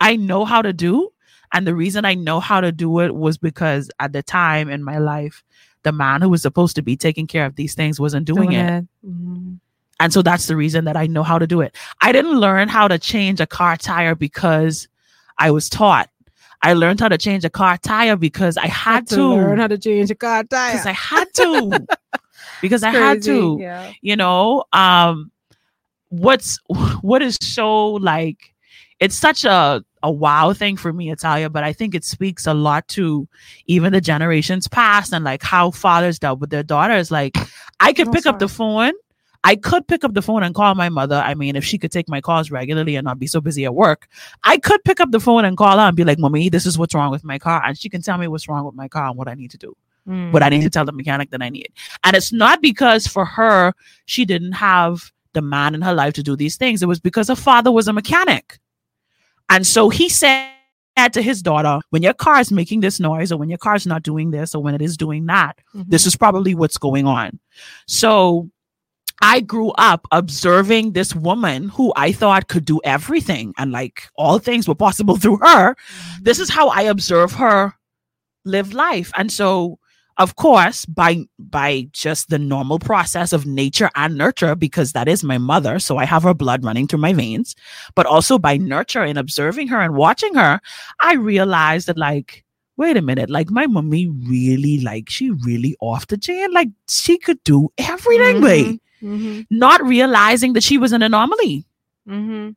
I 0.00 0.16
know 0.16 0.44
how 0.44 0.62
to 0.62 0.72
do, 0.72 1.10
and 1.52 1.66
the 1.66 1.74
reason 1.74 2.04
I 2.04 2.14
know 2.14 2.38
how 2.40 2.60
to 2.60 2.70
do 2.72 3.00
it 3.00 3.14
was 3.14 3.36
because 3.36 3.90
at 3.98 4.12
the 4.12 4.22
time 4.22 4.68
in 4.70 4.82
my 4.82 4.98
life, 4.98 5.42
the 5.82 5.92
man 5.92 6.22
who 6.22 6.28
was 6.28 6.42
supposed 6.42 6.76
to 6.76 6.82
be 6.82 6.96
taking 6.96 7.26
care 7.26 7.46
of 7.46 7.56
these 7.56 7.74
things 7.74 7.98
wasn't 7.98 8.26
doing, 8.26 8.52
it. 8.52 8.86
Mhm. 9.06 9.58
And 9.98 10.12
so 10.12 10.22
that's 10.22 10.46
the 10.46 10.56
reason 10.56 10.84
that 10.86 10.96
I 10.96 11.06
know 11.06 11.22
how 11.22 11.38
to 11.38 11.46
do 11.46 11.60
it. 11.60 11.76
I 12.00 12.12
didn't 12.12 12.38
learn 12.38 12.68
how 12.68 12.88
to 12.88 12.98
change 12.98 13.40
a 13.40 13.46
car 13.46 13.76
tire 13.76 14.14
because 14.14 14.88
I 15.38 15.50
was 15.50 15.68
taught. 15.68 16.08
I 16.62 16.74
learned 16.74 17.00
how 17.00 17.08
to 17.08 17.18
change 17.18 17.44
a 17.44 17.50
car 17.50 17.78
tire 17.78 18.16
because 18.16 18.56
I 18.56 18.66
had 18.66 19.06
to, 19.08 19.16
to. 19.16 19.28
learn 19.28 19.58
how 19.58 19.66
to 19.66 19.78
change 19.78 20.10
a 20.10 20.14
car 20.14 20.44
tire. 20.44 20.72
Because 20.72 20.86
I 20.86 20.92
had 20.92 21.32
to. 21.34 21.86
because 22.62 22.82
I 22.82 22.90
had 22.90 23.22
to. 23.22 23.58
Yeah. 23.60 23.92
You 24.02 24.16
know, 24.16 24.64
um, 24.72 25.30
what's 26.08 26.58
what 27.00 27.22
is 27.22 27.38
so 27.40 27.92
like 27.92 28.54
it's 29.00 29.16
such 29.16 29.44
a 29.44 29.82
a 30.02 30.10
wow 30.10 30.52
thing 30.52 30.76
for 30.76 30.92
me, 30.92 31.10
Italia, 31.10 31.50
but 31.50 31.64
I 31.64 31.72
think 31.72 31.94
it 31.94 32.04
speaks 32.04 32.46
a 32.46 32.54
lot 32.54 32.88
to 32.88 33.28
even 33.66 33.92
the 33.92 34.00
generations 34.00 34.68
past 34.68 35.12
and 35.12 35.24
like 35.24 35.42
how 35.42 35.70
fathers 35.70 36.18
dealt 36.18 36.40
with 36.40 36.50
their 36.50 36.62
daughters. 36.62 37.10
Like 37.10 37.36
I 37.80 37.92
could 37.92 38.08
Oh, 38.08 38.12
pick 38.12 38.26
up 38.26 38.38
the 38.38 38.48
phone. 38.48 38.92
I 39.42 39.56
could 39.56 39.86
pick 39.88 40.04
up 40.04 40.12
the 40.12 40.20
phone 40.20 40.42
and 40.42 40.54
call 40.54 40.74
my 40.74 40.90
mother. 40.90 41.16
I 41.16 41.34
mean, 41.34 41.56
if 41.56 41.64
she 41.64 41.78
could 41.78 41.90
take 41.90 42.08
my 42.08 42.20
calls 42.20 42.50
regularly 42.50 42.96
and 42.96 43.04
not 43.04 43.18
be 43.18 43.26
so 43.26 43.40
busy 43.40 43.64
at 43.64 43.74
work, 43.74 44.06
I 44.44 44.58
could 44.58 44.84
pick 44.84 45.00
up 45.00 45.12
the 45.12 45.20
phone 45.20 45.46
and 45.46 45.56
call 45.56 45.78
her 45.78 45.84
and 45.84 45.96
be 45.96 46.04
like, 46.04 46.18
Mommy, 46.18 46.50
this 46.50 46.66
is 46.66 46.76
what's 46.76 46.94
wrong 46.94 47.10
with 47.10 47.24
my 47.24 47.38
car. 47.38 47.62
And 47.64 47.78
she 47.78 47.88
can 47.88 48.02
tell 48.02 48.18
me 48.18 48.28
what's 48.28 48.48
wrong 48.48 48.66
with 48.66 48.74
my 48.74 48.88
car 48.88 49.08
and 49.08 49.16
what 49.16 49.28
I 49.28 49.34
need 49.34 49.50
to 49.52 49.58
do 49.58 49.74
hmm. 50.06 50.32
what 50.32 50.42
I 50.42 50.48
need 50.48 50.62
to 50.62 50.70
tell 50.70 50.84
the 50.84 50.92
mechanic 50.92 51.30
that 51.30 51.42
I 51.42 51.48
need. 51.48 51.68
And 52.04 52.16
it's 52.16 52.32
not 52.32 52.60
because 52.60 53.06
for 53.06 53.24
her, 53.24 53.72
she 54.06 54.24
didn't 54.24 54.52
have 54.52 55.12
the 55.32 55.42
man 55.42 55.74
in 55.74 55.82
her 55.82 55.94
life 55.94 56.14
to 56.14 56.22
do 56.22 56.36
these 56.36 56.56
things. 56.56 56.82
It 56.82 56.86
was 56.86 57.00
because 57.00 57.28
her 57.28 57.36
father 57.36 57.70
was 57.70 57.88
a 57.88 57.92
mechanic. 57.92 58.58
And 59.50 59.66
so 59.66 59.88
he 59.88 60.08
said 60.08 60.48
to 61.12 61.20
his 61.20 61.42
daughter, 61.42 61.80
when 61.90 62.02
your 62.02 62.14
car 62.14 62.40
is 62.40 62.52
making 62.52 62.80
this 62.80 63.00
noise, 63.00 63.32
or 63.32 63.36
when 63.36 63.48
your 63.48 63.58
car 63.58 63.74
is 63.74 63.86
not 63.86 64.02
doing 64.02 64.30
this, 64.30 64.54
or 64.54 64.62
when 64.62 64.74
it 64.74 64.82
is 64.82 64.96
doing 64.96 65.26
that, 65.26 65.58
mm-hmm. 65.74 65.90
this 65.90 66.06
is 66.06 66.16
probably 66.16 66.54
what's 66.54 66.78
going 66.78 67.06
on. 67.06 67.38
So 67.86 68.48
I 69.20 69.40
grew 69.40 69.70
up 69.72 70.06
observing 70.12 70.92
this 70.92 71.14
woman 71.14 71.68
who 71.68 71.92
I 71.96 72.12
thought 72.12 72.48
could 72.48 72.64
do 72.64 72.80
everything 72.84 73.52
and 73.58 73.72
like 73.72 74.08
all 74.14 74.38
things 74.38 74.68
were 74.68 74.74
possible 74.74 75.16
through 75.18 75.38
her. 75.38 75.74
Mm-hmm. 75.74 76.22
This 76.22 76.38
is 76.38 76.48
how 76.48 76.68
I 76.68 76.82
observe 76.82 77.32
her 77.32 77.74
live 78.44 78.72
life. 78.72 79.10
And 79.16 79.32
so 79.32 79.79
of 80.20 80.36
course 80.36 80.84
by 80.86 81.24
by 81.38 81.88
just 81.92 82.28
the 82.28 82.38
normal 82.38 82.78
process 82.78 83.32
of 83.32 83.46
nature 83.46 83.90
and 83.96 84.16
nurture 84.18 84.54
because 84.54 84.92
that 84.92 85.08
is 85.08 85.24
my 85.24 85.38
mother 85.38 85.78
so 85.78 85.96
i 85.96 86.04
have 86.04 86.22
her 86.28 86.34
blood 86.34 86.64
running 86.64 86.86
through 86.86 87.00
my 87.04 87.12
veins 87.20 87.54
but 87.94 88.06
also 88.06 88.38
by 88.38 88.56
nurture 88.56 89.02
and 89.02 89.18
observing 89.18 89.68
her 89.68 89.80
and 89.80 89.94
watching 89.94 90.34
her 90.34 90.60
i 91.00 91.14
realized 91.14 91.86
that 91.88 91.96
like 91.98 92.44
wait 92.76 92.96
a 92.98 93.02
minute 93.02 93.30
like 93.38 93.50
my 93.50 93.66
mommy 93.66 94.08
really 94.34 94.78
like 94.80 95.08
she 95.10 95.30
really 95.48 95.74
off 95.80 96.06
the 96.08 96.18
chain 96.28 96.52
like 96.52 96.68
she 96.88 97.18
could 97.18 97.42
do 97.44 97.68
everything 97.78 98.40
babe 98.42 98.78
Mm-hmm. 99.02 99.40
not 99.50 99.82
realizing 99.82 100.52
that 100.52 100.62
she 100.62 100.76
was 100.76 100.92
an 100.92 101.02
anomaly 101.02 101.64
Mm-hmm. 102.06 102.50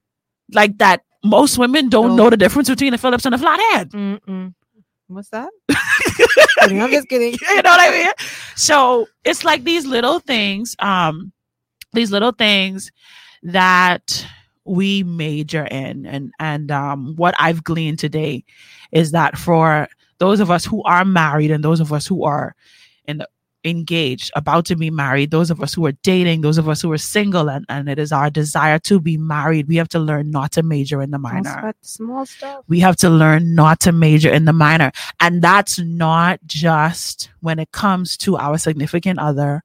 like 0.51 0.77
that 0.79 1.03
most 1.23 1.57
women 1.57 1.87
don't 1.87 2.09
No. 2.17 2.23
know 2.23 2.29
the 2.29 2.35
difference 2.35 2.69
between 2.69 2.93
a 2.93 2.97
phillips 2.97 3.25
and 3.25 3.33
a 3.35 3.37
flathead 3.37 3.91
Mm-mm. 3.91 4.53
What's 5.13 5.29
that? 5.29 5.49
I'm 6.61 6.91
just 6.91 7.09
kidding. 7.09 7.33
you 7.33 7.61
know 7.61 7.69
what 7.71 7.81
I 7.81 7.91
mean? 7.91 8.11
So 8.55 9.07
it's 9.23 9.43
like 9.43 9.63
these 9.63 9.85
little 9.85 10.19
things, 10.19 10.75
um, 10.79 11.31
these 11.93 12.11
little 12.11 12.31
things 12.31 12.91
that 13.43 14.25
we 14.65 15.03
major 15.03 15.65
in, 15.65 16.05
and 16.05 16.31
and 16.39 16.71
um, 16.71 17.15
what 17.15 17.35
I've 17.39 17.63
gleaned 17.63 17.99
today 17.99 18.43
is 18.91 19.11
that 19.11 19.37
for 19.37 19.87
those 20.19 20.39
of 20.39 20.49
us 20.49 20.65
who 20.65 20.83
are 20.83 21.03
married 21.03 21.51
and 21.51 21.63
those 21.63 21.79
of 21.79 21.91
us 21.91 22.07
who 22.07 22.23
are 22.23 22.55
in 23.05 23.17
the 23.17 23.27
engaged, 23.63 24.31
about 24.35 24.65
to 24.65 24.75
be 24.75 24.89
married, 24.89 25.31
those 25.31 25.49
of 25.51 25.61
us 25.61 25.73
who 25.73 25.85
are 25.85 25.91
dating, 26.03 26.41
those 26.41 26.57
of 26.57 26.67
us 26.67 26.81
who 26.81 26.91
are 26.91 26.97
single, 26.97 27.49
and, 27.49 27.65
and 27.69 27.89
it 27.89 27.99
is 27.99 28.11
our 28.11 28.29
desire 28.29 28.79
to 28.79 28.99
be 28.99 29.17
married, 29.17 29.67
we 29.67 29.75
have 29.75 29.89
to 29.89 29.99
learn 29.99 30.31
not 30.31 30.51
to 30.53 30.63
major 30.63 31.01
in 31.01 31.11
the 31.11 31.19
minor 31.19 31.73
small 31.81 32.25
stuff. 32.25 32.63
we 32.67 32.79
have 32.79 32.95
to 32.97 33.09
learn 33.09 33.55
not 33.55 33.79
to 33.81 33.91
major 33.91 34.31
in 34.31 34.45
the 34.45 34.53
minor. 34.53 34.91
And 35.19 35.41
that's 35.41 35.79
not 35.79 36.39
just 36.45 37.29
when 37.41 37.59
it 37.59 37.71
comes 37.71 38.17
to 38.17 38.37
our 38.37 38.57
significant 38.57 39.19
other 39.19 39.63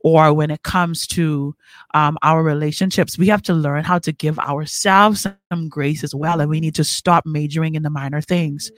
or 0.00 0.32
when 0.32 0.50
it 0.50 0.62
comes 0.62 1.06
to 1.06 1.54
um, 1.94 2.16
our 2.22 2.42
relationships. 2.42 3.18
We 3.18 3.26
have 3.28 3.42
to 3.42 3.54
learn 3.54 3.82
how 3.82 3.98
to 4.00 4.12
give 4.12 4.38
ourselves 4.38 5.26
some 5.50 5.68
grace 5.68 6.04
as 6.04 6.14
well. 6.14 6.40
And 6.40 6.48
we 6.48 6.60
need 6.60 6.76
to 6.76 6.84
stop 6.84 7.26
majoring 7.26 7.74
in 7.74 7.82
the 7.82 7.90
minor 7.90 8.20
things. 8.20 8.70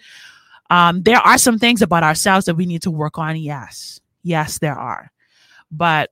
Um, 0.70 1.02
there 1.02 1.18
are 1.18 1.38
some 1.38 1.58
things 1.58 1.82
about 1.82 2.02
ourselves 2.02 2.46
that 2.46 2.54
we 2.54 2.66
need 2.66 2.82
to 2.82 2.90
work 2.90 3.18
on. 3.18 3.36
Yes. 3.36 4.00
Yes, 4.28 4.58
there 4.58 4.78
are. 4.78 5.10
But 5.70 6.10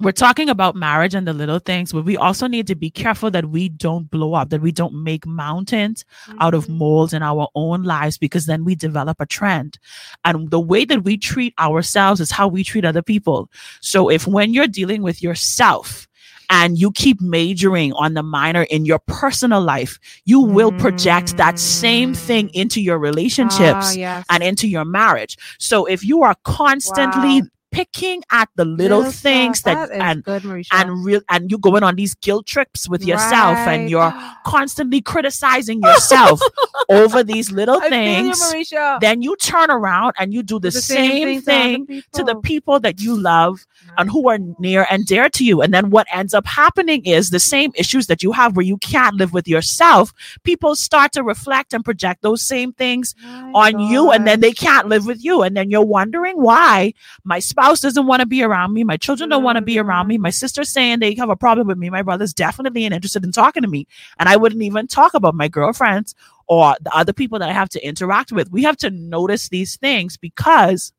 we're 0.00 0.10
talking 0.10 0.48
about 0.48 0.74
marriage 0.74 1.14
and 1.14 1.26
the 1.26 1.32
little 1.32 1.60
things, 1.60 1.92
but 1.92 2.04
we 2.04 2.16
also 2.16 2.48
need 2.48 2.66
to 2.66 2.74
be 2.74 2.90
careful 2.90 3.30
that 3.30 3.50
we 3.50 3.68
don't 3.68 4.10
blow 4.10 4.34
up, 4.34 4.50
that 4.50 4.60
we 4.60 4.72
don't 4.72 5.04
make 5.04 5.24
mountains 5.24 6.04
out 6.40 6.52
of 6.52 6.64
mm-hmm. 6.64 6.78
molds 6.78 7.12
in 7.12 7.22
our 7.22 7.48
own 7.54 7.84
lives 7.84 8.18
because 8.18 8.46
then 8.46 8.64
we 8.64 8.74
develop 8.74 9.20
a 9.20 9.26
trend. 9.26 9.78
And 10.24 10.50
the 10.50 10.58
way 10.58 10.84
that 10.84 11.04
we 11.04 11.16
treat 11.16 11.54
ourselves 11.60 12.20
is 12.20 12.32
how 12.32 12.48
we 12.48 12.64
treat 12.64 12.84
other 12.84 13.02
people. 13.02 13.48
So 13.80 14.08
if 14.08 14.26
when 14.26 14.52
you're 14.52 14.66
dealing 14.66 15.02
with 15.02 15.22
yourself, 15.22 16.07
and 16.50 16.78
you 16.78 16.90
keep 16.92 17.20
majoring 17.20 17.92
on 17.94 18.14
the 18.14 18.22
minor 18.22 18.62
in 18.64 18.84
your 18.84 18.98
personal 19.00 19.60
life, 19.60 19.98
you 20.24 20.40
will 20.40 20.72
project 20.72 21.36
that 21.36 21.58
same 21.58 22.14
thing 22.14 22.48
into 22.54 22.80
your 22.80 22.98
relationships 22.98 23.60
Ah, 23.60 23.92
yes. 23.92 24.26
and 24.30 24.42
into 24.42 24.66
your 24.68 24.84
marriage. 24.84 25.36
So 25.58 25.84
if 25.86 26.04
you 26.04 26.22
are 26.22 26.34
constantly 26.44 27.42
Wow. 27.42 27.48
Picking 27.70 28.22
at 28.32 28.48
the 28.56 28.64
little, 28.64 29.04
things 29.10 29.62
that 29.62 29.90
and 29.92 30.24
good, 30.24 30.44
and 30.72 31.04
real 31.04 31.20
and 31.28 31.50
you 31.50 31.58
going 31.58 31.82
on 31.82 31.96
these 31.96 32.14
guilt 32.14 32.46
trips 32.46 32.88
with 32.88 33.04
yourself 33.04 33.56
and 33.58 33.90
you're 33.90 34.12
constantly 34.46 35.00
criticizing 35.00 35.80
yourself 35.82 36.40
over 36.88 37.22
these 37.22 37.50
little 37.52 37.76
I 37.80 37.90
feel 37.90 37.98
you, 37.98 38.34
things 38.34 38.70
then 39.00 39.22
you 39.22 39.36
turn 39.36 39.70
around 39.70 40.14
and 40.18 40.32
you 40.32 40.42
do 40.42 40.58
the, 40.58 40.70
The 40.70 40.80
same, 40.80 41.40
thing 41.42 41.86
to 41.86 42.02
to 42.12 42.24
the 42.24 42.36
people. 42.36 42.80
that 42.80 43.00
you 43.00 43.16
love 43.16 43.66
and 43.96 44.10
who 44.10 44.28
are 44.28 44.38
near 44.58 44.86
and 44.90 45.04
dear 45.04 45.28
to 45.30 45.44
you. 45.44 45.60
And 45.62 45.72
then 45.74 45.90
what 45.90 46.06
ends 46.12 46.34
up 46.34 46.46
happening 46.46 47.04
is 47.04 47.30
the 47.30 47.40
same 47.40 47.72
issues 47.74 48.06
that 48.06 48.22
you 48.22 48.32
have 48.32 48.56
where 48.56 48.64
you 48.64 48.76
can't 48.78 49.16
live 49.16 49.32
with 49.32 49.46
yourself, 49.46 50.12
people 50.42 50.74
start 50.74 51.12
to 51.12 51.22
reflect 51.22 51.74
and 51.74 51.84
project 51.84 52.22
those 52.22 52.42
same 52.42 52.72
things 52.72 53.14
My 53.22 53.50
on 53.54 53.78
you 53.78 54.10
and 54.10 54.26
then 54.26 54.40
they 54.40 54.52
can't 54.52 54.88
live 54.88 55.06
with 55.06 55.22
you. 55.24 55.42
And 55.42 55.56
then 55.56 55.70
you're 55.70 55.84
wondering 55.84 56.36
why 56.40 56.92
my 57.24 57.38
spouse 57.38 57.67
doesn't 57.76 58.06
want 58.06 58.20
to 58.20 58.26
be 58.26 58.42
around 58.42 58.72
me. 58.72 58.84
My 58.84 58.96
children 58.96 59.30
don't 59.30 59.42
want 59.42 59.56
to 59.56 59.62
be 59.62 59.78
around 59.78 60.08
me. 60.08 60.16
Mm-hmm. 60.16 60.22
My 60.22 60.30
sister's 60.30 60.70
saying 60.70 60.98
they 60.98 61.14
have 61.14 61.30
a 61.30 61.36
problem 61.36 61.66
with 61.66 61.78
me. 61.78 61.90
My 61.90 62.02
brother's 62.02 62.34
definitely 62.34 62.84
interested 62.84 63.24
in 63.24 63.32
talking 63.32 63.62
to 63.62 63.68
me. 63.68 63.86
And 64.18 64.28
i 64.28 64.36
wouldn't 64.36 64.62
even 64.62 64.86
talk 64.86 65.14
about 65.14 65.34
my 65.34 65.48
girlfriends 65.48 66.14
or 66.48 66.74
the 66.80 66.94
other 66.94 67.12
people 67.12 67.38
that 67.38 67.48
i 67.48 67.52
have 67.52 67.68
to 67.70 67.86
interact 67.86 68.32
with. 68.32 68.50
We 68.50 68.62
have 68.64 68.76
to 68.78 68.90
notice 68.90 69.48
these 69.48 69.76
things 69.76 70.16
because 70.16 70.92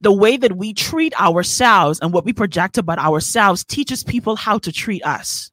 the 0.00 0.12
way 0.12 0.36
that 0.36 0.56
we 0.56 0.74
treat 0.74 1.18
ourselves 1.18 2.00
and 2.00 2.12
what 2.12 2.24
we 2.24 2.32
project 2.32 2.76
about 2.76 2.98
ourselves 2.98 3.64
teaches 3.64 4.04
people 4.04 4.36
how 4.36 4.58
to 4.58 4.70
treat 4.70 5.04
us. 5.04 5.50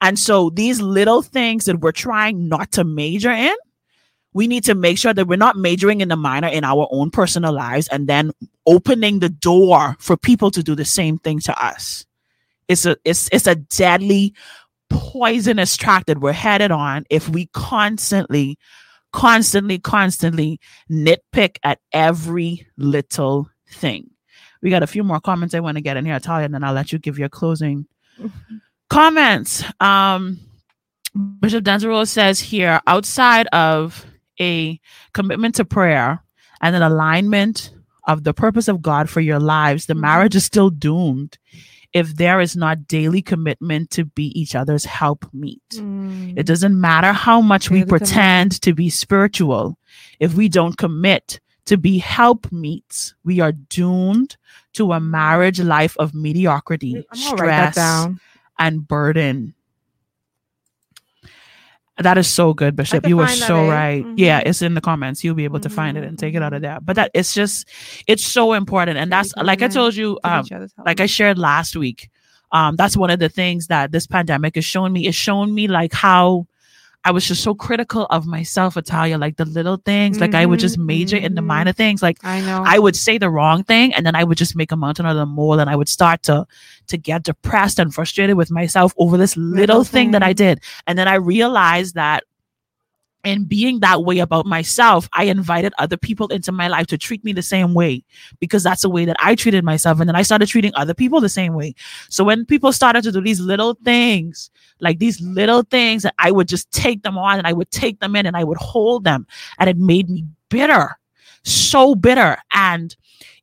And 0.00 0.18
so 0.18 0.50
these 0.50 0.80
little 0.80 1.22
things 1.22 1.64
that 1.66 1.80
we're 1.80 1.92
trying 1.92 2.48
not 2.48 2.72
to 2.72 2.84
major 2.84 3.30
in 3.30 3.54
we 4.32 4.46
need 4.46 4.64
to 4.64 4.74
make 4.74 4.98
sure 4.98 5.12
that 5.12 5.26
we're 5.26 5.36
not 5.36 5.56
majoring 5.56 6.00
in 6.00 6.08
the 6.08 6.16
minor 6.16 6.48
in 6.48 6.64
our 6.64 6.86
own 6.90 7.10
personal 7.10 7.52
lives 7.52 7.88
and 7.88 8.08
then 8.08 8.32
opening 8.66 9.18
the 9.18 9.28
door 9.28 9.96
for 9.98 10.16
people 10.16 10.50
to 10.52 10.62
do 10.62 10.74
the 10.74 10.84
same 10.84 11.18
thing 11.18 11.40
to 11.40 11.64
us. 11.64 12.06
It's 12.68 12.86
a 12.86 12.96
it's 13.04 13.28
it's 13.32 13.48
a 13.48 13.56
deadly 13.56 14.34
poisonous 14.88 15.76
track 15.76 16.06
that 16.06 16.20
we're 16.20 16.32
headed 16.32 16.70
on 16.70 17.04
if 17.10 17.28
we 17.28 17.46
constantly 17.52 18.58
constantly 19.12 19.78
constantly 19.78 20.60
nitpick 20.88 21.56
at 21.64 21.80
every 21.92 22.66
little 22.76 23.48
thing. 23.68 24.10
We 24.62 24.70
got 24.70 24.84
a 24.84 24.88
few 24.88 25.02
more 25.02 25.20
comments 25.20 25.54
I 25.54 25.60
want 25.60 25.78
to 25.78 25.80
get 25.80 25.96
in 25.96 26.04
here, 26.04 26.20
Talia, 26.20 26.44
and 26.44 26.54
then 26.54 26.62
I'll 26.62 26.74
let 26.74 26.92
you 26.92 26.98
give 26.98 27.18
your 27.18 27.28
closing 27.28 27.86
comments. 28.88 29.64
Um 29.80 30.38
Bishop 31.40 31.64
Denzero 31.64 32.06
says 32.06 32.38
here, 32.38 32.80
outside 32.86 33.48
of 33.48 34.06
a 34.40 34.80
commitment 35.12 35.56
to 35.56 35.64
prayer 35.64 36.22
and 36.60 36.74
an 36.74 36.82
alignment 36.82 37.72
of 38.04 38.24
the 38.24 38.34
purpose 38.34 38.68
of 38.68 38.82
God 38.82 39.08
for 39.08 39.20
your 39.20 39.38
lives, 39.38 39.86
the 39.86 39.94
marriage 39.94 40.34
is 40.34 40.44
still 40.44 40.70
doomed 40.70 41.38
if 41.92 42.16
there 42.16 42.40
is 42.40 42.56
not 42.56 42.86
daily 42.86 43.20
commitment 43.20 43.90
to 43.90 44.04
be 44.04 44.26
each 44.40 44.54
other's 44.54 44.84
help 44.84 45.26
meet. 45.32 45.62
Mm. 45.72 46.38
It 46.38 46.46
doesn't 46.46 46.80
matter 46.80 47.12
how 47.12 47.40
much 47.40 47.70
we 47.70 47.80
commitment. 47.80 48.02
pretend 48.02 48.62
to 48.62 48.74
be 48.74 48.90
spiritual. 48.90 49.76
If 50.20 50.34
we 50.34 50.48
don't 50.48 50.76
commit 50.76 51.40
to 51.66 51.76
be 51.76 51.98
help 51.98 52.50
meets, 52.52 53.14
we 53.24 53.40
are 53.40 53.52
doomed 53.52 54.36
to 54.74 54.92
a 54.92 55.00
marriage 55.00 55.60
life 55.60 55.96
of 55.98 56.14
mediocrity, 56.14 57.04
I'm 57.10 57.20
gonna 57.20 57.42
write 57.42 57.48
that 57.48 57.72
stress, 57.72 58.16
and 58.58 58.86
burden. 58.86 59.54
That 62.00 62.16
is 62.18 62.28
so 62.28 62.54
good, 62.54 62.76
Bishop. 62.76 63.06
You 63.06 63.16
were 63.18 63.28
so 63.28 63.68
right. 63.68 64.04
Yeah, 64.16 64.40
Mhm. 64.40 64.46
it's 64.48 64.62
in 64.62 64.74
the 64.74 64.80
comments. 64.80 65.22
You'll 65.22 65.34
be 65.34 65.44
able 65.44 65.60
to 65.60 65.68
find 65.68 65.96
it 65.98 66.04
and 66.04 66.18
take 66.18 66.34
it 66.34 66.42
out 66.42 66.52
of 66.52 66.60
Mhm, 66.60 66.62
there. 66.62 66.78
But 66.82 66.96
that 66.96 67.10
it's 67.14 67.34
just 67.34 67.68
it's 68.06 68.24
so 68.24 68.54
important. 68.54 68.98
And 68.98 69.12
that's 69.12 69.34
like 69.36 69.62
I 69.62 69.68
told 69.68 69.94
you, 69.94 70.18
um, 70.24 70.44
each 70.44 70.52
other's 70.52 70.72
help. 70.76 70.86
like 70.86 71.00
I 71.00 71.06
shared 71.06 71.38
last 71.38 71.76
week. 71.76 72.08
Um, 72.52 72.74
that's 72.76 72.96
one 72.96 73.10
of 73.10 73.18
the 73.20 73.28
things 73.28 73.68
that 73.68 73.92
this 73.92 74.06
pandemic 74.06 74.56
has 74.56 74.64
shown 74.64 74.92
me. 74.92 75.06
It's 75.06 75.16
shown 75.16 75.54
me 75.54 75.68
like 75.68 75.92
how 75.92 76.46
I 77.04 77.12
was 77.12 77.26
just 77.26 77.42
so 77.42 77.54
critical 77.54 78.06
of 78.10 78.26
myself, 78.26 78.76
Italia, 78.76 79.16
like 79.16 79.36
the 79.36 79.46
little 79.46 79.78
things. 79.78 80.20
Like 80.20 80.34
I 80.34 80.44
would 80.44 80.60
just 80.60 80.76
major 80.76 81.16
in 81.16 81.34
the 81.34 81.42
minor 81.42 81.70
mm-hmm. 81.70 81.76
things. 81.76 82.02
Like 82.02 82.18
I 82.22 82.40
know. 82.42 82.62
I 82.66 82.78
would 82.78 82.94
say 82.94 83.16
the 83.16 83.30
wrong 83.30 83.64
thing 83.64 83.94
and 83.94 84.04
then 84.04 84.14
I 84.14 84.24
would 84.24 84.36
just 84.36 84.54
make 84.54 84.70
a 84.70 84.76
mountain 84.76 85.06
out 85.06 85.12
of 85.12 85.16
the 85.16 85.26
mole 85.26 85.58
and 85.60 85.70
I 85.70 85.76
would 85.76 85.88
start 85.88 86.22
to 86.24 86.46
to 86.88 86.98
get 86.98 87.22
depressed 87.22 87.78
and 87.78 87.94
frustrated 87.94 88.36
with 88.36 88.50
myself 88.50 88.92
over 88.98 89.16
this 89.16 89.36
little, 89.36 89.60
Little 89.60 89.84
thing 89.84 90.10
that 90.10 90.22
I 90.22 90.32
did. 90.32 90.62
And 90.86 90.98
then 90.98 91.08
I 91.08 91.14
realized 91.14 91.94
that 91.94 92.24
in 93.24 93.44
being 93.44 93.80
that 93.80 94.04
way 94.04 94.18
about 94.18 94.46
myself, 94.46 95.08
I 95.12 95.24
invited 95.24 95.72
other 95.78 95.96
people 95.96 96.28
into 96.28 96.52
my 96.52 96.68
life 96.68 96.86
to 96.88 96.98
treat 96.98 97.24
me 97.24 97.32
the 97.32 97.42
same 97.42 97.74
way 97.74 98.02
because 98.38 98.62
that's 98.62 98.82
the 98.82 98.90
way 98.90 99.04
that 99.04 99.16
I 99.18 99.34
treated 99.34 99.64
myself. 99.64 100.00
And 100.00 100.08
then 100.08 100.16
I 100.16 100.22
started 100.22 100.48
treating 100.48 100.72
other 100.74 100.94
people 100.94 101.20
the 101.20 101.28
same 101.28 101.54
way. 101.54 101.74
So 102.08 102.24
when 102.24 102.46
people 102.46 102.72
started 102.72 103.02
to 103.04 103.12
do 103.12 103.20
these 103.20 103.40
little 103.40 103.74
things, 103.84 104.50
like 104.80 104.98
these 104.98 105.20
little 105.20 105.62
things, 105.62 106.02
that 106.04 106.14
I 106.18 106.30
would 106.30 106.48
just 106.48 106.70
take 106.72 107.02
them 107.02 107.18
on 107.18 107.38
and 107.38 107.46
I 107.46 107.52
would 107.52 107.70
take 107.70 108.00
them 108.00 108.16
in 108.16 108.26
and 108.26 108.36
I 108.36 108.44
would 108.44 108.58
hold 108.58 109.04
them. 109.04 109.26
And 109.58 109.68
it 109.68 109.76
made 109.76 110.08
me 110.08 110.24
bitter, 110.48 110.98
so 111.44 111.94
bitter. 111.94 112.38
And 112.52 112.96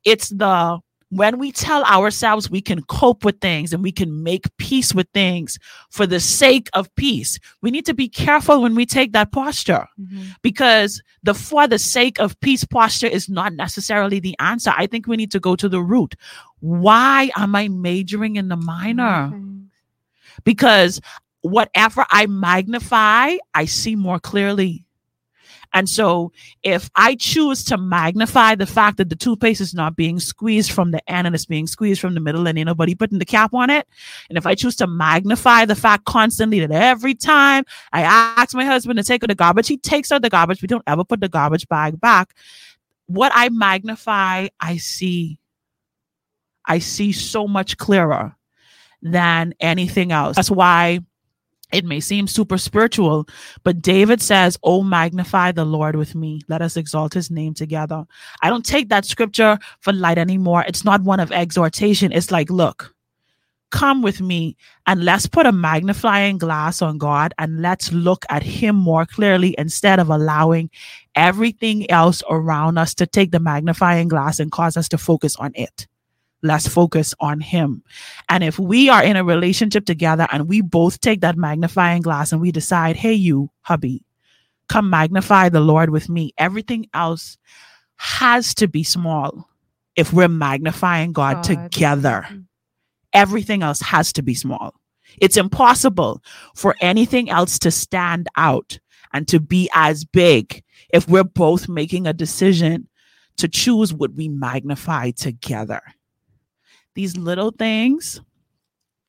it's 0.04 0.30
the 0.30 0.80
when 1.10 1.38
we 1.38 1.50
tell 1.50 1.82
ourselves 1.84 2.50
we 2.50 2.60
can 2.60 2.82
cope 2.82 3.24
with 3.24 3.40
things 3.40 3.72
and 3.72 3.82
we 3.82 3.90
can 3.92 4.22
make 4.22 4.44
peace 4.58 4.94
with 4.94 5.08
things 5.14 5.58
for 5.90 6.06
the 6.06 6.20
sake 6.20 6.68
of 6.74 6.94
peace, 6.96 7.38
we 7.62 7.70
need 7.70 7.86
to 7.86 7.94
be 7.94 8.08
careful 8.08 8.60
when 8.60 8.74
we 8.74 8.84
take 8.84 9.12
that 9.12 9.32
posture 9.32 9.86
Mhm. 9.98 10.34
because 10.42 11.00
the 11.22 11.32
for 11.32 11.66
the 11.66 11.78
sake 11.78 12.20
of 12.20 12.38
peace 12.40 12.64
posture 12.64 13.06
is 13.06 13.28
not 13.28 13.54
necessarily 13.54 14.20
the 14.20 14.36
answer. 14.38 14.72
I 14.76 14.86
think 14.86 15.06
we 15.06 15.16
need 15.16 15.30
to 15.32 15.40
go 15.40 15.56
to 15.56 15.68
the 15.68 15.80
root. 15.82 16.14
Why 16.60 17.30
am 17.36 17.54
I 17.54 17.68
majoring 17.68 18.36
in 18.36 18.48
the 18.48 18.56
minor? 18.56 19.28
Okay. 19.28 19.44
Because 20.44 21.00
whatever 21.40 22.04
I 22.10 22.26
magnify, 22.26 23.36
I 23.54 23.64
see 23.64 23.96
more 23.96 24.18
clearly. 24.20 24.84
And 25.74 25.88
so 25.88 26.32
if 26.62 26.90
I 26.96 27.14
choose 27.14 27.62
to 27.64 27.76
magnify 27.76 28.54
the 28.54 28.66
fact 28.66 28.96
that 28.96 29.10
the 29.10 29.16
toothpaste 29.16 29.60
is 29.60 29.74
not 29.74 29.96
being 29.96 30.18
squeezed 30.18 30.72
from 30.72 30.90
the 30.90 31.10
end 31.10 31.26
and 31.26 31.34
it's 31.34 31.44
being 31.44 31.66
squeezed 31.66 32.00
from 32.00 32.14
the 32.14 32.20
middle 32.20 32.46
and 32.46 32.58
ain't 32.58 32.66
nobody 32.66 32.94
putting 32.94 33.18
the 33.18 33.24
cap 33.24 33.52
on 33.54 33.70
it, 33.70 33.86
and 34.28 34.38
if 34.38 34.46
I 34.46 34.54
choose 34.54 34.76
to 34.76 34.86
magnify 34.86 35.64
the 35.64 35.74
fact 35.74 36.04
constantly 36.04 36.60
that 36.60 36.70
every 36.70 37.14
time 37.14 37.64
I 37.92 38.02
ask 38.02 38.54
my 38.54 38.64
husband 38.64 38.98
to 38.98 39.04
take 39.04 39.22
out 39.22 39.28
the 39.28 39.34
garbage, 39.34 39.68
he 39.68 39.76
takes 39.76 40.10
out 40.10 40.22
the 40.22 40.30
garbage. 40.30 40.62
We 40.62 40.68
don't 40.68 40.84
ever 40.86 41.04
put 41.04 41.20
the 41.20 41.28
garbage 41.28 41.68
bag 41.68 42.00
back. 42.00 42.34
What 43.06 43.32
I 43.34 43.48
magnify, 43.48 44.48
I 44.60 44.76
see. 44.78 45.38
I 46.66 46.80
see 46.80 47.12
so 47.12 47.48
much 47.48 47.78
clearer 47.78 48.36
than 49.00 49.54
anything 49.60 50.12
else. 50.12 50.36
That's 50.36 50.50
why 50.50 51.00
it 51.72 51.84
may 51.84 52.00
seem 52.00 52.26
super 52.26 52.56
spiritual, 52.58 53.28
but 53.62 53.82
David 53.82 54.22
says, 54.22 54.58
Oh, 54.62 54.82
magnify 54.82 55.52
the 55.52 55.64
Lord 55.64 55.96
with 55.96 56.14
me. 56.14 56.40
Let 56.48 56.62
us 56.62 56.76
exalt 56.76 57.14
his 57.14 57.30
name 57.30 57.54
together. 57.54 58.04
I 58.42 58.48
don't 58.48 58.64
take 58.64 58.88
that 58.88 59.04
scripture 59.04 59.58
for 59.80 59.92
light 59.92 60.18
anymore. 60.18 60.64
It's 60.66 60.84
not 60.84 61.02
one 61.02 61.20
of 61.20 61.30
exhortation. 61.30 62.12
It's 62.12 62.30
like, 62.30 62.50
look, 62.50 62.94
come 63.70 64.00
with 64.00 64.20
me 64.20 64.56
and 64.86 65.04
let's 65.04 65.26
put 65.26 65.46
a 65.46 65.52
magnifying 65.52 66.38
glass 66.38 66.80
on 66.80 66.96
God 66.96 67.34
and 67.38 67.60
let's 67.60 67.92
look 67.92 68.24
at 68.30 68.42
him 68.42 68.74
more 68.74 69.04
clearly 69.04 69.54
instead 69.58 69.98
of 69.98 70.08
allowing 70.08 70.70
everything 71.14 71.90
else 71.90 72.22
around 72.30 72.78
us 72.78 72.94
to 72.94 73.06
take 73.06 73.30
the 73.30 73.40
magnifying 73.40 74.08
glass 74.08 74.40
and 74.40 74.50
cause 74.50 74.76
us 74.76 74.88
to 74.88 74.98
focus 74.98 75.36
on 75.36 75.52
it. 75.54 75.86
Let's 76.42 76.68
focus 76.68 77.14
on 77.20 77.40
him. 77.40 77.82
And 78.28 78.44
if 78.44 78.58
we 78.58 78.88
are 78.88 79.02
in 79.02 79.16
a 79.16 79.24
relationship 79.24 79.84
together 79.86 80.28
and 80.30 80.48
we 80.48 80.60
both 80.60 81.00
take 81.00 81.20
that 81.22 81.36
magnifying 81.36 82.02
glass 82.02 82.32
and 82.32 82.40
we 82.40 82.52
decide, 82.52 82.96
hey, 82.96 83.12
you, 83.14 83.50
hubby, 83.62 84.04
come 84.68 84.88
magnify 84.88 85.48
the 85.48 85.60
Lord 85.60 85.90
with 85.90 86.08
me, 86.08 86.32
everything 86.38 86.88
else 86.94 87.38
has 87.96 88.54
to 88.54 88.68
be 88.68 88.84
small 88.84 89.48
if 89.96 90.12
we're 90.12 90.28
magnifying 90.28 91.12
God, 91.12 91.44
God. 91.44 91.72
together. 91.72 92.26
Mhm. 92.30 92.44
Everything 93.12 93.62
else 93.62 93.80
has 93.80 94.12
to 94.12 94.22
be 94.22 94.34
small. 94.34 94.74
It's 95.16 95.36
impossible 95.36 96.22
for 96.54 96.76
anything 96.80 97.30
else 97.30 97.58
to 97.60 97.70
stand 97.70 98.28
out 98.36 98.78
and 99.12 99.26
to 99.28 99.40
be 99.40 99.68
as 99.74 100.04
big 100.04 100.62
if 100.92 101.08
we're 101.08 101.24
both 101.24 101.68
making 101.68 102.06
a 102.06 102.12
decision 102.12 102.86
to 103.38 103.48
choose 103.48 103.92
what 103.92 104.14
we 104.14 104.28
magnify 104.28 105.10
together. 105.12 105.80
These 106.98 107.16
little 107.16 107.52
things, 107.52 108.20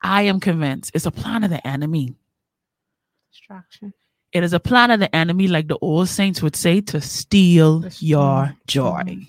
I 0.04 0.22
am 0.22 0.40
convinced, 0.40 0.92
is 0.94 1.08
a 1.08 1.12
plan 1.12 1.44
of 1.44 1.50
the 1.50 1.66
enemy. 1.68 2.14
Distraction. 3.32 3.94
It 4.32 4.44
is 4.44 4.54
a 4.54 4.60
plan 4.60 4.92
of 4.92 5.00
the 5.00 5.14
enemy, 5.16 5.48
like 5.48 5.68
the 5.68 5.80
old 5.82 6.08
saints 6.08 6.44
would 6.44 6.56
say, 6.56 6.82
to 6.82 7.02
steal 7.02 7.86
your 7.98 8.56
joy. 8.68 9.02
Mhm. 9.08 9.28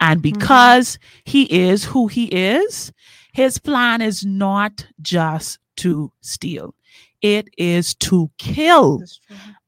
And 0.00 0.22
because 0.22 0.98
he 1.26 1.42
is 1.52 1.84
who 1.84 2.06
he 2.06 2.24
is, 2.24 2.90
his 3.34 3.58
plan 3.58 4.00
is 4.00 4.24
not 4.24 4.86
just 5.02 5.58
to 5.76 6.10
steal, 6.22 6.74
it 7.20 7.50
is 7.58 7.94
to 7.96 8.30
kill 8.38 9.02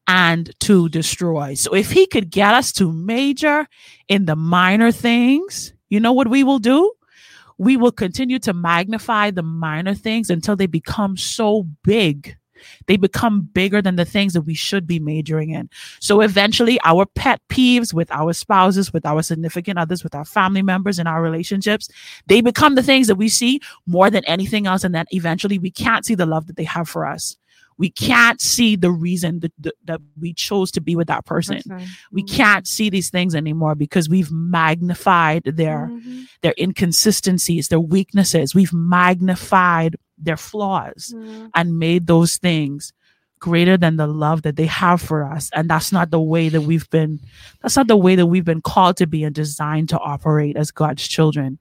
and 0.07 0.59
to 0.61 0.89
destroy. 0.89 1.53
So 1.53 1.75
if 1.75 1.91
he 1.91 2.07
could 2.07 2.31
get 2.31 2.55
us 2.55 2.73
to 2.79 2.91
major 2.91 3.69
in 4.09 4.25
the 4.25 4.37
minor 4.37 4.91
things, 4.91 5.75
you 5.91 6.01
know 6.01 6.15
what 6.15 6.29
we 6.29 6.43
will 6.45 6.61
do? 6.61 6.96
We 7.59 7.77
will 7.77 7.93
continue 7.93 8.39
to 8.41 8.53
magnify 8.53 9.31
the 9.31 9.43
minor 9.43 9.95
things 9.95 10.31
until 10.31 10.57
they 10.57 10.67
become 10.67 11.17
so 11.17 11.65
big. 11.83 12.37
They 12.87 12.97
become 12.97 13.43
bigger 13.53 13.83
than 13.83 13.97
the 13.97 14.05
things 14.05 14.33
that 14.33 14.43
we 14.43 14.55
should 14.55 14.87
be 14.87 14.99
majoring 14.99 15.51
in. 15.51 15.69
So 16.01 16.21
eventually, 16.23 16.79
our 16.85 17.05
pet 17.05 17.41
peeves 17.49 17.93
with 17.93 18.11
our 18.11 18.33
spouses, 18.33 18.93
with 18.93 19.05
our 19.05 19.23
significant 19.23 19.79
others, 19.79 20.03
with 20.03 20.15
our 20.15 20.25
family 20.25 20.63
members 20.63 20.99
in 20.99 21.07
our 21.07 21.23
relationships, 21.23 21.89
they 22.27 22.41
become 22.41 22.75
the 22.75 22.83
things 22.83 23.09
that 23.09 23.17
we 23.17 23.29
see 23.29 23.61
more 23.87 24.11
than 24.11 24.25
anything 24.25 24.67
else. 24.67 24.85
And 24.85 24.95
then 24.95 25.07
eventually, 25.11 25.59
we 25.59 25.71
can't 25.71 26.07
see 26.07 26.15
the 26.15 26.27
love 26.27 26.47
that 26.47 26.57
they 26.57 26.65
have 26.65 26.89
for 26.89 27.07
us 27.07 27.37
we 27.79 27.91
can't 27.91 28.41
see 28.41 28.75
the 28.77 28.91
reason 28.91 29.41
that, 29.41 29.53
that, 29.59 29.75
that 29.85 30.01
we 30.19 30.33
chose 30.33 30.71
to 30.73 30.81
be 30.81 30.97
with 30.97 31.09
that 31.09 31.27
person. 31.27 31.61
We 32.11 32.23
Mhm. 32.23 32.29
can't 32.31 32.67
see 32.67 32.89
these 32.91 33.11
things 33.11 33.35
anymore 33.35 33.75
because 33.75 34.09
we've 34.09 34.31
magnified 34.33 35.45
their 35.45 35.89
Mhm. 35.93 36.27
their 36.43 36.55
inconsistencies, 36.59 37.69
their 37.69 37.81
weaknesses. 37.81 38.55
We've 38.55 38.73
magnified 38.73 39.97
their 40.19 40.37
flaws 40.37 41.13
Mhm. 41.15 41.51
and 41.55 41.79
made 41.79 42.07
those 42.07 42.37
things 42.39 42.93
greater 43.39 43.77
than 43.77 43.97
the 43.97 44.07
love 44.07 44.41
that 44.43 44.57
they 44.57 44.65
have 44.67 45.01
for 45.03 45.23
us. 45.23 45.51
And 45.53 45.69
that's 45.69 45.93
not 45.93 46.11
the 46.11 46.21
way 46.21 46.49
that 46.49 46.63
we've 46.63 46.89
been 46.89 47.21
that's 47.61 47.77
not 47.77 47.87
the 47.89 47.97
way 47.97 48.17
that 48.17 48.27
we've 48.27 48.45
been 48.45 48.63
called 48.63 48.97
to 48.97 49.07
be 49.07 49.23
and 49.25 49.35
designed 49.35 49.91
to 49.91 49.99
operate 49.99 50.57
as 50.57 50.71
God's 50.71 51.07
children. 51.07 51.59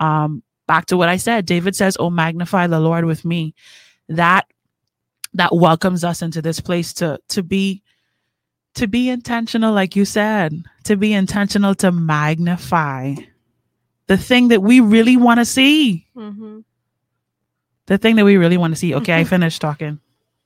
Um 0.00 0.42
back 0.66 0.86
to 0.86 0.96
what 0.96 1.08
I 1.08 1.16
said, 1.16 1.46
David 1.46 1.74
says, 1.76 1.96
"Oh 2.00 2.10
magnify 2.10 2.66
the 2.66 2.80
Lord 2.80 3.04
with 3.04 3.24
me." 3.24 3.54
That 4.08 4.46
that 5.34 5.54
welcomes 5.54 6.04
us 6.04 6.22
into 6.22 6.40
this 6.42 6.60
place 6.60 6.92
to 6.94 7.18
to 7.28 7.42
be 7.42 7.82
to 8.74 8.86
be 8.86 9.08
intentional 9.08 9.72
like 9.72 9.96
you 9.96 10.04
said 10.04 10.52
to 10.84 10.96
be 10.96 11.12
intentional 11.12 11.74
to 11.74 11.90
magnify 11.92 13.14
the 14.06 14.16
thing 14.16 14.48
that 14.48 14.62
we 14.62 14.80
really 14.80 15.16
want 15.16 15.38
to 15.38 15.44
see. 15.44 16.06
Mhm. 16.16 16.64
the 17.86 17.98
thing 17.98 18.16
that 18.16 18.24
we 18.24 18.36
really 18.36 18.56
want 18.56 18.72
to 18.72 18.78
see. 18.78 18.94
Okay 18.94 19.14
i 19.20 19.24
finished 19.36 19.60
talking. 19.60 20.00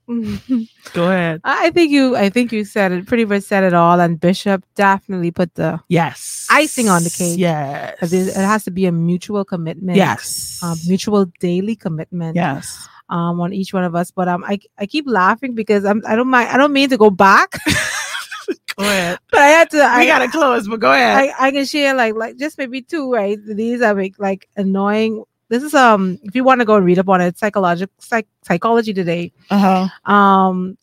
Go 0.93 1.09
ahead. 1.11 1.41
I 1.45 1.71
think 1.71 1.91
you 1.91 2.17
I 2.17 2.29
think 2.29 2.53
you 2.53 2.65
said 2.65 2.93
it 2.93 3.07
pretty 3.07 3.25
much 3.25 3.45
said 3.45 3.65
it 3.65 3.73
all 3.73 4.01
and 4.01 4.21
Bishop 4.21 4.65
definitely 4.75 5.31
put 5.31 5.55
the 5.55 5.81
yes. 5.89 6.47
Icing 6.51 6.89
on 6.89 7.05
the 7.05 7.11
cake. 7.11 7.39
yes. 7.39 8.13
It 8.13 8.35
has 8.35 8.65
to 8.65 8.71
be 8.71 8.87
a 8.87 8.93
mutual 8.93 9.45
commitment. 9.45 9.97
yes. 9.97 10.59
Um, 10.63 10.77
mutual 10.87 11.27
daily 11.41 11.77
commitment. 11.77 12.35
Yes 12.37 12.89
um 13.13 13.41
on 13.41 13.53
each 13.53 13.73
one 13.73 13.85
of 13.85 13.95
us. 13.95 14.11
But 14.11 14.29
um 14.29 14.43
I 14.45 14.59
I 14.79 14.87
keep 14.87 15.05
laughing 15.07 15.55
because 15.55 15.85
I'm 15.85 16.03
I 16.07 16.17
don't 16.17 16.31
mind 16.31 16.49
I 16.49 16.57
don't 16.57 16.73
mean 16.73 16.89
to 16.91 16.97
go 16.97 17.11
back. 17.11 17.53
go 18.77 18.85
ahead 18.85 19.19
but 19.31 19.41
I 19.41 19.49
had 19.49 19.71
to 19.71 19.77
we 19.77 19.83
I 19.83 20.07
gotta 20.07 20.29
close 20.29 20.67
but 20.67 20.81
go 20.81 20.93
ahead 20.93 21.17
I, 21.17 21.49
I 21.49 21.51
can 21.53 21.65
share 21.67 21.95
like 21.95 22.15
like 22.15 22.37
just 22.39 22.59
maybe 22.59 22.83
two, 22.83 23.13
right? 23.13 23.39
These 23.45 23.83
are 23.83 23.95
like, 23.95 24.19
like 24.19 24.49
annoying. 24.57 25.25
This 25.49 25.63
is 25.63 25.75
um 25.75 26.19
if 26.23 26.35
you 26.35 26.43
want 26.45 26.61
to 26.61 26.65
go 26.65 26.77
and 26.77 26.87
read 26.87 26.99
up 26.99 27.09
on 27.09 27.21
it, 27.21 27.39
psychological 27.39 27.95
psych, 27.99 28.27
psychology 28.43 28.95
today. 28.95 29.33
uh-huh 29.51 29.89
Um 30.13 30.79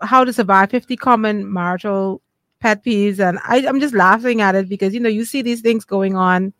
how 0.00 0.24
to 0.24 0.32
survive 0.32 0.70
50 0.70 0.96
common 0.96 1.52
marital 1.52 2.22
pet 2.60 2.82
peeves. 2.84 3.18
And 3.20 3.38
I, 3.44 3.66
I'm 3.66 3.80
just 3.80 3.94
laughing 3.94 4.40
at 4.40 4.54
it 4.54 4.68
because 4.68 4.94
you 4.94 5.00
know 5.00 5.10
you 5.10 5.24
see 5.24 5.42
these 5.42 5.60
things 5.60 5.84
going 5.84 6.16
on. 6.16 6.52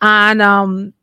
And 0.00 0.40
um 0.40 0.94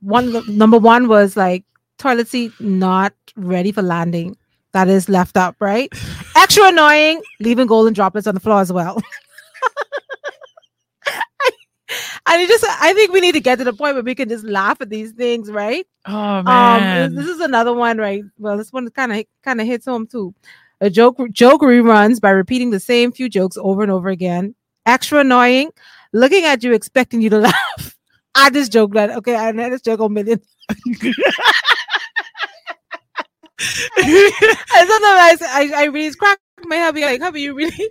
one 0.00 0.42
number 0.56 0.78
one 0.78 1.08
was 1.08 1.36
like 1.36 1.64
toilet 1.98 2.28
seat 2.28 2.52
not 2.60 3.12
ready 3.36 3.72
for 3.72 3.82
landing. 3.82 4.36
That 4.72 4.88
is 4.88 5.08
left 5.08 5.36
up, 5.36 5.56
right? 5.60 5.90
Extra 6.36 6.68
annoying, 6.68 7.22
leaving 7.40 7.66
golden 7.66 7.94
droplets 7.94 8.26
on 8.26 8.34
the 8.34 8.40
floor 8.40 8.60
as 8.60 8.72
well. 8.72 9.00
And 12.26 12.42
it 12.42 12.48
just, 12.48 12.62
I 12.68 12.92
think 12.92 13.12
we 13.12 13.20
need 13.22 13.32
to 13.32 13.40
get 13.40 13.56
to 13.56 13.64
the 13.64 13.72
point 13.72 13.94
where 13.94 14.02
we 14.02 14.14
can 14.14 14.28
just 14.28 14.44
laugh 14.44 14.82
at 14.82 14.90
these 14.90 15.12
things, 15.12 15.50
right? 15.50 15.86
Oh 16.04 16.12
Um, 16.38 16.44
man. 16.44 17.14
this 17.14 17.26
is 17.26 17.40
another 17.40 17.72
one, 17.72 17.96
right? 17.96 18.22
Well, 18.38 18.58
this 18.58 18.70
one 18.70 18.90
kind 18.90 19.10
of 19.14 19.24
kind 19.42 19.58
of 19.62 19.66
hits 19.66 19.86
home 19.86 20.06
too. 20.06 20.34
A 20.82 20.90
joke 20.90 21.16
joke 21.32 21.62
reruns 21.62 22.20
by 22.20 22.28
repeating 22.28 22.68
the 22.70 22.80
same 22.80 23.10
few 23.12 23.30
jokes 23.30 23.56
over 23.56 23.82
and 23.82 23.90
over 23.90 24.10
again. 24.10 24.54
Extra 24.84 25.20
annoying, 25.20 25.70
looking 26.12 26.44
at 26.44 26.62
you, 26.62 26.74
expecting 26.74 27.22
you 27.22 27.30
to 27.30 27.38
laugh. 27.48 27.87
I 28.38 28.50
just 28.50 28.72
joke 28.72 28.92
that 28.94 29.10
okay, 29.18 29.34
I 29.36 29.52
this 29.52 29.82
joke 29.82 30.00
a 30.00 30.08
million. 30.08 30.40
And 33.60 34.88
sometimes 34.88 35.42
I, 35.42 35.70
I 35.74 35.84
really 35.86 36.14
crack 36.14 36.38
my 36.64 36.76
hubby 36.78 37.02
like, 37.02 37.20
hubby, 37.20 37.42
you 37.42 37.54
really, 37.54 37.90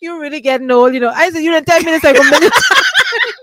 you 0.00 0.20
really 0.20 0.40
getting 0.40 0.70
old, 0.70 0.94
you 0.94 1.00
know. 1.00 1.10
I 1.14 1.30
said 1.30 1.40
you 1.40 1.56
in 1.56 1.64
ten 1.64 1.84
minutes 1.84 2.04
like 2.04 2.18
a 2.18 2.22
million 2.24 2.50
times. 2.50 2.84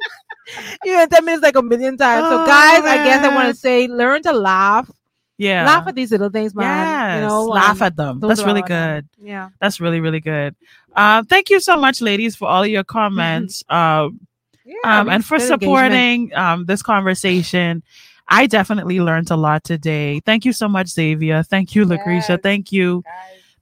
you 0.84 1.02
in 1.02 1.10
ten 1.10 1.26
minutes 1.26 1.44
like 1.44 1.56
a 1.56 1.62
million 1.62 1.98
times. 1.98 2.28
so 2.28 2.44
Oh, 2.44 2.46
guys, 2.46 2.84
I 2.84 2.98
guess 2.98 3.24
I 3.24 3.34
want 3.34 3.50
to 3.50 3.56
say, 3.56 3.88
learn 3.88 4.22
to 4.24 4.34
laugh. 4.34 4.90
yeah. 5.38 5.66
Laugh 5.66 5.88
at 5.88 5.96
these 5.96 6.12
little 6.12 6.30
things, 6.30 6.54
man. 6.54 6.66
Yes. 6.66 7.22
You 7.22 7.28
know, 7.28 7.46
laugh 7.46 7.82
um, 7.82 7.88
at 7.88 7.96
them. 7.96 8.20
That's 8.20 8.44
really 8.44 8.64
I 8.64 8.68
good. 8.68 9.10
Yeah. 9.22 9.50
That's 9.60 9.80
really, 9.80 10.00
really 10.00 10.20
good. 10.20 10.56
Uh, 10.96 11.24
thank 11.24 11.50
you 11.50 11.60
so 11.60 11.78
much, 11.78 12.02
ladies, 12.02 12.36
for 12.36 12.48
all 12.48 12.64
of 12.64 12.70
your 12.70 12.84
comments. 12.84 13.64
Um, 13.70 14.28
Yeah, 14.66 14.76
um, 14.84 15.10
and 15.10 15.24
for 15.24 15.40
supporting 15.40 16.34
um, 16.36 16.66
this 16.66 16.82
conversation. 16.82 17.84
I 18.28 18.48
definitely 18.48 19.00
learned 19.00 19.30
a 19.30 19.36
lot 19.36 19.64
today. 19.64 20.20
Thank 20.26 20.46
you 20.46 20.52
so 20.54 20.68
much, 20.68 20.88
Xavier. 20.88 21.44
Thank 21.44 21.76
you, 21.76 21.86
Lucretia. 21.86 22.34
Yes. 22.34 22.40
Thank 22.42 22.72
you. 22.72 23.04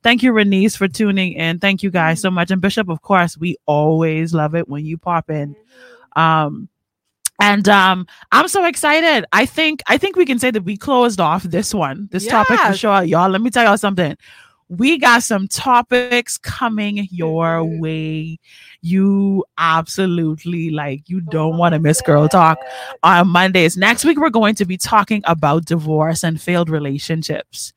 Thank 0.04 0.24
you, 0.24 0.32
Renice, 0.32 0.78
for 0.78 0.88
tuning 0.88 1.34
in. 1.34 1.60
Thank 1.60 1.84
you 1.84 1.90
guys 1.92 2.22
so 2.22 2.32
much. 2.32 2.50
And 2.50 2.62
Bishop, 2.62 2.88
of 2.88 3.02
course, 3.02 3.38
we 3.38 3.58
always 3.66 4.34
love 4.34 4.56
it 4.56 4.70
when 4.70 4.86
you 4.86 4.98
pop 4.98 5.30
in. 5.30 5.54
Um, 6.16 6.70
and 7.42 7.68
um, 7.68 8.08
I'm 8.32 8.48
so 8.48 8.64
excited. 8.66 9.26
I 9.34 9.46
think 9.46 9.82
I 9.88 9.98
think 9.98 10.16
we 10.16 10.26
can 10.26 10.40
say 10.40 10.52
that 10.52 10.64
we 10.64 10.78
closed 10.78 11.20
off 11.20 11.44
this 11.44 11.74
one, 11.74 12.08
this 12.12 12.26
topic 12.26 12.60
for 12.60 12.74
sure. 12.74 13.04
Y'all, 13.04 13.30
let 13.30 13.42
me 13.42 13.50
tell 13.50 13.66
y'all 13.66 13.78
something. 13.78 14.16
We 14.70 14.98
got 14.98 15.24
some 15.24 15.48
topics 15.50 16.38
coming 16.38 17.08
your 17.12 17.60
Mm-hmm. 17.60 17.80
way. 17.80 18.40
You 18.86 19.46
absolutely 19.58 20.70
like 20.70 21.10
you 21.10 21.22
don't 21.22 21.58
want 21.58 21.74
to 21.74 21.80
miss 21.80 22.02
girl 22.02 22.28
talk 22.28 22.58
on 23.02 23.30
Mondays. 23.30 23.78
Next 23.78 24.04
week, 24.04 24.20
we're 24.20 24.30
going 24.30 24.56
to 24.56 24.66
be 24.66 24.76
talking 24.76 25.22
about 25.24 25.64
divorce 25.64 26.22
and 26.22 26.40
failed 26.40 26.70
relationships. 26.70 27.72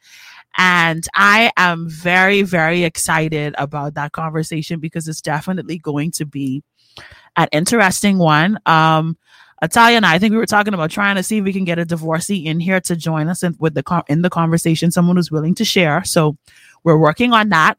And 0.58 1.06
I 1.14 1.52
am 1.56 1.88
very, 1.88 2.42
very 2.42 2.82
excited 2.82 3.54
about 3.56 3.94
that 3.94 4.10
conversation 4.10 4.80
because 4.80 5.06
it's 5.06 5.20
definitely 5.20 5.78
going 5.78 6.10
to 6.12 6.26
be 6.26 6.64
an 7.36 7.46
interesting 7.52 8.18
one. 8.18 8.58
Um, 8.66 9.16
Italia 9.62 9.98
and 9.98 10.06
I, 10.06 10.14
I 10.14 10.18
think 10.18 10.32
we 10.32 10.38
were 10.38 10.46
talking 10.46 10.74
about 10.74 10.90
trying 10.90 11.16
to 11.16 11.22
see 11.22 11.38
if 11.38 11.44
we 11.44 11.52
can 11.52 11.64
get 11.64 11.78
a 11.78 11.84
divorcee 11.84 12.46
in 12.46 12.58
here 12.58 12.80
to 12.80 12.96
join 12.96 13.28
us 13.28 13.44
in, 13.44 13.54
with 13.60 13.74
the 13.74 14.04
in 14.08 14.22
the 14.22 14.30
conversation, 14.30 14.90
someone 14.90 15.16
who's 15.16 15.30
willing 15.30 15.54
to 15.54 15.64
share. 15.64 16.02
So 16.04 16.36
we're 16.84 16.98
working 16.98 17.32
on 17.32 17.50
that. 17.50 17.78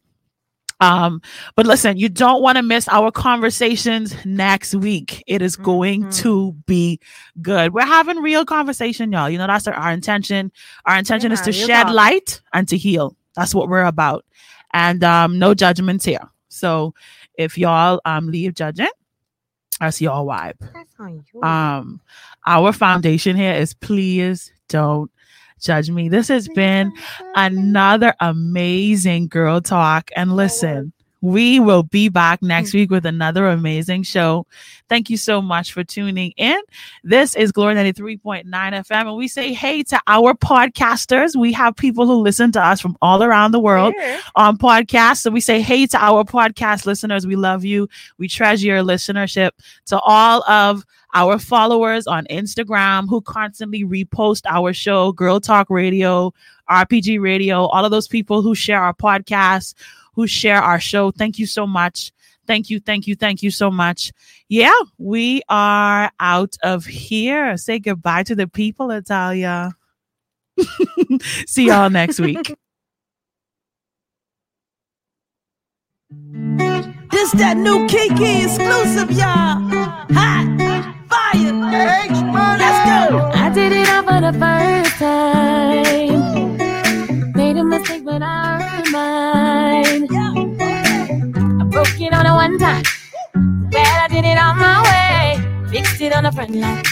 Um, 0.79 1.21
but 1.55 1.65
listen, 1.65 1.97
you 1.97 2.07
don't 2.09 2.41
want 2.41 2.57
to 2.57 2.61
miss 2.61 2.87
our 2.89 3.11
conversations 3.11 4.15
next 4.25 4.75
week. 4.75 5.23
It 5.27 5.41
is 5.41 5.55
going 5.55 6.03
Mhm. 6.05 6.15
to 6.17 6.51
be 6.67 6.99
good. 7.41 7.73
We're 7.73 7.85
having 7.85 8.17
real 8.17 8.45
conversation, 8.45 9.11
y'all. 9.11 9.29
You 9.29 9.37
know, 9.39 9.47
that's 9.47 9.67
our, 9.67 9.73
our 9.73 9.91
intention. 9.91 10.51
Our 10.85 10.97
intention 10.97 11.31
is 11.31 11.41
to 11.41 11.51
shed 11.67 11.87
light 11.95 12.41
and 12.53 12.67
to 12.69 12.77
heal. 12.77 13.15
That's 13.35 13.55
what 13.55 13.69
we're 13.69 13.85
about. 13.85 14.25
And 14.73 15.03
um, 15.03 15.39
no 15.39 15.53
judgments 15.53 16.05
here. 16.05 16.29
So 16.49 16.93
if 17.35 17.57
y'all 17.57 17.99
um 18.05 18.27
leave 18.27 18.53
judging, 18.53 18.87
that's 19.79 20.01
y'all 20.01 20.25
vibe. 20.27 20.55
That's 20.73 20.93
on 20.99 21.23
you. 21.33 21.41
Um, 21.43 22.01
our 22.45 22.71
foundation 22.71 23.35
here 23.35 23.53
is 23.53 23.73
please 23.73 24.51
don't 24.69 25.09
judge 25.59 25.89
me. 25.89 26.09
This 26.09 26.27
has 26.29 26.47
been 26.49 26.91
another 27.35 28.13
amazing 28.19 29.27
girl 29.27 29.61
talk. 29.61 30.09
And 30.15 30.35
listen, 30.35 30.93
we 31.21 31.59
will 31.59 31.81
be 31.84 32.09
back 32.09 32.43
next 32.43 32.73
week 32.75 32.91
with 32.91 33.05
another 33.05 33.47
amazing 33.47 34.03
show. 34.03 34.45
Thank 34.88 35.09
you 35.09 35.17
so 35.17 35.41
much 35.41 35.73
for 35.73 35.84
tuning 35.84 36.31
in. 36.38 36.59
This 37.03 37.35
is 37.35 37.51
Glory 37.51 37.73
93.9 37.73 38.45
FM, 38.45 38.91
and 39.07 39.15
we 39.15 39.27
say 39.27 39.51
hey 39.51 39.81
to 39.84 39.99
our 40.05 40.35
podcasters. 40.35 41.35
We 41.35 41.53
have 41.53 41.75
people 41.75 42.05
who 42.05 42.21
listen 42.21 42.51
to 42.53 42.63
us 42.63 42.79
from 42.79 42.95
all 43.01 43.23
around 43.23 43.51
the 43.51 43.59
world 43.59 43.95
Yeah. 43.97 44.21
on 44.35 44.57
podcasts. 44.59 45.17
So 45.21 45.31
we 45.31 45.41
say 45.41 45.59
hey 45.59 45.88
to 45.88 45.97
our 45.97 46.23
podcast 46.23 46.85
listeners. 46.85 47.25
We 47.25 47.35
love 47.35 47.65
you. 47.65 47.89
We 48.19 48.27
treasure 48.27 48.67
your 48.67 48.84
listenership. 48.84 49.51
To 49.88 49.99
all 49.99 50.43
of 50.49 50.85
our 51.18 51.39
followers 51.39 52.06
on 52.06 52.27
Instagram 52.30 53.10
who 53.10 53.22
constantly 53.22 53.84
repost 53.84 54.44
our 54.48 54.72
show, 54.72 55.11
Girl 55.14 55.39
Talk 55.39 55.68
Radio, 55.72 56.31
RPG 56.69 57.19
Radio, 57.19 57.65
all 57.65 57.84
of 57.84 57.89
those 57.89 58.07
people 58.07 58.44
who 58.44 58.53
share 58.53 58.80
our 58.80 58.94
podcast, 58.94 59.73
who 60.14 60.27
share 60.27 60.61
our 60.61 60.80
show. 60.80 61.10
Thank 61.10 61.39
you 61.39 61.48
so 61.48 61.65
much. 61.65 62.11
Thank 62.45 62.69
you, 62.69 62.80
thank 62.80 63.07
you, 63.07 63.15
thank 63.15 63.41
you 63.41 63.49
so 63.49 63.72
much. 63.72 64.11
Yeah, 64.48 64.80
we 64.99 65.41
are 65.49 66.11
out 66.19 66.56
of 66.61 66.85
here. 66.85 67.57
Say 67.57 67.80
goodbye 67.80 68.22
to 68.23 68.35
the 68.35 68.48
people, 68.48 68.91
Italia. 68.91 69.76
See 71.48 71.65
y'all 71.65 71.89
next 71.89 72.19
week. 72.19 72.56
This 77.11 77.31
that 77.34 77.57
new 77.57 77.88
Kiki 77.88 78.43
exclusive, 78.43 79.11
y'all. 79.11 79.59
Hot 80.11 80.47
fire. 81.09 81.53
Let's 82.59 82.79
go. 82.89 83.31
I 83.34 83.49
did 83.53 83.71
it 83.71 83.89
all 83.89 84.03
for 84.03 84.19
the 84.21 84.34
first 84.38 84.95
time. 84.99 86.57
Made 87.34 87.57
a 87.57 87.63
mistake, 87.63 88.03
but 88.03 88.21
I 88.21 88.59
earned 88.61 88.91
mine. 88.91 90.07
I 91.61 91.63
broke 91.65 91.99
it 92.01 92.13
on 92.13 92.25
a 92.25 92.35
one 92.35 92.57
time. 92.59 92.84
Glad 93.71 94.05
I 94.05 94.07
did 94.13 94.25
it 94.25 94.38
on 94.38 94.57
my 94.57 94.81
way. 94.89 95.69
Fixed 95.71 96.01
it 96.01 96.13
on 96.13 96.23
the 96.23 96.31
front 96.31 96.55
line. 96.55 96.84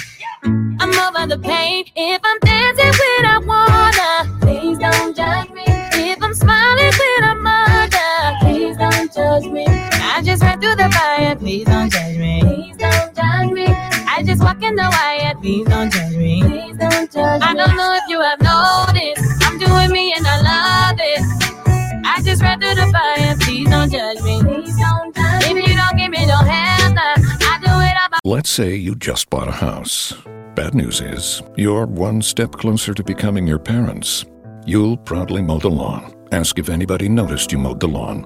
I'm 0.80 0.94
over 1.06 1.28
the 1.28 1.40
pain. 1.40 1.86
If 1.96 2.22
I'm 2.24 2.40
dancing 2.40 2.94
when 3.02 3.26
I 3.26 3.38
wanna, 3.40 4.40
please 4.42 4.78
don't 4.80 5.16
judge 5.16 5.50
me. 5.52 5.64
If 5.68 6.22
I'm 6.24 6.34
smiling 6.34 6.94
when 7.02 7.24
I'm 7.24 7.46
under, 7.48 8.40
please 8.42 8.78
don't 8.78 9.14
judge 9.14 9.46
me. 9.52 9.75
I 10.16 10.22
just 10.22 10.42
ran 10.42 10.62
through 10.62 10.76
the 10.78 10.90
fire. 10.92 11.36
Please 11.36 11.66
don't 11.66 11.92
judge 11.92 12.18
me. 12.18 12.40
Please 12.40 12.78
don't 12.78 13.14
judge 13.14 13.52
me. 13.52 13.66
I 13.68 14.24
just 14.26 14.42
walk 14.42 14.64
in 14.64 14.74
the 14.74 14.88
wire. 14.90 15.36
Please 15.42 15.68
don't 15.68 15.92
judge 15.92 16.16
me. 16.16 16.42
Please 16.42 16.78
don't 16.78 17.12
judge 17.12 17.42
me. 17.42 17.48
I 17.48 17.54
don't 17.54 17.76
know 17.76 17.94
if 18.00 18.08
you 18.08 18.22
have 18.22 18.40
noticed. 18.40 19.44
I'm 19.44 19.58
doing 19.58 19.92
me 19.92 20.14
and 20.16 20.26
I 20.26 20.38
love 20.40 20.98
it. 21.02 22.06
I 22.06 22.22
just 22.24 22.42
ran 22.42 22.62
through 22.62 22.76
the 22.76 22.88
fire. 22.94 23.36
Please 23.42 23.70
don't 23.70 23.92
judge 23.92 24.22
me. 24.22 24.42
Please 24.42 24.80
don't 24.80 25.14
judge 25.14 25.54
me. 25.54 25.60
If 25.60 25.68
you 25.68 25.76
don't 25.76 25.98
give 25.98 26.12
me 26.12 26.26
no 26.26 26.40
answer, 26.40 27.14
I 27.44 27.60
do 27.60 27.72
it 27.84 27.98
all 28.02 28.10
by 28.10 28.20
Let's 28.24 28.50
say 28.50 28.74
you 28.74 28.96
just 28.96 29.30
bought 29.30 29.50
a 29.50 29.52
house. 29.52 30.14
Bad 30.56 30.76
news 30.76 31.02
is, 31.02 31.42
you're 31.58 31.88
one 31.88 32.22
step 32.22 32.54
closer 32.54 32.94
to 32.94 33.04
becoming 33.04 33.46
your 33.46 33.60
parents. 33.60 34.24
You'll 34.66 34.96
proudly 34.96 35.42
mow 35.42 35.60
the 35.60 35.70
lawn. 35.70 36.16
Ask 36.32 36.58
if 36.58 36.70
anybody 36.70 37.10
noticed 37.10 37.52
you 37.52 37.58
mowed 37.58 37.82
the 37.82 37.90
lawn. 37.90 38.26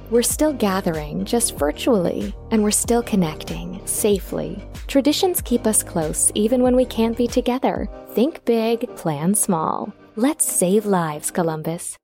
We're 0.11 0.23
still 0.23 0.51
gathering, 0.51 1.23
just 1.23 1.57
virtually, 1.57 2.35
and 2.51 2.61
we're 2.61 2.71
still 2.71 3.01
connecting, 3.01 3.79
safely. 3.85 4.61
Traditions 4.87 5.39
keep 5.41 5.65
us 5.65 5.83
close, 5.83 6.33
even 6.35 6.61
when 6.61 6.75
we 6.75 6.83
can't 6.83 7.15
be 7.15 7.27
together. 7.27 7.87
Think 8.09 8.43
big, 8.43 8.93
plan 8.97 9.33
small. 9.33 9.93
Let's 10.17 10.43
save 10.43 10.85
lives, 10.85 11.31
Columbus. 11.31 11.97